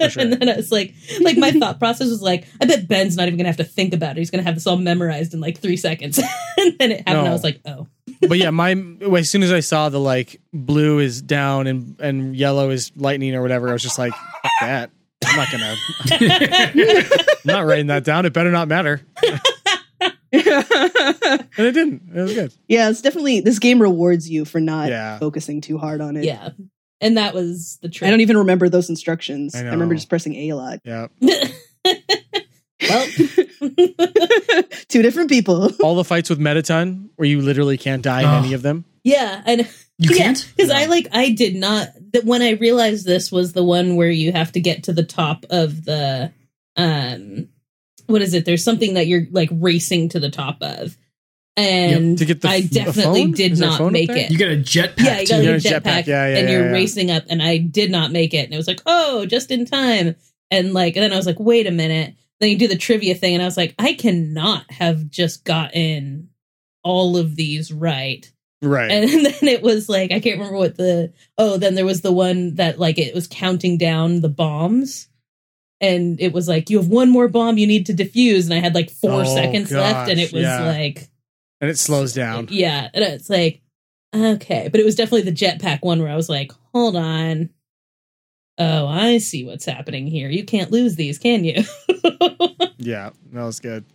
sure. 0.10 0.22
and 0.24 0.34
then 0.34 0.50
I 0.50 0.56
was 0.58 0.72
like, 0.72 0.94
like 1.22 1.38
my 1.38 1.52
thought 1.52 1.80
process 1.80 2.10
was 2.10 2.22
like, 2.22 2.48
I 2.62 2.66
bet 2.66 2.88
Ben's 2.88 3.16
not 3.18 3.28
even 3.28 3.38
gonna 3.38 3.50
have 3.50 3.58
to 3.58 3.64
think 3.64 3.94
about 3.94 4.12
it. 4.12 4.18
He's 4.18 4.32
gonna 4.32 4.44
have 4.44 4.56
this 4.56 4.68
all 4.68 4.78
memorized 4.78 5.34
in 5.34 5.40
like 5.40 5.60
three 5.60 5.78
seconds. 5.78 6.18
and 6.58 6.76
then 6.80 6.92
it 6.92 6.98
happened. 7.08 7.26
No. 7.26 7.30
I 7.30 7.34
was 7.34 7.44
like, 7.44 7.62
oh, 7.66 7.88
but 8.28 8.38
yeah, 8.38 8.50
my 8.52 8.72
as 9.18 9.30
soon 9.30 9.44
as 9.44 9.52
I 9.52 9.60
saw 9.62 9.90
the 9.90 10.00
like 10.00 10.42
blue 10.54 11.00
is 11.00 11.22
down 11.22 11.68
and 11.68 12.00
and 12.00 12.36
yellow 12.36 12.70
is 12.70 12.92
lightning 12.96 13.36
or 13.36 13.42
whatever, 13.42 13.70
I 13.70 13.74
was 13.74 13.82
just 13.84 13.98
like, 14.00 14.14
Fuck 14.14 14.52
that. 14.62 14.92
I'm 15.24 15.38
not 15.38 15.52
gonna. 15.52 15.76
I'm 16.12 17.40
not 17.46 17.66
writing 17.66 17.88
that 17.88 18.04
down. 18.04 18.26
It 18.26 18.34
better 18.34 18.52
not 18.52 18.68
matter. 18.68 19.02
and 19.22 20.42
it 21.58 21.74
didn't. 21.74 22.02
It 22.16 22.22
was 22.22 22.34
good. 22.34 22.54
yeah, 22.68 22.90
it's 22.90 23.02
definitely 23.02 23.42
this 23.42 23.60
game 23.60 23.82
rewards 23.82 24.30
you 24.30 24.46
for 24.46 24.60
not 24.60 24.90
Yeah. 24.90 25.20
focusing 25.20 25.62
too 25.62 25.78
hard 25.78 26.02
on 26.02 26.18
it. 26.18 26.24
yeah. 26.24 26.50
And 27.02 27.18
that 27.18 27.34
was 27.34 27.80
the 27.82 27.90
trick. 27.90 28.08
I 28.08 28.12
don't 28.12 28.22
even 28.22 28.38
remember 28.38 28.70
those 28.70 28.90
instructions. 28.90 29.56
I 29.56 29.60
I, 29.62 29.72
remember 29.72 29.96
just 29.96 30.08
pressing 30.10 30.36
A 30.36 30.50
a 30.50 30.56
lot. 30.56 30.80
Yeah. 30.86 31.08
well, 32.90 33.08
Two 34.88 35.02
different 35.02 35.30
people. 35.30 35.72
All 35.84 35.96
the 35.96 36.04
fights 36.04 36.30
with 36.30 36.40
Mettaton 36.40 37.10
where 37.16 37.28
you 37.28 37.42
literally 37.42 37.78
can't 37.78 38.02
die 38.04 38.22
in 38.22 38.28
Oh. 38.28 38.38
any 38.40 38.54
of 38.54 38.62
them. 38.62 38.86
yeah, 39.04 39.42
and 39.46 39.62
You 39.98 40.12
Yeah, 40.16 40.18
can't. 40.18 40.52
because 40.56 40.72
I 40.72 40.86
like 40.86 41.08
I 41.12 41.32
did 41.32 41.56
not 41.56 41.90
that 42.14 42.26
when 42.26 42.42
I 42.42 42.52
realized 42.52 43.06
this 43.06 43.32
was 43.32 43.54
the 43.54 43.64
one 43.64 43.96
where 43.96 44.10
you 44.10 44.32
have 44.32 44.52
to 44.54 44.60
get 44.60 44.84
to 44.84 44.94
the 44.94 45.04
top 45.04 45.46
of 45.50 45.86
the 45.86 46.32
um 46.76 47.48
what 48.08 48.22
is 48.22 48.34
it? 48.34 48.46
There's 48.46 48.64
something 48.64 48.96
that 48.96 49.08
you're 49.08 49.28
like 49.32 49.50
racing 49.52 50.10
to 50.10 50.20
the 50.20 50.30
top 50.32 50.58
of. 50.62 50.98
And 51.58 52.18
To 52.18 52.26
get 52.26 52.42
the 52.42 52.48
I 52.48 52.56
f- 52.58 52.64
the 52.64 52.70
definitely 52.70 53.24
phone? 53.24 53.32
did 53.32 53.52
Is 53.54 53.60
there 53.60 53.70
a 53.70 53.78
not 53.80 53.92
make 53.92 54.10
it. 54.10 54.32
You 54.32 54.38
get 54.38 54.52
a 54.52 54.56
jetpack. 54.56 55.04
yeah, 55.04 55.20
you 55.20 55.28
got. 55.28 55.44
You 55.44 55.50
a 55.50 55.60
got 55.60 55.66
a 55.66 55.70
jetpack, 55.70 55.82
jetpack, 55.84 56.08
yeah, 56.08 56.28
yeah, 56.28 56.38
and 56.38 56.48
yeah, 56.50 56.54
you're 56.56 56.66
yeah. 56.68 56.72
racing 56.72 57.12
up, 57.12 57.24
and 57.30 57.42
I 57.44 57.58
did 57.58 57.92
not 57.92 58.12
make 58.12 58.34
it, 58.34 58.46
and 58.46 58.54
it 58.54 58.58
was 58.58 58.68
like, 58.68 58.82
oh, 58.86 59.26
just 59.26 59.52
in 59.52 59.66
time, 59.66 60.16
and 60.50 60.74
like, 60.74 60.96
and 60.96 61.04
then 61.04 61.12
I 61.14 61.18
was 61.18 61.26
like, 61.26 61.40
wait 61.40 61.68
a 61.68 61.72
minute. 61.72 62.16
Then 62.40 62.50
you 62.50 62.58
do 62.58 62.68
the 62.68 62.78
trivia 62.78 63.14
thing, 63.16 63.34
and 63.36 63.44
I 63.44 63.46
was 63.46 63.58
like, 63.58 63.76
I 63.78 63.94
cannot 63.94 64.72
have 64.72 65.10
just 65.10 65.44
gotten 65.46 66.30
all 66.84 67.18
of 67.18 67.36
these 67.36 67.72
right. 67.72 68.32
Right. 68.64 68.90
And 68.92 69.10
then 69.26 69.48
it 69.50 69.62
was 69.62 69.90
like 69.90 70.12
I 70.12 70.20
can't 70.20 70.38
remember 70.38 70.58
what 70.58 70.78
the 70.78 71.14
oh 71.38 71.58
then 71.58 71.76
there 71.76 71.86
was 71.86 72.02
the 72.02 72.12
one 72.12 72.56
that 72.56 72.80
like 72.80 72.98
it 72.98 73.14
was 73.14 73.28
counting 73.28 73.78
down 73.78 74.22
the 74.22 74.30
bombs 74.30 75.08
and 75.80 76.20
it 76.22 76.32
was 76.34 76.48
like 76.48 76.70
you 76.72 76.78
have 76.78 76.88
one 76.88 77.10
more 77.10 77.28
bomb 77.28 77.58
you 77.60 77.68
need 77.68 77.86
to 77.88 77.94
defuse 77.94 78.46
and 78.46 78.54
I 78.54 78.58
had 78.60 78.74
like 78.76 78.90
4 78.92 79.12
Oh, 79.12 79.24
seconds 79.24 79.72
left 79.72 80.10
and 80.10 80.20
it 80.20 80.32
was 80.34 80.44
yeah. 80.44 80.64
like 80.66 81.10
and 81.62 81.70
it 81.70 81.80
slows 81.80 82.14
down. 82.14 82.48
yeah 82.52 82.90
and 82.94 83.04
it's 83.04 83.30
like 83.30 83.62
okay. 84.14 84.68
But 84.70 84.82
it 84.82 84.86
was 84.86 84.96
definitely 84.96 85.22
the 85.22 85.32
jetpack 85.38 85.80
one 85.84 86.02
where 86.02 86.12
I 86.12 86.16
was 86.18 86.28
like 86.30 86.52
hold 86.74 86.96
on. 86.98 87.50
Oh 88.58 88.88
I 88.88 89.20
see 89.20 89.46
what's 89.46 89.66
happening 89.66 90.06
here. 90.08 90.30
You 90.30 90.44
can't 90.44 90.72
lose 90.72 90.96
these 90.96 91.18
can 91.18 91.44
you? 91.46 91.64
Yeah, 92.84 93.12
that 93.34 93.44
was 93.44 93.60
good. 93.60 93.86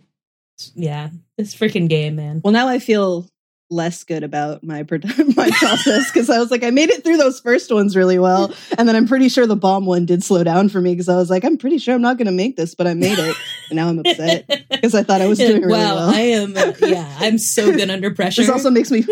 yeah 0.73 1.09
this 1.37 1.53
freaking 1.53 1.89
game 1.89 2.15
man. 2.15 2.39
Well, 2.43 2.53
now 2.53 2.69
I 2.69 2.79
feel 2.79 3.27
less 3.69 4.03
good 4.03 4.23
about 4.23 4.63
my 4.63 4.79
my 5.35 5.49
process 5.51 6.11
because 6.11 6.29
I 6.29 6.39
was 6.39 6.51
like, 6.51 6.63
I 6.63 6.69
made 6.69 6.89
it 6.89 7.03
through 7.03 7.17
those 7.17 7.39
first 7.39 7.71
ones 7.71 7.95
really 7.95 8.19
well, 8.19 8.53
and 8.77 8.87
then 8.87 8.95
I'm 8.95 9.07
pretty 9.07 9.29
sure 9.29 9.45
the 9.45 9.55
bomb 9.55 9.85
one 9.85 10.05
did 10.05 10.23
slow 10.23 10.43
down 10.43 10.69
for 10.69 10.79
me 10.81 10.93
because 10.93 11.09
I 11.09 11.15
was 11.15 11.29
like, 11.29 11.43
I'm 11.43 11.57
pretty 11.57 11.77
sure 11.77 11.95
I'm 11.95 12.01
not 12.01 12.17
going 12.17 12.27
to 12.27 12.31
make 12.31 12.55
this, 12.55 12.75
but 12.75 12.87
I 12.87 12.93
made 12.93 13.19
it, 13.19 13.35
and 13.69 13.77
now 13.77 13.89
I'm 13.89 13.99
upset 13.99 14.47
because 14.69 14.95
I 14.95 15.03
thought 15.03 15.21
I 15.21 15.27
was 15.27 15.37
doing 15.37 15.61
really 15.61 15.73
wow 15.73 15.95
well. 15.95 16.09
I 16.09 16.19
am 16.19 16.55
uh, 16.55 16.73
yeah 16.81 17.15
I'm 17.19 17.37
so 17.37 17.71
good 17.71 17.89
under 17.89 18.11
pressure 18.15 18.41
This 18.41 18.49
also 18.49 18.69
makes 18.69 18.91
me. 18.91 19.05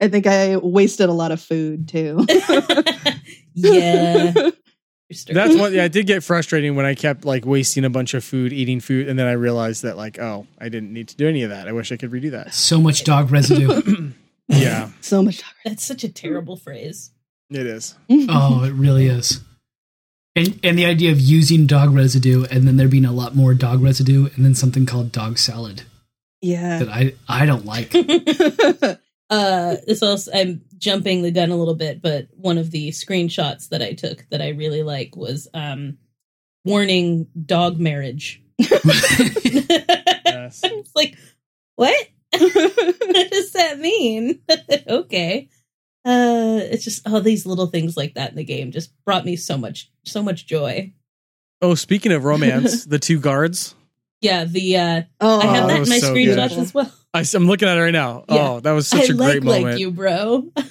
I 0.00 0.08
think 0.08 0.26
I 0.26 0.56
wasted 0.56 1.10
a 1.10 1.12
lot 1.12 1.30
of 1.30 1.42
food 1.42 1.88
too. 1.88 2.24
yeah. 3.54 4.50
That's 5.10 5.56
what. 5.56 5.72
Yeah, 5.72 5.84
it 5.86 5.92
did 5.92 6.06
get 6.06 6.22
frustrating 6.22 6.74
when 6.76 6.86
I 6.86 6.94
kept 6.94 7.24
like 7.24 7.44
wasting 7.44 7.84
a 7.84 7.90
bunch 7.90 8.14
of 8.14 8.22
food, 8.24 8.52
eating 8.52 8.80
food, 8.80 9.08
and 9.08 9.18
then 9.18 9.26
I 9.26 9.32
realized 9.32 9.82
that 9.82 9.96
like, 9.96 10.18
oh, 10.18 10.46
I 10.58 10.68
didn't 10.68 10.92
need 10.92 11.08
to 11.08 11.16
do 11.16 11.28
any 11.28 11.42
of 11.42 11.50
that. 11.50 11.66
I 11.68 11.72
wish 11.72 11.90
I 11.92 11.96
could 11.96 12.10
redo 12.10 12.30
that. 12.32 12.54
So 12.54 12.80
much 12.80 13.04
dog 13.04 13.30
residue. 13.30 14.12
Yeah, 14.52 14.90
so 15.00 15.22
much. 15.22 15.38
Dog. 15.38 15.52
That's 15.64 15.84
such 15.84 16.02
a 16.02 16.08
terrible 16.08 16.56
phrase. 16.56 17.12
it 17.50 17.66
is. 17.66 17.94
oh, 18.10 18.64
it 18.64 18.72
really 18.72 19.06
is. 19.06 19.40
And 20.34 20.58
and 20.64 20.76
the 20.76 20.86
idea 20.86 21.12
of 21.12 21.20
using 21.20 21.66
dog 21.68 21.94
residue 21.94 22.46
and 22.50 22.66
then 22.66 22.76
there 22.76 22.88
being 22.88 23.04
a 23.04 23.12
lot 23.12 23.36
more 23.36 23.54
dog 23.54 23.80
residue 23.80 24.28
and 24.34 24.44
then 24.44 24.56
something 24.56 24.86
called 24.86 25.12
dog 25.12 25.38
salad 25.38 25.82
Yeah. 26.40 26.80
that 26.80 26.88
I 26.88 27.14
I 27.28 27.46
don't 27.46 27.64
like. 27.64 27.94
Uh 29.30 29.76
this 29.86 30.02
also 30.02 30.32
I'm 30.34 30.60
jumping 30.80 31.22
the 31.22 31.30
gun 31.30 31.50
a 31.50 31.56
little 31.56 31.74
bit, 31.76 32.02
but 32.02 32.26
one 32.32 32.58
of 32.58 32.70
the 32.70 32.88
screenshots 32.88 33.68
that 33.68 33.82
I 33.82 33.92
took 33.92 34.26
that 34.30 34.42
I 34.42 34.48
really 34.48 34.82
like 34.82 35.14
was 35.14 35.46
um 35.54 35.98
warning 36.64 37.28
dog 37.46 37.78
marriage. 37.78 38.42
Yes. 40.30 40.60
it's 40.64 40.96
like, 40.96 41.18
what? 41.76 42.08
what 42.32 43.30
does 43.30 43.52
that 43.52 43.78
mean? 43.78 44.40
okay. 44.88 45.48
Uh 46.04 46.60
it's 46.62 46.84
just 46.84 47.06
all 47.06 47.20
these 47.20 47.44
little 47.44 47.66
things 47.66 47.96
like 47.96 48.14
that 48.14 48.30
in 48.30 48.36
the 48.36 48.44
game 48.44 48.72
just 48.72 48.92
brought 49.04 49.24
me 49.26 49.36
so 49.36 49.58
much 49.58 49.90
so 50.04 50.22
much 50.22 50.46
joy. 50.46 50.92
Oh, 51.60 51.74
speaking 51.74 52.10
of 52.12 52.24
romance, 52.24 52.86
the 52.86 52.98
two 52.98 53.20
guards. 53.20 53.74
Yeah, 54.22 54.44
the 54.44 54.76
uh 54.76 55.02
oh, 55.20 55.40
I 55.40 55.46
have 55.46 55.68
that 55.68 55.74
that 55.74 55.82
in 55.82 55.88
my 55.88 55.98
so 55.98 56.14
screenshots 56.14 56.48
good. 56.50 56.58
as 56.58 56.74
well. 56.74 56.92
I, 57.12 57.24
am 57.34 57.46
looking 57.46 57.68
at 57.68 57.76
it 57.76 57.80
right 57.80 57.90
now. 57.92 58.24
Yeah. 58.28 58.48
Oh, 58.50 58.60
that 58.60 58.72
was 58.72 58.86
such 58.86 59.10
I 59.10 59.12
a 59.12 59.16
like 59.16 59.32
great 59.40 59.44
like 59.44 59.62
moment. 59.62 59.80
you, 59.80 59.90
bro. 59.90 60.50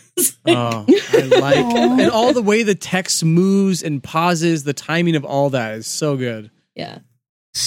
Oh, 0.45 0.85
I 0.89 1.21
like 1.39 1.55
and 1.75 2.11
all 2.11 2.33
the 2.33 2.41
way 2.41 2.63
the 2.63 2.75
text 2.75 3.23
moves 3.23 3.81
and 3.83 4.03
pauses, 4.03 4.65
the 4.65 4.73
timing 4.73 5.15
of 5.15 5.23
all 5.23 5.51
that 5.51 5.75
is 5.75 5.87
so 5.87 6.17
good. 6.17 6.51
Yeah. 6.75 6.99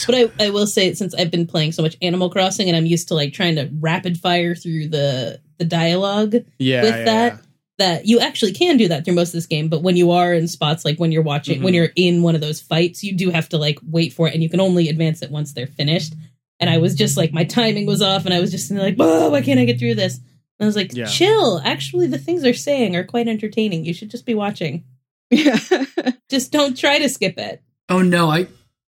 But 0.07 0.15
I, 0.15 0.31
I 0.39 0.51
will 0.51 0.67
say 0.67 0.93
since 0.93 1.15
I've 1.15 1.31
been 1.31 1.47
playing 1.47 1.73
so 1.73 1.81
much 1.83 1.97
Animal 2.03 2.29
Crossing 2.29 2.69
and 2.69 2.77
I'm 2.77 2.85
used 2.85 3.09
to 3.09 3.15
like 3.15 3.33
trying 3.33 3.57
to 3.57 3.71
rapid 3.81 4.19
fire 4.19 4.55
through 4.55 4.89
the 4.89 5.41
the 5.59 5.65
dialogue 5.65 6.35
Yeah, 6.59 6.83
with 6.83 6.95
yeah, 6.97 7.05
that 7.05 7.33
yeah. 7.33 7.39
that 7.79 8.07
you 8.07 8.21
actually 8.21 8.53
can 8.53 8.77
do 8.77 8.89
that 8.89 9.05
through 9.07 9.15
most 9.15 9.29
of 9.29 9.35
this 9.35 9.47
game 9.47 9.69
but 9.69 9.83
when 9.83 9.97
you 9.97 10.11
are 10.11 10.35
in 10.35 10.47
spots 10.47 10.85
like 10.85 10.99
when 10.99 11.11
you're 11.13 11.23
watching 11.23 11.63
when 11.63 11.73
Mhm. 11.73 11.77
you're 11.77 11.93
in 11.97 12.23
one 12.23 12.35
of 12.35 12.41
those 12.43 12.61
fights 12.61 13.03
you 13.03 13.15
do 13.17 13.31
have 13.31 13.49
to 13.51 13.59
like 13.59 13.79
wait 13.91 14.13
for 14.13 14.29
it 14.29 14.35
and 14.35 14.43
you 14.43 14.51
can 14.51 14.61
only 14.61 14.89
advance 14.89 15.23
it 15.23 15.31
once 15.31 15.53
they're 15.53 15.67
finished 15.67 16.15
and 16.63 16.71
I 16.71 16.79
was 16.79 16.95
just 16.95 17.19
like 17.19 17.33
my 17.35 17.45
timing 17.45 17.85
was 17.85 18.01
off 18.01 18.25
and 18.25 18.33
I 18.33 18.41
was 18.41 18.51
just 18.51 18.71
like 18.71 18.97
oh 18.99 19.29
why 19.31 19.43
can't 19.43 19.61
I 19.61 19.67
get 19.67 19.79
through 19.79 19.97
this 19.97 20.17
and 20.17 20.25
I 20.63 20.65
was 20.65 20.77
like 20.77 20.95
Yeah. 20.95 21.05
chill 21.07 21.61
actually 21.65 22.07
the 22.07 22.17
things 22.19 22.41
they're 22.43 22.55
saying 22.55 22.97
are 22.97 23.05
quite 23.05 23.29
entertaining 23.29 23.85
you 23.85 23.93
should 23.93 24.11
just 24.11 24.25
be 24.25 24.35
watching 24.35 24.85
Yeah. 25.31 25.59
just 26.31 26.53
don't 26.53 26.79
try 26.79 26.99
to 26.99 27.09
skip 27.11 27.37
it 27.37 27.61
Oh 27.91 28.01
no, 28.01 28.31
I 28.31 28.47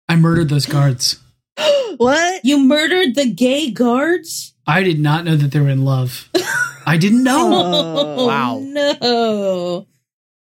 I 0.09 0.15
murdered 0.17 0.49
those 0.51 0.67
guards. 0.67 1.19
what? 1.97 2.45
you 2.45 2.59
murdered 2.63 3.15
the 3.17 3.27
gay 3.33 3.71
guards 3.71 4.55
I 4.67 4.83
did 4.85 5.01
not 5.01 5.25
know 5.25 5.35
that 5.35 5.51
they 5.51 5.59
were 5.59 5.69
in 5.71 5.85
love. 5.85 6.29
I 6.87 6.97
didn't 6.97 7.25
know. 7.25 7.51
Oh, 7.53 8.27
Wow. 8.29 8.61
No. 8.63 9.87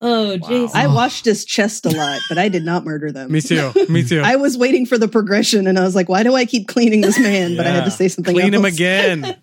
Oh, 0.03 0.35
Jason. 0.37 0.69
I 0.75 0.87
washed 0.87 1.25
his 1.25 1.45
chest 1.45 1.85
a 1.85 1.89
lot, 1.89 2.21
but 2.27 2.37
I 2.39 2.49
did 2.49 2.63
not 2.65 2.83
murder 2.83 3.11
them. 3.11 3.31
Me 3.33 3.39
too. 3.41 3.71
Me 3.87 4.03
too. 4.07 4.21
I 4.23 4.35
was 4.35 4.57
waiting 4.57 4.85
for 4.87 4.97
the 4.97 5.07
progression, 5.07 5.67
and 5.67 5.77
I 5.77 5.83
was 5.83 5.95
like, 5.95 6.09
"Why 6.09 6.23
do 6.23 6.33
I 6.35 6.45
keep 6.45 6.67
cleaning 6.67 7.01
this 7.01 7.19
man?" 7.19 7.55
But 7.55 7.67
I 7.67 7.69
had 7.71 7.85
to 7.85 7.91
say 7.91 8.07
something. 8.07 8.33
Clean 8.33 8.53
him 8.53 8.65
again. 8.65 9.35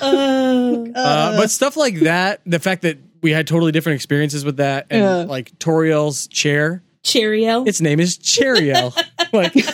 Oh. 0.00 0.84
Uh, 0.94 1.36
but 1.36 1.50
stuff 1.50 1.76
like 1.76 2.00
that, 2.00 2.40
the 2.44 2.58
fact 2.58 2.82
that 2.82 2.98
we 3.22 3.30
had 3.30 3.46
totally 3.46 3.70
different 3.72 3.94
experiences 3.96 4.44
with 4.44 4.56
that, 4.56 4.86
and 4.90 5.00
Yeah. 5.02 5.14
like 5.24 5.56
Toriel's 5.58 6.26
chair, 6.26 6.82
Cheerio. 7.04 7.64
its 7.64 7.80
name 7.80 8.00
is 8.00 8.18
Cheriel. 8.18 8.92
like 9.32 9.52
it 9.54 9.64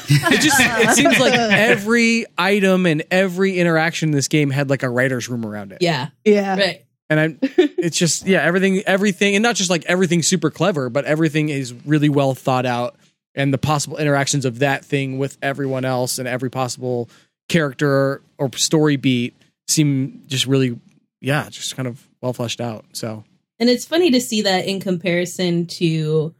just 0.40 0.60
it 0.60 0.90
seems 0.94 1.18
like 1.18 1.32
every 1.34 2.26
item 2.36 2.84
and 2.86 3.02
every 3.10 3.58
interaction 3.58 4.10
in 4.10 4.14
this 4.14 4.28
game 4.28 4.50
had 4.50 4.68
like 4.70 4.82
a 4.82 4.90
writer's 4.90 5.28
room 5.28 5.46
around 5.46 5.72
it. 5.72 5.78
yeah. 5.80 6.08
yeah, 6.24 6.56
Right. 6.56 6.83
And 7.10 7.20
I'm 7.20 7.38
it's 7.42 7.98
just 7.98 8.26
yeah, 8.26 8.42
everything 8.42 8.80
everything 8.86 9.34
and 9.34 9.42
not 9.42 9.56
just 9.56 9.70
like 9.70 9.84
everything 9.86 10.22
super 10.22 10.50
clever, 10.50 10.88
but 10.90 11.04
everything 11.04 11.48
is 11.48 11.72
really 11.84 12.08
well 12.08 12.34
thought 12.34 12.66
out 12.66 12.96
and 13.34 13.52
the 13.52 13.58
possible 13.58 13.96
interactions 13.96 14.44
of 14.44 14.60
that 14.60 14.84
thing 14.84 15.18
with 15.18 15.36
everyone 15.42 15.84
else 15.84 16.18
and 16.18 16.28
every 16.28 16.50
possible 16.50 17.08
character 17.48 18.22
or 18.38 18.50
story 18.54 18.96
beat 18.96 19.34
seem 19.68 20.22
just 20.26 20.46
really 20.46 20.78
yeah, 21.20 21.48
just 21.48 21.74
kind 21.76 21.88
of 21.88 22.06
well 22.20 22.32
fleshed 22.32 22.60
out. 22.60 22.84
So 22.92 23.24
And 23.58 23.68
it's 23.70 23.84
funny 23.84 24.10
to 24.10 24.20
see 24.20 24.42
that 24.42 24.66
in 24.66 24.80
comparison 24.80 25.66
to 25.78 26.34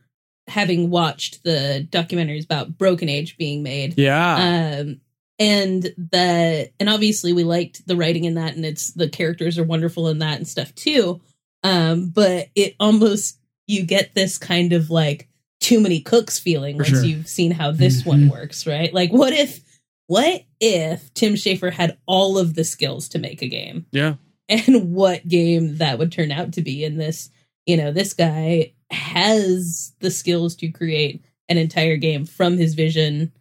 having 0.46 0.90
watched 0.90 1.42
the 1.42 1.86
documentaries 1.90 2.44
about 2.44 2.76
Broken 2.76 3.08
Age 3.08 3.36
being 3.38 3.62
made. 3.62 3.94
yeah. 3.98 4.78
Um 4.80 5.00
and 5.38 5.82
the 5.96 6.70
and 6.78 6.88
obviously 6.88 7.32
we 7.32 7.44
liked 7.44 7.86
the 7.86 7.96
writing 7.96 8.24
in 8.24 8.34
that 8.34 8.54
and 8.56 8.64
it's 8.64 8.92
the 8.92 9.08
characters 9.08 9.58
are 9.58 9.64
wonderful 9.64 10.08
in 10.08 10.18
that 10.20 10.36
and 10.38 10.46
stuff 10.48 10.74
too. 10.74 11.20
Um 11.62 12.10
but 12.10 12.48
it 12.54 12.76
almost 12.78 13.38
you 13.66 13.84
get 13.84 14.14
this 14.14 14.38
kind 14.38 14.72
of 14.72 14.90
like 14.90 15.28
too 15.60 15.80
many 15.80 16.00
cooks 16.00 16.38
feeling 16.38 16.76
For 16.76 16.82
once 16.84 16.96
sure. 16.96 17.04
you've 17.04 17.28
seen 17.28 17.50
how 17.50 17.70
this 17.72 18.02
Mhm. 18.02 18.06
one 18.06 18.28
works, 18.28 18.66
right? 18.66 18.92
Like 18.92 19.12
what 19.12 19.32
if 19.32 19.60
what 20.06 20.44
if 20.60 21.12
Tim 21.14 21.34
Schafer 21.34 21.72
had 21.72 21.96
all 22.06 22.36
of 22.38 22.54
the 22.54 22.64
skills 22.64 23.08
to 23.10 23.18
make 23.18 23.40
a 23.42 23.48
game? 23.48 23.86
yeah. 23.92 24.14
and 24.48 24.92
what 24.92 25.26
game 25.26 25.78
that 25.78 25.98
would 25.98 26.12
turn 26.12 26.30
out 26.30 26.52
to 26.52 26.60
be 26.62 26.84
in 26.84 26.98
this 26.98 27.30
you 27.66 27.76
know 27.78 27.90
this 27.92 28.12
guy 28.12 28.72
has 28.90 29.92
the 30.00 30.10
skills 30.10 30.54
to 30.56 30.68
create 30.68 31.24
an 31.48 31.56
entire 31.58 31.96
game 31.96 32.24
from 32.26 32.56
his 32.58 32.74
vision 32.74 33.32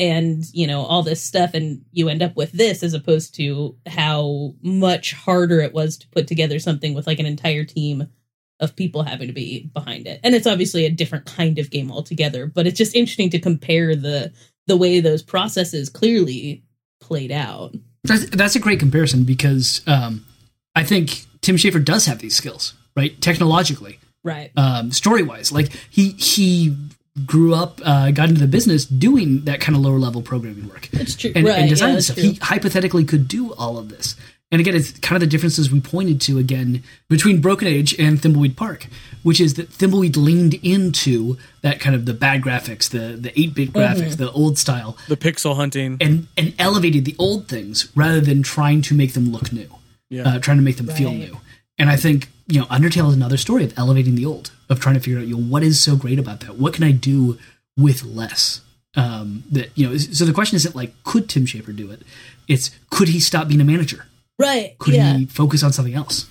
and 0.00 0.44
you 0.52 0.66
know 0.66 0.82
all 0.82 1.02
this 1.02 1.22
stuff 1.22 1.54
and 1.54 1.84
you 1.92 2.08
end 2.08 2.22
up 2.22 2.34
with 2.34 2.50
this 2.52 2.82
as 2.82 2.94
opposed 2.94 3.34
to 3.36 3.76
how 3.86 4.54
much 4.62 5.12
harder 5.12 5.60
it 5.60 5.74
was 5.74 5.98
to 5.98 6.08
put 6.08 6.26
together 6.26 6.58
something 6.58 6.94
with 6.94 7.06
like 7.06 7.20
an 7.20 7.26
entire 7.26 7.64
team 7.64 8.08
of 8.58 8.76
people 8.76 9.02
having 9.02 9.26
to 9.26 9.32
be 9.32 9.70
behind 9.72 10.06
it. 10.06 10.20
And 10.22 10.34
it's 10.34 10.46
obviously 10.46 10.84
a 10.84 10.90
different 10.90 11.24
kind 11.24 11.58
of 11.58 11.70
game 11.70 11.92
altogether 11.92 12.46
but 12.46 12.66
it's 12.66 12.78
just 12.78 12.96
interesting 12.96 13.30
to 13.30 13.38
compare 13.38 13.94
the 13.94 14.32
the 14.66 14.76
way 14.76 15.00
those 15.00 15.22
processes 15.22 15.88
clearly 15.88 16.64
played 17.00 17.32
out. 17.32 17.74
That's, 18.04 18.30
that's 18.30 18.56
a 18.56 18.60
great 18.60 18.78
comparison 18.78 19.24
because 19.24 19.82
um, 19.86 20.24
I 20.74 20.84
think 20.84 21.26
Tim 21.40 21.56
Schafer 21.56 21.84
does 21.84 22.06
have 22.06 22.20
these 22.20 22.36
skills, 22.36 22.74
right? 22.96 23.20
Technologically, 23.20 23.98
right. 24.22 24.52
Um, 24.56 24.92
story 24.92 25.22
wise, 25.22 25.52
like 25.52 25.72
he 25.90 26.10
he 26.12 26.76
grew 27.26 27.54
up, 27.54 27.80
uh, 27.84 28.10
got 28.12 28.28
into 28.28 28.40
the 28.40 28.46
business 28.46 28.84
doing 28.86 29.44
that 29.44 29.60
kind 29.60 29.74
of 29.76 29.82
lower 29.82 29.98
level 29.98 30.22
programming 30.22 30.68
work 30.68 30.88
it's 30.92 31.16
true 31.16 31.32
and, 31.34 31.44
right 31.46 31.58
and 31.60 31.68
design 31.68 31.94
yeah, 31.94 32.00
stuff. 32.00 32.16
true. 32.16 32.24
He 32.30 32.34
hypothetically 32.36 33.04
could 33.04 33.26
do 33.28 33.52
all 33.54 33.78
of 33.78 33.88
this. 33.88 34.16
And 34.52 34.60
again, 34.60 34.74
it's 34.74 34.90
kind 34.98 35.14
of 35.22 35.28
the 35.28 35.30
differences 35.30 35.70
we 35.70 35.80
pointed 35.80 36.20
to 36.22 36.38
again 36.38 36.82
between 37.08 37.40
Broken 37.40 37.68
Age 37.68 37.94
and 38.00 38.18
Thimbleweed 38.20 38.56
Park, 38.56 38.88
which 39.22 39.40
is 39.40 39.54
that 39.54 39.70
Thimbleweed 39.70 40.16
leaned 40.16 40.54
into 40.54 41.36
that 41.62 41.78
kind 41.78 41.94
of 41.94 42.04
the 42.04 42.14
bad 42.14 42.42
graphics, 42.42 42.90
the 42.90 43.16
the 43.16 43.38
eight 43.40 43.54
bit 43.54 43.72
Mm-hmm. 43.72 43.78
graphics, 44.02 44.16
the 44.16 44.30
old 44.32 44.58
style, 44.58 44.96
The 45.08 45.16
pixel 45.16 45.54
hunting. 45.54 45.98
and 46.00 46.26
and 46.36 46.52
elevated 46.58 47.04
the 47.04 47.14
old 47.18 47.46
things 47.46 47.90
rather 47.94 48.20
than 48.20 48.42
trying 48.42 48.82
to 48.82 48.94
make 48.94 49.12
them 49.12 49.30
look 49.30 49.52
new, 49.52 49.68
Yeah. 50.08 50.22
uh, 50.28 50.38
trying 50.40 50.56
to 50.56 50.64
make 50.64 50.78
them 50.78 50.88
feel 50.88 51.12
new. 51.12 51.36
And 51.78 51.88
I 51.88 51.94
think 51.96 52.28
you 52.48 52.58
know 52.58 52.66
Undertale 52.66 53.08
is 53.10 53.14
another 53.14 53.36
story 53.36 53.62
of 53.64 53.78
elevating 53.78 54.16
the 54.16 54.26
old, 54.26 54.50
of 54.70 54.80
trying 54.80 54.94
to 54.94 55.00
figure 55.00 55.18
out 55.18 55.26
you 55.26 55.36
know 55.36 55.42
what 55.42 55.62
is 55.62 55.82
so 55.82 55.96
great 55.96 56.18
about 56.18 56.40
that. 56.40 56.56
What 56.56 56.72
can 56.72 56.84
I 56.84 56.92
do 56.92 57.38
with 57.76 58.02
less? 58.04 58.62
Um, 58.96 59.44
that 59.52 59.70
you 59.76 59.88
know. 59.88 59.96
So 59.98 60.24
the 60.24 60.32
question 60.32 60.56
isn't 60.56 60.74
like 60.74 60.94
could 61.04 61.28
Tim 61.28 61.44
Schafer 61.44 61.76
do 61.76 61.90
it? 61.90 62.00
It's 62.48 62.70
could 62.90 63.08
he 63.08 63.20
stop 63.20 63.48
being 63.48 63.60
a 63.60 63.64
manager? 63.64 64.06
right 64.38 64.78
Could 64.78 64.94
yeah 64.94 65.18
he 65.18 65.26
focus 65.26 65.62
on 65.62 65.70
something 65.72 65.92
else? 65.94 66.26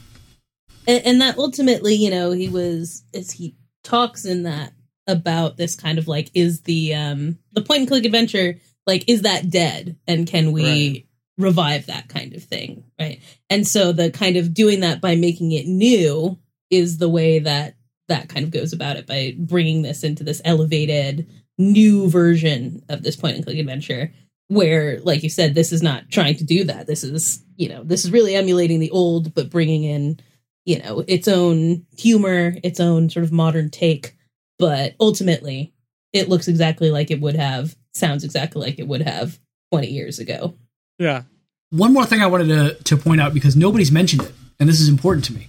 and, 0.88 1.06
and 1.06 1.22
that 1.22 1.38
ultimately 1.38 1.94
you 1.94 2.10
know 2.10 2.32
he 2.32 2.50
was 2.50 3.04
as 3.14 3.30
he 3.32 3.56
talks 3.84 4.26
in 4.26 4.44
that 4.44 4.74
about 5.08 5.58
this 5.58 5.76
kind 5.76 5.98
of 6.00 6.08
like 6.08 6.30
is 6.34 6.62
the 6.62 6.94
um 6.96 7.38
the 7.54 7.62
point 7.62 7.80
and 7.82 7.88
click 7.88 8.06
adventure 8.06 8.56
like 8.88 9.08
is 9.08 9.22
that 9.22 9.50
dead 9.52 9.96
and 10.08 10.26
can 10.28 10.52
we 10.52 10.64
Right. 10.64 11.06
revive 11.38 11.86
that 11.86 12.10
kind 12.10 12.34
of 12.34 12.44
thing 12.44 12.84
right 13.00 13.20
and 13.50 13.68
so 13.68 13.92
the 13.92 14.10
kind 14.12 14.36
of 14.38 14.54
doing 14.56 14.80
that 14.82 15.02
by 15.02 15.16
making 15.16 15.52
it 15.52 15.68
new 15.68 16.38
is 16.72 16.98
the 16.98 17.10
way 17.10 17.40
that 17.40 17.76
that 18.10 18.30
kind 18.30 18.44
of 18.44 18.52
goes 18.52 18.74
about 18.74 18.98
it 18.98 19.08
by 19.08 19.34
bringing 19.38 19.82
this 19.82 20.04
into 20.04 20.24
this 20.24 20.42
elevated 20.46 21.28
new 21.58 22.10
version 22.10 22.84
of 22.90 23.04
this 23.04 23.16
point 23.16 23.36
and 23.36 23.46
click 23.46 23.58
adventure 23.58 24.12
where 24.48 25.00
like 25.02 25.24
you 25.24 25.30
said 25.30 25.54
this 25.54 25.72
is 25.72 25.84
not 25.84 26.10
trying 26.10 26.36
to 26.36 26.44
do 26.44 26.64
that. 26.66 26.88
This 26.88 27.04
is 27.04 27.44
you 27.56 27.70
know 27.70 27.84
this 27.84 28.04
is 28.04 28.12
really 28.12 28.36
emulating 28.36 28.80
the 28.80 28.92
old 28.92 29.34
but 29.34 29.50
bringing 29.50 29.84
in 29.84 30.20
you 30.66 30.80
know 30.80 31.04
its 31.08 31.28
own 31.28 31.86
humor 31.98 32.56
its 32.64 32.80
own 32.80 33.10
sort 33.10 33.24
of 33.24 33.32
modern 33.32 33.70
take. 33.70 34.16
But 34.58 34.96
ultimately 35.00 35.74
it 36.12 36.28
looks 36.28 36.48
exactly 36.48 36.92
like 36.92 37.12
it 37.12 37.22
would 37.22 37.36
have 37.36 37.76
sounds 37.94 38.24
exactly 38.24 38.62
like 38.62 38.80
it 38.80 38.88
would 38.88 39.02
have 39.02 39.40
20 39.72 39.88
years 39.88 40.20
ago. 40.20 40.56
Yeah. 40.98 41.24
One 41.72 41.94
more 41.94 42.06
thing 42.06 42.22
I 42.22 42.28
wanted 42.28 42.48
to, 42.48 42.84
to 42.84 42.98
point 42.98 43.22
out 43.22 43.34
because 43.34 43.56
nobody's 43.56 43.92
mentioned 43.92 44.24
it, 44.24 44.34
and 44.60 44.68
this 44.68 44.80
is 44.80 44.90
important 44.90 45.26
to 45.26 45.34
me, 45.34 45.49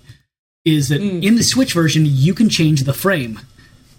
is 0.75 0.89
that 0.89 1.01
Mm. 1.01 1.23
in 1.23 1.35
the 1.37 1.43
Switch 1.43 1.73
version 1.75 2.05
you 2.07 2.35
can 2.35 2.49
change 2.49 2.85
the 2.85 2.93
frame 2.95 3.41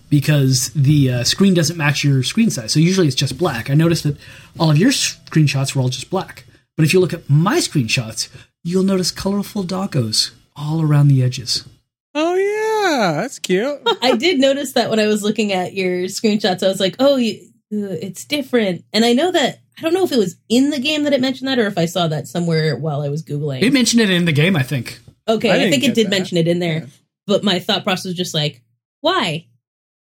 because 0.09 0.69
the 0.75 1.11
uh, 1.11 1.23
screen 1.23 1.53
doesn't 1.53 1.77
match 1.77 2.03
your 2.03 2.23
screen 2.23 2.49
size. 2.49 2.71
So 2.73 2.79
usually 2.79 3.07
it's 3.07 3.15
just 3.15 3.37
black. 3.37 3.69
I 3.69 3.73
noticed 3.75 4.03
that 4.03 4.17
all 4.59 4.69
of 4.71 4.77
your 4.77 4.91
screenshots 4.91 5.73
were 5.75 5.81
all 5.81 5.89
just 5.89 6.09
black, 6.09 6.43
but 6.75 6.85
if 6.85 6.93
you 6.93 6.99
look 6.99 7.13
at 7.13 7.29
my 7.29 7.57
screenshots, 7.57 8.27
you'll 8.63 8.83
notice 8.83 9.11
colorful 9.11 9.63
doggos 9.63 10.31
all 10.55 10.81
around 10.81 11.07
the 11.07 11.23
edges. 11.23 11.65
Oh 12.13 12.35
yeah, 12.35 13.21
that's 13.21 13.39
cute. 13.39 13.79
i 14.01 14.17
did 14.17 14.37
notice 14.39 14.73
that 14.73 14.89
when 14.89 14.99
i 14.99 15.07
was 15.07 15.23
looking 15.23 15.53
at 15.53 15.73
your 15.73 16.03
screenshots 16.05 16.61
i 16.61 16.67
was 16.67 16.79
like 16.81 16.95
oh 16.99 17.15
you, 17.15 17.35
uh, 17.73 17.95
it's 18.01 18.25
different 18.25 18.83
and 18.91 19.05
i 19.05 19.13
know 19.13 19.31
that 19.31 19.61
i 19.77 19.81
don't 19.81 19.93
know 19.93 20.03
if 20.03 20.11
it 20.11 20.17
was 20.17 20.35
in 20.49 20.71
the 20.71 20.79
game 20.79 21.03
that 21.03 21.13
it 21.13 21.21
mentioned 21.21 21.47
that 21.47 21.57
or 21.57 21.67
if 21.67 21.77
i 21.77 21.85
saw 21.85 22.07
that 22.09 22.27
somewhere 22.27 22.75
while 22.75 23.01
i 23.01 23.07
was 23.07 23.23
googling 23.23 23.61
It 23.61 23.71
mentioned 23.71 24.01
it 24.01 24.09
in 24.09 24.25
the 24.25 24.33
game, 24.33 24.57
I 24.57 24.63
think. 24.63 24.99
Okay 25.35 25.51
I 25.51 25.65
i, 25.65 25.69
think 25.69 25.83
it 25.83 25.93
did 25.95 26.07
that. 26.07 26.11
mention 26.11 26.37
it 26.37 26.47
in 26.47 26.59
there 26.59 26.79
Yeah. 26.79 26.85
but 27.27 27.43
my 27.43 27.59
thought 27.59 27.83
process 27.83 28.05
was 28.05 28.15
just 28.15 28.33
like 28.33 28.61
why 29.01 29.45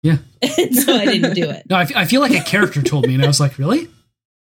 Yeah. 0.03 0.17
and 0.41 0.75
so 0.75 0.93
i 0.95 1.05
didn't 1.05 1.33
do 1.33 1.49
it 1.49 1.63
No, 1.69 1.75
I, 1.77 1.81
f- 1.83 1.95
I 1.95 2.05
feel 2.05 2.21
like 2.21 2.31
a 2.33 2.43
character 2.43 2.81
told 2.81 3.07
me, 3.07 3.13
and 3.15 3.23
I 3.23 3.27
was 3.27 3.39
like, 3.39 3.57
really? 3.57 3.87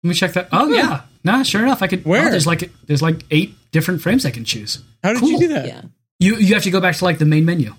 Let 0.02 0.08
me 0.10 0.14
check 0.14 0.34
that. 0.34 0.48
Oh 0.52 0.68
yeah, 0.68 1.02
nah, 1.24 1.42
sure 1.42 1.62
enough, 1.62 1.82
I 1.82 1.88
could. 1.88 2.00
oh, 2.06 2.10
Where? 2.10 2.30
there's 2.30 2.46
like 2.46 2.70
there's 2.86 3.02
like 3.02 3.24
eight 3.30 3.54
different 3.72 4.00
frames 4.02 4.24
I 4.24 4.30
can 4.30 4.44
choose. 4.44 4.82
How 5.02 5.12
did 5.12 5.20
Cool. 5.20 5.30
you 5.30 5.38
do 5.40 5.48
that? 5.48 5.66
yeah 5.66 5.82
You 6.20 6.36
you 6.36 6.54
have 6.54 6.62
to 6.64 6.70
go 6.70 6.80
back 6.80 6.94
to 6.96 7.04
like 7.04 7.18
the 7.18 7.24
main 7.24 7.44
menu. 7.44 7.74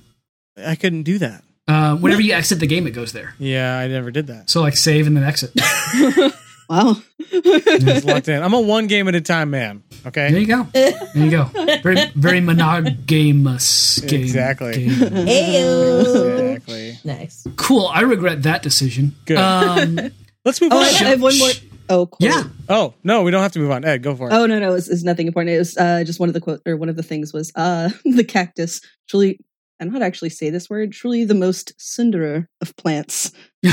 I 0.57 0.75
couldn't 0.75 1.03
do 1.03 1.19
that. 1.19 1.43
Uh, 1.67 1.95
whenever 1.95 2.21
you 2.21 2.33
exit 2.33 2.59
the 2.59 2.67
game, 2.67 2.87
it 2.87 2.91
goes 2.91 3.11
there. 3.13 3.35
Yeah, 3.39 3.77
I 3.77 3.87
never 3.87 4.09
did 4.11 4.27
that. 4.27 4.49
So 4.49 4.61
like 4.61 4.75
save 4.75 5.05
and 5.07 5.15
then 5.15 5.23
exit. 5.23 5.51
Wow. 6.69 6.95
Just 7.31 8.05
locked 8.05 8.27
in. 8.27 8.43
I'm 8.43 8.53
a 8.53 8.59
one 8.59 8.87
game 8.87 9.07
at 9.07 9.15
a 9.15 9.21
time 9.21 9.49
man. 9.51 9.83
Okay. 10.05 10.31
There 10.31 10.39
you 10.41 10.47
go. 10.47 10.63
There 10.73 10.93
you 11.15 11.31
go. 11.31 11.45
Very, 11.81 11.97
very 12.15 12.39
monogamous 12.41 13.99
game. 13.99 14.21
Exactly. 14.21 14.87
game. 14.87 15.27
Exactly. 15.27 16.99
Nice. 17.03 17.47
Cool. 17.55 17.87
I 17.87 18.01
regret 18.01 18.43
that 18.43 18.61
decision. 18.63 19.15
Good. 19.25 19.37
Um, 19.37 19.95
Let's 20.45 20.61
move 20.61 20.71
Oh, 20.73 20.77
on. 20.77 20.83
I, 20.83 20.87
I 20.87 20.91
have 21.09 21.21
one 21.21 21.37
more. 21.37 21.49
Oh, 21.89 22.05
cool. 22.07 22.17
yeah. 22.27 22.43
Oh 22.69 22.93
no, 23.03 23.23
we 23.23 23.31
don't 23.31 23.41
have 23.41 23.53
to 23.53 23.59
move 23.59 23.71
on. 23.71 23.85
Ed, 23.85 24.03
go 24.03 24.13
for 24.15 24.29
it. 24.29 24.33
Oh 24.33 24.45
no, 24.45 24.59
no, 24.59 24.73
it's, 24.75 24.89
it's 24.89 25.03
nothing 25.03 25.27
important. 25.27 25.55
It 25.55 25.59
was 25.59 25.77
uh, 25.77 26.03
just 26.03 26.19
one 26.19 26.27
of 26.29 26.33
the 26.33 26.41
quote 26.41 26.61
or 26.65 26.75
one 26.75 26.89
of 26.89 26.95
the 26.97 27.03
things 27.03 27.31
was 27.33 27.51
uh, 27.55 27.89
the 28.05 28.23
cactus. 28.25 28.81
Truly, 29.09 29.39
I 29.79 29.83
don't 29.83 29.93
know 29.93 29.97
how 29.97 29.99
to 29.99 30.05
actually 30.05 30.29
say 30.29 30.49
this 30.49 30.69
word. 30.69 30.91
Truly, 30.91 31.23
the 31.23 31.35
most 31.35 31.73
sunderer 31.77 32.47
of 32.61 32.75
plants. 32.77 33.31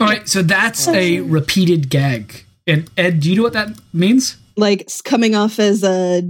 All 0.00 0.06
right. 0.06 0.28
So 0.28 0.42
that's 0.42 0.86
a 0.88 1.18
um, 1.20 1.30
repeated 1.30 1.88
gag. 1.90 2.44
And 2.66 2.90
Ed, 2.96 3.20
do 3.20 3.30
you 3.30 3.36
know 3.36 3.42
what 3.42 3.52
that 3.54 3.70
means? 3.92 4.36
like 4.58 4.88
coming 5.04 5.34
off 5.34 5.58
as 5.58 5.84
a 5.84 6.22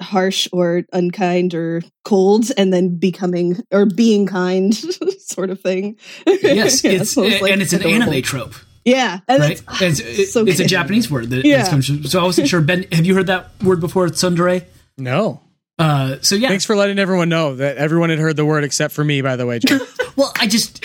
harsh 0.00 0.46
or 0.52 0.82
unkind 0.92 1.54
or 1.54 1.80
cold, 2.04 2.50
and 2.58 2.72
then 2.72 2.96
becoming 2.96 3.56
or 3.70 3.86
being 3.86 4.26
kind, 4.26 4.74
sort 5.20 5.48
of 5.50 5.60
thing. 5.60 5.96
Yes. 6.26 6.82
Yeah, 6.84 6.90
it's, 6.92 7.12
so 7.12 7.22
like 7.22 7.42
and 7.50 7.62
it's 7.62 7.72
an 7.72 7.82
anime 7.86 8.20
trope. 8.22 8.54
Yeah, 8.84 9.20
and 9.28 9.40
right? 9.40 9.52
it's, 9.52 9.62
ah, 9.68 9.78
It's, 9.80 10.00
it- 10.00 10.28
so 10.28 10.44
it's 10.44 10.60
a. 10.60 10.64
Japanese 10.66 11.10
word 11.10 11.30
that 11.30 11.44
Yeah. 11.44 11.62
that 11.62 11.70
comes 11.70 11.86
from. 11.86 12.04
So 12.04 12.20
I 12.20 12.24
wasn't 12.24 12.48
sure. 12.48 12.60
Ben, 12.60 12.84
have 12.92 13.06
you 13.06 13.14
heard 13.14 13.28
that 13.28 13.50
word 13.62 13.80
before? 13.80 14.06
Tsundere. 14.08 14.64
No. 14.98 15.40
Uh, 15.78 16.16
so 16.20 16.34
yeah. 16.34 16.48
Thanks 16.48 16.64
for 16.66 16.76
letting 16.76 16.98
everyone 16.98 17.28
know 17.28 17.56
that 17.56 17.76
everyone 17.78 18.10
had 18.10 18.18
heard 18.18 18.36
the 18.36 18.44
word 18.44 18.62
except 18.62 18.92
for 18.94 19.02
me. 19.02 19.22
By 19.22 19.36
the 19.36 19.46
way, 19.46 19.58
Well, 20.16 20.30
I 20.38 20.46
just 20.46 20.84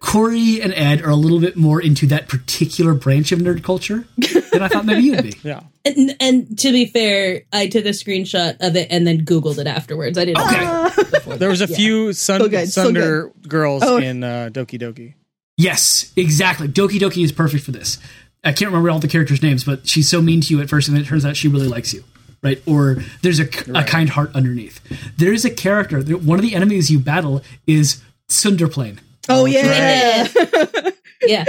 Corey 0.00 0.60
and 0.60 0.72
Ed 0.74 1.00
are 1.02 1.08
a 1.10 1.16
little 1.16 1.40
bit 1.40 1.56
more 1.56 1.80
into 1.80 2.06
that 2.08 2.28
particular 2.28 2.92
branch 2.94 3.32
of 3.32 3.38
nerd 3.38 3.64
culture 3.64 4.04
than 4.52 4.62
I 4.62 4.68
thought 4.68 4.84
maybe 4.84 5.02
you'd 5.02 5.22
be. 5.22 5.34
yeah. 5.42 5.60
And, 5.84 6.14
and 6.20 6.58
to 6.58 6.70
be 6.70 6.86
fair, 6.86 7.42
I 7.52 7.66
took 7.68 7.86
a 7.86 7.90
screenshot 7.90 8.56
of 8.60 8.76
it 8.76 8.88
and 8.90 9.06
then 9.06 9.24
Googled 9.24 9.58
it 9.58 9.66
afterwards. 9.66 10.18
I 10.18 10.26
didn't. 10.26 10.46
Okay. 10.46 11.36
There 11.38 11.48
was 11.48 11.62
a 11.62 11.66
few 11.66 12.12
sun, 12.12 12.40
So 12.40 12.48
good, 12.48 12.68
so 12.68 13.32
girls 13.48 13.82
Oh. 13.84 13.96
in 13.96 14.22
uh, 14.22 14.50
Doki 14.52 14.78
Doki. 14.80 15.14
Yes, 15.56 16.12
exactly. 16.16 16.68
Doki 16.68 16.98
Doki 17.00 17.24
is 17.24 17.32
perfect 17.32 17.64
for 17.64 17.72
this. 17.72 17.98
I 18.44 18.52
can't 18.52 18.70
remember 18.70 18.90
all 18.90 18.98
the 18.98 19.08
characters' 19.08 19.42
names, 19.42 19.64
but 19.64 19.86
she's 19.88 20.08
so 20.10 20.20
mean 20.20 20.40
to 20.42 20.54
you 20.54 20.60
at 20.60 20.68
first, 20.68 20.88
and 20.88 20.96
then 20.96 21.04
it 21.04 21.06
turns 21.06 21.24
out 21.24 21.36
she 21.36 21.48
really 21.48 21.68
likes 21.68 21.94
you, 21.94 22.02
right? 22.42 22.62
Or 22.66 22.96
there's 23.22 23.40
a, 23.40 23.48
a 23.74 23.84
kind 23.84 24.10
heart 24.10 24.30
underneath. 24.34 24.80
There 25.16 25.32
is 25.32 25.44
a 25.44 25.50
character. 25.50 26.00
One 26.02 26.38
of 26.38 26.42
the 26.44 26.54
enemies 26.54 26.90
you 26.90 26.98
battle 26.98 27.42
is 27.66 28.02
Tsunderplane. 28.28 28.98
oh, 29.28 29.42
oh 29.42 29.44
yeah, 29.46 30.26
Yeah. 31.24 31.44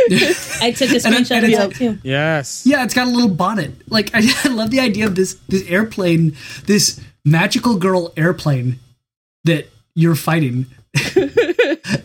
I 0.61 0.71
took 0.71 0.91
a 0.91 0.95
screenshot 0.99 1.31
and 1.31 1.45
of 1.45 1.49
it's- 1.49 1.57
that 1.69 1.73
too. 1.75 1.97
Yes. 2.03 2.63
Yeah, 2.65 2.83
it's 2.83 2.93
got 2.93 3.07
a 3.07 3.09
little 3.09 3.29
bonnet. 3.33 3.71
Like 3.91 4.11
I, 4.13 4.21
I 4.43 4.49
love 4.49 4.69
the 4.69 4.79
idea 4.79 5.05
of 5.07 5.15
this 5.15 5.33
this 5.49 5.67
airplane, 5.67 6.35
this 6.65 7.01
magical 7.25 7.77
girl 7.77 8.13
airplane 8.15 8.79
that 9.45 9.69
you're 9.95 10.15
fighting. 10.15 10.67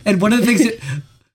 and 0.06 0.20
one 0.20 0.32
of 0.32 0.40
the 0.40 0.46
things 0.46 0.60
that 0.64 0.78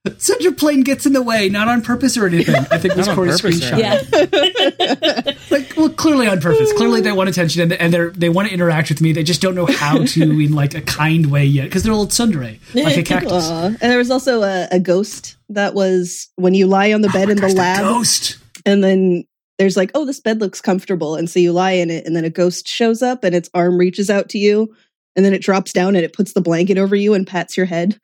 such 0.18 0.44
a 0.46 0.52
plane 0.52 0.82
gets 0.82 1.06
in 1.06 1.14
the 1.14 1.22
way, 1.22 1.50
not 1.50 1.68
on 1.68 1.82
purpose 1.82 2.18
or 2.18 2.28
anything. 2.28 2.56
I 2.72 2.78
think 2.78 2.96
was 2.96 3.08
Not 3.08 3.16
Corey's 3.16 3.40
screenshot. 3.42 3.80
Yeah. 3.80 5.34
Like, 5.50 5.74
well, 5.78 5.90
clearly 5.90 6.28
on 6.28 6.42
purpose. 6.42 6.74
Clearly 6.74 7.02
they 7.02 7.12
want 7.12 7.30
attention 7.30 7.62
and, 7.62 7.74
and 7.74 7.94
they 7.94 8.08
they 8.10 8.30
want 8.30 8.48
to 8.48 8.54
interact 8.54 8.90
with 8.90 9.02
me. 9.02 9.14
They 9.14 9.24
just 9.24 9.42
don't 9.42 9.56
know 9.56 9.66
how 9.66 10.04
to 10.04 10.22
in 10.44 10.54
like 10.54 10.74
a 10.74 10.82
kind 10.82 11.32
way 11.32 11.46
yet 11.46 11.66
because 11.66 11.84
they're 11.84 11.94
old 11.94 12.10
tsundere, 12.10 12.60
like 12.74 12.98
a 12.98 13.04
cactus. 13.04 13.50
Aw. 13.50 13.66
and 13.68 13.78
there 13.80 13.98
was 13.98 14.12
also 14.12 14.42
a, 14.44 14.68
a 14.72 14.80
ghost 14.80 15.38
that 15.50 15.74
was 15.74 16.30
when 16.36 16.54
you 16.54 16.68
lie 16.68 16.92
on 16.94 17.02
the 17.02 17.10
oh 17.10 17.14
bed 17.14 17.30
Oh 17.30 17.32
in 17.32 17.40
my 17.40 17.48
the 17.48 17.54
gosh, 17.54 17.58
lab, 17.58 17.80
ghost. 17.82 18.38
and 18.66 18.84
then 18.84 19.26
there's 19.60 19.78
like, 19.78 19.92
oh, 19.94 20.06
this 20.06 20.20
bed 20.20 20.42
looks 20.42 20.60
comfortable, 20.62 21.16
and 21.16 21.30
so 21.30 21.40
you 21.40 21.52
lie 21.54 21.72
in 21.74 21.90
it, 21.92 22.06
and 22.06 22.16
then 22.16 22.26
a 22.26 22.30
ghost 22.30 22.68
shows 22.68 23.02
up, 23.02 23.24
and 23.24 23.36
its 23.36 23.50
arm 23.54 23.78
reaches 23.78 24.10
out 24.10 24.30
to 24.30 24.38
you, 24.38 24.74
and 25.16 25.24
then 25.24 25.34
it 25.34 25.42
drops 25.44 25.72
down 25.72 25.96
and 25.96 26.04
it 26.04 26.14
puts 26.14 26.34
the 26.34 26.42
blanket 26.42 26.78
over 26.78 26.96
you 26.96 27.14
and 27.14 27.28
pats 27.28 27.56
your 27.56 27.68
head, 27.68 28.00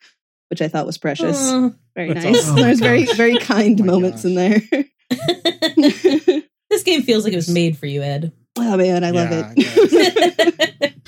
which 0.48 0.62
I 0.62 0.68
thought 0.68 0.86
was 0.86 0.96
precious. 0.98 1.36
Aw. 1.50 1.70
Very 2.06 2.12
That's 2.14 2.24
nice. 2.24 2.36
awesome. 2.44 2.58
Oh 2.58 2.62
There's 2.62 2.80
very 2.80 3.04
very 3.14 3.38
kind 3.38 3.80
Oh 3.80 3.84
moments 3.84 4.22
gosh. 4.22 4.30
in 4.30 4.34
there. 4.36 4.60
this 6.70 6.82
game 6.84 7.02
feels 7.02 7.24
like 7.24 7.32
it 7.32 7.36
was 7.36 7.48
made 7.48 7.76
for 7.76 7.86
you, 7.86 8.02
Ed. 8.02 8.32
oh 8.58 8.76
man, 8.76 9.04
I 9.04 9.10
love 9.10 9.30
Yeah, 9.30 9.52
it. 9.56 10.94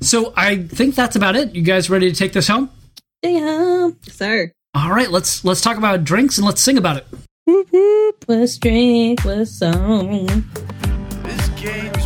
So 0.00 0.34
I 0.36 0.58
think 0.64 0.94
that's 0.96 1.16
about 1.16 1.34
it. 1.34 1.54
You 1.54 1.62
guys 1.62 1.88
ready 1.88 2.10
to 2.10 2.16
take 2.16 2.34
this 2.34 2.46
home? 2.48 2.68
Yeah, 3.22 3.88
Sir. 4.02 4.52
All 4.74 4.90
right, 4.90 5.10
let's 5.10 5.44
let's 5.46 5.62
talk 5.62 5.78
about 5.78 6.04
drinks 6.04 6.36
and 6.36 6.46
let's 6.46 6.60
sing 6.62 6.76
about 6.76 6.98
it. 6.98 7.06
Let's 8.28 8.58
drink, 8.58 9.24
let's 9.24 9.58
song. 9.58 10.26
This 11.22 11.48
game's 11.56 12.03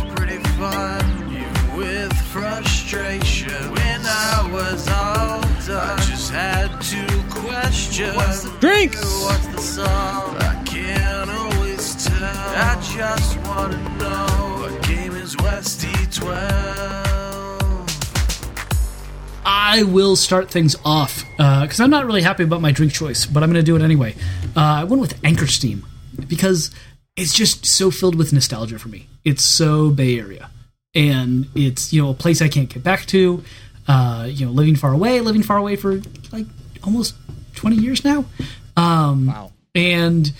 question 7.99 8.15
what's 8.15 8.59
Drinks! 8.59 9.23
what's 9.23 9.47
the 9.47 9.61
song? 9.61 10.37
I 10.37 10.63
can't 10.65 11.29
always 11.29 12.05
tell. 12.05 12.23
I 12.23 12.79
just 12.95 13.37
wanna 13.47 13.77
know 13.97 14.27
what 14.61 14.83
game 14.87 15.13
is 15.13 15.35
Westy 15.37 15.89
12. 16.11 17.85
I 19.45 19.83
will 19.83 20.15
start 20.15 20.49
things 20.49 20.75
off 20.85 21.23
because 21.37 21.79
I'm 21.79 21.89
not 21.89 22.05
really 22.05 22.21
happy 22.21 22.43
about 22.43 22.61
my 22.61 22.71
drink 22.71 22.93
choice, 22.93 23.25
but 23.25 23.43
I'm 23.43 23.51
going 23.51 23.63
to 23.63 23.65
do 23.65 23.75
it 23.75 23.81
anyway. 23.81 24.13
Uh, 24.55 24.59
I 24.59 24.83
went 24.83 25.01
with 25.01 25.23
Anchor 25.23 25.47
Steam 25.47 25.85
because 26.27 26.71
it's 27.15 27.33
just 27.33 27.65
so 27.65 27.89
filled 27.89 28.15
with 28.15 28.33
nostalgia 28.33 28.77
for 28.77 28.89
me. 28.89 29.07
It's 29.23 29.43
so 29.43 29.89
Bay 29.89 30.19
Area, 30.19 30.49
and 30.93 31.47
it's 31.55 31.93
you 31.93 32.01
know 32.01 32.09
a 32.09 32.13
place 32.13 32.41
I 32.41 32.47
can't 32.47 32.69
get 32.69 32.83
back 32.83 33.05
to. 33.07 33.43
Uh, 33.87 34.27
you 34.29 34.45
know, 34.45 34.51
living 34.51 34.75
far 34.75 34.93
away, 34.93 35.19
living 35.21 35.43
far 35.43 35.57
away 35.57 35.75
for 35.75 36.01
like 36.31 36.45
almost 36.83 37.15
20 37.59 37.75
years 37.75 38.03
now. 38.05 38.23
Um, 38.77 39.27
Wow. 39.27 39.51
and 39.75 40.31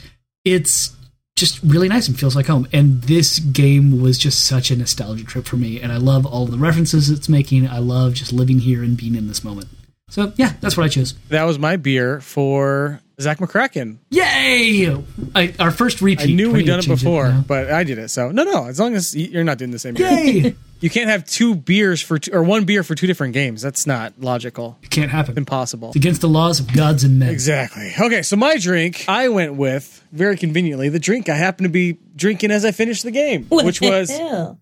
it's 0.46 0.94
just 1.36 1.60
really 1.64 1.88
nice 1.90 2.08
and 2.08 2.18
feels 2.20 2.36
like 2.36 2.48
home. 2.48 2.68
And 2.74 3.02
this 3.04 3.40
game 3.40 4.02
was 4.02 4.18
just 4.18 4.46
such 4.46 4.72
a 4.72 4.76
nostalgia 4.78 5.24
trip 5.26 5.46
for 5.46 5.58
me, 5.58 5.82
and 5.82 5.92
I 5.92 5.98
love 5.98 6.26
all 6.26 6.46
the 6.46 6.58
references 6.58 7.10
it's 7.10 7.28
making. 7.30 7.68
I 7.68 7.80
love 7.80 8.14
just 8.14 8.32
living 8.34 8.60
here 8.60 8.84
and 8.84 8.96
being 8.98 9.16
in 9.16 9.28
this 9.28 9.44
moment. 9.44 9.68
So 10.10 10.32
yeah, 10.38 10.54
that's 10.62 10.76
what 10.78 10.86
I 10.86 10.90
chose. 10.90 11.14
That 11.30 11.44
was 11.44 11.60
my 11.60 11.76
beer 11.78 12.20
for 12.22 13.00
Zak 13.22 13.38
McKracken. 13.40 13.98
Yay! 14.10 14.96
I, 15.36 15.54
our 15.60 15.72
first 15.72 16.02
repeat. 16.02 16.30
I 16.30 16.34
knew 16.34 16.48
we 16.52 16.60
we'd 16.60 16.68
done 16.68 16.80
it 16.80 16.88
before, 16.88 17.30
now? 17.30 17.44
but 17.48 17.70
I 17.72 17.84
did 17.84 17.98
it. 18.00 18.10
So 18.10 18.32
no, 18.32 18.44
no. 18.44 18.66
As 18.66 18.80
long 18.80 18.96
as 18.96 19.16
you're 19.16 19.44
not 19.44 19.58
doing 19.60 19.72
the 19.72 19.78
same. 19.80 19.94
beer. 19.96 20.10
Yay! 20.10 20.56
You 20.82 20.90
can't 20.90 21.10
have 21.10 21.26
two 21.26 21.56
beers 21.56 22.02
for 22.02 22.20
two, 22.20 22.32
or 22.32 22.42
one 22.42 22.64
beer 22.64 22.84
for 22.84 22.96
two 22.96 23.06
different 23.08 23.34
games. 23.34 23.62
That's 23.62 23.86
not 23.86 24.14
logical. 24.20 24.78
it 24.82 24.90
can't 24.90 25.12
happen. 25.12 25.38
Impossible. 25.38 25.90
It's 25.90 25.98
against 25.98 26.22
the 26.22 26.30
laws 26.30 26.60
of 26.60 26.72
gods 26.72 27.04
and 27.04 27.20
men. 27.20 27.30
Exactly. 27.30 27.92
Okay, 28.00 28.22
so 28.22 28.36
my 28.38 28.58
drink, 28.58 29.06
I 29.08 29.28
went 29.30 29.56
with 29.56 30.04
very 30.12 30.38
conveniently 30.38 30.88
the 30.90 31.00
drink 31.00 31.28
I 31.28 31.36
happened 31.36 31.66
to 31.66 31.70
be 31.70 31.98
drinking 32.16 32.52
as 32.52 32.64
I 32.64 32.72
finished 32.72 33.04
the 33.04 33.12
game, 33.12 33.46
What 33.50 33.66
which 33.66 33.80
the 33.80 33.90
was 33.90 34.10
hell? 34.10 34.60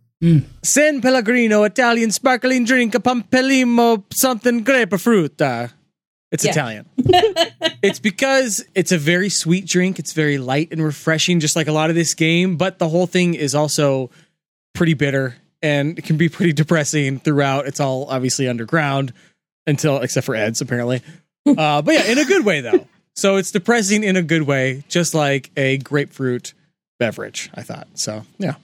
San 0.64 1.02
Pellegrino 1.02 1.64
Italian 1.64 2.10
sparkling 2.10 2.65
drink, 2.65 2.95
a 2.95 2.99
Pompelmo 2.99 4.03
something 4.11 4.64
grapefruit. 4.64 5.39
Uh, 5.39 5.68
it's 6.31 6.44
Yeah. 6.44 6.52
Italian. 6.52 6.85
it's 7.84 7.99
because 7.99 8.65
it's 8.73 8.91
a 8.91 8.98
very 8.98 9.30
sweet 9.30 9.68
drink. 9.68 9.99
It's 9.99 10.14
very 10.14 10.39
light 10.39 10.69
and 10.72 10.84
refreshing, 10.84 11.39
just 11.39 11.56
like 11.56 11.68
a 11.68 11.72
lot 11.72 11.89
of 11.91 11.95
this 11.95 12.15
game. 12.15 12.57
But 12.57 12.80
the 12.80 12.89
whole 12.89 13.06
thing 13.06 13.35
is 13.35 13.53
also 13.53 14.10
pretty 14.73 14.95
bitter 14.95 15.35
and 15.61 15.97
it 15.97 16.05
can 16.05 16.17
be 16.17 16.29
pretty 16.29 16.53
depressing 16.53 17.19
throughout. 17.19 17.67
It's 17.67 17.79
all 17.79 18.05
obviously 18.09 18.47
underground 18.47 19.13
until, 19.65 19.97
except 19.99 20.25
for 20.25 20.35
Ed's 20.35 20.61
apparently. 20.61 21.01
Uh, 21.45 21.81
but 21.81 21.93
yeah, 21.93 22.11
in 22.11 22.17
a 22.17 22.25
good 22.25 22.45
way 22.45 22.61
though. 22.61 22.88
So 23.15 23.38
it's 23.38 23.51
depressing 23.51 24.03
in 24.03 24.15
a 24.15 24.21
good 24.21 24.43
way, 24.43 24.84
just 24.89 25.13
like 25.15 25.49
a 25.57 25.77
grapefruit 25.79 26.53
beverage. 26.99 27.49
I 27.55 27.63
thought 27.63 27.88
so. 27.95 28.23
Yeah, 28.38 28.55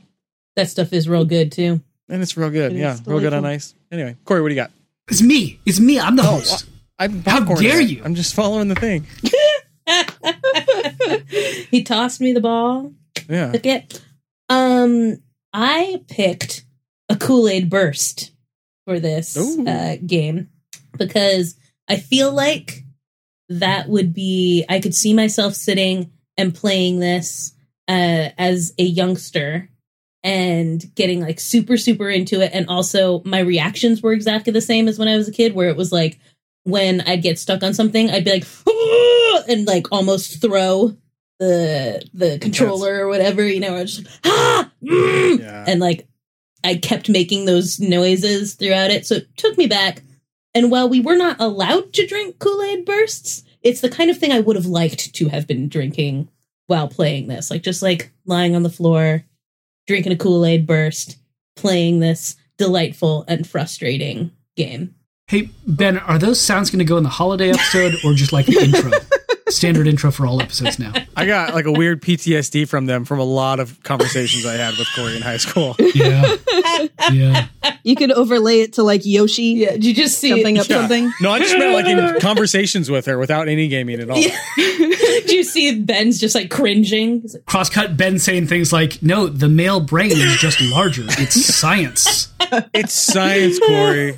That 0.55 0.69
stuff 0.69 0.93
is 0.93 1.09
real 1.09 1.25
good 1.25 1.51
too. 1.51 1.81
and 2.09 2.21
it's 2.21 2.37
real 2.37 2.49
good. 2.51 2.73
It 2.73 2.77
yeah, 2.79 2.97
real 3.05 3.19
good 3.19 3.33
on 3.33 3.45
ice. 3.45 3.73
Anyway, 3.91 4.15
Corey, 4.25 4.41
what 4.41 4.49
do 4.49 4.55
you 4.55 4.61
got? 4.61 4.71
It's 5.09 5.21
me. 5.21 5.59
It's 5.65 5.79
me. 5.79 5.99
I'm 5.99 6.15
the 6.15 6.23
Oh, 6.23 6.35
host. 6.35 6.67
I'm 6.99 7.23
How 7.23 7.39
dare 7.55 7.81
you. 7.81 8.01
I'm 8.05 8.15
just 8.15 8.35
following 8.35 8.67
the 8.67 8.75
thing. 8.75 9.07
he 11.71 11.83
tossed 11.83 12.21
me 12.21 12.33
the 12.33 12.39
ball. 12.41 12.91
Yeah. 13.27 13.51
Took 13.51 13.65
it. 13.65 14.01
Um, 14.49 15.21
I 15.53 16.03
picked 16.09 16.63
a 17.13 17.17
Kool 17.17 17.47
Aid 17.47 17.69
burst 17.69 18.31
for 18.85 18.99
this 18.99 19.37
uh, 19.37 19.97
game 20.05 20.49
because 20.97 21.55
I 21.87 21.97
feel 21.97 22.31
like 22.33 22.83
that 23.49 23.87
would 23.89 24.13
be. 24.13 24.65
I 24.69 24.79
could 24.79 24.93
see 24.95 25.13
myself 25.13 25.53
sitting 25.53 26.11
and 26.37 26.53
playing 26.55 26.99
this 26.99 27.53
uh, 27.87 28.29
as 28.37 28.73
a 28.79 28.83
youngster 28.83 29.69
and 30.23 30.83
getting 30.95 31.21
like 31.21 31.39
super 31.39 31.77
super 31.77 32.09
into 32.09 32.41
it. 32.41 32.51
And 32.53 32.67
also 32.67 33.21
my 33.25 33.39
reactions 33.39 34.01
were 34.01 34.13
exactly 34.13 34.53
the 34.53 34.61
same 34.61 34.87
as 34.87 34.97
when 34.97 35.07
I 35.07 35.17
was 35.17 35.27
a 35.27 35.33
kid 35.33 35.53
where 35.53 35.69
it 35.69 35.77
was 35.77 35.91
like 35.91 36.19
when 36.63 37.01
I'd 37.01 37.21
get 37.21 37.37
stuck 37.37 37.61
on 37.61 37.73
something 37.73 38.09
I'd 38.09 38.23
be 38.23 38.31
like 38.31 38.45
and 39.49 39.67
like 39.67 39.91
almost 39.91 40.41
throw 40.41 40.95
the 41.39 42.01
the 42.13 42.39
controller 42.39 43.05
or 43.05 43.09
whatever, 43.09 43.45
you 43.45 43.59
know, 43.59 43.75
I 43.75 43.81
was 43.81 43.97
just 43.97 44.05
like, 44.07 44.33
ah, 44.33 44.71
mm," 44.81 45.39
Yeah. 45.39 45.65
and 45.67 45.81
like 45.81 46.07
I 46.63 46.75
kept 46.75 47.09
making 47.09 47.45
those 47.45 47.79
noises 47.79 48.55
throughout 48.55 48.91
it, 48.91 49.05
so 49.05 49.15
it 49.15 49.35
took 49.37 49.57
me 49.57 49.67
back. 49.67 50.01
And 50.53 50.69
while 50.71 50.87
we 50.87 50.99
were 50.99 51.15
not 51.15 51.37
allowed 51.39 51.93
to 51.93 52.07
drink 52.07 52.39
Kool 52.39 52.61
Aid 52.61 52.85
bursts, 52.85 53.43
it's 53.61 53.81
the 53.81 53.89
kind 53.89 54.09
of 54.09 54.17
thing 54.17 54.31
I 54.31 54.39
would 54.39 54.55
have 54.55 54.65
liked 54.65 55.13
to 55.15 55.29
have 55.29 55.47
been 55.47 55.67
drinking 55.67 56.29
while 56.67 56.87
playing 56.87 57.27
this, 57.27 57.49
like 57.49 57.63
just 57.63 57.81
like 57.81 58.11
lying 58.25 58.55
on 58.55 58.63
the 58.63 58.69
floor, 58.69 59.23
drinking 59.87 60.11
a 60.11 60.17
Kool 60.17 60.45
Aid 60.45 60.67
burst, 60.67 61.17
playing 61.55 61.99
this 61.99 62.35
delightful 62.57 63.25
and 63.27 63.47
frustrating 63.47 64.31
game. 64.55 64.95
Hey 65.27 65.49
Ben, 65.65 65.97
are 65.97 66.19
those 66.19 66.39
sounds 66.39 66.69
going 66.69 66.79
to 66.79 66.85
go 66.85 66.97
in 66.97 67.03
the 67.03 67.09
holiday 67.09 67.49
episode 67.49 67.95
or 68.03 68.13
just 68.13 68.33
like 68.33 68.45
the 68.45 68.59
intro? 68.59 68.91
Standard 69.53 69.87
intro 69.87 70.11
for 70.11 70.25
all 70.25 70.41
episodes 70.41 70.79
now. 70.79 70.91
I 71.15 71.25
got 71.25 71.53
like 71.53 71.65
a 71.65 71.71
weird 71.71 72.01
PTSD 72.01 72.67
from 72.67 72.85
them 72.87 73.05
from 73.05 73.19
a 73.19 73.23
lot 73.23 73.59
of 73.59 73.81
conversations 73.83 74.45
I 74.45 74.53
had 74.53 74.77
with 74.77 74.87
Corey 74.95 75.15
in 75.15 75.21
high 75.21 75.37
school. 75.37 75.75
Yeah, 75.95 76.35
yeah. 77.11 77.47
You 77.83 77.95
could 77.95 78.11
overlay 78.11 78.61
it 78.61 78.73
to 78.73 78.83
like 78.83 79.05
Yoshi 79.05 79.43
Yeah, 79.43 79.71
did 79.73 79.85
you 79.85 79.93
just 79.93 80.17
see 80.17 80.29
jumping 80.29 80.57
up 80.57 80.67
Yeah. 80.67 80.79
something. 80.79 81.11
No, 81.21 81.31
I 81.31 81.39
just 81.39 81.55
meant 81.57 81.73
like 81.73 81.85
in 81.85 82.19
conversations 82.19 82.89
with 82.89 83.05
her 83.05 83.17
without 83.19 83.47
any 83.47 83.67
gaming 83.67 83.99
at 83.99 84.09
all. 84.09 84.17
Yeah. 84.17 84.35
Did 84.57 85.31
you 85.31 85.43
see 85.43 85.79
Ben's 85.79 86.19
just 86.19 86.33
like 86.35 86.49
cringing? 86.49 87.21
He's 87.21 87.35
like, 87.35 87.45
Crosscut 87.45 87.95
Ben 87.95 88.17
saying 88.19 88.47
things 88.47 88.73
like, 88.73 89.03
"No, 89.03 89.27
the 89.27 89.47
male 89.49 89.79
brain 89.79 90.11
is 90.11 90.35
just 90.37 90.59
larger. 90.61 91.03
It's 91.07 91.45
science." 91.55 92.29
It's 92.73 92.93
science, 92.93 93.59
Corey. 93.59 94.15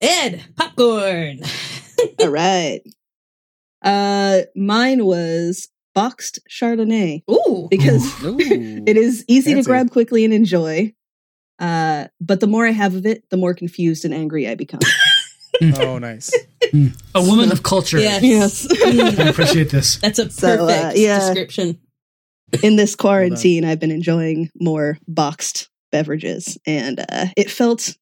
Ed, 0.00 0.44
popcorn. 0.56 1.40
All 2.20 2.28
right. 2.28 2.80
Uh, 3.82 4.40
mine 4.56 5.04
was 5.04 5.68
boxed 5.94 6.38
Chardonnay 6.50 7.22
Ooh. 7.30 7.68
because 7.70 8.24
Ooh. 8.24 8.36
it 8.40 8.96
is 8.96 9.24
easy 9.28 9.54
to 9.54 9.62
grab 9.62 9.90
quickly 9.90 10.24
and 10.24 10.34
enjoy. 10.34 10.92
Uh, 11.58 12.06
but 12.20 12.40
the 12.40 12.46
more 12.46 12.66
I 12.66 12.70
have 12.70 12.94
of 12.94 13.04
it, 13.04 13.28
the 13.30 13.36
more 13.36 13.54
confused 13.54 14.04
and 14.04 14.14
angry 14.14 14.48
I 14.48 14.54
become. 14.54 14.80
Oh, 15.78 15.98
nice. 15.98 16.32
A 17.14 17.22
woman 17.22 17.50
of 17.50 17.62
culture. 17.62 17.98
Yes. 17.98 18.22
yes. 18.22 19.18
I 19.18 19.28
appreciate 19.28 19.70
this. 19.70 19.96
That's 19.96 20.18
a 20.18 20.30
So, 20.30 20.48
uh, 20.48 20.66
perfect 20.66 20.98
yeah. 20.98 21.18
description. 21.18 21.80
In 22.62 22.76
this 22.76 22.94
quarantine, 22.94 23.64
I've 23.64 23.80
been 23.80 23.90
enjoying 23.90 24.50
more 24.58 24.98
boxed 25.06 25.68
beverages, 25.92 26.56
and 26.66 27.00
uh, 27.00 27.26
it 27.36 27.50
felt 27.50 27.96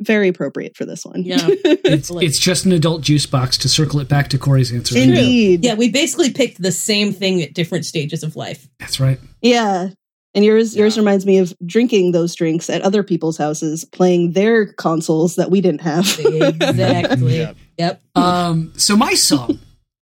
very 0.00 0.28
appropriate 0.28 0.76
for 0.76 0.84
this 0.84 1.04
one. 1.04 1.22
Yeah. 1.22 1.48
It's, 1.90 2.10
it's 2.10 2.38
just 2.38 2.66
an 2.66 2.72
adult 2.72 3.02
juice 3.02 3.26
box 3.26 3.58
to 3.58 3.68
circle 3.68 3.98
it 3.98 4.08
back 4.08 4.28
to 4.28 4.38
Corey's 4.38 4.72
answer. 4.72 4.96
Indeed. 4.96 5.64
Yeah, 5.64 5.74
we 5.74 5.90
basically 5.90 6.32
picked 6.32 6.62
the 6.62 6.70
same 6.70 7.12
thing 7.12 7.42
at 7.42 7.52
different 7.52 7.84
stages 7.84 8.22
of 8.22 8.36
life. 8.36 8.68
That's 8.78 9.00
right. 9.00 9.18
Yeah. 9.42 9.88
And 10.34 10.44
yours 10.44 10.76
yours 10.76 10.96
reminds 10.96 11.26
me 11.26 11.38
of 11.38 11.52
drinking 11.66 12.12
those 12.12 12.36
drinks 12.36 12.70
at 12.70 12.82
other 12.82 13.02
people's 13.02 13.36
houses, 13.36 13.84
playing 13.84 14.32
their 14.32 14.72
consoles 14.74 15.34
that 15.34 15.50
we 15.50 15.60
didn't 15.60 15.80
have. 15.80 16.06
Exactly. 16.18 17.38
Yep. 17.38 17.56
Yep. 17.78 18.02
Um, 18.14 18.74
so 18.76 18.94
my 18.94 19.14
song 19.14 19.58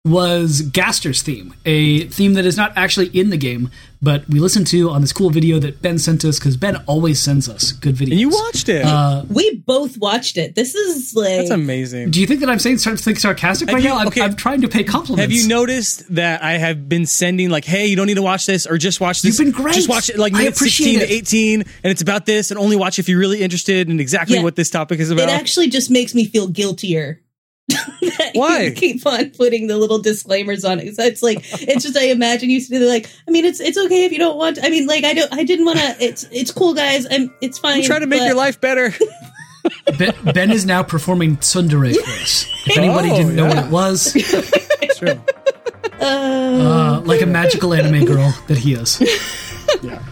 was 0.04 0.62
Gaster's 0.62 1.22
theme, 1.22 1.54
a 1.66 2.04
theme 2.06 2.34
that 2.34 2.46
is 2.46 2.56
not 2.56 2.72
actually 2.76 3.08
in 3.08 3.30
the 3.30 3.36
game, 3.36 3.70
but 4.00 4.26
we 4.28 4.38
listened 4.38 4.66
to 4.68 4.88
on 4.90 5.00
this 5.00 5.12
cool 5.12 5.28
video 5.28 5.58
that 5.58 5.82
Ben 5.82 5.98
sent 5.98 6.24
us 6.24 6.38
because 6.38 6.56
Ben 6.56 6.76
always 6.86 7.20
sends 7.20 7.48
us 7.48 7.72
good 7.72 7.96
videos. 7.96 8.12
And 8.12 8.20
you 8.20 8.28
watched 8.30 8.68
it. 8.68 8.84
Uh, 8.84 9.24
We 9.28 9.56
both 9.66 9.98
watched 9.98 10.38
it. 10.38 10.54
This 10.54 10.74
is 10.74 11.14
like 11.14 11.38
That's 11.38 11.50
amazing. 11.50 12.10
do 12.12 12.20
you 12.20 12.26
think 12.26 12.40
that 12.40 12.48
I'm 12.48 12.60
saying 12.60 12.78
something 12.78 13.16
sarcastic 13.16 13.68
Have 13.68 13.74
right 13.74 13.82
you- 13.82 13.88
now? 13.90 13.98
I'm, 13.98 14.06
okay. 14.06 14.22
I'm 14.22 14.36
trying 14.36 14.62
to 14.62 14.68
pay 14.68 14.84
compliments. 14.84 15.20
Have 15.20 15.32
you 15.32 15.48
noticed 15.48 16.14
that 16.14 16.42
I 16.42 16.52
have 16.52 16.88
been 16.88 17.04
sending 17.04 17.50
like, 17.50 17.64
"Hey, 17.64 17.86
you 17.86 17.96
don't 17.96 18.06
need 18.06 18.14
to 18.14 18.22
watch 18.22 18.46
this," 18.46 18.66
or 18.66 18.78
just 18.78 19.00
watch 19.00 19.20
this. 19.22 19.38
You've 19.38 19.46
been 19.52 19.62
great. 19.62 19.74
Just 19.74 19.88
watch 19.88 20.08
it 20.10 20.18
like 20.18 20.32
I 20.32 20.38
minute 20.38 20.54
appreciate 20.56 20.92
sixteen 20.94 21.00
it. 21.02 21.06
to 21.08 21.12
eighteen, 21.12 21.60
and 21.82 21.90
it's 21.90 22.02
about 22.02 22.24
this, 22.24 22.50
and 22.50 22.58
only 22.58 22.76
watch 22.76 22.98
if 23.00 23.08
you're 23.08 23.18
really 23.18 23.42
interested 23.42 23.90
in 23.90 23.98
exactly 24.00 24.36
Yeah. 24.36 24.42
what 24.44 24.54
this 24.56 24.70
topic 24.70 25.00
is 25.00 25.10
about." 25.10 25.28
it 25.28 25.32
actually 25.32 25.68
just 25.68 25.90
makes 25.90 26.14
me 26.14 26.24
feel 26.24 26.46
guiltier. 26.46 27.20
that 28.00 28.30
Why? 28.34 28.62
You 28.62 28.72
keep 28.72 29.06
on 29.06 29.30
putting 29.30 29.66
the 29.66 29.76
little 29.76 29.98
disclaimers 29.98 30.64
on 30.64 30.78
it. 30.80 30.96
So 30.96 31.02
it's 31.04 31.22
like 31.22 31.38
it's 31.62 31.84
just 31.84 31.96
I 31.96 32.04
imagine 32.04 32.48
you 32.50 32.60
sitting 32.60 32.80
there 32.80 32.88
like 32.88 33.10
I 33.26 33.30
mean 33.30 33.44
it's 33.44 33.60
it's 33.60 33.76
okay 33.78 34.04
if 34.04 34.12
you 34.12 34.18
don't 34.18 34.36
want. 34.36 34.58
I 34.62 34.70
mean 34.70 34.86
like 34.86 35.04
I 35.04 35.14
don't 35.14 35.32
I 35.32 35.44
didn't 35.44 35.66
want 35.66 35.78
to. 35.78 35.96
It's 36.00 36.24
it's 36.32 36.50
cool 36.50 36.74
guys. 36.74 37.06
I'm 37.10 37.32
it's 37.40 37.58
fine. 37.58 37.78
I'm 37.78 37.82
trying 37.84 38.00
to 38.00 38.06
make 38.06 38.20
but- 38.20 38.26
your 38.26 38.36
life 38.36 38.60
better. 38.60 38.92
Ben, 39.98 40.14
ben 40.32 40.50
is 40.50 40.64
now 40.64 40.82
performing 40.82 41.36
tsundere 41.38 41.94
for 41.94 42.10
us. 42.22 42.46
If 42.66 42.78
anybody 42.78 43.10
Oh, 43.10 43.16
didn't 43.18 43.36
know 43.36 43.46
what 43.46 43.58
it 43.58 43.70
was, 43.70 44.12
It's 44.14 44.98
true. 44.98 45.20
Uh, 46.00 46.04
uh, 46.04 47.00
like 47.04 47.20
a 47.20 47.26
magical 47.26 47.74
anime 47.74 48.04
girl 48.06 48.32
that 48.46 48.56
he 48.56 48.72
is. 48.74 48.98
Yeah. 49.82 50.02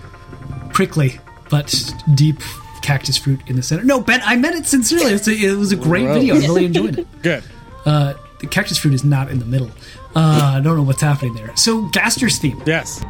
Prickly, 0.73 1.20
but 1.49 1.73
deep 2.15 2.41
cactus 2.87 3.17
fruit 3.19 3.41
in 3.49 3.57
the 3.57 3.63
center. 3.63 3.83
No, 3.83 4.01
Ben, 4.01 4.21
I 4.25 4.37
meant 4.37 4.55
it 4.55 4.65
sincerely. 4.65 5.13
It's 5.13 5.27
a, 5.27 5.33
it 5.33 5.57
was 5.57 5.73
a 5.73 5.77
great 5.77 6.05
Gross. 6.05 6.19
video. 6.19 6.37
I 6.37 6.39
really 6.39 6.65
enjoyed 6.67 6.99
it. 7.01 7.07
Good. 7.23 7.43
Uh, 7.85 8.15
the 8.39 8.47
cactus 8.47 8.79
fruit 8.79 8.95
is 8.95 9.03
not 9.03 9.29
in 9.29 9.41
the 9.41 9.45
middle. 9.45 9.71
Uh, 10.15 10.55
I 10.55 10.61
don't 10.61 10.77
know 10.77 10.85
what's 10.85 11.03
happening 11.03 11.35
there. 11.35 11.55
So, 11.57 11.89
Gaster's 11.89 12.39
theme. 12.39 12.63
Yes. 12.65 13.03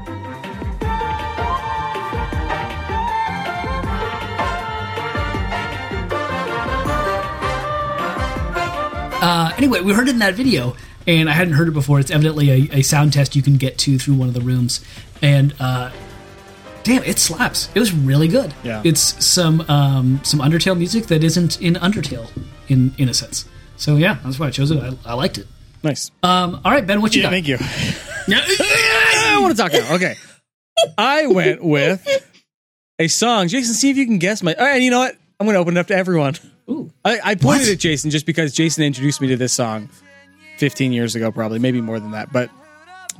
Uh, 9.18 9.52
anyway, 9.58 9.82
we 9.82 9.92
heard 9.92 10.08
it 10.08 10.12
in 10.12 10.20
that 10.20 10.34
video, 10.34 10.74
and 11.06 11.28
I 11.28 11.32
hadn't 11.32 11.54
heard 11.54 11.68
it 11.68 11.74
before. 11.74 12.00
It's 12.00 12.10
evidently 12.10 12.48
a, 12.50 12.78
a 12.78 12.82
sound 12.82 13.12
test 13.12 13.36
you 13.36 13.42
can 13.42 13.56
get 13.58 13.76
to 13.78 13.98
through 13.98 14.14
one 14.14 14.28
of 14.28 14.34
the 14.34 14.40
rooms, 14.40 14.82
and 15.20 15.54
uh, 15.60 15.90
damn, 16.86 17.02
it 17.02 17.18
slaps. 17.18 17.68
It 17.74 17.80
was 17.80 17.92
really 17.92 18.28
good. 18.28 18.54
Yeah. 18.62 18.80
it's 18.84 19.22
some 19.24 19.60
um, 19.68 20.20
some 20.22 20.40
Undertale 20.40 20.78
music 20.78 21.06
that 21.06 21.22
isn't 21.24 21.60
in 21.60 21.74
Undertale, 21.74 22.28
in 22.68 22.94
in 22.96 23.08
a 23.08 23.14
sense. 23.14 23.44
So 23.76 23.96
yeah, 23.96 24.18
that's 24.24 24.38
why 24.38 24.46
I 24.46 24.50
chose 24.50 24.70
it. 24.70 24.78
I, 24.82 25.10
I 25.10 25.14
liked 25.14 25.38
it. 25.38 25.46
Nice. 25.82 26.10
Um, 26.22 26.60
all 26.64 26.72
right, 26.72 26.86
Ben, 26.86 27.02
what 27.02 27.14
you 27.14 27.20
Yeah, 27.22 27.26
got? 27.26 27.30
thank 27.32 27.48
you. 27.48 27.58
I 28.28 29.38
want 29.40 29.56
to 29.56 29.62
talk 29.62 29.72
now. 29.72 29.94
Okay. 29.96 30.14
I 30.98 31.26
went 31.26 31.62
with 31.62 32.06
a 32.98 33.08
song. 33.08 33.48
Jason, 33.48 33.74
see 33.74 33.90
if 33.90 33.96
you 33.96 34.06
can 34.06 34.18
guess 34.18 34.42
my. 34.42 34.54
All 34.54 34.64
right, 34.64 34.80
you 34.82 34.90
know 34.90 34.98
what? 35.00 35.16
I'm 35.38 35.46
going 35.46 35.54
to 35.54 35.60
open 35.60 35.76
it 35.76 35.80
up 35.80 35.86
to 35.88 35.96
everyone. 35.96 36.34
Ooh. 36.70 36.90
I, 37.04 37.20
I 37.22 37.34
pointed 37.34 37.66
What? 37.66 37.72
at 37.74 37.78
Jason 37.78 38.10
just 38.10 38.26
because 38.26 38.52
Jason 38.52 38.82
introduced 38.84 39.20
me 39.20 39.28
to 39.28 39.36
this 39.36 39.52
song 39.52 39.90
15 40.58 40.92
years 40.92 41.14
ago, 41.14 41.30
probably, 41.30 41.58
maybe 41.58 41.80
more 41.80 42.00
than 42.00 42.12
that. 42.12 42.32
But 42.32 42.50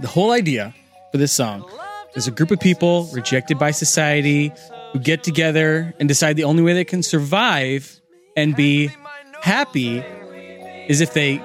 the 0.01 0.09
whole 0.09 0.33
idea 0.33 0.75
for 1.13 1.19
this 1.19 1.33
song 1.33 1.69
is 2.17 2.27
a 2.27 2.31
group 2.31 2.51
of 2.51 2.59
people 2.59 3.05
rejected 3.13 3.59
by 3.59 3.71
society 3.71 4.53
who 4.93 4.99
get 4.99 5.23
together 5.23 5.95
and 6.01 6.09
decide 6.09 6.37
the 6.37 6.45
only 6.45 6.63
way 6.63 6.73
they 6.73 6.85
can 6.85 7.03
survive 7.03 8.01
and 8.37 8.57
be 8.57 8.91
happy 9.43 9.99
is 10.89 11.01
if 11.01 11.13
they 11.13 11.41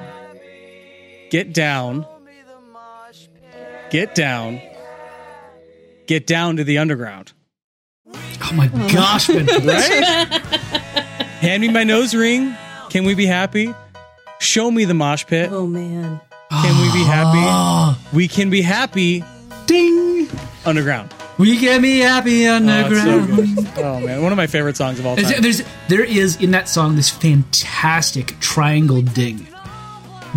get 1.29 1.53
down, 1.53 2.05
get 3.89 4.15
down, 4.15 4.61
get 6.07 6.25
down 6.25 6.55
to 6.57 6.63
the 6.63 6.77
underground. 6.77 7.33
Oh 8.13 8.53
my 8.53 8.67
gosh, 8.91 9.27
Ben! 9.27 9.45
Right? 9.45 10.27
Hand 11.41 11.61
me 11.61 11.69
my 11.69 11.83
nose 11.83 12.13
ring. 12.15 12.55
Can 12.89 13.05
we 13.05 13.13
be 13.13 13.25
happy? 13.25 13.73
Show 14.39 14.71
me 14.71 14.85
the 14.85 14.93
mosh 14.93 15.25
pit. 15.25 15.49
oh 15.51 15.67
man. 15.67 16.19
Can 16.49 16.81
we 16.81 16.91
be 16.99 17.05
happy? 17.05 17.39
Oh, 17.41 17.97
We 18.13 18.27
can 18.27 18.49
be 18.49 18.61
happy 18.61 19.23
ding! 19.67 20.27
Underground. 20.65 21.13
We 21.37 21.57
get 21.57 21.81
me 21.81 21.99
happy 21.99 22.47
Oh, 22.47 22.57
it's 22.57 22.65
so 22.65 22.71
underground. 23.19 23.55
good. 23.55 23.67
Oh 23.77 23.99
man, 23.99 24.21
one 24.21 24.31
of 24.31 24.37
my 24.37 24.47
favorite 24.47 24.77
songs 24.77 24.99
of 24.99 25.05
all 25.05 25.15
There's, 25.15 25.31
time. 25.31 25.41
there's 25.41 25.63
there 25.87 26.03
is 26.03 26.39
in 26.41 26.51
that 26.51 26.67
song 26.69 26.95
this 26.95 27.09
fantastic 27.09 28.39
triangle 28.39 29.01
ding 29.01 29.47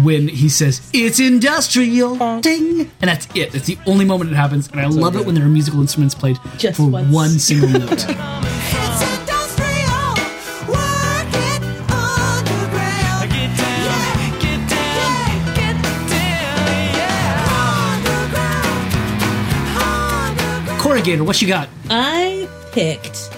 when 0.03 0.27
he 0.27 0.49
says 0.49 0.91
it's 0.93 1.21
industrial 1.21 2.41
ding, 2.41 2.91
and 3.01 3.09
that's 3.09 3.29
it. 3.35 3.53
That's 3.53 3.67
the 3.67 3.79
only 3.87 4.05
moment 4.05 4.31
it 4.33 4.35
happens, 4.37 4.69
and 4.69 4.81
I 4.81 4.87
love 4.87 5.15
it 5.17 5.25
when 5.27 5.35
there 5.35 5.45
are 5.45 5.49
musical 5.49 5.81
instruments 5.81 6.15
played 6.15 6.39
Just 6.59 6.79
for 6.79 6.89
once. 6.89 7.13
one 7.13 7.31
single 7.39 7.69
note. 7.69 8.05
down, 21.05 21.27
what 21.27 21.43
you 21.43 21.49
got? 21.49 21.69
I 21.91 22.49
picked 22.73 23.31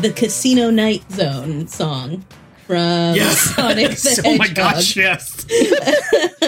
the 0.00 0.12
Casino 0.12 0.70
Night 0.70 1.02
Zone 1.10 1.66
song 1.66 2.24
from 2.66 3.16
Sonic 3.18 3.90
the 3.90 4.22
oh 4.26 4.36
my 4.36 4.46
gosh, 4.46 4.96
yes. 4.96 5.44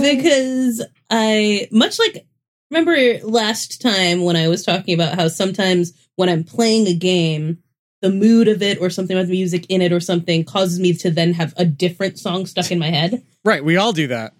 because 0.00 0.86
I 1.10 1.68
much 1.72 1.98
like 1.98 2.24
remember 2.70 3.18
last 3.26 3.82
time 3.82 4.22
when 4.22 4.36
I 4.36 4.46
was 4.48 4.64
talking 4.64 4.94
about 4.94 5.16
how 5.16 5.26
sometimes 5.28 5.92
when 6.14 6.28
I'm 6.28 6.44
playing 6.44 6.86
a 6.86 6.94
game, 6.94 7.58
the 8.00 8.10
mood 8.10 8.46
of 8.46 8.62
it 8.62 8.80
or 8.80 8.90
something 8.90 9.16
with 9.16 9.28
music 9.28 9.66
in 9.68 9.82
it 9.82 9.92
or 9.92 10.00
something 10.00 10.44
causes 10.44 10.78
me 10.78 10.94
to 10.94 11.10
then 11.10 11.32
have 11.32 11.52
a 11.56 11.64
different 11.64 12.18
song 12.18 12.46
stuck 12.46 12.70
in 12.70 12.78
my 12.78 12.90
head. 12.90 13.24
right, 13.44 13.64
we 13.64 13.76
all 13.76 13.92
do 13.92 14.06
that. 14.06 14.34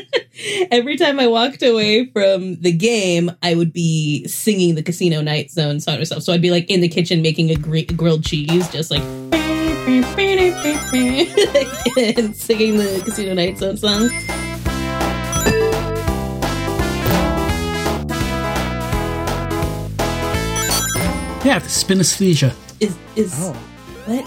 every 0.70 0.96
time 0.96 1.18
I 1.20 1.26
walked 1.26 1.62
away 1.62 2.06
from 2.06 2.56
the 2.60 2.72
game, 2.72 3.30
I 3.42 3.54
would 3.54 3.72
be 3.72 4.26
singing 4.28 4.74
the 4.74 4.82
Casino 4.82 5.20
Night 5.22 5.50
Zone 5.50 5.80
song 5.80 5.94
to 5.94 6.00
myself. 6.00 6.22
So 6.22 6.32
I'd 6.32 6.42
be 6.42 6.50
like 6.50 6.70
in 6.70 6.80
the 6.80 6.88
kitchen 6.88 7.22
making 7.22 7.50
a 7.50 7.56
gr- 7.56 7.92
grilled 7.96 8.24
cheese, 8.24 8.68
just 8.70 8.90
like 8.90 9.02
and 11.96 12.36
singing 12.36 12.76
the 12.78 13.02
Casino 13.04 13.34
Night 13.34 13.58
Zone 13.58 13.76
song. 13.76 14.08
Yeah, 21.44 21.58
synesthesia. 21.66 22.54
Is 22.78 22.94
is 23.16 23.34
Oh. 23.36 23.52
what? 24.06 24.24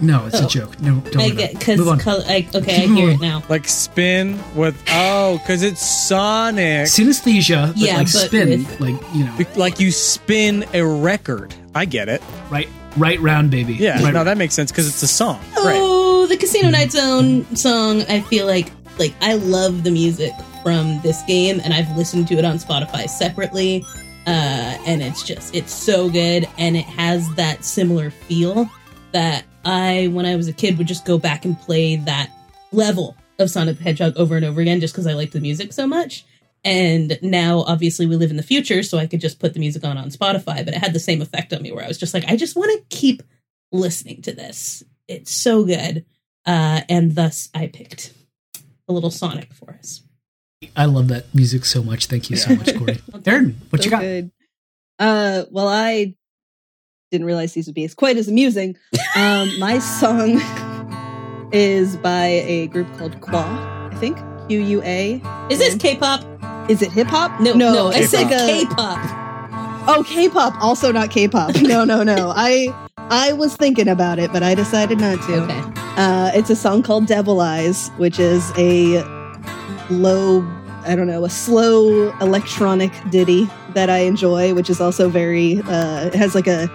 No, 0.00 0.26
it's 0.26 0.40
Oh. 0.40 0.46
a 0.46 0.48
joke. 0.48 0.80
No, 0.80 1.00
don't 1.10 1.20
I 1.22 1.30
get 1.30 1.50
it. 1.52 1.58
because 1.58 1.78
Move 1.78 1.88
on. 1.88 2.00
I, 2.00 2.46
okay, 2.54 2.76
I 2.76 2.86
Keep 2.86 2.90
hear 2.96 3.10
it 3.10 3.20
now. 3.20 3.42
Like 3.48 3.66
spin 3.68 4.38
with 4.54 4.80
oh, 4.90 5.38
because 5.38 5.62
it's 5.62 5.80
Sonic. 5.84 6.86
Synesthesia, 6.88 7.68
but 7.68 7.76
Yeah, 7.76 7.96
like 7.98 8.12
but 8.12 8.26
spin, 8.26 8.48
with- 8.50 8.80
like 8.80 9.14
you 9.14 9.24
know, 9.24 9.34
Like 9.56 9.80
you 9.80 9.90
spin 9.90 10.64
a 10.74 10.84
record. 10.84 11.54
I 11.74 11.84
get 11.84 12.08
it. 12.08 12.22
right, 12.50 12.68
right 12.96 13.20
round, 13.20 13.50
baby. 13.50 13.74
Yeah, 13.74 14.02
right, 14.02 14.12
no, 14.14 14.24
that 14.24 14.38
makes 14.38 14.54
sense 14.54 14.70
because 14.70 14.88
it's 14.88 15.02
a 15.02 15.08
song. 15.08 15.40
Right. 15.56 15.78
Oh, 15.80 16.26
the 16.26 16.36
Casino 16.36 16.70
Night 16.70 16.92
Zone 16.92 17.44
song. 17.56 18.02
I 18.08 18.20
feel 18.20 18.46
like 18.46 18.70
like 18.98 19.14
I 19.20 19.34
love 19.34 19.84
the 19.84 19.90
music 19.90 20.32
from 20.62 21.00
this 21.02 21.22
game, 21.22 21.60
and 21.64 21.72
I've 21.74 21.94
listened 21.96 22.28
to 22.28 22.34
it 22.34 22.44
on 22.44 22.58
Spotify 22.58 23.08
separately. 23.08 23.84
Uh, 24.26 24.76
and 24.86 25.02
it's 25.02 25.22
just 25.22 25.54
it's 25.54 25.72
so 25.72 26.10
good, 26.10 26.46
and 26.58 26.76
it 26.76 26.84
has 26.84 27.28
that 27.36 27.64
similar 27.64 28.10
feel 28.10 28.68
that 29.12 29.44
I, 29.68 30.06
when 30.08 30.24
I 30.24 30.34
was 30.36 30.48
a 30.48 30.52
kid, 30.52 30.78
would 30.78 30.88
just 30.88 31.04
go 31.04 31.18
back 31.18 31.44
and 31.44 31.60
play 31.60 31.96
that 31.96 32.30
level 32.72 33.16
of 33.38 33.50
Sonic 33.50 33.76
the 33.76 33.84
Hedgehog 33.84 34.16
over 34.16 34.36
and 34.36 34.44
over 34.44 34.60
again, 34.60 34.80
just 34.80 34.94
because 34.94 35.06
I 35.06 35.12
liked 35.12 35.32
the 35.32 35.40
music 35.40 35.72
so 35.72 35.86
much. 35.86 36.24
And 36.64 37.18
now, 37.22 37.60
obviously, 37.60 38.06
we 38.06 38.16
live 38.16 38.30
in 38.30 38.36
the 38.36 38.42
future, 38.42 38.82
so 38.82 38.98
I 38.98 39.06
could 39.06 39.20
just 39.20 39.38
put 39.38 39.52
the 39.54 39.60
music 39.60 39.84
on 39.84 39.98
on 39.98 40.08
Spotify. 40.08 40.64
But 40.64 40.68
it 40.68 40.78
had 40.82 40.92
the 40.92 41.00
same 41.00 41.20
effect 41.20 41.52
on 41.52 41.62
me, 41.62 41.70
where 41.70 41.84
I 41.84 41.88
was 41.88 41.98
just 41.98 42.14
like, 42.14 42.24
I 42.26 42.36
just 42.36 42.56
want 42.56 42.72
to 42.72 42.96
keep 42.96 43.22
listening 43.70 44.22
to 44.22 44.32
this. 44.32 44.82
It's 45.06 45.32
so 45.32 45.64
good. 45.64 46.04
Uh, 46.46 46.80
and 46.88 47.14
thus, 47.14 47.50
I 47.54 47.66
picked 47.66 48.12
a 48.88 48.92
little 48.92 49.10
Sonic 49.10 49.52
for 49.52 49.72
us. 49.78 50.02
I 50.74 50.86
love 50.86 51.08
that 51.08 51.32
music 51.34 51.64
so 51.64 51.82
much. 51.82 52.06
Thank 52.06 52.30
you 52.30 52.36
so 52.36 52.56
much, 52.56 52.74
Corey. 52.76 52.98
Aaron, 53.26 53.60
what 53.70 53.84
you 53.84 53.90
got? 53.90 54.00
Good. 54.00 54.30
Uh, 54.98 55.44
well, 55.50 55.68
I 55.68 56.14
didn't 57.10 57.26
realize 57.26 57.54
these 57.54 57.66
would 57.66 57.74
be 57.74 57.84
as 57.84 57.94
quite 57.94 58.16
as 58.16 58.28
amusing. 58.28 58.76
Um, 59.16 59.50
my 59.58 59.78
song 59.78 60.40
is 61.52 61.96
by 61.96 62.26
a 62.26 62.66
group 62.68 62.86
called 62.98 63.20
Qua, 63.20 63.44
I 63.90 63.94
think. 63.96 64.18
Q 64.48 64.60
U 64.60 64.82
A. 64.82 65.20
Is 65.50 65.58
this 65.58 65.74
K-pop? 65.76 66.24
Is 66.70 66.82
it 66.82 66.90
hip 66.92 67.06
hop? 67.08 67.38
No, 67.40 67.52
no, 67.54 67.88
I 67.88 67.98
it's 68.00 68.10
said 68.10 68.24
like 68.24 68.34
a- 68.34 68.46
K-pop. 68.66 68.98
Oh, 69.90 70.04
K-pop, 70.06 70.54
also 70.62 70.92
not 70.92 71.10
K-pop. 71.10 71.54
No, 71.62 71.84
no, 71.84 72.02
no. 72.02 72.32
I 72.34 72.68
I 72.98 73.32
was 73.32 73.56
thinking 73.56 73.88
about 73.88 74.18
it, 74.18 74.32
but 74.32 74.42
I 74.42 74.54
decided 74.54 74.98
not 75.00 75.20
to. 75.26 75.42
Okay. 75.44 75.62
Uh, 75.96 76.30
it's 76.34 76.50
a 76.50 76.56
song 76.56 76.82
called 76.82 77.06
Devil 77.06 77.40
Eyes, 77.40 77.88
which 77.96 78.18
is 78.20 78.52
a 78.58 79.02
low, 79.90 80.42
I 80.84 80.94
don't 80.94 81.06
know, 81.06 81.24
a 81.24 81.30
slow 81.30 82.10
electronic 82.20 82.92
ditty 83.10 83.48
that 83.74 83.88
I 83.90 83.98
enjoy, 84.00 84.54
which 84.54 84.68
is 84.70 84.80
also 84.80 85.08
very, 85.08 85.60
uh, 85.62 86.06
it 86.06 86.14
has 86.14 86.34
like 86.34 86.46
a, 86.46 86.68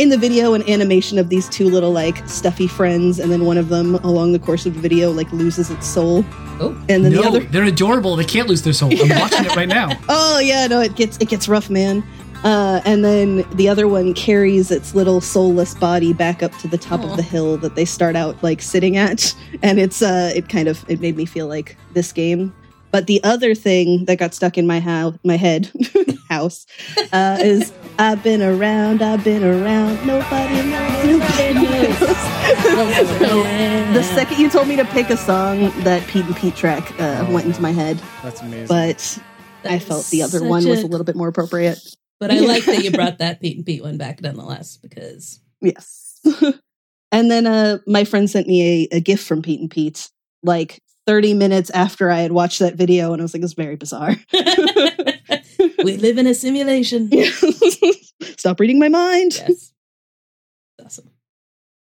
in 0.00 0.08
the 0.08 0.16
video, 0.16 0.54
an 0.54 0.66
animation 0.66 1.18
of 1.18 1.28
these 1.28 1.46
two 1.50 1.68
little 1.68 1.92
like 1.92 2.26
stuffy 2.26 2.66
friends, 2.66 3.18
and 3.18 3.30
then 3.30 3.44
one 3.44 3.58
of 3.58 3.68
them 3.68 3.96
along 3.96 4.32
the 4.32 4.38
course 4.38 4.64
of 4.64 4.72
the 4.72 4.80
video 4.80 5.10
like 5.10 5.30
loses 5.30 5.70
its 5.70 5.86
soul. 5.86 6.24
Oh. 6.58 6.70
And 6.88 7.04
then 7.04 7.12
no, 7.12 7.20
the 7.20 7.28
other, 7.28 7.40
they're 7.40 7.64
adorable. 7.64 8.16
They 8.16 8.24
can't 8.24 8.48
lose 8.48 8.62
their 8.62 8.72
soul. 8.72 8.90
I'm 8.90 9.08
watching 9.20 9.44
it 9.44 9.54
right 9.54 9.68
now. 9.68 9.90
oh 10.08 10.38
yeah, 10.38 10.66
no, 10.66 10.80
it 10.80 10.96
gets 10.96 11.18
it 11.18 11.28
gets 11.28 11.48
rough, 11.48 11.68
man. 11.68 12.02
Uh, 12.44 12.80
and 12.86 13.04
then 13.04 13.44
the 13.52 13.68
other 13.68 13.86
one 13.86 14.14
carries 14.14 14.70
its 14.70 14.94
little 14.94 15.20
soulless 15.20 15.74
body 15.74 16.14
back 16.14 16.42
up 16.42 16.56
to 16.56 16.68
the 16.68 16.78
top 16.78 17.00
Aw. 17.00 17.10
of 17.10 17.16
the 17.18 17.22
hill 17.22 17.58
that 17.58 17.74
they 17.74 17.84
start 17.84 18.16
out 18.16 18.42
like 18.42 18.62
sitting 18.62 18.96
at, 18.96 19.34
and 19.62 19.78
it's 19.78 20.00
uh, 20.00 20.32
it 20.34 20.48
kind 20.48 20.66
of 20.66 20.82
it 20.88 21.00
made 21.00 21.16
me 21.16 21.26
feel 21.26 21.46
like 21.46 21.76
this 21.92 22.10
game. 22.10 22.54
But 22.92 23.06
the 23.06 23.22
other 23.22 23.54
thing 23.54 24.04
that 24.06 24.16
got 24.18 24.34
stuck 24.34 24.58
in 24.58 24.66
my 24.66 24.80
house, 24.80 25.16
my 25.24 25.36
head, 25.36 25.70
house, 26.28 26.66
uh, 27.12 27.38
is 27.40 27.72
I've 27.98 28.22
been 28.22 28.42
around, 28.42 29.00
I've 29.02 29.22
been 29.22 29.44
around, 29.44 30.04
nobody 30.06 30.54
knows, 30.68 31.06
nobody 31.06 31.54
knows. 31.54 31.98
so 33.18 33.42
the 33.92 34.02
second 34.02 34.38
you 34.40 34.50
told 34.50 34.66
me 34.68 34.76
to 34.76 34.84
pick 34.86 35.08
a 35.10 35.16
song, 35.16 35.70
that 35.84 36.04
Pete 36.08 36.24
and 36.24 36.36
Pete 36.36 36.56
track 36.56 36.92
uh, 37.00 37.26
went 37.30 37.46
into 37.46 37.62
my 37.62 37.70
head, 37.70 38.00
That's 38.24 38.40
amazing. 38.42 38.66
but 38.68 39.18
I 39.64 39.78
felt 39.78 40.06
the 40.06 40.22
other 40.22 40.38
such 40.40 40.48
one 40.48 40.66
was 40.68 40.82
a- 40.82 40.86
a 40.86 40.88
little 40.88 41.04
bit 41.04 41.14
more 41.16 41.28
appropriate. 41.28 41.78
But 42.18 42.30
I 42.32 42.40
like 42.40 42.64
that 42.66 42.82
you 42.84 42.90
brought 42.90 43.18
that 43.18 43.40
Pete 43.40 43.56
and 43.56 43.64
Pete 43.64 43.82
one 43.82 43.96
back 43.98 44.20
nonetheless 44.20 44.76
because 44.76 45.40
Yes. 45.62 46.20
and 47.12 47.30
then 47.30 47.46
uh 47.46 47.78
my 47.86 48.04
friend 48.04 48.28
sent 48.28 48.46
me 48.46 48.88
a, 48.92 48.96
a 48.96 49.00
gift 49.00 49.26
from 49.26 49.40
Pete 49.42 49.60
and 49.60 49.70
Pete 49.70 50.10
like 50.42 50.82
30 51.10 51.34
minutes 51.34 51.70
after 51.70 52.08
I 52.08 52.20
had 52.20 52.30
watched 52.30 52.60
that 52.60 52.76
video 52.76 53.12
and 53.12 53.20
I 53.20 53.24
was 53.24 53.34
like, 53.34 53.42
it's 53.42 53.54
very 53.54 53.74
bizarre. 53.74 54.14
we 54.32 55.96
live 55.96 56.18
in 56.18 56.28
a 56.28 56.34
simulation. 56.34 57.10
Stop 58.36 58.60
reading 58.60 58.78
my 58.78 58.88
mind. 58.88 59.34
Yes. 59.34 59.72
Awesome. 60.80 61.10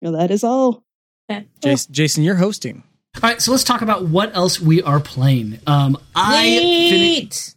Well, 0.00 0.12
that 0.12 0.30
is 0.30 0.42
all. 0.42 0.84
Okay. 1.30 1.46
Jason, 1.62 1.92
Jason, 1.92 2.24
you're 2.24 2.36
hosting. 2.36 2.82
All 3.22 3.28
right, 3.28 3.42
so 3.42 3.50
let's 3.50 3.62
talk 3.62 3.82
about 3.82 4.06
what 4.06 4.34
else 4.34 4.58
we 4.58 4.80
are 4.80 5.00
playing. 5.00 5.58
Um, 5.66 5.98
I 6.14 6.44
fini- 6.44 7.18
Wait. 7.20 7.54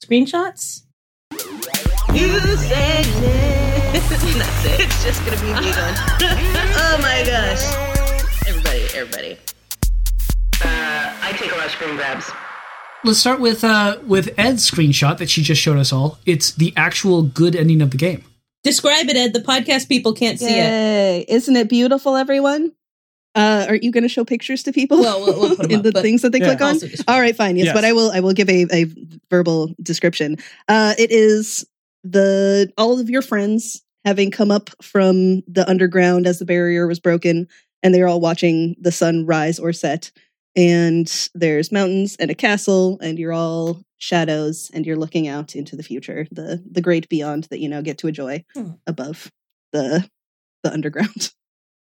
Screenshots? 0.00 0.82
You 2.12 2.38
said 2.38 3.04
it. 3.04 4.02
That's 4.10 4.64
it. 4.64 4.80
It's 4.80 5.04
just 5.04 5.24
gonna 5.24 5.40
be 5.40 5.48
me 5.48 5.72
going. 5.72 5.94
oh 6.78 6.98
my 7.02 7.24
gosh. 7.26 7.64
Everybody, 8.46 8.84
everybody. 8.94 9.38
I 11.26 11.32
take 11.32 11.52
a 11.52 11.56
lot 11.56 11.66
of 11.66 11.72
screen 11.72 11.96
grabs. 11.96 12.30
let's 13.02 13.18
start 13.18 13.40
with 13.40 13.64
uh, 13.64 13.98
with 14.06 14.32
Ed's 14.38 14.68
screenshot 14.70 15.18
that 15.18 15.30
she 15.30 15.42
just 15.42 15.60
showed 15.60 15.78
us 15.78 15.92
all. 15.92 16.18
It's 16.26 16.52
the 16.52 16.72
actual 16.76 17.22
good 17.22 17.56
ending 17.56 17.80
of 17.82 17.90
the 17.90 17.96
game. 17.96 18.24
Describe 18.62 19.08
it, 19.08 19.16
Ed. 19.16 19.32
The 19.32 19.40
podcast 19.40 19.88
people 19.88 20.12
can't 20.12 20.38
see 20.38 20.46
it. 20.58 20.64
Yay. 20.64 21.24
Isn't 21.28 21.56
it 21.56 21.68
beautiful, 21.68 22.16
everyone? 22.16 22.72
Uh, 23.34 23.66
are 23.68 23.74
you 23.74 23.90
going 23.90 24.04
to 24.04 24.08
show 24.08 24.24
pictures 24.24 24.62
to 24.62 24.72
people 24.72 25.00
Well, 25.00 25.20
we'll, 25.20 25.40
we'll 25.40 25.56
put 25.56 25.62
them 25.68 25.80
in 25.80 25.86
up, 25.86 25.92
the 25.94 26.02
things 26.02 26.22
that 26.22 26.30
they 26.32 26.38
Yeah. 26.38 26.54
click 26.54 26.60
on? 26.60 26.78
All 27.08 27.20
right, 27.20 27.34
fine. 27.34 27.56
Yes, 27.56 27.66
Yes. 27.66 27.74
but 27.74 27.84
I 27.84 27.92
will. 27.92 28.10
I 28.12 28.20
will 28.20 28.32
give 28.34 28.48
a, 28.48 28.66
a 28.72 28.86
verbal 29.30 29.74
description. 29.82 30.36
Uh, 30.68 30.94
it 30.98 31.10
is 31.10 31.66
the 32.04 32.72
all 32.78 33.00
of 33.00 33.08
your 33.10 33.22
friends 33.22 33.82
having 34.04 34.30
come 34.30 34.50
up 34.50 34.70
from 34.82 35.40
the 35.48 35.64
underground 35.68 36.26
as 36.26 36.38
the 36.38 36.44
barrier 36.44 36.86
was 36.86 37.00
broken, 37.00 37.48
and 37.82 37.94
they're 37.94 38.06
all 38.08 38.20
watching 38.20 38.76
the 38.78 38.92
sun 38.92 39.24
rise 39.26 39.58
or 39.58 39.72
set. 39.72 40.10
And 40.56 41.28
there's 41.34 41.72
mountains 41.72 42.16
and 42.20 42.30
a 42.30 42.34
castle, 42.34 42.98
and 43.02 43.18
you're 43.18 43.32
all 43.32 43.82
shadows, 43.98 44.70
and 44.72 44.86
you're 44.86 44.96
looking 44.96 45.26
out 45.28 45.56
into 45.56 45.74
the 45.76 45.82
future, 45.82 46.26
the 46.30 46.62
the 46.70 46.80
great 46.80 47.08
beyond 47.08 47.44
that 47.50 47.58
you 47.60 47.68
now 47.68 47.80
get 47.80 47.98
to 47.98 48.06
enjoy 48.08 48.44
Hmm. 48.54 48.70
above 48.86 49.32
the 49.72 50.08
the 50.62 50.72
underground. 50.72 51.32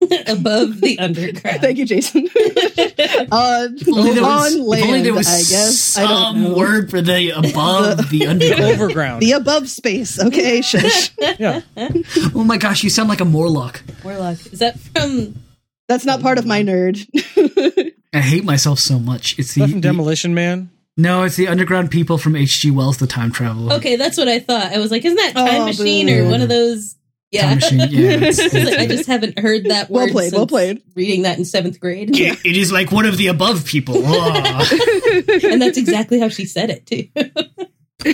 above 0.27 0.81
the 0.81 0.99
underground. 0.99 1.61
Thank 1.61 1.79
you, 1.79 1.87
Jason. 1.87 2.27
on 3.33 3.77
only 3.89 4.13
there 4.15 4.23
was, 4.23 4.55
on 4.55 4.61
if 4.61 4.67
land, 4.67 4.85
only 4.85 5.03
there 5.03 5.15
was 5.15 5.29
I 5.29 5.39
guess. 5.39 5.97
I 5.99 6.03
don't 6.03 6.35
some 6.35 6.43
know. 6.43 6.55
word 6.57 6.91
for 6.91 7.01
the 7.01 7.31
above 7.37 8.11
the 8.11 8.27
underground. 8.27 8.63
Overground. 8.63 9.23
The 9.23 9.33
above 9.33 9.69
space. 9.69 10.21
Okay, 10.21 10.61
shush. 10.63 11.11
yeah. 11.39 11.61
oh 12.35 12.45
my 12.45 12.57
gosh, 12.59 12.83
you 12.85 12.91
sound 12.91 13.09
like 13.09 13.21
a 13.21 13.25
Morlock. 13.25 13.83
morlock 14.05 14.39
Is 14.53 14.59
that 14.61 14.79
from? 14.79 15.35
That's 15.89 16.05
not 16.05 16.21
part 16.21 16.39
of 16.39 16.47
my 16.47 16.63
nerd. 16.63 17.05
I 18.13 18.21
hate 18.21 18.45
myself 18.45 18.79
so 18.79 18.99
much. 18.99 19.39
It's 19.39 19.51
Is 19.51 19.55
that 19.57 19.71
from 19.71 19.81
the, 19.81 19.89
Demolition 19.89 20.35
Man? 20.35 20.71
no, 20.97 21.23
it's 21.25 21.37
the 21.37 21.49
underground 21.49 21.91
people 21.91 22.19
from 22.19 22.37
H.G. 22.37 22.71
Wells, 22.71 22.99
the 22.99 23.07
time 23.07 23.33
traveler. 23.33 23.75
Okay, 23.77 23.97
that's 23.97 24.19
what 24.19 24.29
I 24.29 24.39
thought. 24.39 24.73
I 24.73 24.79
was 24.79 24.91
like, 24.91 25.05
isn't 25.05 25.17
that 25.17 25.33
Time 25.35 25.63
Oh, 25.63 25.67
Machine 25.67 26.07
boo. 26.07 26.27
or 26.27 26.31
one 26.31 26.43
of 26.43 26.49
those? 26.51 26.97
Yeah. 27.31 27.43
Time 27.43 27.55
machine. 27.57 27.79
Yeah, 27.91 28.11
it's- 28.29 28.55
I, 28.55 28.59
like, 28.65 28.79
I 28.81 28.87
just 28.87 29.07
haven't 29.07 29.39
heard 29.39 29.65
that 29.71 29.89
word. 29.89 30.05
Well 30.05 30.09
played, 30.11 30.33
well 30.35 30.47
played. 30.47 30.83
Reading 30.95 31.23
that 31.23 31.39
in 31.39 31.47
seventh 31.47 31.81
grade, 31.81 32.11
it 32.15 32.45
it 32.45 32.57
is 32.59 32.71
like 32.71 32.93
one 32.93 33.07
of 33.07 33.17
the 33.17 33.29
above 33.29 33.65
people. 33.65 33.95
Ah. 34.05 34.69
and 35.43 35.61
that's 35.63 35.79
exactly 35.79 36.21
how 36.21 36.29
she 36.29 36.45
said 36.45 36.69
it 36.69 36.85
too. 36.87 37.09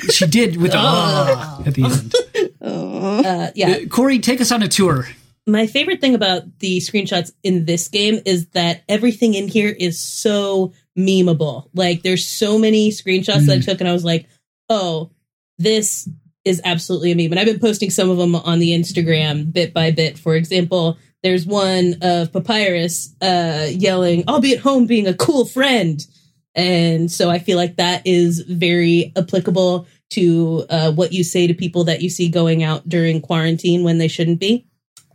she 0.10 0.26
did 0.28 0.56
with 0.56 0.70
the 0.70 0.78
ah 0.78 1.62
at 1.66 1.74
the 1.74 1.84
end. 1.84 2.14
Aw. 2.62 3.22
Uh, 3.24 3.50
yeah, 3.56 3.70
Uh, 3.70 3.86
Corey, 3.86 4.20
take 4.20 4.40
us 4.40 4.52
on 4.52 4.62
a 4.62 4.68
tour. 4.68 5.08
My 5.48 5.66
favorite 5.66 6.00
thing 6.00 6.14
about 6.14 6.58
the 6.58 6.78
screenshots 6.78 7.32
in 7.42 7.64
this 7.64 7.88
game 7.88 8.20
is 8.24 8.46
that 8.48 8.82
everything 8.88 9.34
in 9.34 9.48
here 9.48 9.74
is 9.76 9.98
so 9.98 10.72
memeable. 10.96 11.70
Like 11.74 12.02
there's 12.02 12.26
so 12.26 12.58
many 12.58 12.90
screenshots 12.90 13.46
that 13.46 13.58
I 13.58 13.60
took 13.60 13.80
and 13.80 13.88
I 13.88 13.92
was 13.92 14.04
like, 14.04 14.28
"Oh, 14.68 15.10
this 15.58 16.08
is 16.44 16.60
absolutely 16.64 17.12
a 17.12 17.16
meme." 17.16 17.32
And 17.32 17.40
I've 17.40 17.46
been 17.46 17.60
posting 17.60 17.90
some 17.90 18.10
of 18.10 18.18
them 18.18 18.34
on 18.34 18.58
the 18.58 18.72
Instagram 18.72 19.52
bit 19.52 19.72
by 19.72 19.90
bit. 19.90 20.18
For 20.18 20.34
example, 20.36 20.98
there's 21.22 21.46
one 21.46 21.96
of 22.02 22.32
Papyrus 22.32 23.14
uh 23.22 23.68
yelling, 23.70 24.24
"I'll 24.28 24.40
be 24.40 24.54
at 24.54 24.60
home 24.60 24.86
being 24.86 25.06
a 25.06 25.14
cool 25.14 25.46
friend." 25.46 26.06
And 26.54 27.10
so 27.10 27.30
I 27.30 27.38
feel 27.38 27.56
like 27.56 27.76
that 27.76 28.02
is 28.04 28.40
very 28.40 29.12
applicable 29.16 29.86
to 30.10 30.66
uh, 30.70 30.90
what 30.92 31.12
you 31.12 31.22
say 31.22 31.46
to 31.46 31.54
people 31.54 31.84
that 31.84 32.02
you 32.02 32.10
see 32.10 32.28
going 32.28 32.62
out 32.62 32.88
during 32.88 33.20
quarantine 33.20 33.84
when 33.84 33.98
they 33.98 34.08
shouldn't 34.08 34.40
be. 34.40 34.66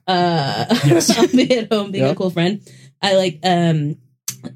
Uh, 0.08 0.66
Yes. 0.86 1.10
At 1.52 1.72
home 1.72 1.92
being 1.92 2.06
a 2.06 2.16
cool 2.16 2.30
friend. 2.30 2.62
I 3.02 3.16
like, 3.16 3.40
um, 3.44 3.98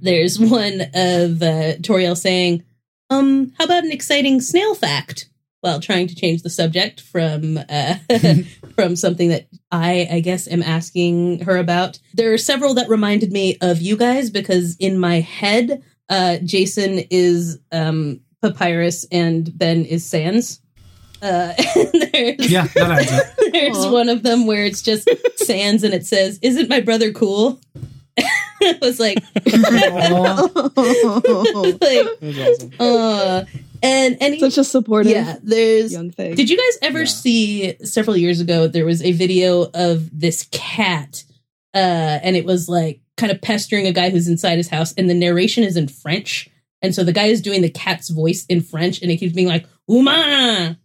there's 0.01 0.39
one 0.39 0.81
of 0.81 1.41
uh, 1.41 1.77
Toriel 1.81 2.17
saying, 2.17 2.63
um, 3.09 3.53
how 3.57 3.65
about 3.65 3.83
an 3.83 3.91
exciting 3.91 4.41
snail 4.41 4.75
fact? 4.75 5.29
While 5.61 5.79
trying 5.79 6.07
to 6.07 6.15
change 6.15 6.43
the 6.43 6.49
subject 6.51 7.01
from 7.01 7.57
uh, 7.57 7.95
from 8.75 8.95
something 8.95 9.29
that 9.29 9.47
I, 9.71 10.07
I 10.09 10.19
guess, 10.19 10.47
am 10.47 10.61
asking 10.61 11.39
her 11.41 11.57
about. 11.57 11.99
There 12.13 12.31
are 12.31 12.37
several 12.37 12.75
that 12.75 12.89
reminded 12.89 13.31
me 13.31 13.57
of 13.59 13.81
you 13.81 13.97
guys 13.97 14.29
because 14.29 14.75
in 14.77 14.99
my 14.99 15.19
head, 15.19 15.83
uh, 16.09 16.37
Jason 16.43 16.99
is 17.09 17.59
um, 17.71 18.21
Papyrus 18.41 19.05
and 19.11 19.57
Ben 19.57 19.83
is 19.83 20.05
Sans. 20.05 20.61
Uh, 21.21 21.53
there's, 22.13 22.49
Yeah, 22.51 22.67
that 22.75 22.91
adds 22.91 23.11
up. 23.11 23.25
there's 23.51 23.77
Aw. 23.77 23.91
one 23.91 24.09
of 24.09 24.23
them 24.23 24.45
where 24.45 24.63
it's 24.65 24.81
just 24.81 25.09
Sans 25.37 25.83
and 25.83 25.93
it 25.93 26.05
says, 26.05 26.39
"Isn't 26.41 26.69
my 26.69 26.79
brother 26.81 27.11
cool?" 27.11 27.59
it 28.61 28.81
was 28.81 28.99
like, 28.99 29.17
like, 29.35 29.45
That's 32.21 32.63
awesome. 32.63 32.73
uh, 32.79 33.43
and 33.83 34.17
and 34.21 34.39
Such 34.39 34.57
a 34.57 34.63
supportive 34.63 35.11
yeah, 35.11 35.37
there's 35.43 35.93
young 35.93 36.09
thing. 36.11 36.35
did 36.35 36.49
you 36.49 36.57
guys 36.57 36.77
ever 36.81 36.99
Yeah. 37.01 37.05
see 37.05 37.75
several 37.83 38.17
years 38.17 38.39
ago? 38.41 38.67
There 38.67 38.85
was 38.85 39.01
a 39.03 39.11
video 39.11 39.69
of 39.73 40.09
this 40.19 40.47
cat, 40.51 41.23
uh, 41.75 41.77
and 42.23 42.35
it 42.35 42.45
was 42.45 42.67
like 42.67 43.01
kind 43.17 43.31
of 43.31 43.41
pestering 43.41 43.85
a 43.87 43.91
guy 43.91 44.09
who's 44.09 44.27
inside 44.27 44.57
his 44.57 44.69
house, 44.69 44.93
and 44.97 45.09
the 45.09 45.13
narration 45.13 45.63
is 45.63 45.77
in 45.77 45.87
French, 45.87 46.49
and 46.81 46.95
so 46.95 47.03
the 47.03 47.13
guy 47.13 47.25
is 47.25 47.41
doing 47.41 47.61
the 47.61 47.69
cat's 47.69 48.09
voice 48.09 48.45
in 48.49 48.61
French, 48.61 49.01
and 49.01 49.11
it 49.11 49.17
keeps 49.17 49.33
being 49.33 49.47
like 49.47 49.67
"Uma," 49.87 50.77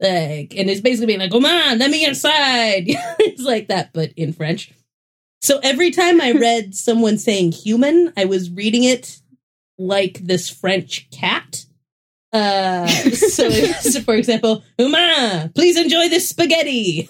like, 0.00 0.54
and 0.56 0.70
it's 0.70 0.80
basically 0.80 1.06
being 1.06 1.20
like 1.20 1.34
"Uma, 1.34 1.74
let 1.76 1.90
me 1.90 2.04
inside." 2.04 2.84
it's 2.86 3.42
like 3.42 3.68
that, 3.68 3.92
but 3.92 4.12
in 4.16 4.32
French. 4.32 4.72
So 5.40 5.58
every 5.62 5.90
time 5.90 6.20
I 6.20 6.32
read 6.32 6.74
someone 6.86 7.18
saying 7.18 7.52
"human," 7.52 8.12
I 8.16 8.24
was 8.24 8.50
reading 8.50 8.84
it 8.84 9.20
like 9.78 10.18
this 10.18 10.48
French 10.50 11.08
cat. 11.10 11.64
Uh, 12.32 12.86
so, 12.88 13.48
so, 13.80 14.00
for 14.02 14.14
example, 14.14 14.62
Uma, 14.78 15.50
please 15.54 15.76
enjoy 15.78 16.08
this 16.08 16.28
spaghetti. 16.28 17.08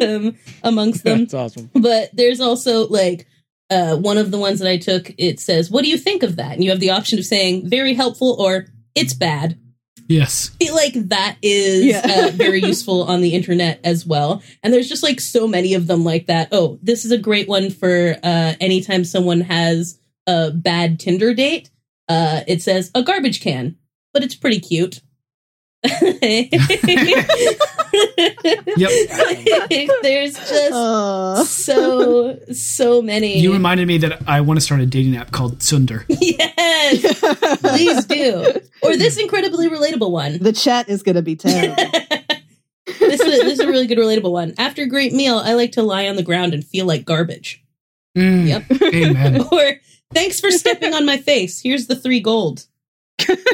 um, 0.00 0.36
amongst 0.62 1.02
them, 1.04 1.20
That's 1.20 1.34
awesome. 1.34 1.70
but 1.74 2.10
there's 2.12 2.40
also 2.40 2.86
like 2.88 3.26
uh, 3.70 3.96
one 3.96 4.18
of 4.18 4.30
the 4.30 4.38
ones 4.38 4.60
that 4.60 4.68
I 4.70 4.76
took. 4.76 5.12
It 5.18 5.40
says, 5.40 5.70
"What 5.70 5.82
do 5.82 5.90
you 5.90 5.98
think 5.98 6.22
of 6.22 6.36
that?" 6.36 6.52
And 6.52 6.62
you 6.62 6.70
have 6.70 6.80
the 6.80 6.90
option 6.90 7.18
of 7.18 7.24
saying 7.24 7.68
"very 7.68 7.94
helpful" 7.94 8.36
or 8.38 8.66
"it's 8.94 9.14
bad." 9.14 9.58
Yes. 10.10 10.50
I 10.60 10.64
feel 10.64 10.74
like 10.74 10.94
that 11.08 11.36
is 11.40 11.84
Yeah. 11.84 12.02
uh, 12.04 12.30
very 12.34 12.60
useful 12.60 13.04
on 13.04 13.20
the 13.20 13.32
internet 13.32 13.78
as 13.84 14.04
well. 14.04 14.42
And 14.62 14.74
there's 14.74 14.88
just 14.88 15.04
like 15.04 15.20
so 15.20 15.46
many 15.46 15.74
of 15.74 15.86
them 15.86 16.04
like 16.04 16.26
that. 16.26 16.48
Oh, 16.50 16.80
this 16.82 17.04
is 17.04 17.12
a 17.12 17.18
great 17.18 17.48
one 17.48 17.70
for 17.70 18.16
uh, 18.22 18.54
anytime 18.60 19.04
someone 19.04 19.40
has 19.42 20.00
a 20.26 20.50
bad 20.50 20.98
Tinder 20.98 21.32
date. 21.32 21.70
Uh, 22.08 22.40
it 22.48 22.60
says 22.60 22.90
a 22.92 23.04
garbage 23.04 23.40
can, 23.40 23.76
but 24.12 24.24
it's 24.24 24.34
pretty 24.34 24.58
cute. 24.58 25.00
Yep. 28.76 28.90
there's 30.02 30.34
just 30.34 30.72
Uh, 30.72 31.44
so 31.44 32.38
so 32.52 33.02
many. 33.02 33.38
You 33.40 33.52
reminded 33.52 33.86
me 33.88 33.98
that 33.98 34.22
I 34.28 34.40
want 34.40 34.58
to 34.58 34.60
start 34.64 34.80
a 34.80 34.86
dating 34.86 35.16
app 35.16 35.30
called 35.32 35.62
Sunder. 35.62 36.04
yes, 36.08 37.20
please 37.60 38.04
do. 38.06 38.52
Or 38.82 38.96
this 38.96 39.18
incredibly 39.18 39.68
relatable 39.68 40.10
one. 40.10 40.38
the 40.38 40.52
chat 40.52 40.88
is 40.88 41.02
going 41.02 41.16
to 41.16 41.22
be 41.22 41.36
terrible. 41.36 41.74
this, 42.86 43.20
is, 43.20 43.40
this 43.42 43.52
is 43.54 43.60
a 43.60 43.66
really 43.66 43.86
good 43.86 43.98
relatable 43.98 44.32
one. 44.32 44.54
After 44.58 44.82
a 44.82 44.86
great 44.88 45.12
meal, 45.12 45.38
I 45.38 45.54
like 45.54 45.72
to 45.72 45.82
lie 45.82 46.08
on 46.08 46.16
the 46.16 46.22
ground 46.22 46.54
and 46.54 46.64
feel 46.64 46.86
like 46.86 47.04
garbage. 47.04 47.62
Mm, 48.16 48.46
Yep. 48.48 48.94
Amen. 48.94 49.40
Or 49.52 49.72
thanks 50.12 50.40
for 50.40 50.50
stepping 50.50 50.94
on 50.94 51.04
my 51.06 51.16
face. 51.18 51.60
Here's 51.60 51.86
the 51.86 51.94
three 51.96 52.20
gold. 52.20 52.66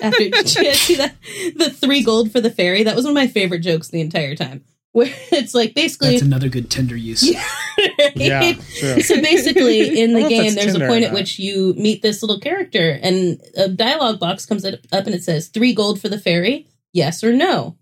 After 0.02 0.18
did 0.18 0.54
you 0.54 0.64
guys 0.64 0.80
see 0.80 0.94
that 0.96 1.14
the 1.56 1.70
three 1.70 2.02
gold 2.02 2.32
for 2.32 2.40
the 2.40 2.50
fairy? 2.50 2.82
That 2.82 2.96
was 2.96 3.04
one 3.04 3.12
of 3.12 3.14
my 3.14 3.26
favorite 3.26 3.60
jokes 3.60 3.88
the 3.88 4.00
entire 4.00 4.34
time. 4.34 4.64
Where 4.92 5.12
it's 5.30 5.54
like 5.54 5.74
basically 5.74 6.12
That's 6.12 6.22
another 6.22 6.48
good 6.48 6.70
Tinder 6.70 6.96
use. 6.96 7.22
Yeah, 7.22 8.52
true. 8.78 9.00
so 9.02 9.20
basically 9.20 10.00
in 10.00 10.14
the 10.14 10.20
don't 10.20 10.30
know 10.30 10.36
if 10.36 10.42
game 10.44 10.54
there's 10.54 10.68
a 10.68 10.78
Tinder 10.78 10.86
or 10.86 10.88
point 10.88 11.04
at 11.04 11.12
which 11.12 11.38
you 11.38 11.74
meet 11.74 12.00
this 12.00 12.22
little 12.22 12.40
character 12.40 12.98
and 13.02 13.38
a 13.56 13.68
dialogue 13.68 14.18
box 14.18 14.46
comes 14.46 14.64
up 14.64 14.74
up 14.92 15.04
and 15.04 15.14
it 15.14 15.22
says 15.22 15.48
three 15.48 15.74
gold 15.74 16.00
for 16.00 16.08
the 16.08 16.18
fairy 16.18 16.66
yes 16.94 17.22
or 17.22 17.34
no 17.34 17.76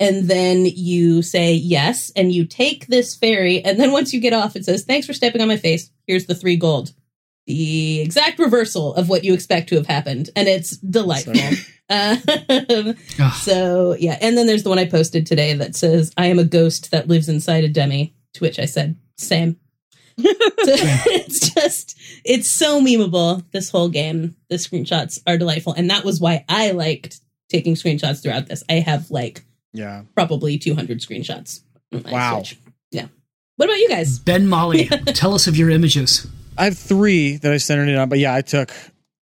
and 0.00 0.28
then 0.28 0.66
you 0.66 1.22
say 1.22 1.54
yes 1.54 2.10
and 2.16 2.32
you 2.32 2.44
take 2.44 2.88
this 2.88 3.14
fairy 3.14 3.64
and 3.64 3.78
then 3.78 3.92
once 3.92 4.12
you 4.12 4.18
get 4.18 4.32
off 4.32 4.56
it 4.56 4.64
says 4.64 4.84
thanks 4.84 5.06
for 5.06 5.12
stepping 5.12 5.40
on 5.40 5.46
my 5.46 5.56
face 5.56 5.90
here's 6.06 6.26
the 6.26 6.34
three 6.34 6.56
gold 6.56 6.92
the 7.46 8.00
exact 8.00 8.38
reversal 8.38 8.94
of 8.94 9.08
what 9.08 9.24
you 9.24 9.34
expect 9.34 9.68
to 9.68 9.74
have 9.76 9.86
happened 9.86 10.30
and 10.34 10.48
it's 10.48 10.76
delightful 10.78 11.34
um, 11.90 12.94
Ah, 13.20 13.40
so 13.44 13.94
yeah, 13.98 14.16
and 14.22 14.36
then 14.38 14.46
there's 14.46 14.62
the 14.62 14.70
one 14.70 14.78
I 14.78 14.86
posted 14.86 15.26
today 15.26 15.52
that 15.54 15.76
says, 15.76 16.12
"I 16.16 16.26
am 16.26 16.38
a 16.38 16.44
ghost 16.44 16.90
that 16.92 17.08
lives 17.08 17.28
inside 17.28 17.64
a 17.64 17.68
demi." 17.68 18.14
To 18.34 18.40
which 18.40 18.58
I 18.58 18.64
said, 18.64 18.96
"Same." 19.18 19.56
So 20.16 20.24
it's 20.26 21.52
just 21.54 21.98
it's 22.24 22.48
so 22.48 22.80
memeable. 22.80 23.44
This 23.52 23.68
whole 23.68 23.88
game, 23.90 24.34
the 24.48 24.56
screenshots 24.56 25.20
are 25.26 25.36
delightful, 25.36 25.74
and 25.74 25.90
that 25.90 26.04
was 26.04 26.20
why 26.20 26.44
I 26.48 26.70
liked 26.70 27.20
taking 27.50 27.74
screenshots 27.74 28.22
throughout 28.22 28.46
this. 28.46 28.64
I 28.70 28.74
have 28.74 29.10
like 29.10 29.44
Yeah. 29.74 30.02
probably 30.14 30.56
200 30.56 31.00
screenshots. 31.00 31.60
on 31.92 32.02
my 32.04 32.12
Wow. 32.12 32.36
Switch. 32.42 32.58
Yeah. 32.92 33.08
What 33.56 33.66
about 33.68 33.78
you 33.78 33.88
guys? 33.90 34.18
Ben 34.20 34.46
Molly, 34.46 34.86
tell 35.06 35.34
us 35.34 35.46
of 35.46 35.56
your 35.56 35.68
images. 35.68 36.26
I 36.56 36.64
have 36.64 36.78
three 36.78 37.36
that 37.38 37.52
I 37.52 37.56
centered 37.58 37.88
it 37.88 37.96
on, 37.96 38.08
but 38.08 38.18
yeah, 38.18 38.34
I 38.34 38.42
took 38.42 38.70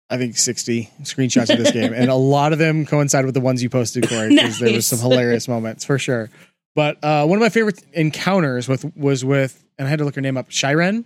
I 0.09 0.17
think 0.17 0.37
sixty 0.37 0.89
screenshots 1.03 1.51
of 1.51 1.59
this 1.59 1.71
game, 1.71 1.93
and 1.93 2.09
a 2.09 2.15
lot 2.35 2.53
of 2.53 2.59
them 2.59 2.85
coincide 2.85 3.25
with 3.25 3.33
the 3.35 3.41
ones 3.41 3.61
you 3.61 3.69
posted, 3.69 4.09
Corey, 4.09 4.29
because 4.29 4.59
there 4.59 4.73
was 4.73 4.87
some 4.87 4.99
hilarious 4.99 5.47
moments 5.47 5.85
for 5.85 5.99
sure. 5.99 6.29
But 6.75 7.03
uh, 7.03 7.25
one 7.27 7.37
of 7.37 7.41
my 7.41 7.49
favorite 7.49 7.83
encounters 7.93 8.67
with 8.67 8.95
was 8.95 9.23
with, 9.23 9.63
and 9.77 9.87
I 9.87 9.89
had 9.89 9.99
to 9.99 10.05
look 10.05 10.15
her 10.15 10.21
name 10.21 10.37
up, 10.37 10.49
Shyren, 10.49 11.05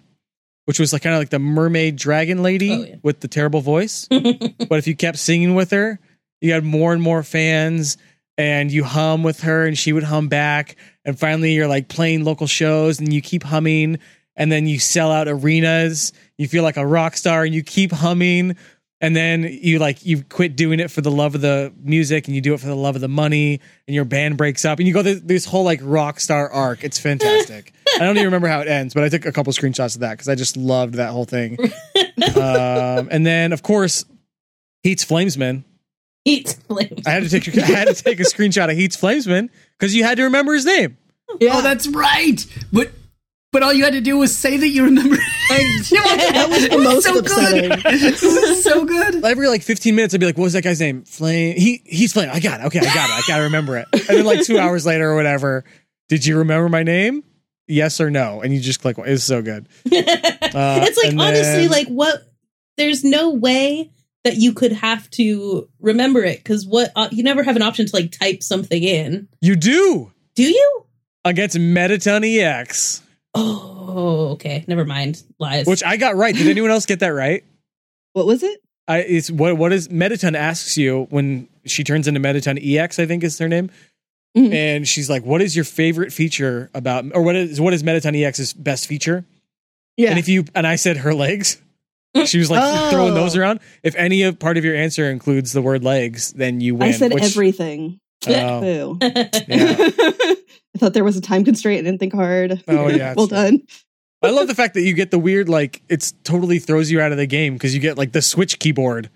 which 0.65 0.79
was 0.79 0.93
like 0.93 1.01
kind 1.01 1.15
of 1.15 1.19
like 1.21 1.29
the 1.29 1.39
mermaid 1.39 1.95
dragon 1.95 2.43
lady 2.43 2.71
Oh, 2.71 2.83
yeah. 2.83 2.95
with 3.03 3.19
the 3.21 3.27
terrible 3.27 3.61
voice. 3.61 4.07
but 4.09 4.71
if 4.77 4.87
you 4.87 4.95
kept 4.95 5.17
singing 5.17 5.55
with 5.55 5.71
her, 5.71 5.99
you 6.41 6.53
had 6.53 6.63
more 6.63 6.93
and 6.93 7.01
more 7.01 7.23
fans, 7.23 7.97
and 8.37 8.71
you 8.71 8.83
hum 8.83 9.23
with 9.23 9.41
her, 9.41 9.65
and 9.65 9.77
she 9.77 9.91
would 9.93 10.03
hum 10.03 10.27
back, 10.29 10.75
and 11.05 11.19
finally 11.19 11.53
you're 11.53 11.67
like 11.67 11.87
playing 11.89 12.23
local 12.23 12.47
shows, 12.47 12.99
and 12.99 13.11
you 13.11 13.21
keep 13.21 13.43
humming, 13.43 13.99
and 14.35 14.51
then 14.51 14.67
you 14.67 14.79
sell 14.79 15.11
out 15.11 15.27
arenas. 15.27 16.13
You 16.37 16.47
feel 16.47 16.63
like 16.63 16.77
a 16.77 16.85
rock 16.85 17.17
star, 17.17 17.43
and 17.43 17.53
you 17.53 17.63
keep 17.63 17.91
humming, 17.91 18.55
and 19.01 19.15
then 19.15 19.43
you 19.43 19.79
like 19.79 20.05
you 20.05 20.23
quit 20.23 20.55
doing 20.55 20.79
it 20.79 20.89
for 20.89 21.01
the 21.01 21.11
love 21.11 21.35
of 21.35 21.41
the 21.41 21.73
music, 21.81 22.27
and 22.27 22.35
you 22.35 22.41
do 22.41 22.53
it 22.53 22.59
for 22.59 22.67
the 22.67 22.75
love 22.75 22.95
of 22.95 23.01
the 23.01 23.07
money, 23.07 23.59
and 23.87 23.95
your 23.95 24.05
band 24.05 24.37
breaks 24.37 24.65
up, 24.65 24.79
and 24.79 24.87
you 24.87 24.93
go 24.93 25.01
this, 25.01 25.19
this 25.21 25.45
whole 25.45 25.63
like 25.63 25.79
rock 25.83 26.19
star 26.19 26.49
arc. 26.49 26.83
It's 26.83 26.99
fantastic. 26.99 27.73
I 27.95 27.99
don't 27.99 28.15
even 28.15 28.25
remember 28.25 28.47
how 28.47 28.61
it 28.61 28.67
ends, 28.67 28.93
but 28.93 29.03
I 29.03 29.09
took 29.09 29.25
a 29.25 29.31
couple 29.31 29.51
screenshots 29.53 29.95
of 29.95 30.01
that 30.01 30.11
because 30.11 30.29
I 30.29 30.35
just 30.35 30.57
loved 30.57 30.95
that 30.95 31.11
whole 31.11 31.25
thing. 31.25 31.57
um, 32.35 33.09
and 33.11 33.25
then 33.25 33.51
of 33.51 33.61
course, 33.61 34.05
Heats 34.83 35.05
Flamesman. 35.05 35.63
Eat 36.25 36.57
flames. 36.67 37.05
I 37.05 37.11
had 37.11 37.23
to 37.23 37.29
take 37.29 37.57
I 37.57 37.65
had 37.65 37.89
to 37.89 38.01
take 38.01 38.21
a 38.21 38.23
screenshot 38.23 38.71
of 38.71 38.77
Heats 38.77 38.95
Flamesman 38.95 39.49
because 39.77 39.93
you 39.93 40.05
had 40.05 40.15
to 40.17 40.23
remember 40.23 40.53
his 40.53 40.65
name. 40.65 40.97
Yeah. 41.41 41.57
Oh, 41.57 41.61
that's 41.61 41.87
right. 41.87 42.45
But 42.71 42.91
but 43.53 43.63
all 43.63 43.71
you 43.71 43.85
had 43.85 43.93
to 43.93 44.01
do 44.01 44.17
was 44.17 44.35
say 44.35 44.57
that 44.57 44.67
you 44.67 44.83
remember. 44.83 45.15
that 45.49 46.47
was 46.49 46.67
the 46.67 46.77
most 46.77 47.05
so 47.05 47.19
upsetting. 47.19 47.69
good. 47.69 47.81
it 47.85 48.21
was 48.21 48.63
so 48.63 48.83
good. 48.83 49.23
Every 49.23 49.47
like 49.47 49.61
15 49.61 49.95
minutes, 49.95 50.13
I'd 50.13 50.19
be 50.19 50.25
like, 50.25 50.37
"What 50.37 50.43
was 50.45 50.53
that 50.53 50.63
guy's 50.63 50.81
name? 50.81 51.03
Flame? 51.03 51.55
He 51.55 51.81
he's 51.85 52.11
Flame. 52.11 52.29
I 52.33 52.41
got 52.41 52.59
it. 52.59 52.65
Okay, 52.65 52.79
I 52.79 52.83
got 52.83 53.09
it. 53.09 53.13
I 53.13 53.21
gotta 53.27 53.43
remember 53.43 53.77
it." 53.77 53.87
And 53.93 54.17
then 54.17 54.25
like 54.25 54.43
two 54.43 54.59
hours 54.59 54.85
later 54.85 55.09
or 55.11 55.15
whatever, 55.15 55.63
did 56.09 56.25
you 56.25 56.39
remember 56.39 56.67
my 56.67 56.83
name? 56.83 57.23
Yes 57.67 58.01
or 58.01 58.09
no? 58.09 58.41
And 58.41 58.53
you 58.53 58.59
just 58.59 58.81
click. 58.81 58.97
one. 58.97 59.07
It's 59.07 59.23
so 59.23 59.41
good. 59.41 59.67
Uh, 60.53 60.81
it's 60.83 61.03
like 61.03 61.13
honestly 61.17 61.61
then- 61.63 61.69
like 61.71 61.87
what 61.87 62.31
there's 62.77 63.03
no 63.03 63.31
way 63.31 63.89
that 64.23 64.35
you 64.35 64.53
could 64.53 64.71
have 64.71 65.09
to 65.09 65.67
remember 65.79 66.23
it 66.23 66.37
because 66.37 66.63
what 66.63 66.91
uh, 66.95 67.09
you 67.11 67.23
never 67.23 67.41
have 67.41 67.55
an 67.55 67.63
option 67.63 67.87
to 67.87 67.95
like 67.95 68.11
type 68.11 68.43
something 68.43 68.83
in 68.83 69.27
you 69.41 69.55
do 69.55 70.11
do 70.35 70.43
you 70.43 70.85
against 71.25 71.57
Mettaton 71.57 72.23
EX, 72.23 73.01
oh 73.35 74.29
okay 74.33 74.63
never 74.67 74.85
mind 74.85 75.21
lies 75.39 75.65
which 75.65 75.83
I 75.83 75.97
got 75.97 76.15
right. 76.15 76.35
Did 76.35 76.47
anyone 76.47 76.71
else 76.71 76.85
get 76.85 76.99
that 76.99 77.09
right? 77.09 77.43
What 78.13 78.25
was 78.25 78.43
it? 78.43 78.59
I 78.87 78.99
it's 78.99 79.31
what 79.31 79.57
what 79.57 79.71
is 79.73 79.89
Mettaton 79.89 80.35
asks 80.35 80.77
you 80.77 81.07
when 81.09 81.47
she 81.65 81.83
turns 81.83 82.07
into 82.07 82.19
Mettaton 82.19 82.59
EX, 82.61 82.99
I 82.99 83.05
think 83.05 83.23
is 83.23 83.37
her 83.39 83.47
name. 83.49 83.69
Mhm. 84.37 84.53
And 84.53 84.87
she's 84.87 85.09
like, 85.09 85.23
What 85.23 85.41
is 85.41 85.55
your 85.55 85.65
favorite 85.65 86.11
feature 86.11 86.69
about 86.73 87.05
or 87.15 87.21
what 87.21 87.35
is 87.35 87.61
what 87.61 87.73
is 87.73 87.83
Mettaton 87.83 88.15
EX's 88.15 88.53
best 88.53 88.87
feature? 88.87 89.25
Yeah. 89.97 90.09
And 90.09 90.19
if 90.19 90.27
you 90.27 90.45
and 90.55 90.65
I 90.67 90.75
said 90.75 90.97
her 90.97 91.13
legs. 91.13 91.59
She 92.27 92.37
was 92.37 92.51
like 92.51 92.61
Oh. 92.63 92.91
throwing 92.91 93.15
those 93.15 93.35
around. 93.35 93.59
If 93.81 93.95
any 93.95 94.21
of 94.21 94.37
part 94.37 94.57
of 94.57 94.63
your 94.63 94.75
answer 94.75 95.09
includes 95.09 95.51
the 95.51 95.63
word 95.63 95.83
legs, 95.83 96.31
then 96.33 96.61
you 96.61 96.75
win. 96.75 96.89
I 96.89 96.91
said 96.91 97.11
which- 97.11 97.23
everything. 97.23 97.99
Oh. 98.27 98.61
Boo. 98.97 98.97
Yeah. 99.47 99.75
I 100.75 100.79
thought 100.79 100.93
there 100.93 101.03
was 101.03 101.17
a 101.17 101.21
time 101.21 101.43
constraint. 101.45 101.79
I 101.79 101.83
didn't 101.89 101.99
think 101.99 102.13
hard. 102.13 102.63
Oh, 102.67 102.87
yeah, 102.89 103.13
well 103.17 103.25
it's 103.25 103.33
true. 103.33 103.37
done. 103.37 103.61
I 104.21 104.29
love 104.29 104.47
the 104.47 104.55
fact 104.55 104.73
that 104.75 104.81
you 104.83 104.93
get 104.93 105.11
the 105.11 105.19
weird 105.19 105.49
like 105.49 105.81
it's 105.89 106.13
totally 106.23 106.57
throws 106.59 106.89
you 106.89 107.01
out 107.01 107.11
of 107.11 107.17
the 107.17 107.25
game 107.27 107.53
because 107.53 107.73
you 107.75 107.81
get 107.81 107.97
like 107.97 108.11
the 108.13 108.21
switch 108.21 108.57
keyboard 108.59 109.09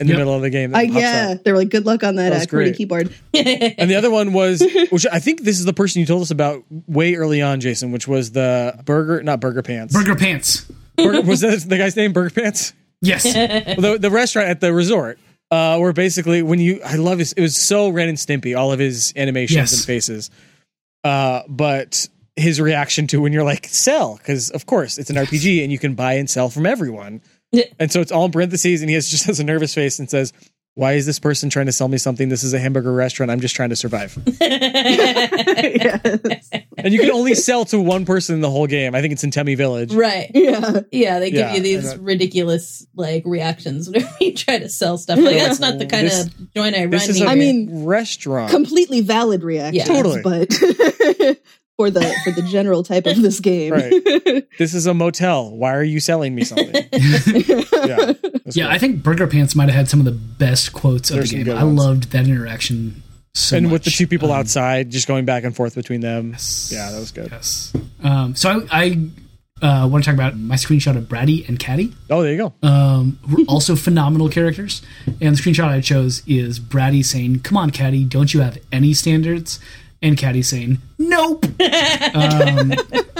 in 0.00 0.06
the 0.06 0.14
Yep. 0.14 0.18
middle 0.18 0.34
of 0.34 0.42
the 0.42 0.50
game. 0.50 0.70
that 0.72 0.78
I, 0.78 0.86
pops 0.86 0.98
yeah, 0.98 1.32
up. 1.36 1.44
they 1.44 1.52
were 1.52 1.58
like, 1.58 1.68
"Good 1.68 1.84
luck 1.86 2.02
on 2.02 2.16
that, 2.16 2.30
That 2.30 2.42
uh, 2.42 2.44
QWERTY 2.46 2.48
great. 2.48 2.76
keyboard." 2.76 3.14
And 3.34 3.90
the 3.90 3.94
other 3.94 4.10
one 4.10 4.32
was, 4.32 4.60
which 4.90 5.06
I 5.12 5.18
think 5.20 5.42
this 5.42 5.58
is 5.58 5.66
the 5.66 5.72
person 5.74 6.00
you 6.00 6.06
told 6.06 6.22
us 6.22 6.30
about 6.30 6.64
way 6.88 7.14
early 7.14 7.42
on, 7.42 7.60
Jason, 7.60 7.92
which 7.92 8.08
was 8.08 8.32
the 8.32 8.80
burger, 8.84 9.22
not 9.22 9.38
burger 9.40 9.62
pants. 9.62 9.94
Burger 9.94 10.16
Pants. 10.16 10.66
Burger- 10.96 11.22
was 11.22 11.42
that 11.42 11.60
the 11.68 11.76
guy's 11.78 11.94
name? 11.94 12.12
Burger 12.12 12.30
Pants. 12.30 12.72
Yes. 13.02 13.22
the, 13.24 13.98
the 14.00 14.10
restaurant 14.10 14.48
at 14.48 14.60
the 14.60 14.72
resort 14.72 15.18
uh 15.54 15.78
where 15.78 15.92
basically 15.92 16.42
when 16.42 16.58
you 16.58 16.80
i 16.84 16.96
love 16.96 17.18
his 17.18 17.32
it 17.34 17.40
was 17.40 17.56
so 17.56 17.88
ren 17.88 18.08
and 18.08 18.18
stimpy 18.18 18.56
all 18.56 18.72
of 18.72 18.78
his 18.78 19.12
animations 19.16 19.56
Yes. 19.56 19.72
and 19.72 19.82
faces 19.84 20.30
uh 21.04 21.42
but 21.48 22.08
his 22.36 22.60
reaction 22.60 23.06
to 23.08 23.20
when 23.20 23.32
you're 23.32 23.44
like 23.44 23.66
sell 23.66 24.16
because 24.16 24.50
of 24.50 24.66
course 24.66 24.98
it's 24.98 25.10
an 25.10 25.16
rpg 25.16 25.62
and 25.62 25.70
you 25.70 25.78
can 25.78 25.94
buy 25.94 26.14
and 26.14 26.28
sell 26.28 26.48
from 26.50 26.66
everyone 26.66 27.20
Yeah. 27.52 27.64
and 27.78 27.92
so 27.92 28.00
it's 28.00 28.10
all 28.10 28.24
in 28.26 28.32
parentheses 28.32 28.80
and 28.82 28.88
he 28.90 28.94
has 28.94 29.08
just 29.08 29.24
has 29.26 29.38
a 29.38 29.44
nervous 29.44 29.72
face 29.74 29.98
and 30.00 30.10
says 30.10 30.32
why 30.76 30.94
is 30.94 31.06
this 31.06 31.20
person 31.20 31.50
trying 31.50 31.66
to 31.66 31.72
sell 31.72 31.86
me 31.88 31.98
something 31.98 32.28
this 32.28 32.42
is 32.42 32.52
a 32.52 32.58
hamburger 32.58 32.92
restaurant 32.92 33.30
i'm 33.30 33.40
just 33.40 33.54
trying 33.54 33.70
to 33.70 33.76
survive 33.76 34.16
yes. 34.40 36.50
and 36.78 36.92
you 36.92 36.98
can 36.98 37.10
only 37.10 37.34
sell 37.34 37.64
to 37.64 37.80
one 37.80 38.04
person 38.04 38.34
in 38.34 38.40
the 38.40 38.50
whole 38.50 38.66
game 38.66 38.94
i 38.94 39.00
think 39.00 39.12
it's 39.12 39.24
in 39.24 39.30
Temmie 39.30 39.56
village 39.56 39.94
right. 39.94 40.30
Yeah. 40.34 40.80
Yeah, 40.90 41.18
they 41.18 41.30
give 41.30 41.40
Yeah, 41.40 41.54
you 41.54 41.60
these 41.60 41.92
uh, 41.94 41.98
ridiculous 42.00 42.86
like 42.94 43.22
reactions 43.26 43.88
whenever 43.90 44.14
you 44.20 44.34
try 44.34 44.58
to 44.58 44.68
sell 44.68 44.98
stuff. 44.98 45.18
Like 45.18 45.36
that's 45.36 45.60
not 45.60 45.78
the 45.78 45.86
kind 45.86 46.06
This- 46.06 46.26
of 46.26 46.54
joint 46.54 46.76
I 46.76 46.80
run. 46.82 46.90
this 46.90 47.08
is 47.08 47.20
a 47.20 47.26
I 47.26 47.34
mean, 47.34 47.84
restaurant 47.84 48.50
Completely 48.50 49.00
valid 49.00 49.42
reactions, 49.42 49.76
Yeah. 49.76 49.84
Totally. 49.94 50.22
but 50.22 50.50
for 51.76 51.90
the 51.90 52.00
for 52.24 52.30
the 52.30 52.42
general 52.42 52.82
type 52.82 53.06
of 53.06 53.20
this 53.20 53.40
game, 53.40 53.72
Right. 53.72 54.44
this 54.58 54.74
is 54.74 54.86
a 54.86 54.94
motel 54.94 55.50
why 55.50 55.74
are 55.74 55.82
you 55.82 56.00
selling 56.00 56.34
me 56.34 56.44
something 56.44 56.72
yeah 56.92 57.64
Yeah, 57.72 58.12
great. 58.12 58.62
I 58.66 58.78
think 58.78 59.02
Burger 59.02 59.26
Pants 59.26 59.54
might 59.56 59.64
have 59.68 59.74
had 59.74 59.88
some 59.88 59.98
of 60.00 60.04
the 60.06 60.12
best 60.12 60.72
quotes 60.72 61.10
of 61.10 61.28
the 61.28 61.44
game. 61.44 61.56
I 61.56 61.62
loved 61.62 62.12
that 62.12 62.26
interaction 62.26 63.02
so 63.34 63.56
and 63.56 63.66
much. 63.66 63.72
with 63.72 63.84
the 63.84 63.90
two 63.90 64.06
people 64.06 64.30
Um, 64.32 64.38
outside 64.40 64.90
just 64.90 65.08
going 65.08 65.24
back 65.24 65.42
and 65.44 65.54
forth 65.56 65.74
between 65.74 66.00
them 66.00 66.30
yes. 66.32 66.70
yeah 66.72 66.90
that 66.92 66.98
was 67.00 67.10
good 67.10 67.28
Yes. 67.32 67.72
Um, 68.02 68.36
so 68.36 68.66
I, 68.70 69.08
I 69.62 69.74
uh, 69.84 69.88
want 69.88 70.04
to 70.04 70.10
talk 70.10 70.14
about 70.14 70.36
my 70.38 70.56
screenshot 70.56 70.96
of 70.96 71.04
Bratty 71.04 71.48
and 71.48 71.58
Catty, 71.58 71.92
oh 72.10 72.22
there 72.22 72.32
you 72.32 72.38
go 72.38 72.52
um, 72.68 73.18
who 73.28 73.42
are 73.42 73.46
also 73.46 73.74
phenomenal 73.76 74.28
characters. 74.28 74.82
And 75.20 75.36
the 75.36 75.40
screenshot 75.42 75.64
I 75.68 75.80
chose 75.80 76.22
is 76.26 76.60
Bratty 76.60 77.04
saying, 77.04 77.40
"Come 77.40 77.56
on, 77.56 77.70
Catty, 77.70 78.04
don't 78.04 78.34
you 78.34 78.40
have 78.40 78.58
any 78.72 78.92
standards?" 78.94 79.58
And 80.04 80.18
Catty 80.18 80.42
saying, 80.42 80.76
"Nope." 80.98 81.44
um, 81.60 82.72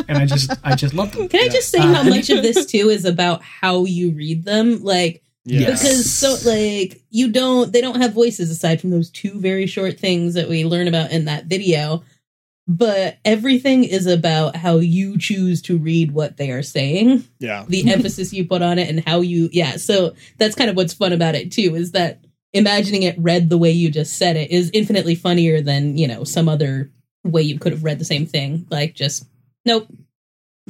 and 0.06 0.18
I 0.18 0.26
just, 0.26 0.52
I 0.62 0.74
just 0.74 0.92
love 0.92 1.12
them. 1.12 1.30
Can 1.30 1.40
I 1.40 1.48
just 1.48 1.70
say 1.70 1.78
Uh, 1.78 1.94
how 1.94 2.02
much 2.02 2.28
of 2.28 2.42
this 2.42 2.66
too 2.66 2.90
is 2.90 3.06
about 3.06 3.40
how 3.42 3.86
you 3.86 4.10
read 4.10 4.44
them? 4.44 4.84
Like 4.84 5.22
yeah 5.46 5.70
because 5.70 6.10
so 6.10 6.36
like 6.50 7.02
you 7.10 7.30
don't 7.30 7.72
they 7.72 7.80
don't 7.82 8.00
have 8.00 8.14
voices 8.14 8.50
aside 8.50 8.80
from 8.80 8.88
those 8.90 9.10
two 9.10 9.38
very 9.38 9.66
short 9.66 10.00
things 10.00 10.34
that 10.34 10.48
we 10.48 10.64
learn 10.64 10.86
about 10.86 11.10
in 11.10 11.24
that 11.24 11.46
video. 11.46 12.04
But 12.66 13.18
everything 13.26 13.84
is 13.84 14.06
about 14.06 14.56
how 14.56 14.76
you 14.76 15.18
choose 15.18 15.60
to 15.62 15.76
read 15.76 16.12
what 16.12 16.38
they 16.38 16.50
are 16.50 16.62
saying, 16.62 17.24
yeah 17.38 17.64
the 17.66 17.90
emphasis 17.90 18.32
you 18.32 18.46
put 18.46 18.60
on 18.60 18.78
it, 18.78 18.90
and 18.90 19.00
how 19.06 19.22
you 19.22 19.48
yeah. 19.52 19.76
So 19.76 20.14
that's 20.36 20.54
kind 20.54 20.68
of 20.68 20.76
what's 20.76 20.94
fun 20.94 21.14
about 21.14 21.34
it 21.34 21.50
too, 21.50 21.74
is 21.76 21.92
that 21.92 22.23
imagining 22.54 23.02
it 23.02 23.18
read 23.18 23.50
the 23.50 23.58
way 23.58 23.70
you 23.70 23.90
just 23.90 24.16
said 24.16 24.36
it 24.36 24.50
is 24.50 24.70
infinitely 24.72 25.14
funnier 25.14 25.60
than, 25.60 25.98
you 25.98 26.08
know, 26.08 26.24
some 26.24 26.48
other 26.48 26.90
way 27.24 27.42
you 27.42 27.58
could 27.58 27.72
have 27.72 27.84
read 27.84 27.98
the 27.98 28.04
same 28.04 28.26
thing. 28.26 28.66
Like 28.70 28.94
just 28.94 29.26
nope. 29.66 29.88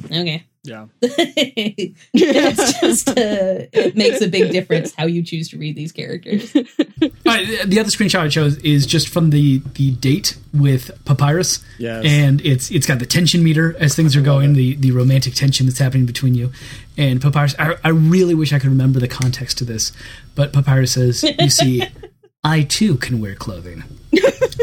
Okay. 0.05 0.45
Yeah 0.67 0.85
it's 1.01 2.79
just 2.79 3.09
uh, 3.09 3.65
it 3.71 3.95
makes 3.95 4.21
a 4.21 4.27
big 4.27 4.51
difference 4.51 4.93
how 4.95 5.05
you 5.05 5.23
choose 5.23 5.49
to 5.49 5.57
read 5.57 5.75
these 5.75 5.91
characters. 5.91 6.55
All 6.55 7.09
right, 7.25 7.47
the 7.65 7.79
other 7.79 7.89
screenshot 7.89 8.19
I 8.19 8.29
chose 8.29 8.57
is 8.57 8.85
just 8.85 9.09
from 9.09 9.29
the 9.29 9.61
the 9.75 9.91
date 9.91 10.37
with 10.53 10.91
Papyrus. 11.05 11.63
Yes. 11.77 12.05
And 12.05 12.41
it's 12.41 12.71
it's 12.71 12.87
got 12.87 12.99
the 12.99 13.05
tension 13.05 13.43
meter 13.43 13.75
as 13.79 13.95
things 13.95 14.15
are 14.15 14.21
going, 14.21 14.53
the 14.53 14.75
the 14.75 14.91
romantic 14.91 15.33
tension 15.33 15.65
that's 15.65 15.79
happening 15.79 16.05
between 16.05 16.35
you 16.35 16.51
and 16.97 17.21
Papyrus. 17.21 17.55
I, 17.59 17.75
I 17.83 17.89
really 17.89 18.35
wish 18.35 18.53
I 18.53 18.59
could 18.59 18.69
remember 18.69 18.99
the 18.99 19.07
context 19.07 19.57
to 19.59 19.65
this, 19.65 19.91
but 20.35 20.53
Papyrus 20.53 20.93
says, 20.93 21.23
"You 21.23 21.49
see, 21.49 21.83
I 22.43 22.63
too 22.63 22.97
can 22.97 23.19
wear 23.19 23.35
clothing." 23.35 23.83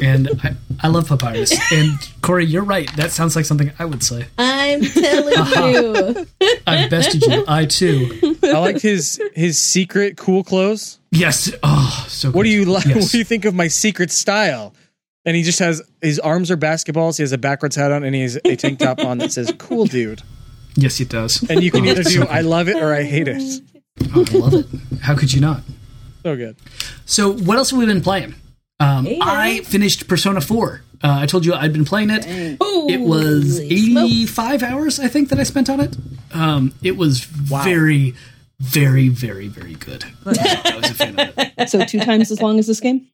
And 0.02 0.28
I, 0.42 0.54
I 0.82 0.88
love 0.88 1.08
Papyrus. 1.08 1.52
And 1.72 1.92
Corey, 2.22 2.44
you're 2.46 2.64
right. 2.64 2.88
That 2.96 3.10
sounds 3.10 3.36
like 3.36 3.44
something 3.44 3.70
I 3.78 3.84
would 3.84 4.02
say. 4.02 4.26
I'm 4.38 4.80
telling 4.82 5.34
you. 5.74 6.26
I've 6.66 6.90
bested 6.90 7.22
you. 7.22 7.44
I 7.48 7.66
too. 7.66 8.36
i 8.44 8.58
liked 8.58 8.80
his 8.82 9.20
his 9.34 9.60
secret 9.60 10.16
cool 10.16 10.42
clothes 10.44 10.98
Yes. 11.10 11.52
Oh, 11.62 12.04
so. 12.08 12.30
what 12.30 12.44
do 12.44 12.48
you 12.48 12.64
like 12.64 12.84
Yes. 12.86 12.96
what 13.02 13.10
do 13.10 13.18
you 13.18 13.24
think 13.24 13.44
of 13.44 13.54
my 13.54 13.68
secret 13.68 14.10
style 14.10 14.74
and 15.24 15.36
he 15.36 15.42
just 15.42 15.58
has 15.60 15.82
his 16.00 16.18
arms 16.18 16.50
are 16.50 16.56
basketballs 16.56 17.16
he 17.18 17.22
has 17.22 17.32
a 17.32 17.38
backwards 17.38 17.76
hat 17.76 17.92
on 17.92 18.02
and 18.04 18.14
he 18.14 18.22
has 18.22 18.36
a 18.44 18.56
tank 18.56 18.78
top 18.78 18.98
on 19.00 19.18
that 19.18 19.32
says 19.32 19.52
cool 19.58 19.84
dude 19.86 20.22
Yes, 20.74 20.98
it 21.00 21.08
does. 21.10 21.42
and 21.50 21.62
you 21.62 21.70
can 21.70 21.86
Oh, 21.86 21.90
either 21.90 22.02
do 22.02 22.20
good. 22.20 22.28
i 22.28 22.40
love 22.40 22.68
it 22.68 22.76
or 22.76 22.92
i 22.94 23.02
hate 23.02 23.28
it 23.28 23.60
Oh, 24.14 24.24
I 24.26 24.36
love 24.38 24.54
it. 24.54 24.66
How 25.02 25.14
could 25.16 25.32
you 25.32 25.40
not? 25.40 25.60
so 26.22 26.34
good 26.36 26.56
So, 27.04 27.32
what 27.32 27.58
else 27.58 27.70
have 27.70 27.78
we 27.78 27.86
been 27.86 28.00
playing? 28.00 28.34
Um, 28.82 29.04
Hey, 29.06 29.18
I 29.20 29.60
finished 29.60 30.08
Persona 30.08 30.40
4. 30.40 30.82
Uh, 31.04 31.18
I 31.22 31.26
told 31.26 31.44
you 31.44 31.52
I'd 31.54 31.72
been 31.72 31.84
playing 31.84 32.10
it. 32.10 32.24
It 32.26 33.00
was 33.00 33.58
Holy 33.58 33.86
smokes. 33.90 34.12
85 34.12 34.62
hours, 34.62 35.00
I 35.00 35.08
think, 35.08 35.28
that 35.30 35.38
I 35.38 35.42
spent 35.42 35.68
on 35.68 35.80
it. 35.80 35.96
Um, 36.32 36.72
it 36.82 36.96
was 36.96 37.24
very, 37.24 38.14
very, 38.60 39.08
very, 39.08 39.48
very 39.48 39.74
good. 39.74 40.04
I 40.26 40.78
was 40.80 40.90
a 40.90 40.94
fan 40.94 41.18
of 41.18 41.34
it. 41.36 41.68
So 41.70 41.84
two 41.84 42.00
times 42.00 42.30
as 42.30 42.40
long 42.40 42.58
as 42.60 42.66
this 42.68 42.78
game. 42.80 43.06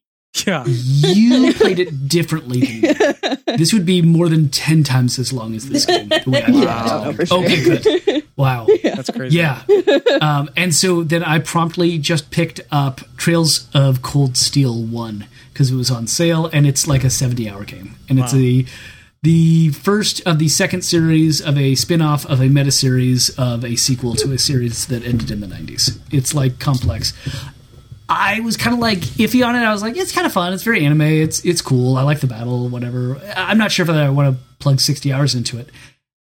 yeah 0.46 0.64
You 0.66 1.54
played 1.54 1.78
it 1.78 2.08
differently 2.08 2.60
than 2.60 2.80
me. 2.82 3.34
This 3.58 3.72
would 3.72 3.86
be 3.86 4.02
more 4.02 4.28
than 4.28 4.50
10 4.50 4.84
times 4.84 5.18
as 5.18 5.32
long 5.32 5.54
as 5.56 5.68
this 5.68 5.86
game. 5.86 6.08
The 6.10 6.22
way 6.26 6.42
I 6.42 6.50
Wow. 6.50 7.10
it. 7.18 7.26
Sure. 7.28 7.38
Okay, 7.44 7.64
good. 7.64 8.24
Wow. 8.36 8.66
that's 8.84 9.10
crazy 9.10 9.38
Yeah. 9.38 9.62
Um, 10.20 10.48
and 10.56 10.72
so 10.74 11.02
then 11.02 11.24
I 11.24 11.38
promptly 11.40 11.98
just 11.98 12.30
picked 12.30 12.60
up 12.70 13.00
Trails 13.16 13.68
of 13.74 14.02
Cold 14.02 14.36
Steel 14.36 14.80
1 14.84 15.26
because 15.58 15.72
it 15.72 15.74
was 15.74 15.90
on 15.90 16.06
sale 16.06 16.46
and 16.52 16.64
it's 16.68 16.86
like 16.86 17.02
a 17.02 17.10
70 17.10 17.50
hour 17.50 17.64
game. 17.64 17.96
And 18.08 18.20
it's 18.20 18.32
Wow. 18.32 18.38
a 18.38 18.64
the 19.24 19.70
first 19.70 20.20
of 20.24 20.38
the 20.38 20.46
second 20.48 20.82
series 20.82 21.40
of 21.40 21.58
a 21.58 21.74
spin-off 21.74 22.24
of 22.26 22.40
a 22.40 22.48
meta 22.48 22.70
series 22.70 23.30
of 23.30 23.64
a 23.64 23.74
sequel 23.74 24.14
to 24.14 24.30
a 24.32 24.38
series 24.38 24.86
that 24.86 25.04
ended 25.04 25.32
in 25.32 25.40
the 25.40 25.48
90s. 25.48 25.98
It's 26.12 26.32
like 26.34 26.60
complex. 26.60 27.12
I 28.08 28.38
was 28.40 28.56
kind 28.56 28.72
of 28.74 28.78
like 28.80 29.00
iffy 29.00 29.44
on 29.44 29.56
it. 29.56 29.58
I 29.64 29.72
was 29.72 29.82
like, 29.82 29.96
it's 29.96 30.12
kind 30.12 30.24
of 30.24 30.32
fun. 30.32 30.52
It's 30.52 30.62
very 30.62 30.84
anime. 30.86 31.00
It's 31.02 31.40
it's 31.44 31.60
cool. 31.60 31.96
I 31.96 32.02
like 32.02 32.20
the 32.20 32.28
battle. 32.28 32.68
Whatever. 32.68 33.16
I- 33.36 33.50
I'm 33.50 33.58
not 33.58 33.72
sure 33.72 33.82
if 33.82 33.90
I 33.90 34.08
want 34.10 34.34
to 34.36 34.42
plug 34.60 34.80
60 34.80 35.12
hours 35.12 35.34
into 35.34 35.58
it. 35.58 35.68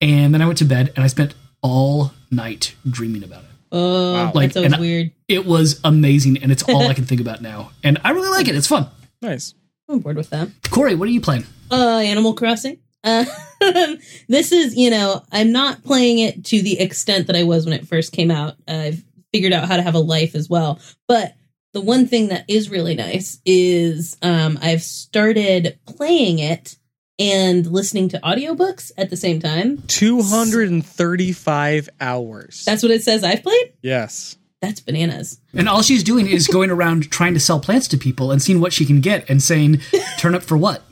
And 0.00 0.34
then 0.34 0.42
I 0.42 0.46
went 0.46 0.58
to 0.58 0.64
bed 0.64 0.92
and 0.96 1.04
I 1.04 1.06
spent 1.06 1.34
all 1.62 2.12
night 2.32 2.74
dreaming 2.90 3.22
about 3.22 3.44
it. 3.44 3.50
Oh, 3.70 4.12
Wow. 4.14 4.32
Like, 4.34 4.48
that 4.52 4.54
sounds 4.54 4.66
and 4.66 4.74
I- 4.74 4.80
weird. 4.80 5.12
It 5.28 5.46
was 5.46 5.80
amazing, 5.84 6.38
and 6.42 6.50
it's 6.52 6.62
all 6.64 6.88
I 6.88 6.94
can 6.98 7.06
think 7.06 7.20
about 7.22 7.40
now. 7.40 7.70
And 7.84 7.98
I 8.04 8.10
really 8.10 8.28
like 8.28 8.48
it. 8.48 8.54
It's 8.56 8.66
fun. 8.66 8.88
Nice 9.22 9.54
I'm 9.88 9.98
bored 9.98 10.16
with 10.16 10.30
that. 10.30 10.48
Corey, 10.70 10.94
what 10.94 11.08
are 11.08 11.12
you 11.12 11.20
playing? 11.20 11.44
Uh, 11.70 11.98
Animal 11.98 12.34
Crossing. 12.34 12.78
Uh, 13.04 13.24
this 14.28 14.52
is, 14.52 14.76
you 14.76 14.90
know, 14.90 15.22
I'm 15.32 15.52
not 15.52 15.82
playing 15.84 16.20
it 16.20 16.44
to 16.46 16.62
the 16.62 16.80
extent 16.80 17.26
that 17.26 17.36
I 17.36 17.42
was 17.42 17.64
when 17.66 17.74
it 17.74 17.86
first 17.86 18.12
came 18.12 18.30
out. 18.30 18.54
I've 18.66 19.02
figured 19.32 19.52
out 19.52 19.68
how 19.68 19.76
to 19.76 19.82
have 19.82 19.94
a 19.94 19.98
life 20.00 20.34
as 20.34 20.48
well. 20.48 20.78
But 21.08 21.34
the 21.72 21.80
one 21.80 22.06
thing 22.06 22.28
that 22.28 22.44
is 22.48 22.70
really 22.70 22.94
nice 22.94 23.40
is 23.44 24.16
um, 24.22 24.58
I've 24.62 24.82
started 24.82 25.78
playing 25.86 26.38
it 26.38 26.76
and 27.18 27.66
listening 27.66 28.08
to 28.10 28.20
audiobooks 28.20 28.92
at 28.96 29.10
the 29.10 29.16
same 29.16 29.40
time. 29.40 29.82
235 29.88 31.88
hours 32.00 32.64
That's 32.64 32.82
what 32.82 32.92
it 32.92 33.02
says 33.02 33.24
I've 33.24 33.42
played. 33.42 33.72
yes 33.82 34.36
That's 34.62 34.80
bananas. 34.80 35.40
And 35.52 35.68
all 35.68 35.82
she's 35.82 36.04
doing 36.04 36.28
is 36.28 36.46
going 36.46 36.70
around 36.70 37.10
trying 37.10 37.34
to 37.34 37.40
sell 37.40 37.58
plants 37.58 37.88
to 37.88 37.98
people 37.98 38.30
and 38.30 38.40
seeing 38.40 38.60
what 38.60 38.72
she 38.72 38.86
can 38.86 39.00
get 39.00 39.28
and 39.28 39.42
saying, 39.42 39.80
"Turn 40.18 40.36
up 40.36 40.44
for 40.44 40.56
what? 40.56 40.84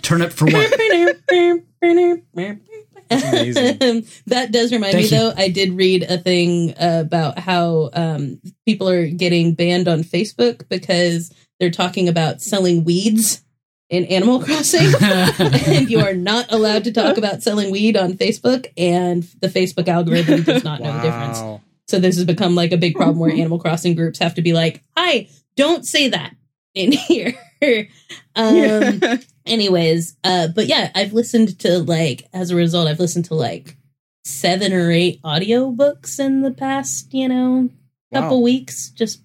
Turn 0.00 0.22
up 0.22 0.32
for 0.32 0.46
what?" 0.46 0.72
that 3.08 4.48
does 4.50 4.72
remind 4.72 4.94
Thank 4.94 5.12
me 5.12 5.12
you. 5.16 5.20
though 5.22 5.32
i 5.36 5.48
did 5.48 5.72
read 5.74 6.02
a 6.02 6.18
thing 6.18 6.74
about 6.76 7.38
how 7.38 7.88
um, 7.92 8.40
people 8.64 8.88
are 8.88 9.06
getting 9.06 9.54
banned 9.54 9.86
on 9.86 10.00
facebook 10.00 10.68
because 10.68 11.32
they're 11.60 11.70
talking 11.70 12.08
about 12.08 12.40
selling 12.40 12.82
weeds 12.82 13.44
in 13.90 14.06
animal 14.06 14.40
crossing 14.42 14.92
and 15.00 15.88
you 15.88 16.00
are 16.00 16.14
not 16.14 16.50
allowed 16.50 16.82
to 16.82 16.90
talk 16.90 17.16
about 17.16 17.44
selling 17.44 17.70
weed 17.70 17.96
on 17.96 18.14
facebook 18.14 18.66
and 18.76 19.22
the 19.40 19.48
facebook 19.48 19.86
algorithm 19.86 20.42
does 20.42 20.64
not 20.64 20.80
know 20.80 20.92
the 20.94 21.02
difference 21.02 21.38
wow 21.38 21.60
So 21.88 21.98
this 22.00 22.16
has 22.16 22.24
become 22.24 22.54
like 22.54 22.72
a 22.72 22.76
big 22.76 22.94
problem 22.96 23.18
where 23.18 23.30
Animal 23.30 23.58
Crossing 23.60 23.94
groups 23.94 24.18
have 24.18 24.34
to 24.34 24.42
be 24.42 24.52
like, 24.52 24.82
"Hi, 24.96 25.28
don't 25.56 25.84
say 25.86 26.08
that 26.08 26.34
in 26.74 26.92
here." 27.08 27.34
um 28.34 29.00
anyways, 29.46 30.16
uh 30.24 30.48
but 30.48 30.66
yeah, 30.66 30.90
I've 30.94 31.12
listened 31.12 31.58
to 31.60 31.78
like 31.78 32.28
as 32.32 32.50
a 32.50 32.56
result, 32.56 32.88
I've 32.88 33.00
listened 33.00 33.26
to 33.26 33.34
like 33.34 33.76
seven 34.24 34.72
or 34.72 34.90
eight 34.90 35.22
audiobooks 35.22 36.18
in 36.18 36.42
the 36.42 36.50
past, 36.50 37.14
you 37.14 37.28
know, 37.28 37.70
couple 38.12 38.38
Wow. 38.38 38.44
weeks 38.44 38.90
just 38.90 39.22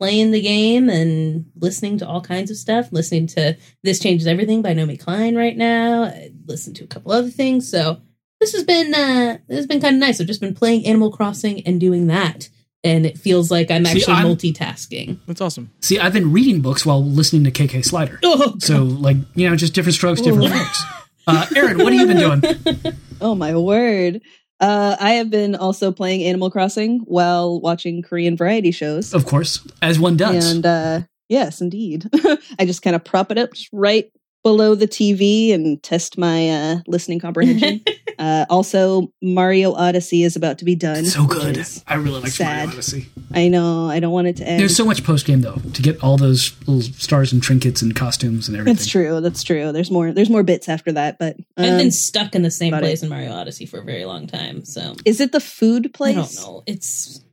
playing 0.00 0.32
the 0.32 0.40
game 0.40 0.88
and 0.88 1.46
listening 1.56 1.98
to 1.98 2.06
all 2.08 2.20
kinds 2.20 2.50
of 2.50 2.56
stuff, 2.56 2.88
listening 2.90 3.28
to 3.28 3.56
This 3.84 4.00
Changes 4.00 4.26
Everything 4.26 4.60
by 4.60 4.72
Naomi 4.72 4.96
Klein 4.96 5.36
right 5.36 5.56
now. 5.56 6.02
I 6.04 6.32
listened 6.46 6.74
to 6.76 6.84
a 6.84 6.88
couple 6.88 7.12
other 7.12 7.30
things. 7.30 7.70
So 7.70 8.00
this 8.44 8.52
has 8.52 8.64
been 8.64 8.92
uh 8.94 9.38
this 9.48 9.56
has 9.56 9.66
been 9.66 9.80
kind 9.80 9.96
of 9.96 10.00
nice. 10.00 10.20
I've 10.20 10.26
just 10.26 10.40
been 10.40 10.54
playing 10.54 10.86
Animal 10.86 11.10
Crossing 11.10 11.66
and 11.66 11.80
doing 11.80 12.08
that. 12.08 12.48
And 12.82 13.06
it 13.06 13.16
feels 13.16 13.50
like 13.50 13.70
I'm 13.70 13.86
See, 13.86 13.92
actually 13.92 14.14
I'm- 14.14 14.26
multitasking. 14.26 15.18
That's 15.26 15.40
awesome. 15.40 15.70
See, 15.80 15.98
I've 15.98 16.12
been 16.12 16.32
reading 16.32 16.60
books 16.60 16.84
while 16.84 17.02
listening 17.02 17.44
to 17.44 17.50
KK 17.50 17.82
Slider. 17.82 18.20
Oh, 18.22 18.56
So, 18.58 18.82
like, 18.82 19.16
you 19.34 19.48
know, 19.48 19.56
just 19.56 19.72
different 19.72 19.94
strokes, 19.94 20.20
different 20.20 20.52
Ooh. 20.52 20.58
folks. 20.58 20.82
Uh, 21.26 21.46
Aaron, 21.56 21.78
what 21.78 21.94
have 21.94 22.00
you 22.08 22.14
been 22.14 22.40
doing? 22.40 22.94
Oh 23.22 23.34
my 23.34 23.56
word. 23.56 24.20
Uh, 24.60 24.96
I 25.00 25.12
have 25.12 25.30
been 25.30 25.54
also 25.54 25.92
playing 25.92 26.24
Animal 26.24 26.50
Crossing 26.50 26.98
while 27.06 27.58
watching 27.60 28.02
Korean 28.02 28.36
variety 28.36 28.70
shows. 28.70 29.14
Of 29.14 29.24
course, 29.24 29.66
as 29.80 29.98
one 29.98 30.18
does. 30.18 30.52
And 30.52 30.66
uh, 30.66 31.00
yes, 31.30 31.62
indeed. 31.62 32.06
I 32.58 32.66
just 32.66 32.82
kind 32.82 32.94
of 32.94 33.02
prop 33.02 33.30
it 33.30 33.38
up 33.38 33.50
right 33.72 34.10
below 34.44 34.74
the 34.76 34.86
TV 34.86 35.52
and 35.52 35.82
test 35.82 36.16
my 36.16 36.50
uh, 36.50 36.76
listening 36.86 37.18
comprehension. 37.18 37.80
uh, 38.18 38.44
also, 38.48 39.10
Mario 39.20 39.72
Odyssey 39.72 40.22
is 40.22 40.36
about 40.36 40.58
to 40.58 40.64
be 40.64 40.76
done. 40.76 41.04
so 41.06 41.26
good. 41.26 41.66
I 41.88 41.94
really 41.94 42.20
like 42.20 42.30
sad. 42.30 42.66
Mario 42.66 42.72
Odyssey. 42.74 43.08
I 43.32 43.48
know. 43.48 43.88
I 43.88 43.98
don't 43.98 44.12
want 44.12 44.28
it 44.28 44.36
to 44.36 44.44
end. 44.46 44.60
There's 44.60 44.76
so 44.76 44.84
much 44.84 45.02
post 45.02 45.26
game 45.26 45.40
though 45.40 45.56
to 45.56 45.82
get 45.82 46.00
all 46.04 46.16
those 46.16 46.56
little 46.60 46.82
stars 46.82 47.32
and 47.32 47.42
trinkets 47.42 47.82
and 47.82 47.96
costumes 47.96 48.46
and 48.46 48.56
everything. 48.56 48.76
That's 48.76 48.86
true. 48.86 49.20
That's 49.20 49.42
true. 49.42 49.72
There's 49.72 49.90
more. 49.90 50.12
There's 50.12 50.30
more 50.30 50.44
bits 50.44 50.68
after 50.68 50.92
that, 50.92 51.18
but 51.18 51.36
I've 51.56 51.72
um, 51.72 51.78
been 51.78 51.90
stuck 51.90 52.34
in 52.34 52.42
the 52.42 52.50
same 52.50 52.72
about 52.72 52.84
it. 52.84 52.86
place 52.86 53.02
in 53.02 53.08
Mario 53.08 53.32
Odyssey 53.32 53.66
for 53.66 53.80
a 53.80 53.84
very 53.84 54.04
long 54.04 54.26
time. 54.26 54.64
So 54.64 54.94
is 55.04 55.20
it 55.20 55.32
the 55.32 55.40
food 55.40 55.92
place? 55.94 56.16
I 56.16 56.20
don't 56.20 56.34
know. 56.36 56.62
It's 56.66 57.24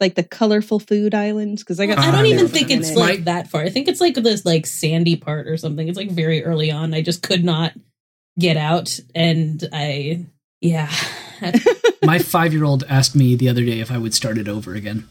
Like 0.00 0.14
the 0.14 0.22
colorful 0.22 0.78
food 0.78 1.14
islands? 1.14 1.62
Because 1.62 1.80
I 1.80 1.86
got. 1.86 1.98
I 1.98 2.08
Uh, 2.08 2.12
don't 2.12 2.26
even 2.26 2.48
think 2.48 2.70
it's 2.70 2.94
like 2.94 3.24
that 3.24 3.48
far. 3.50 3.62
I 3.62 3.68
think 3.70 3.88
it's 3.88 4.00
like 4.00 4.14
this 4.14 4.44
like 4.46 4.66
sandy 4.66 5.16
part 5.16 5.48
or 5.48 5.56
something. 5.56 5.88
It's 5.88 5.98
like 5.98 6.10
very 6.10 6.44
early 6.44 6.70
on. 6.70 6.94
I 6.94 7.02
just 7.02 7.22
could 7.22 7.44
not 7.44 7.72
get 8.38 8.56
out, 8.56 8.98
and 9.14 9.62
I 9.72 10.26
yeah. 10.60 10.90
My 12.04 12.18
five 12.20 12.52
year 12.52 12.64
old 12.64 12.84
asked 12.88 13.16
me 13.16 13.34
the 13.36 13.48
other 13.48 13.64
day 13.64 13.80
if 13.80 13.90
I 13.90 13.98
would 13.98 14.14
start 14.14 14.38
it 14.38 14.48
over 14.48 14.74
again 14.74 15.08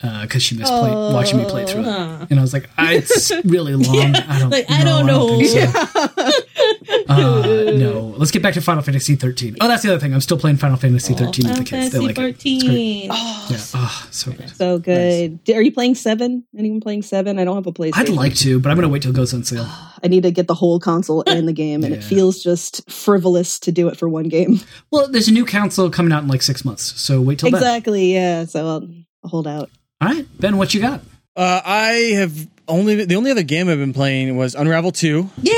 because 0.00 0.42
she 0.44 0.56
missed 0.56 0.70
play- 0.72 0.90
watching 0.92 1.38
me 1.38 1.44
play 1.44 1.66
through 1.66 1.80
it. 1.82 1.86
Aw. 1.88 2.26
And 2.30 2.38
I 2.38 2.42
was 2.42 2.52
like, 2.52 2.70
"Ah, 2.78 2.92
it's 2.92 3.30
really 3.44 3.74
long. 3.74 4.14
I 4.14 4.38
don't, 4.38 4.50
Like, 4.50 4.66
I 4.68 4.84
no, 4.84 4.98
don't 4.98 5.06
know. 5.06 5.38
think 5.40 5.68
so. 5.70 6.30
Uh, 7.08 7.72
no, 7.76 8.14
let's 8.18 8.30
get 8.30 8.42
back 8.42 8.52
to 8.54 8.60
Final 8.60 8.82
Fantasy 8.82 9.14
13. 9.16 9.56
Oh, 9.60 9.68
that's 9.68 9.82
the 9.82 9.90
other 9.90 9.98
thing. 9.98 10.12
I'm 10.12 10.20
still 10.20 10.38
playing 10.38 10.56
Final 10.58 10.76
Fantasy 10.76 11.14
13 11.14 11.48
with 11.48 11.56
the 11.58 11.64
kids. 11.64 11.90
They 11.92 11.98
Fantasy 11.98 11.98
like 11.98 12.18
it. 12.18 12.28
It's 12.44 12.64
great. 12.64 13.08
14. 13.08 13.10
Oh, 13.12 13.46
Yeah. 13.50 13.56
Oh, 13.74 14.08
so 14.10 14.32
good. 14.32 14.50
so 14.56 14.78
good. 14.78 15.44
D- 15.44 15.54
Are 15.54 15.62
you 15.62 15.72
playing 15.72 15.94
seven? 15.94 16.44
Anyone 16.56 16.80
playing 16.80 17.02
seven? 17.02 17.38
I 17.38 17.44
don't 17.44 17.54
have 17.56 17.66
a 17.66 17.72
PlayStation. 17.72 17.92
I'd 17.96 18.08
like 18.10 18.34
to, 18.36 18.60
but 18.60 18.70
I'm 18.70 18.76
gonna 18.76 18.88
wait 18.90 19.02
till 19.02 19.10
it 19.12 19.16
goes 19.16 19.32
on 19.32 19.42
sale. 19.44 19.66
I 20.02 20.08
need 20.08 20.22
to 20.24 20.30
get 20.30 20.46
the 20.48 20.54
whole 20.54 20.78
console 20.80 21.24
and 21.26 21.48
the 21.48 21.52
game, 21.52 21.82
and 21.84 21.94
it 21.94 22.04
feels 22.04 22.42
just 22.42 22.88
frivolous 22.90 23.58
to 23.60 23.72
do 23.72 23.88
it 23.88 23.96
for 23.96 24.08
one 24.08 24.28
game. 24.28 24.60
Well, 24.90 25.08
there's 25.08 25.28
a 25.28 25.32
new 25.32 25.44
console 25.46 25.90
coming 25.90 26.12
out 26.12 26.22
in 26.22 26.28
like 26.28 26.42
six 26.42 26.64
months, 26.64 27.00
so 27.00 27.20
wait 27.20 27.38
till 27.38 27.50
then. 27.50 27.60
exactly. 27.60 28.12
Yeah. 28.14 28.44
So 28.44 28.66
I'll, 28.66 28.88
I'll 29.24 29.30
hold 29.30 29.46
out. 29.46 29.70
All 30.00 30.08
right, 30.08 30.26
Ben, 30.38 30.56
what 30.58 30.72
you 30.74 30.80
got? 30.80 31.00
Uh, 31.36 31.60
I 31.64 31.90
have 32.16 32.48
only 32.66 33.04
the 33.04 33.16
only 33.16 33.30
other 33.30 33.42
game 33.42 33.68
I've 33.68 33.78
been 33.78 33.92
playing 33.94 34.36
was 34.36 34.54
Unravel 34.54 34.92
Two. 34.92 35.30
Yay! 35.42 35.52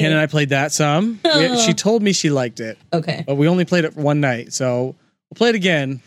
Hannah 0.00 0.14
and 0.14 0.18
I 0.20 0.26
played 0.26 0.50
that 0.50 0.72
some. 0.72 1.20
We- 1.24 1.58
she 1.66 1.74
told 1.74 2.02
me 2.02 2.12
she 2.12 2.30
liked 2.30 2.60
it, 2.60 2.78
okay. 2.92 3.24
but 3.26 3.36
we 3.36 3.48
only 3.48 3.64
played 3.64 3.84
it 3.84 3.94
for 3.94 4.00
one 4.00 4.20
night. 4.20 4.52
So 4.52 4.84
we'll 4.84 5.36
play 5.36 5.48
it 5.50 5.54
again. 5.54 6.00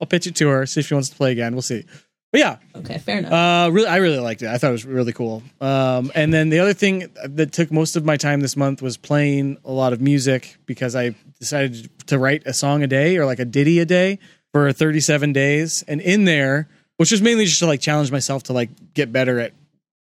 I'll 0.00 0.06
pitch 0.06 0.26
it 0.26 0.36
to 0.36 0.48
her, 0.48 0.64
see 0.66 0.80
if 0.80 0.86
she 0.86 0.94
wants 0.94 1.08
to 1.10 1.16
play 1.16 1.32
again. 1.32 1.52
We'll 1.54 1.62
see. 1.62 1.84
But 2.30 2.40
yeah, 2.40 2.56
Okay. 2.76 2.98
Fair 2.98 3.18
enough. 3.20 3.32
uh, 3.32 3.70
really, 3.72 3.88
I 3.88 3.96
really 3.96 4.18
liked 4.18 4.42
it. 4.42 4.48
I 4.48 4.58
thought 4.58 4.68
it 4.68 4.72
was 4.72 4.84
really 4.84 5.12
cool. 5.14 5.42
Um, 5.62 6.12
and 6.14 6.32
then 6.32 6.50
the 6.50 6.58
other 6.58 6.74
thing 6.74 7.08
that 7.24 7.52
took 7.52 7.72
most 7.72 7.96
of 7.96 8.04
my 8.04 8.16
time 8.18 8.40
this 8.40 8.54
month 8.56 8.82
was 8.82 8.96
playing 8.98 9.56
a 9.64 9.72
lot 9.72 9.92
of 9.94 10.00
music 10.02 10.58
because 10.66 10.94
I 10.94 11.14
decided 11.40 11.88
to 12.08 12.18
write 12.18 12.42
a 12.46 12.52
song 12.52 12.82
a 12.82 12.86
day 12.86 13.16
or 13.16 13.24
like 13.24 13.38
a 13.38 13.46
ditty 13.46 13.78
a 13.78 13.86
day 13.86 14.18
for 14.52 14.70
37 14.72 15.32
days. 15.32 15.82
And 15.88 16.00
in 16.02 16.26
there, 16.26 16.68
which 16.98 17.10
was 17.12 17.22
mainly 17.22 17.46
just 17.46 17.60
to 17.60 17.66
like 17.66 17.80
challenge 17.80 18.12
myself 18.12 18.42
to 18.44 18.52
like 18.52 18.68
get 18.92 19.10
better 19.10 19.40
at 19.40 19.52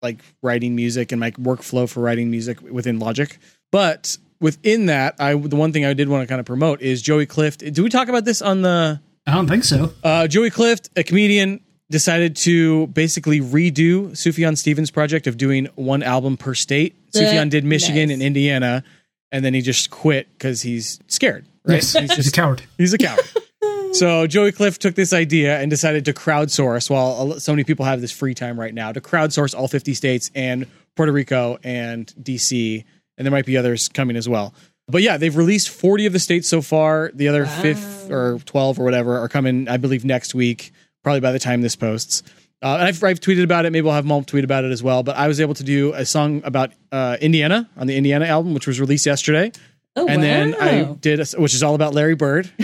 like 0.02 0.20
writing 0.42 0.76
music 0.76 1.12
and 1.12 1.20
my 1.20 1.32
workflow 1.32 1.90
for 1.90 2.02
writing 2.02 2.30
music 2.32 2.62
within 2.62 3.00
Logic. 3.00 3.38
But 3.72 4.18
within 4.40 4.86
that, 4.88 5.16
I 5.20 5.36
the 5.36 5.56
one 5.56 5.74
thing 5.74 5.86
I 5.86 5.94
did 5.94 6.10
want 6.10 6.24
to 6.24 6.28
kind 6.28 6.40
of 6.40 6.46
promote 6.46 6.82
is 6.82 7.02
Joey 7.02 7.26
Clift. 7.26 7.60
Do 7.74 7.84
we 7.84 7.90
talk 7.90 8.08
about 8.08 8.26
this 8.26 8.42
on 8.42 8.62
the 8.62 9.00
I 9.26 9.34
don't 9.34 9.48
think 9.48 9.64
so. 9.66 9.94
uh, 10.04 10.28
Joey 10.28 10.50
Clift, 10.50 10.90
a 10.96 11.04
comedian, 11.04 11.60
decided 11.90 12.36
to 12.38 12.88
basically 12.88 13.42
redo 13.42 14.12
Sufjan 14.12 14.58
Stevens' 14.58 14.92
project 14.92 15.28
of 15.28 15.38
doing 15.38 15.66
one 15.76 16.02
album 16.04 16.38
per 16.38 16.54
state. 16.54 16.96
Uh, 17.14 17.20
Sufjan 17.20 17.50
did 17.50 17.66
Michigan 17.66 18.08
nice. 18.08 18.14
and 18.14 18.22
Indiana, 18.24 18.84
and 19.32 19.44
then 19.44 19.54
he 19.54 19.62
just 19.62 19.90
quit 19.90 20.28
because 20.34 20.62
he's 20.62 21.00
scared. 21.08 21.46
Right? 21.66 21.76
Yes, 21.76 21.92
He's 21.94 22.14
he's 22.16 22.28
a 22.30 22.32
coward. 22.32 22.62
He's 22.78 22.94
a 22.94 22.98
coward. 22.98 23.26
so 23.94 24.28
Joey 24.28 24.52
Clift 24.52 24.82
took 24.82 24.96
this 24.96 25.14
idea 25.14 25.60
and 25.60 25.70
decided 25.70 26.06
to 26.06 26.14
crowdsource. 26.14 26.90
While 26.90 27.40
so 27.40 27.52
many 27.52 27.64
people 27.64 27.86
have 27.86 28.02
this 28.02 28.12
free 28.12 28.34
time 28.34 28.60
right 28.60 28.74
now 28.74 28.92
to 28.92 29.02
crowdsource 29.02 29.56
all 29.56 29.68
50 29.68 29.94
states 29.94 30.32
and 30.36 30.68
Puerto 30.96 31.12
Rico 31.12 31.58
and 31.64 32.08
DC, 32.22 32.84
and 33.18 33.26
there 33.26 33.32
might 33.32 33.46
be 33.46 33.58
others 33.58 33.88
coming 33.88 34.16
as 34.16 34.28
well. 34.28 34.54
But 34.88 35.02
yeah, 35.02 35.18
they've 35.18 35.36
released 35.36 35.70
40 35.70 36.06
of 36.06 36.14
the 36.14 36.20
states 36.20 36.48
so 36.48 36.62
far. 36.62 37.12
The 37.14 37.28
other 37.28 37.46
fifth 37.46 38.10
or 38.10 38.40
12 38.46 38.80
or 38.80 38.86
whatever 38.86 39.18
are 39.18 39.28
coming, 39.28 39.68
I 39.68 39.78
believe, 39.78 40.06
next 40.06 40.34
week. 40.34 40.72
Probably 41.04 41.20
by 41.20 41.32
the 41.32 41.40
time 41.40 41.62
this 41.62 41.76
posts. 41.76 42.24
Uh, 42.62 42.78
and 42.80 42.84
I've, 42.84 43.04
I've 43.04 43.20
tweeted 43.20 43.44
about 43.44 43.66
it. 43.66 43.72
Maybe 43.72 43.84
we'll 43.84 43.94
have 43.94 44.06
Mom 44.06 44.24
tweet 44.24 44.44
about 44.44 44.64
it 44.66 44.72
as 44.72 44.82
well. 44.82 45.04
But 45.04 45.16
I 45.16 45.28
was 45.28 45.40
able 45.40 45.54
to 45.56 45.64
do 45.64 45.94
a 45.94 46.06
song 46.06 46.42
about 46.44 46.72
uh, 46.92 47.18
Indiana 47.22 47.70
on 47.78 47.88
the 47.88 47.96
Indiana 47.96 48.26
album, 48.26 48.54
which 48.54 48.66
was 48.66 48.80
released 48.80 49.06
yesterday 49.06 49.52
oh, 49.98 50.08
and 50.08 50.24
then 50.24 50.56
I 50.56 50.84
did, 50.94 51.20
a, 51.20 51.26
which 51.42 51.54
is 51.54 51.64
all 51.64 51.76
about 51.76 51.94
Larry 51.94 52.16
Bird. 52.16 52.50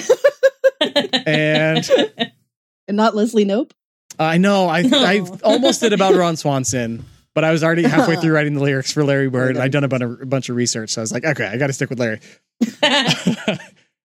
and 1.25 1.89
And 2.87 2.97
not 2.97 3.15
Leslie 3.15 3.45
Knope. 3.45 3.71
I 4.19 4.37
know 4.37 4.67
I 4.67 4.79
I 4.93 5.19
Oh. 5.21 5.39
almost 5.43 5.81
did 5.81 5.93
about 5.93 6.15
Ron 6.15 6.35
Swanson, 6.35 7.05
but 7.33 7.43
I 7.43 7.51
was 7.51 7.63
already 7.63 7.83
halfway 7.83 8.15
through 8.17 8.33
writing 8.35 8.53
the 8.55 8.61
lyrics 8.61 8.91
for 8.91 9.03
Larry 9.03 9.29
Bird, 9.29 9.55
and 9.55 9.63
I'd 9.63 9.71
done 9.71 9.83
a 9.83 9.87
bunch 9.87 10.03
of, 10.03 10.21
a 10.21 10.25
bunch 10.25 10.49
of 10.49 10.55
research, 10.55 10.89
so 10.91 11.01
I 11.01 11.03
was 11.03 11.11
like, 11.11 11.23
okay, 11.25 11.45
I 11.45 11.57
got 11.57 11.67
to 11.67 11.73
stick 11.73 11.89
with 11.89 11.99
Larry. 11.99 12.19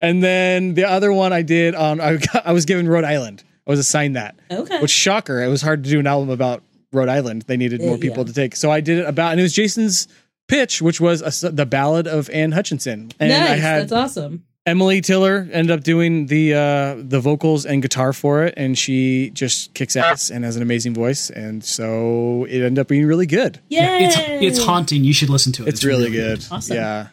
and 0.01 0.23
then 0.23 0.75
the 0.75 0.85
other 0.85 1.13
one 1.13 1.33
I 1.33 1.43
did 1.43 1.75
on, 1.75 2.01
I, 2.01 2.17
got, 2.17 2.47
I 2.47 2.53
was 2.53 2.65
given 2.65 2.89
Rhode 2.89 3.05
Island. 3.05 3.43
I 3.67 3.71
was 3.71 3.79
assigned 3.81 4.17
that, 4.17 4.37
okay. 4.51 4.81
which 4.81 4.91
shocker, 4.91 5.43
it 5.43 5.49
was 5.49 5.63
hard 5.63 5.85
to 5.85 5.91
do 5.91 5.99
an 5.99 6.07
album 6.07 6.29
about 6.31 6.63
Rhode 6.93 7.09
Island. 7.09 7.43
They 7.43 7.57
needed 7.57 7.81
more 7.81 7.97
people 7.97 8.19
yeah. 8.19 8.29
to 8.29 8.33
take, 8.35 8.57
so 8.57 8.71
I 8.71 8.81
did 8.81 8.99
it 8.99 9.07
about, 9.07 9.31
and 9.33 9.41
it 9.41 9.43
was 9.43 9.55
Jason's 9.55 10.07
pitch, 10.49 10.83
which 10.83 11.01
was 11.01 11.43
a 11.43 11.51
the 11.51 11.65
ballad 11.65 12.07
of 12.07 12.29
Anne 12.31 12.53
Hutchinson, 12.53 13.11
and 13.19 13.31
nice. 13.31 13.51
I 13.51 13.57
had 13.57 13.83
That's 13.83 13.93
awesome. 13.93 14.45
Emily 14.67 15.03
Tiller 15.03 15.47
ended 15.53 15.71
up 15.71 15.85
doing 15.85 16.27
the 16.27 16.55
uh, 16.55 16.95
the 16.97 17.21
vocals 17.21 17.67
and 17.67 17.83
guitar 17.83 18.15
for 18.15 18.45
it, 18.45 18.55
and 18.57 18.79
she 18.79 19.29
just 19.31 19.75
kicks 19.75 19.95
ass 19.95 20.31
and 20.31 20.43
has 20.43 20.57
an 20.57 20.63
amazing 20.63 20.95
voice, 20.95 21.29
and 21.29 21.63
so 21.63 22.47
it 22.49 22.63
ended 22.63 22.79
up 22.79 22.89
being 22.89 23.05
really 23.05 23.27
good. 23.27 23.61
Yay! 23.69 24.05
It's 24.07 24.17
it's 24.19 24.65
haunting. 24.65 25.05
You 25.05 25.13
should 25.13 25.29
listen 25.29 25.53
to 25.55 25.65
it. 25.65 25.69
It's, 25.69 25.85
really 25.85 26.11
good. 26.11 26.45
Awesome. 26.51 26.77
Yeah. 26.77 27.09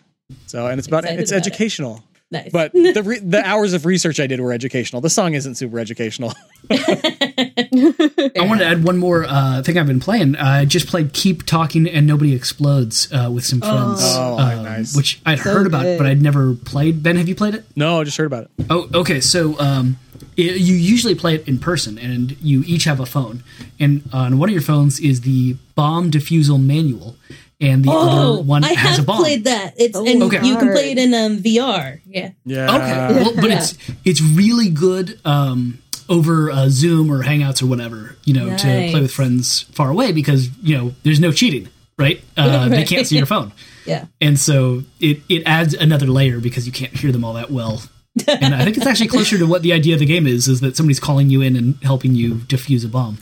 So 0.45 0.67
and 0.67 0.79
it's 0.79 0.87
about 0.87 1.03
Excited 1.03 1.19
it's 1.19 1.31
about 1.31 1.47
it. 1.47 2.10
Educational, 2.31 2.43
nice. 2.43 2.51
but 2.51 2.73
the 2.95 3.03
re- 3.03 3.19
the 3.19 3.45
hours 3.45 3.73
of 3.73 3.85
research 3.85 4.19
I 4.19 4.27
did 4.27 4.39
were 4.39 4.53
educational. 4.53 5.01
The 5.01 5.09
song 5.09 5.33
isn't 5.33 5.55
super 5.55 5.79
educational. 5.79 6.33
I 6.71 8.31
wanted 8.37 8.59
to 8.59 8.65
add 8.67 8.83
one 8.83 8.97
more 8.97 9.25
uh, 9.27 9.61
thing 9.63 9.77
I've 9.77 9.87
been 9.87 9.99
playing. 9.99 10.35
I 10.35 10.65
just 10.65 10.87
played 10.87 11.13
Keep 11.13 11.45
Talking 11.45 11.87
and 11.87 12.07
Nobody 12.07 12.33
Explodes 12.33 13.11
uh, 13.11 13.29
with 13.31 13.45
some 13.45 13.59
friends. 13.59 14.01
Oh, 14.03 14.37
um, 14.39 14.63
nice. 14.63 14.95
Which 14.95 15.21
I'd 15.25 15.39
So 15.39 15.51
heard 15.51 15.67
about, 15.67 15.83
good. 15.83 15.97
but 15.97 16.07
I'd 16.07 16.21
never 16.21 16.53
played. 16.53 17.03
Ben, 17.03 17.15
have 17.17 17.27
you 17.27 17.35
played 17.35 17.55
it? 17.55 17.65
no, 17.75 17.99
I 18.01 18.03
just 18.03 18.17
heard 18.17 18.27
about 18.27 18.43
it. 18.45 18.51
Oh, 18.69 18.89
okay. 18.93 19.19
So 19.21 19.59
um, 19.59 19.97
it, 20.37 20.57
you 20.59 20.75
usually 20.75 21.15
play 21.15 21.35
it 21.35 21.47
in 21.47 21.59
person, 21.59 21.97
and 21.97 22.37
you 22.41 22.63
each 22.65 22.85
have 22.85 22.99
a 22.99 23.05
phone. 23.05 23.43
And 23.79 24.07
on 24.13 24.37
one 24.37 24.49
of 24.49 24.53
your 24.53 24.61
phones 24.61 24.99
is 24.99 25.21
the 25.21 25.53
bomb 25.75 26.11
defusal 26.11 26.63
manual, 26.63 27.15
and 27.61 27.83
the 27.85 27.91
oh, 27.91 27.99
other 28.33 28.41
one 28.41 28.63
I 28.63 28.73
has 28.73 28.97
have 28.97 28.99
a 29.05 29.07
bomb. 29.07 29.21
played 29.21 29.43
that. 29.45 29.75
It's 29.77 29.95
Oh, 29.95 30.05
and 30.05 30.23
okay. 30.23 30.45
you 30.45 30.57
can 30.57 30.71
play 30.71 30.91
it 30.91 30.97
in 30.97 31.13
um, 31.13 31.37
VR. 31.37 31.99
Yeah. 32.05 32.31
Yeah. 32.45 32.75
Okay, 32.75 33.21
well, 33.23 33.33
but 33.35 33.49
Yeah. 33.49 33.57
it's 33.59 33.77
it's 34.03 34.21
really 34.21 34.69
good 34.69 35.19
um, 35.23 35.77
over 36.09 36.49
uh, 36.51 36.67
Zoom 36.69 37.11
or 37.11 37.23
Hangouts 37.23 37.61
or 37.63 37.67
whatever, 37.67 38.15
you 38.25 38.33
know, 38.33 38.49
to 38.57 38.63
play 38.91 38.99
with 39.01 39.13
friends 39.13 39.61
far 39.73 39.89
away 39.89 40.11
because 40.11 40.49
you 40.61 40.75
know 40.77 40.93
there's 41.03 41.19
no 41.19 41.31
cheating, 41.31 41.69
right? 41.97 42.21
Uh, 42.35 42.67
They 42.75 42.83
can't 42.83 43.05
see 43.07 43.17
your 43.17 43.25
phone, 43.27 43.53
Yeah. 43.85 44.05
and 44.19 44.39
so 44.39 44.83
it 44.99 45.21
it 45.29 45.43
adds 45.45 45.73
another 45.73 46.07
layer 46.07 46.39
because 46.39 46.65
you 46.65 46.71
can't 46.73 46.93
hear 46.93 47.11
them 47.11 47.23
all 47.23 47.33
that 47.33 47.51
well 47.51 47.81
and 48.27 48.53
I 48.53 48.65
think 48.65 48.75
it's 48.75 48.85
actually 48.85 49.07
closer 49.07 49.37
to 49.37 49.45
what 49.45 49.61
the 49.61 49.71
idea 49.71 49.93
of 49.93 49.99
the 50.01 50.05
game 50.05 50.27
is: 50.27 50.47
is 50.49 50.59
that 50.59 50.75
somebody's 50.75 50.99
calling 50.99 51.29
you 51.29 51.41
in 51.41 51.55
and 51.55 51.75
helping 51.81 52.13
you 52.13 52.35
defuse 52.35 52.83
a 52.83 52.89
bomb. 52.89 53.17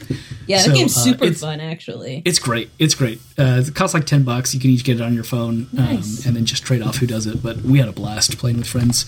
Yeah, 0.48 0.60
So, 0.60 0.70
that 0.72 0.76
game's 0.78 0.98
uh, 0.98 1.02
super 1.02 1.26
it's- 1.26 1.42
fun, 1.42 1.60
actually. 1.60 2.24
It's 2.26 2.40
great. 2.40 2.72
It's 2.80 2.96
great. 2.96 3.20
Uh, 3.38 3.62
it 3.68 3.76
costs 3.76 3.94
like 3.94 4.06
ten 4.06 4.24
bucks. 4.24 4.54
You 4.54 4.60
can 4.60 4.72
each 4.72 4.84
get 4.84 5.00
it 5.00 5.04
on 5.04 5.14
your 5.14 5.24
phone, 5.24 5.68
Nice. 5.72 6.26
um, 6.26 6.30
and 6.30 6.36
then 6.38 6.46
just 6.46 6.64
trade 6.64 6.82
off 6.82 6.96
who 6.98 7.06
does 7.06 7.28
it. 7.28 7.44
But 7.44 7.58
we 7.62 7.78
had 7.78 7.88
a 7.88 7.92
blast 7.92 8.38
playing 8.40 8.58
with 8.58 8.68
friends 8.68 9.06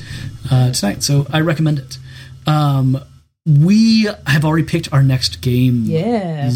uh, 0.51 0.71
tonight, 0.71 1.01
so 1.01 1.25
I 1.31 1.41
recommend 1.41 1.79
it. 1.79 1.97
Um, 2.45 2.99
we 3.47 4.03
have 4.27 4.45
already 4.45 4.65
picked 4.67 4.93
our 4.93 5.01
next 5.01 5.41
game. 5.41 5.85
Yeah. 5.85 6.51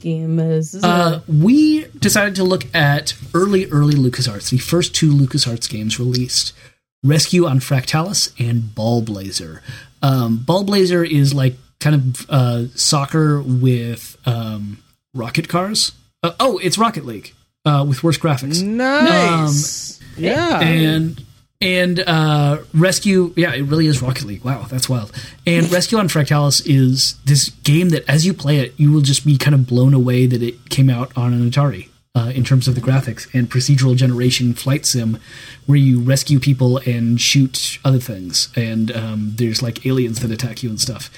Game 0.00 0.40
is. 0.40 0.74
Uh, 0.82 1.20
we 1.28 1.84
decided 2.00 2.34
to 2.36 2.42
look 2.44 2.64
at 2.74 3.14
early, 3.32 3.66
early 3.70 3.94
LucasArts, 3.94 4.50
the 4.50 4.58
first 4.58 4.92
two 4.94 5.12
LucasArts 5.12 5.70
games 5.70 6.00
released 6.00 6.52
Rescue 7.02 7.46
on 7.46 7.60
Fractalus 7.60 8.32
and 8.38 8.62
Ballblazer. 8.62 9.60
Um, 10.02 10.38
Ballblazer 10.38 11.08
is 11.08 11.34
like 11.34 11.54
kind 11.80 11.94
of 11.94 12.30
uh, 12.30 12.68
soccer 12.74 13.40
with 13.40 14.16
um, 14.26 14.78
rocket 15.14 15.48
cars. 15.48 15.92
Uh, 16.22 16.32
oh, 16.40 16.58
it's 16.58 16.78
Rocket 16.78 17.04
League 17.04 17.34
uh, 17.64 17.84
with 17.86 18.02
worse 18.02 18.18
graphics. 18.18 18.62
Nice. 18.62 20.00
yeah. 20.16 20.60
And 20.60 21.22
and 21.60 22.00
uh, 22.00 22.58
Rescue, 22.74 23.32
yeah, 23.36 23.54
it 23.54 23.62
really 23.62 23.86
is 23.86 24.02
Rocket 24.02 24.24
League. 24.24 24.44
Wow, 24.44 24.66
that's 24.68 24.88
wild. 24.88 25.12
And 25.46 25.70
Rescue 25.72 25.98
on 25.98 26.08
Fractalus 26.08 26.62
is 26.66 27.18
this 27.24 27.48
game 27.48 27.90
that, 27.90 28.08
as 28.08 28.26
you 28.26 28.34
play 28.34 28.58
it, 28.58 28.74
you 28.76 28.92
will 28.92 29.00
just 29.00 29.24
be 29.24 29.38
kind 29.38 29.54
of 29.54 29.66
blown 29.66 29.94
away 29.94 30.26
that 30.26 30.42
it 30.42 30.68
came 30.68 30.90
out 30.90 31.16
on 31.16 31.32
an 31.32 31.50
Atari. 31.50 31.88
Uh, 32.16 32.30
in 32.30 32.44
terms 32.44 32.66
of 32.66 32.74
the 32.74 32.80
graphics 32.80 33.28
and 33.34 33.50
procedural 33.50 33.94
generation 33.94 34.54
flight 34.54 34.86
sim, 34.86 35.20
where 35.66 35.76
you 35.76 36.00
rescue 36.00 36.40
people 36.40 36.78
and 36.86 37.20
shoot 37.20 37.78
other 37.84 37.98
things, 37.98 38.48
and 38.56 38.90
um, 38.96 39.32
there's 39.36 39.62
like 39.62 39.84
aliens 39.84 40.20
that 40.20 40.30
attack 40.30 40.62
you 40.62 40.70
and 40.70 40.80
stuff. 40.80 41.10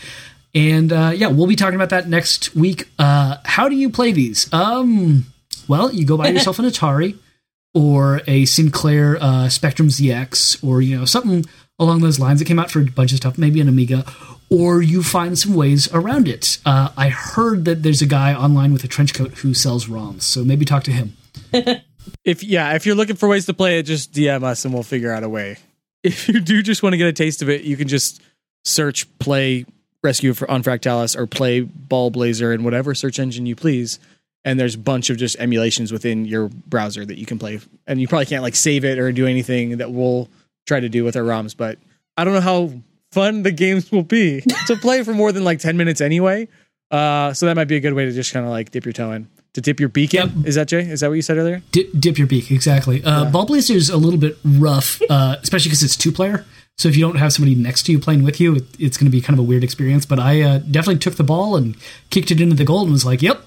And 0.56 0.92
uh, 0.92 1.12
yeah, 1.14 1.28
we'll 1.28 1.46
be 1.46 1.54
talking 1.54 1.76
about 1.76 1.90
that 1.90 2.08
next 2.08 2.56
week. 2.56 2.88
Uh, 2.98 3.36
how 3.44 3.68
do 3.68 3.76
you 3.76 3.90
play 3.90 4.10
these? 4.10 4.52
Um, 4.52 5.26
well, 5.68 5.92
you 5.92 6.04
go 6.04 6.16
buy 6.16 6.30
yourself 6.30 6.58
an 6.58 6.64
Atari 6.66 7.16
or 7.74 8.22
a 8.26 8.44
Sinclair 8.46 9.18
uh, 9.20 9.48
Spectrum 9.48 9.88
ZX 9.88 10.64
or 10.66 10.82
you 10.82 10.98
know 10.98 11.04
something 11.04 11.44
along 11.78 12.00
those 12.00 12.18
lines. 12.18 12.40
It 12.40 12.46
came 12.46 12.58
out 12.58 12.72
for 12.72 12.80
a 12.80 12.84
bunch 12.86 13.12
of 13.12 13.18
stuff, 13.18 13.38
maybe 13.38 13.60
an 13.60 13.68
Amiga, 13.68 14.04
or 14.50 14.82
you 14.82 15.02
find 15.02 15.38
some 15.38 15.54
ways 15.54 15.92
around 15.92 16.28
it. 16.28 16.58
Uh, 16.64 16.90
I 16.96 17.08
heard 17.08 17.64
that 17.66 17.82
there's 17.82 18.02
a 18.02 18.06
guy 18.06 18.34
online 18.34 18.72
with 18.72 18.84
a 18.84 18.88
trench 18.88 19.14
coat 19.14 19.32
who 19.38 19.54
sells 19.54 19.86
ROMs, 19.86 20.22
so 20.22 20.44
maybe 20.44 20.64
talk 20.64 20.84
to 20.84 20.92
him. 20.92 21.16
if 22.24 22.42
yeah, 22.42 22.74
if 22.74 22.86
you're 22.86 22.94
looking 22.94 23.16
for 23.16 23.28
ways 23.28 23.46
to 23.46 23.54
play 23.54 23.78
it, 23.78 23.84
just 23.84 24.12
DM 24.12 24.42
us 24.42 24.64
and 24.64 24.72
we'll 24.72 24.82
figure 24.82 25.12
out 25.12 25.22
a 25.22 25.28
way. 25.28 25.58
If 26.02 26.28
you 26.28 26.40
do 26.40 26.62
just 26.62 26.82
want 26.82 26.92
to 26.92 26.96
get 26.96 27.08
a 27.08 27.12
taste 27.12 27.42
of 27.42 27.50
it, 27.50 27.62
you 27.62 27.76
can 27.76 27.88
just 27.88 28.22
search 28.64 29.06
play 29.18 29.66
Rescue 30.02 30.32
for 30.32 30.48
on 30.48 30.62
Fractalus 30.62 31.16
or 31.16 31.26
play 31.26 31.62
Ballblazer 31.62 32.54
in 32.54 32.62
whatever 32.62 32.94
search 32.94 33.18
engine 33.18 33.46
you 33.46 33.56
please. 33.56 33.98
And 34.44 34.58
there's 34.58 34.76
a 34.76 34.78
bunch 34.78 35.10
of 35.10 35.16
just 35.16 35.36
emulations 35.40 35.90
within 35.90 36.24
your 36.24 36.48
browser 36.48 37.04
that 37.04 37.18
you 37.18 37.26
can 37.26 37.38
play. 37.38 37.58
And 37.86 38.00
you 38.00 38.06
probably 38.06 38.26
can't 38.26 38.42
like 38.42 38.54
save 38.54 38.84
it 38.84 38.98
or 38.98 39.10
do 39.10 39.26
anything 39.26 39.78
that 39.78 39.90
we'll 39.90 40.28
try 40.66 40.78
to 40.78 40.88
do 40.88 41.02
with 41.02 41.16
our 41.16 41.24
ROMs, 41.24 41.56
but 41.56 41.78
I 42.16 42.24
don't 42.24 42.34
know 42.34 42.40
how 42.40 42.72
fun 43.12 43.42
the 43.42 43.52
games 43.52 43.90
will 43.90 44.02
be 44.02 44.40
to 44.66 44.76
play 44.76 45.02
for 45.02 45.14
more 45.14 45.32
than 45.32 45.44
like 45.44 45.58
10 45.60 45.76
minutes 45.76 46.00
anyway. 46.00 46.48
Uh, 46.90 47.32
so 47.34 47.46
that 47.46 47.56
might 47.56 47.68
be 47.68 47.76
a 47.76 47.80
good 47.80 47.92
way 47.94 48.04
to 48.06 48.12
just 48.12 48.32
kind 48.32 48.46
of 48.46 48.50
like 48.50 48.70
dip 48.70 48.84
your 48.84 48.92
toe 48.92 49.12
in. 49.12 49.28
To 49.54 49.60
dip 49.60 49.80
your 49.80 49.88
beak 49.88 50.14
in? 50.14 50.44
Is 50.46 50.54
that 50.54 50.68
Jay? 50.68 50.80
Is 50.80 51.00
that 51.00 51.08
what 51.08 51.14
you 51.14 51.22
said 51.22 51.36
earlier? 51.36 51.62
Dip, 51.72 51.90
dip 51.98 52.18
your 52.18 52.26
beak, 52.26 52.50
exactly. 52.50 53.02
Uh, 53.02 53.30
Ballblazer 53.30 53.74
is 53.74 53.90
a 53.90 53.96
little 53.96 54.18
bit 54.20 54.36
rough, 54.44 55.00
uh, 55.10 55.36
especially 55.42 55.70
because 55.70 55.82
it's 55.82 55.96
two 55.96 56.12
player. 56.12 56.44
So 56.76 56.88
if 56.88 56.96
you 56.96 57.04
don't 57.04 57.16
have 57.16 57.32
somebody 57.32 57.56
next 57.56 57.84
to 57.86 57.92
you 57.92 57.98
playing 57.98 58.22
with 58.22 58.40
you, 58.40 58.56
it, 58.56 58.64
it's 58.78 58.96
going 58.96 59.06
to 59.06 59.10
be 59.10 59.20
kind 59.20 59.36
of 59.36 59.44
a 59.44 59.48
weird 59.48 59.64
experience. 59.64 60.06
But 60.06 60.20
I 60.20 60.42
uh, 60.42 60.58
definitely 60.58 60.98
took 60.98 61.16
the 61.16 61.24
ball 61.24 61.56
and 61.56 61.76
kicked 62.10 62.30
it 62.30 62.40
into 62.40 62.54
the 62.54 62.64
goal 62.64 62.82
and 62.82 62.92
was 62.92 63.04
like, 63.04 63.20
"Yep, 63.20 63.42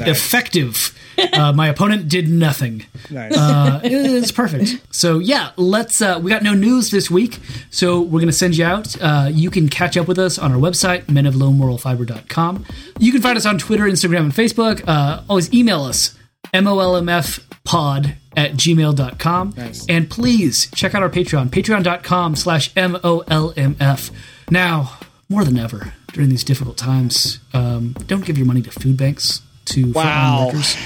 effective." 0.00 0.92
uh, 1.32 1.52
my 1.52 1.68
opponent 1.68 2.08
did 2.08 2.28
nothing. 2.28 2.84
Nice. 3.10 3.36
Uh, 3.36 3.80
it's 3.84 4.32
perfect. 4.32 4.76
So 4.94 5.18
yeah, 5.18 5.50
let's. 5.56 6.00
Uh, 6.00 6.20
we 6.22 6.30
got 6.30 6.42
no 6.42 6.54
news 6.54 6.90
this 6.90 7.10
week, 7.10 7.38
so 7.70 8.00
we're 8.00 8.20
going 8.20 8.26
to 8.26 8.32
send 8.32 8.56
you 8.56 8.64
out. 8.64 9.00
Uh, 9.00 9.28
you 9.32 9.50
can 9.50 9.68
catch 9.68 9.96
up 9.96 10.08
with 10.08 10.18
us 10.18 10.38
on 10.38 10.52
our 10.52 10.58
website, 10.58 11.04
menoflowmoralfiber.com. 11.06 12.64
You 12.98 13.12
can 13.12 13.22
find 13.22 13.36
us 13.36 13.46
on 13.46 13.58
Twitter, 13.58 13.84
Instagram, 13.84 14.20
and 14.20 14.32
Facebook. 14.32 14.82
Uh, 14.86 15.22
always 15.28 15.52
email 15.52 15.82
us, 15.82 16.16
molmfpod 16.52 18.16
at 18.36 18.52
gmail.com. 18.52 19.54
Nice. 19.56 19.86
And 19.88 20.10
please 20.10 20.70
check 20.74 20.94
out 20.94 21.02
our 21.02 21.08
Patreon, 21.10 21.48
patreon.com 21.48 22.36
slash 22.36 22.72
molmf. 22.74 24.10
Now, 24.50 24.98
more 25.28 25.44
than 25.44 25.58
ever, 25.58 25.94
during 26.12 26.28
these 26.30 26.44
difficult 26.44 26.76
times, 26.76 27.40
um, 27.52 27.94
don't 28.06 28.24
give 28.24 28.38
your 28.38 28.46
money 28.46 28.62
to 28.62 28.70
food 28.70 28.96
banks, 28.96 29.40
to 29.66 29.92
Wow. 29.92 30.50
frontline 30.52 30.54
workers. 30.54 30.76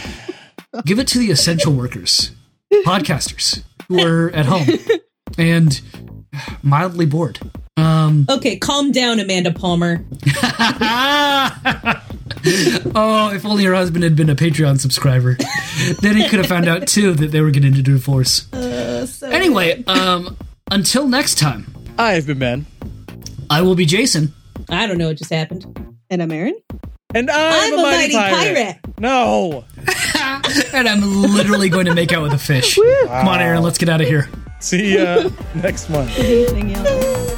Give 0.85 0.99
it 0.99 1.09
to 1.09 1.19
the 1.19 1.31
essential 1.31 1.73
workers, 1.73 2.31
podcasters 2.85 3.63
who 3.89 4.01
are 4.07 4.31
at 4.31 4.47
home 4.47 4.69
and 5.39 5.81
mildly 6.63 7.07
bored. 7.07 7.39
Um, 7.77 8.27
okay, 8.29 8.57
calm 8.57 8.93
down, 8.93 9.19
Amanda 9.21 9.53
Palmer. 9.53 10.05
oh, 12.95 13.31
if 13.35 13.45
only 13.45 13.65
her 13.65 13.75
husband 13.75 14.05
had 14.05 14.17
been 14.17 14.31
a 14.31 14.37
Patreon 14.37 14.79
subscriber. 14.81 15.37
then 16.01 16.17
he 16.17 16.29
could 16.29 16.39
have 16.39 16.47
found 16.47 16.69
out 16.69 16.87
too 16.87 17.15
that 17.15 17.29
they 17.33 17.41
were 17.41 17.51
getting 17.51 17.71
into 17.75 17.83
divorce. 17.83 18.47
anyway, 19.23 19.83
um, 19.87 20.37
until 20.71 21.09
next 21.09 21.39
time, 21.39 21.67
I've 21.99 22.27
been 22.27 22.39
Ben. 22.39 22.67
I 23.49 23.63
will 23.63 23.75
be 23.75 23.87
Jason. 23.87 24.33
I 24.69 24.87
don't 24.87 24.99
know 24.99 25.09
what 25.09 25.17
just 25.19 25.33
happened. 25.33 25.97
And 26.11 26.23
I'm 26.23 26.31
Aaron. 26.31 26.55
And 27.15 27.31
I'm, 27.31 27.73
I'm 27.75 27.79
a 27.79 27.83
mighty 27.83 28.15
pirate. 28.15 28.79
No. 28.99 29.65
and 30.73 30.89
I'm 30.89 31.01
literally 31.23 31.69
going 31.69 31.87
to 31.87 31.95
make 31.95 32.13
out 32.13 32.23
with 32.23 32.33
a 32.33 32.39
fish. 32.39 32.79
Come 33.09 33.29
on, 33.29 33.41
Aaron, 33.41 33.63
let's 33.63 33.79
get 33.79 33.89
out 33.89 34.01
of 34.01 34.07
here. 34.07 34.29
See 34.61 34.97
ya 34.97 35.31
next 35.55 35.89
month. 35.91 36.17
Anything 36.19 36.75
else? 36.75 37.30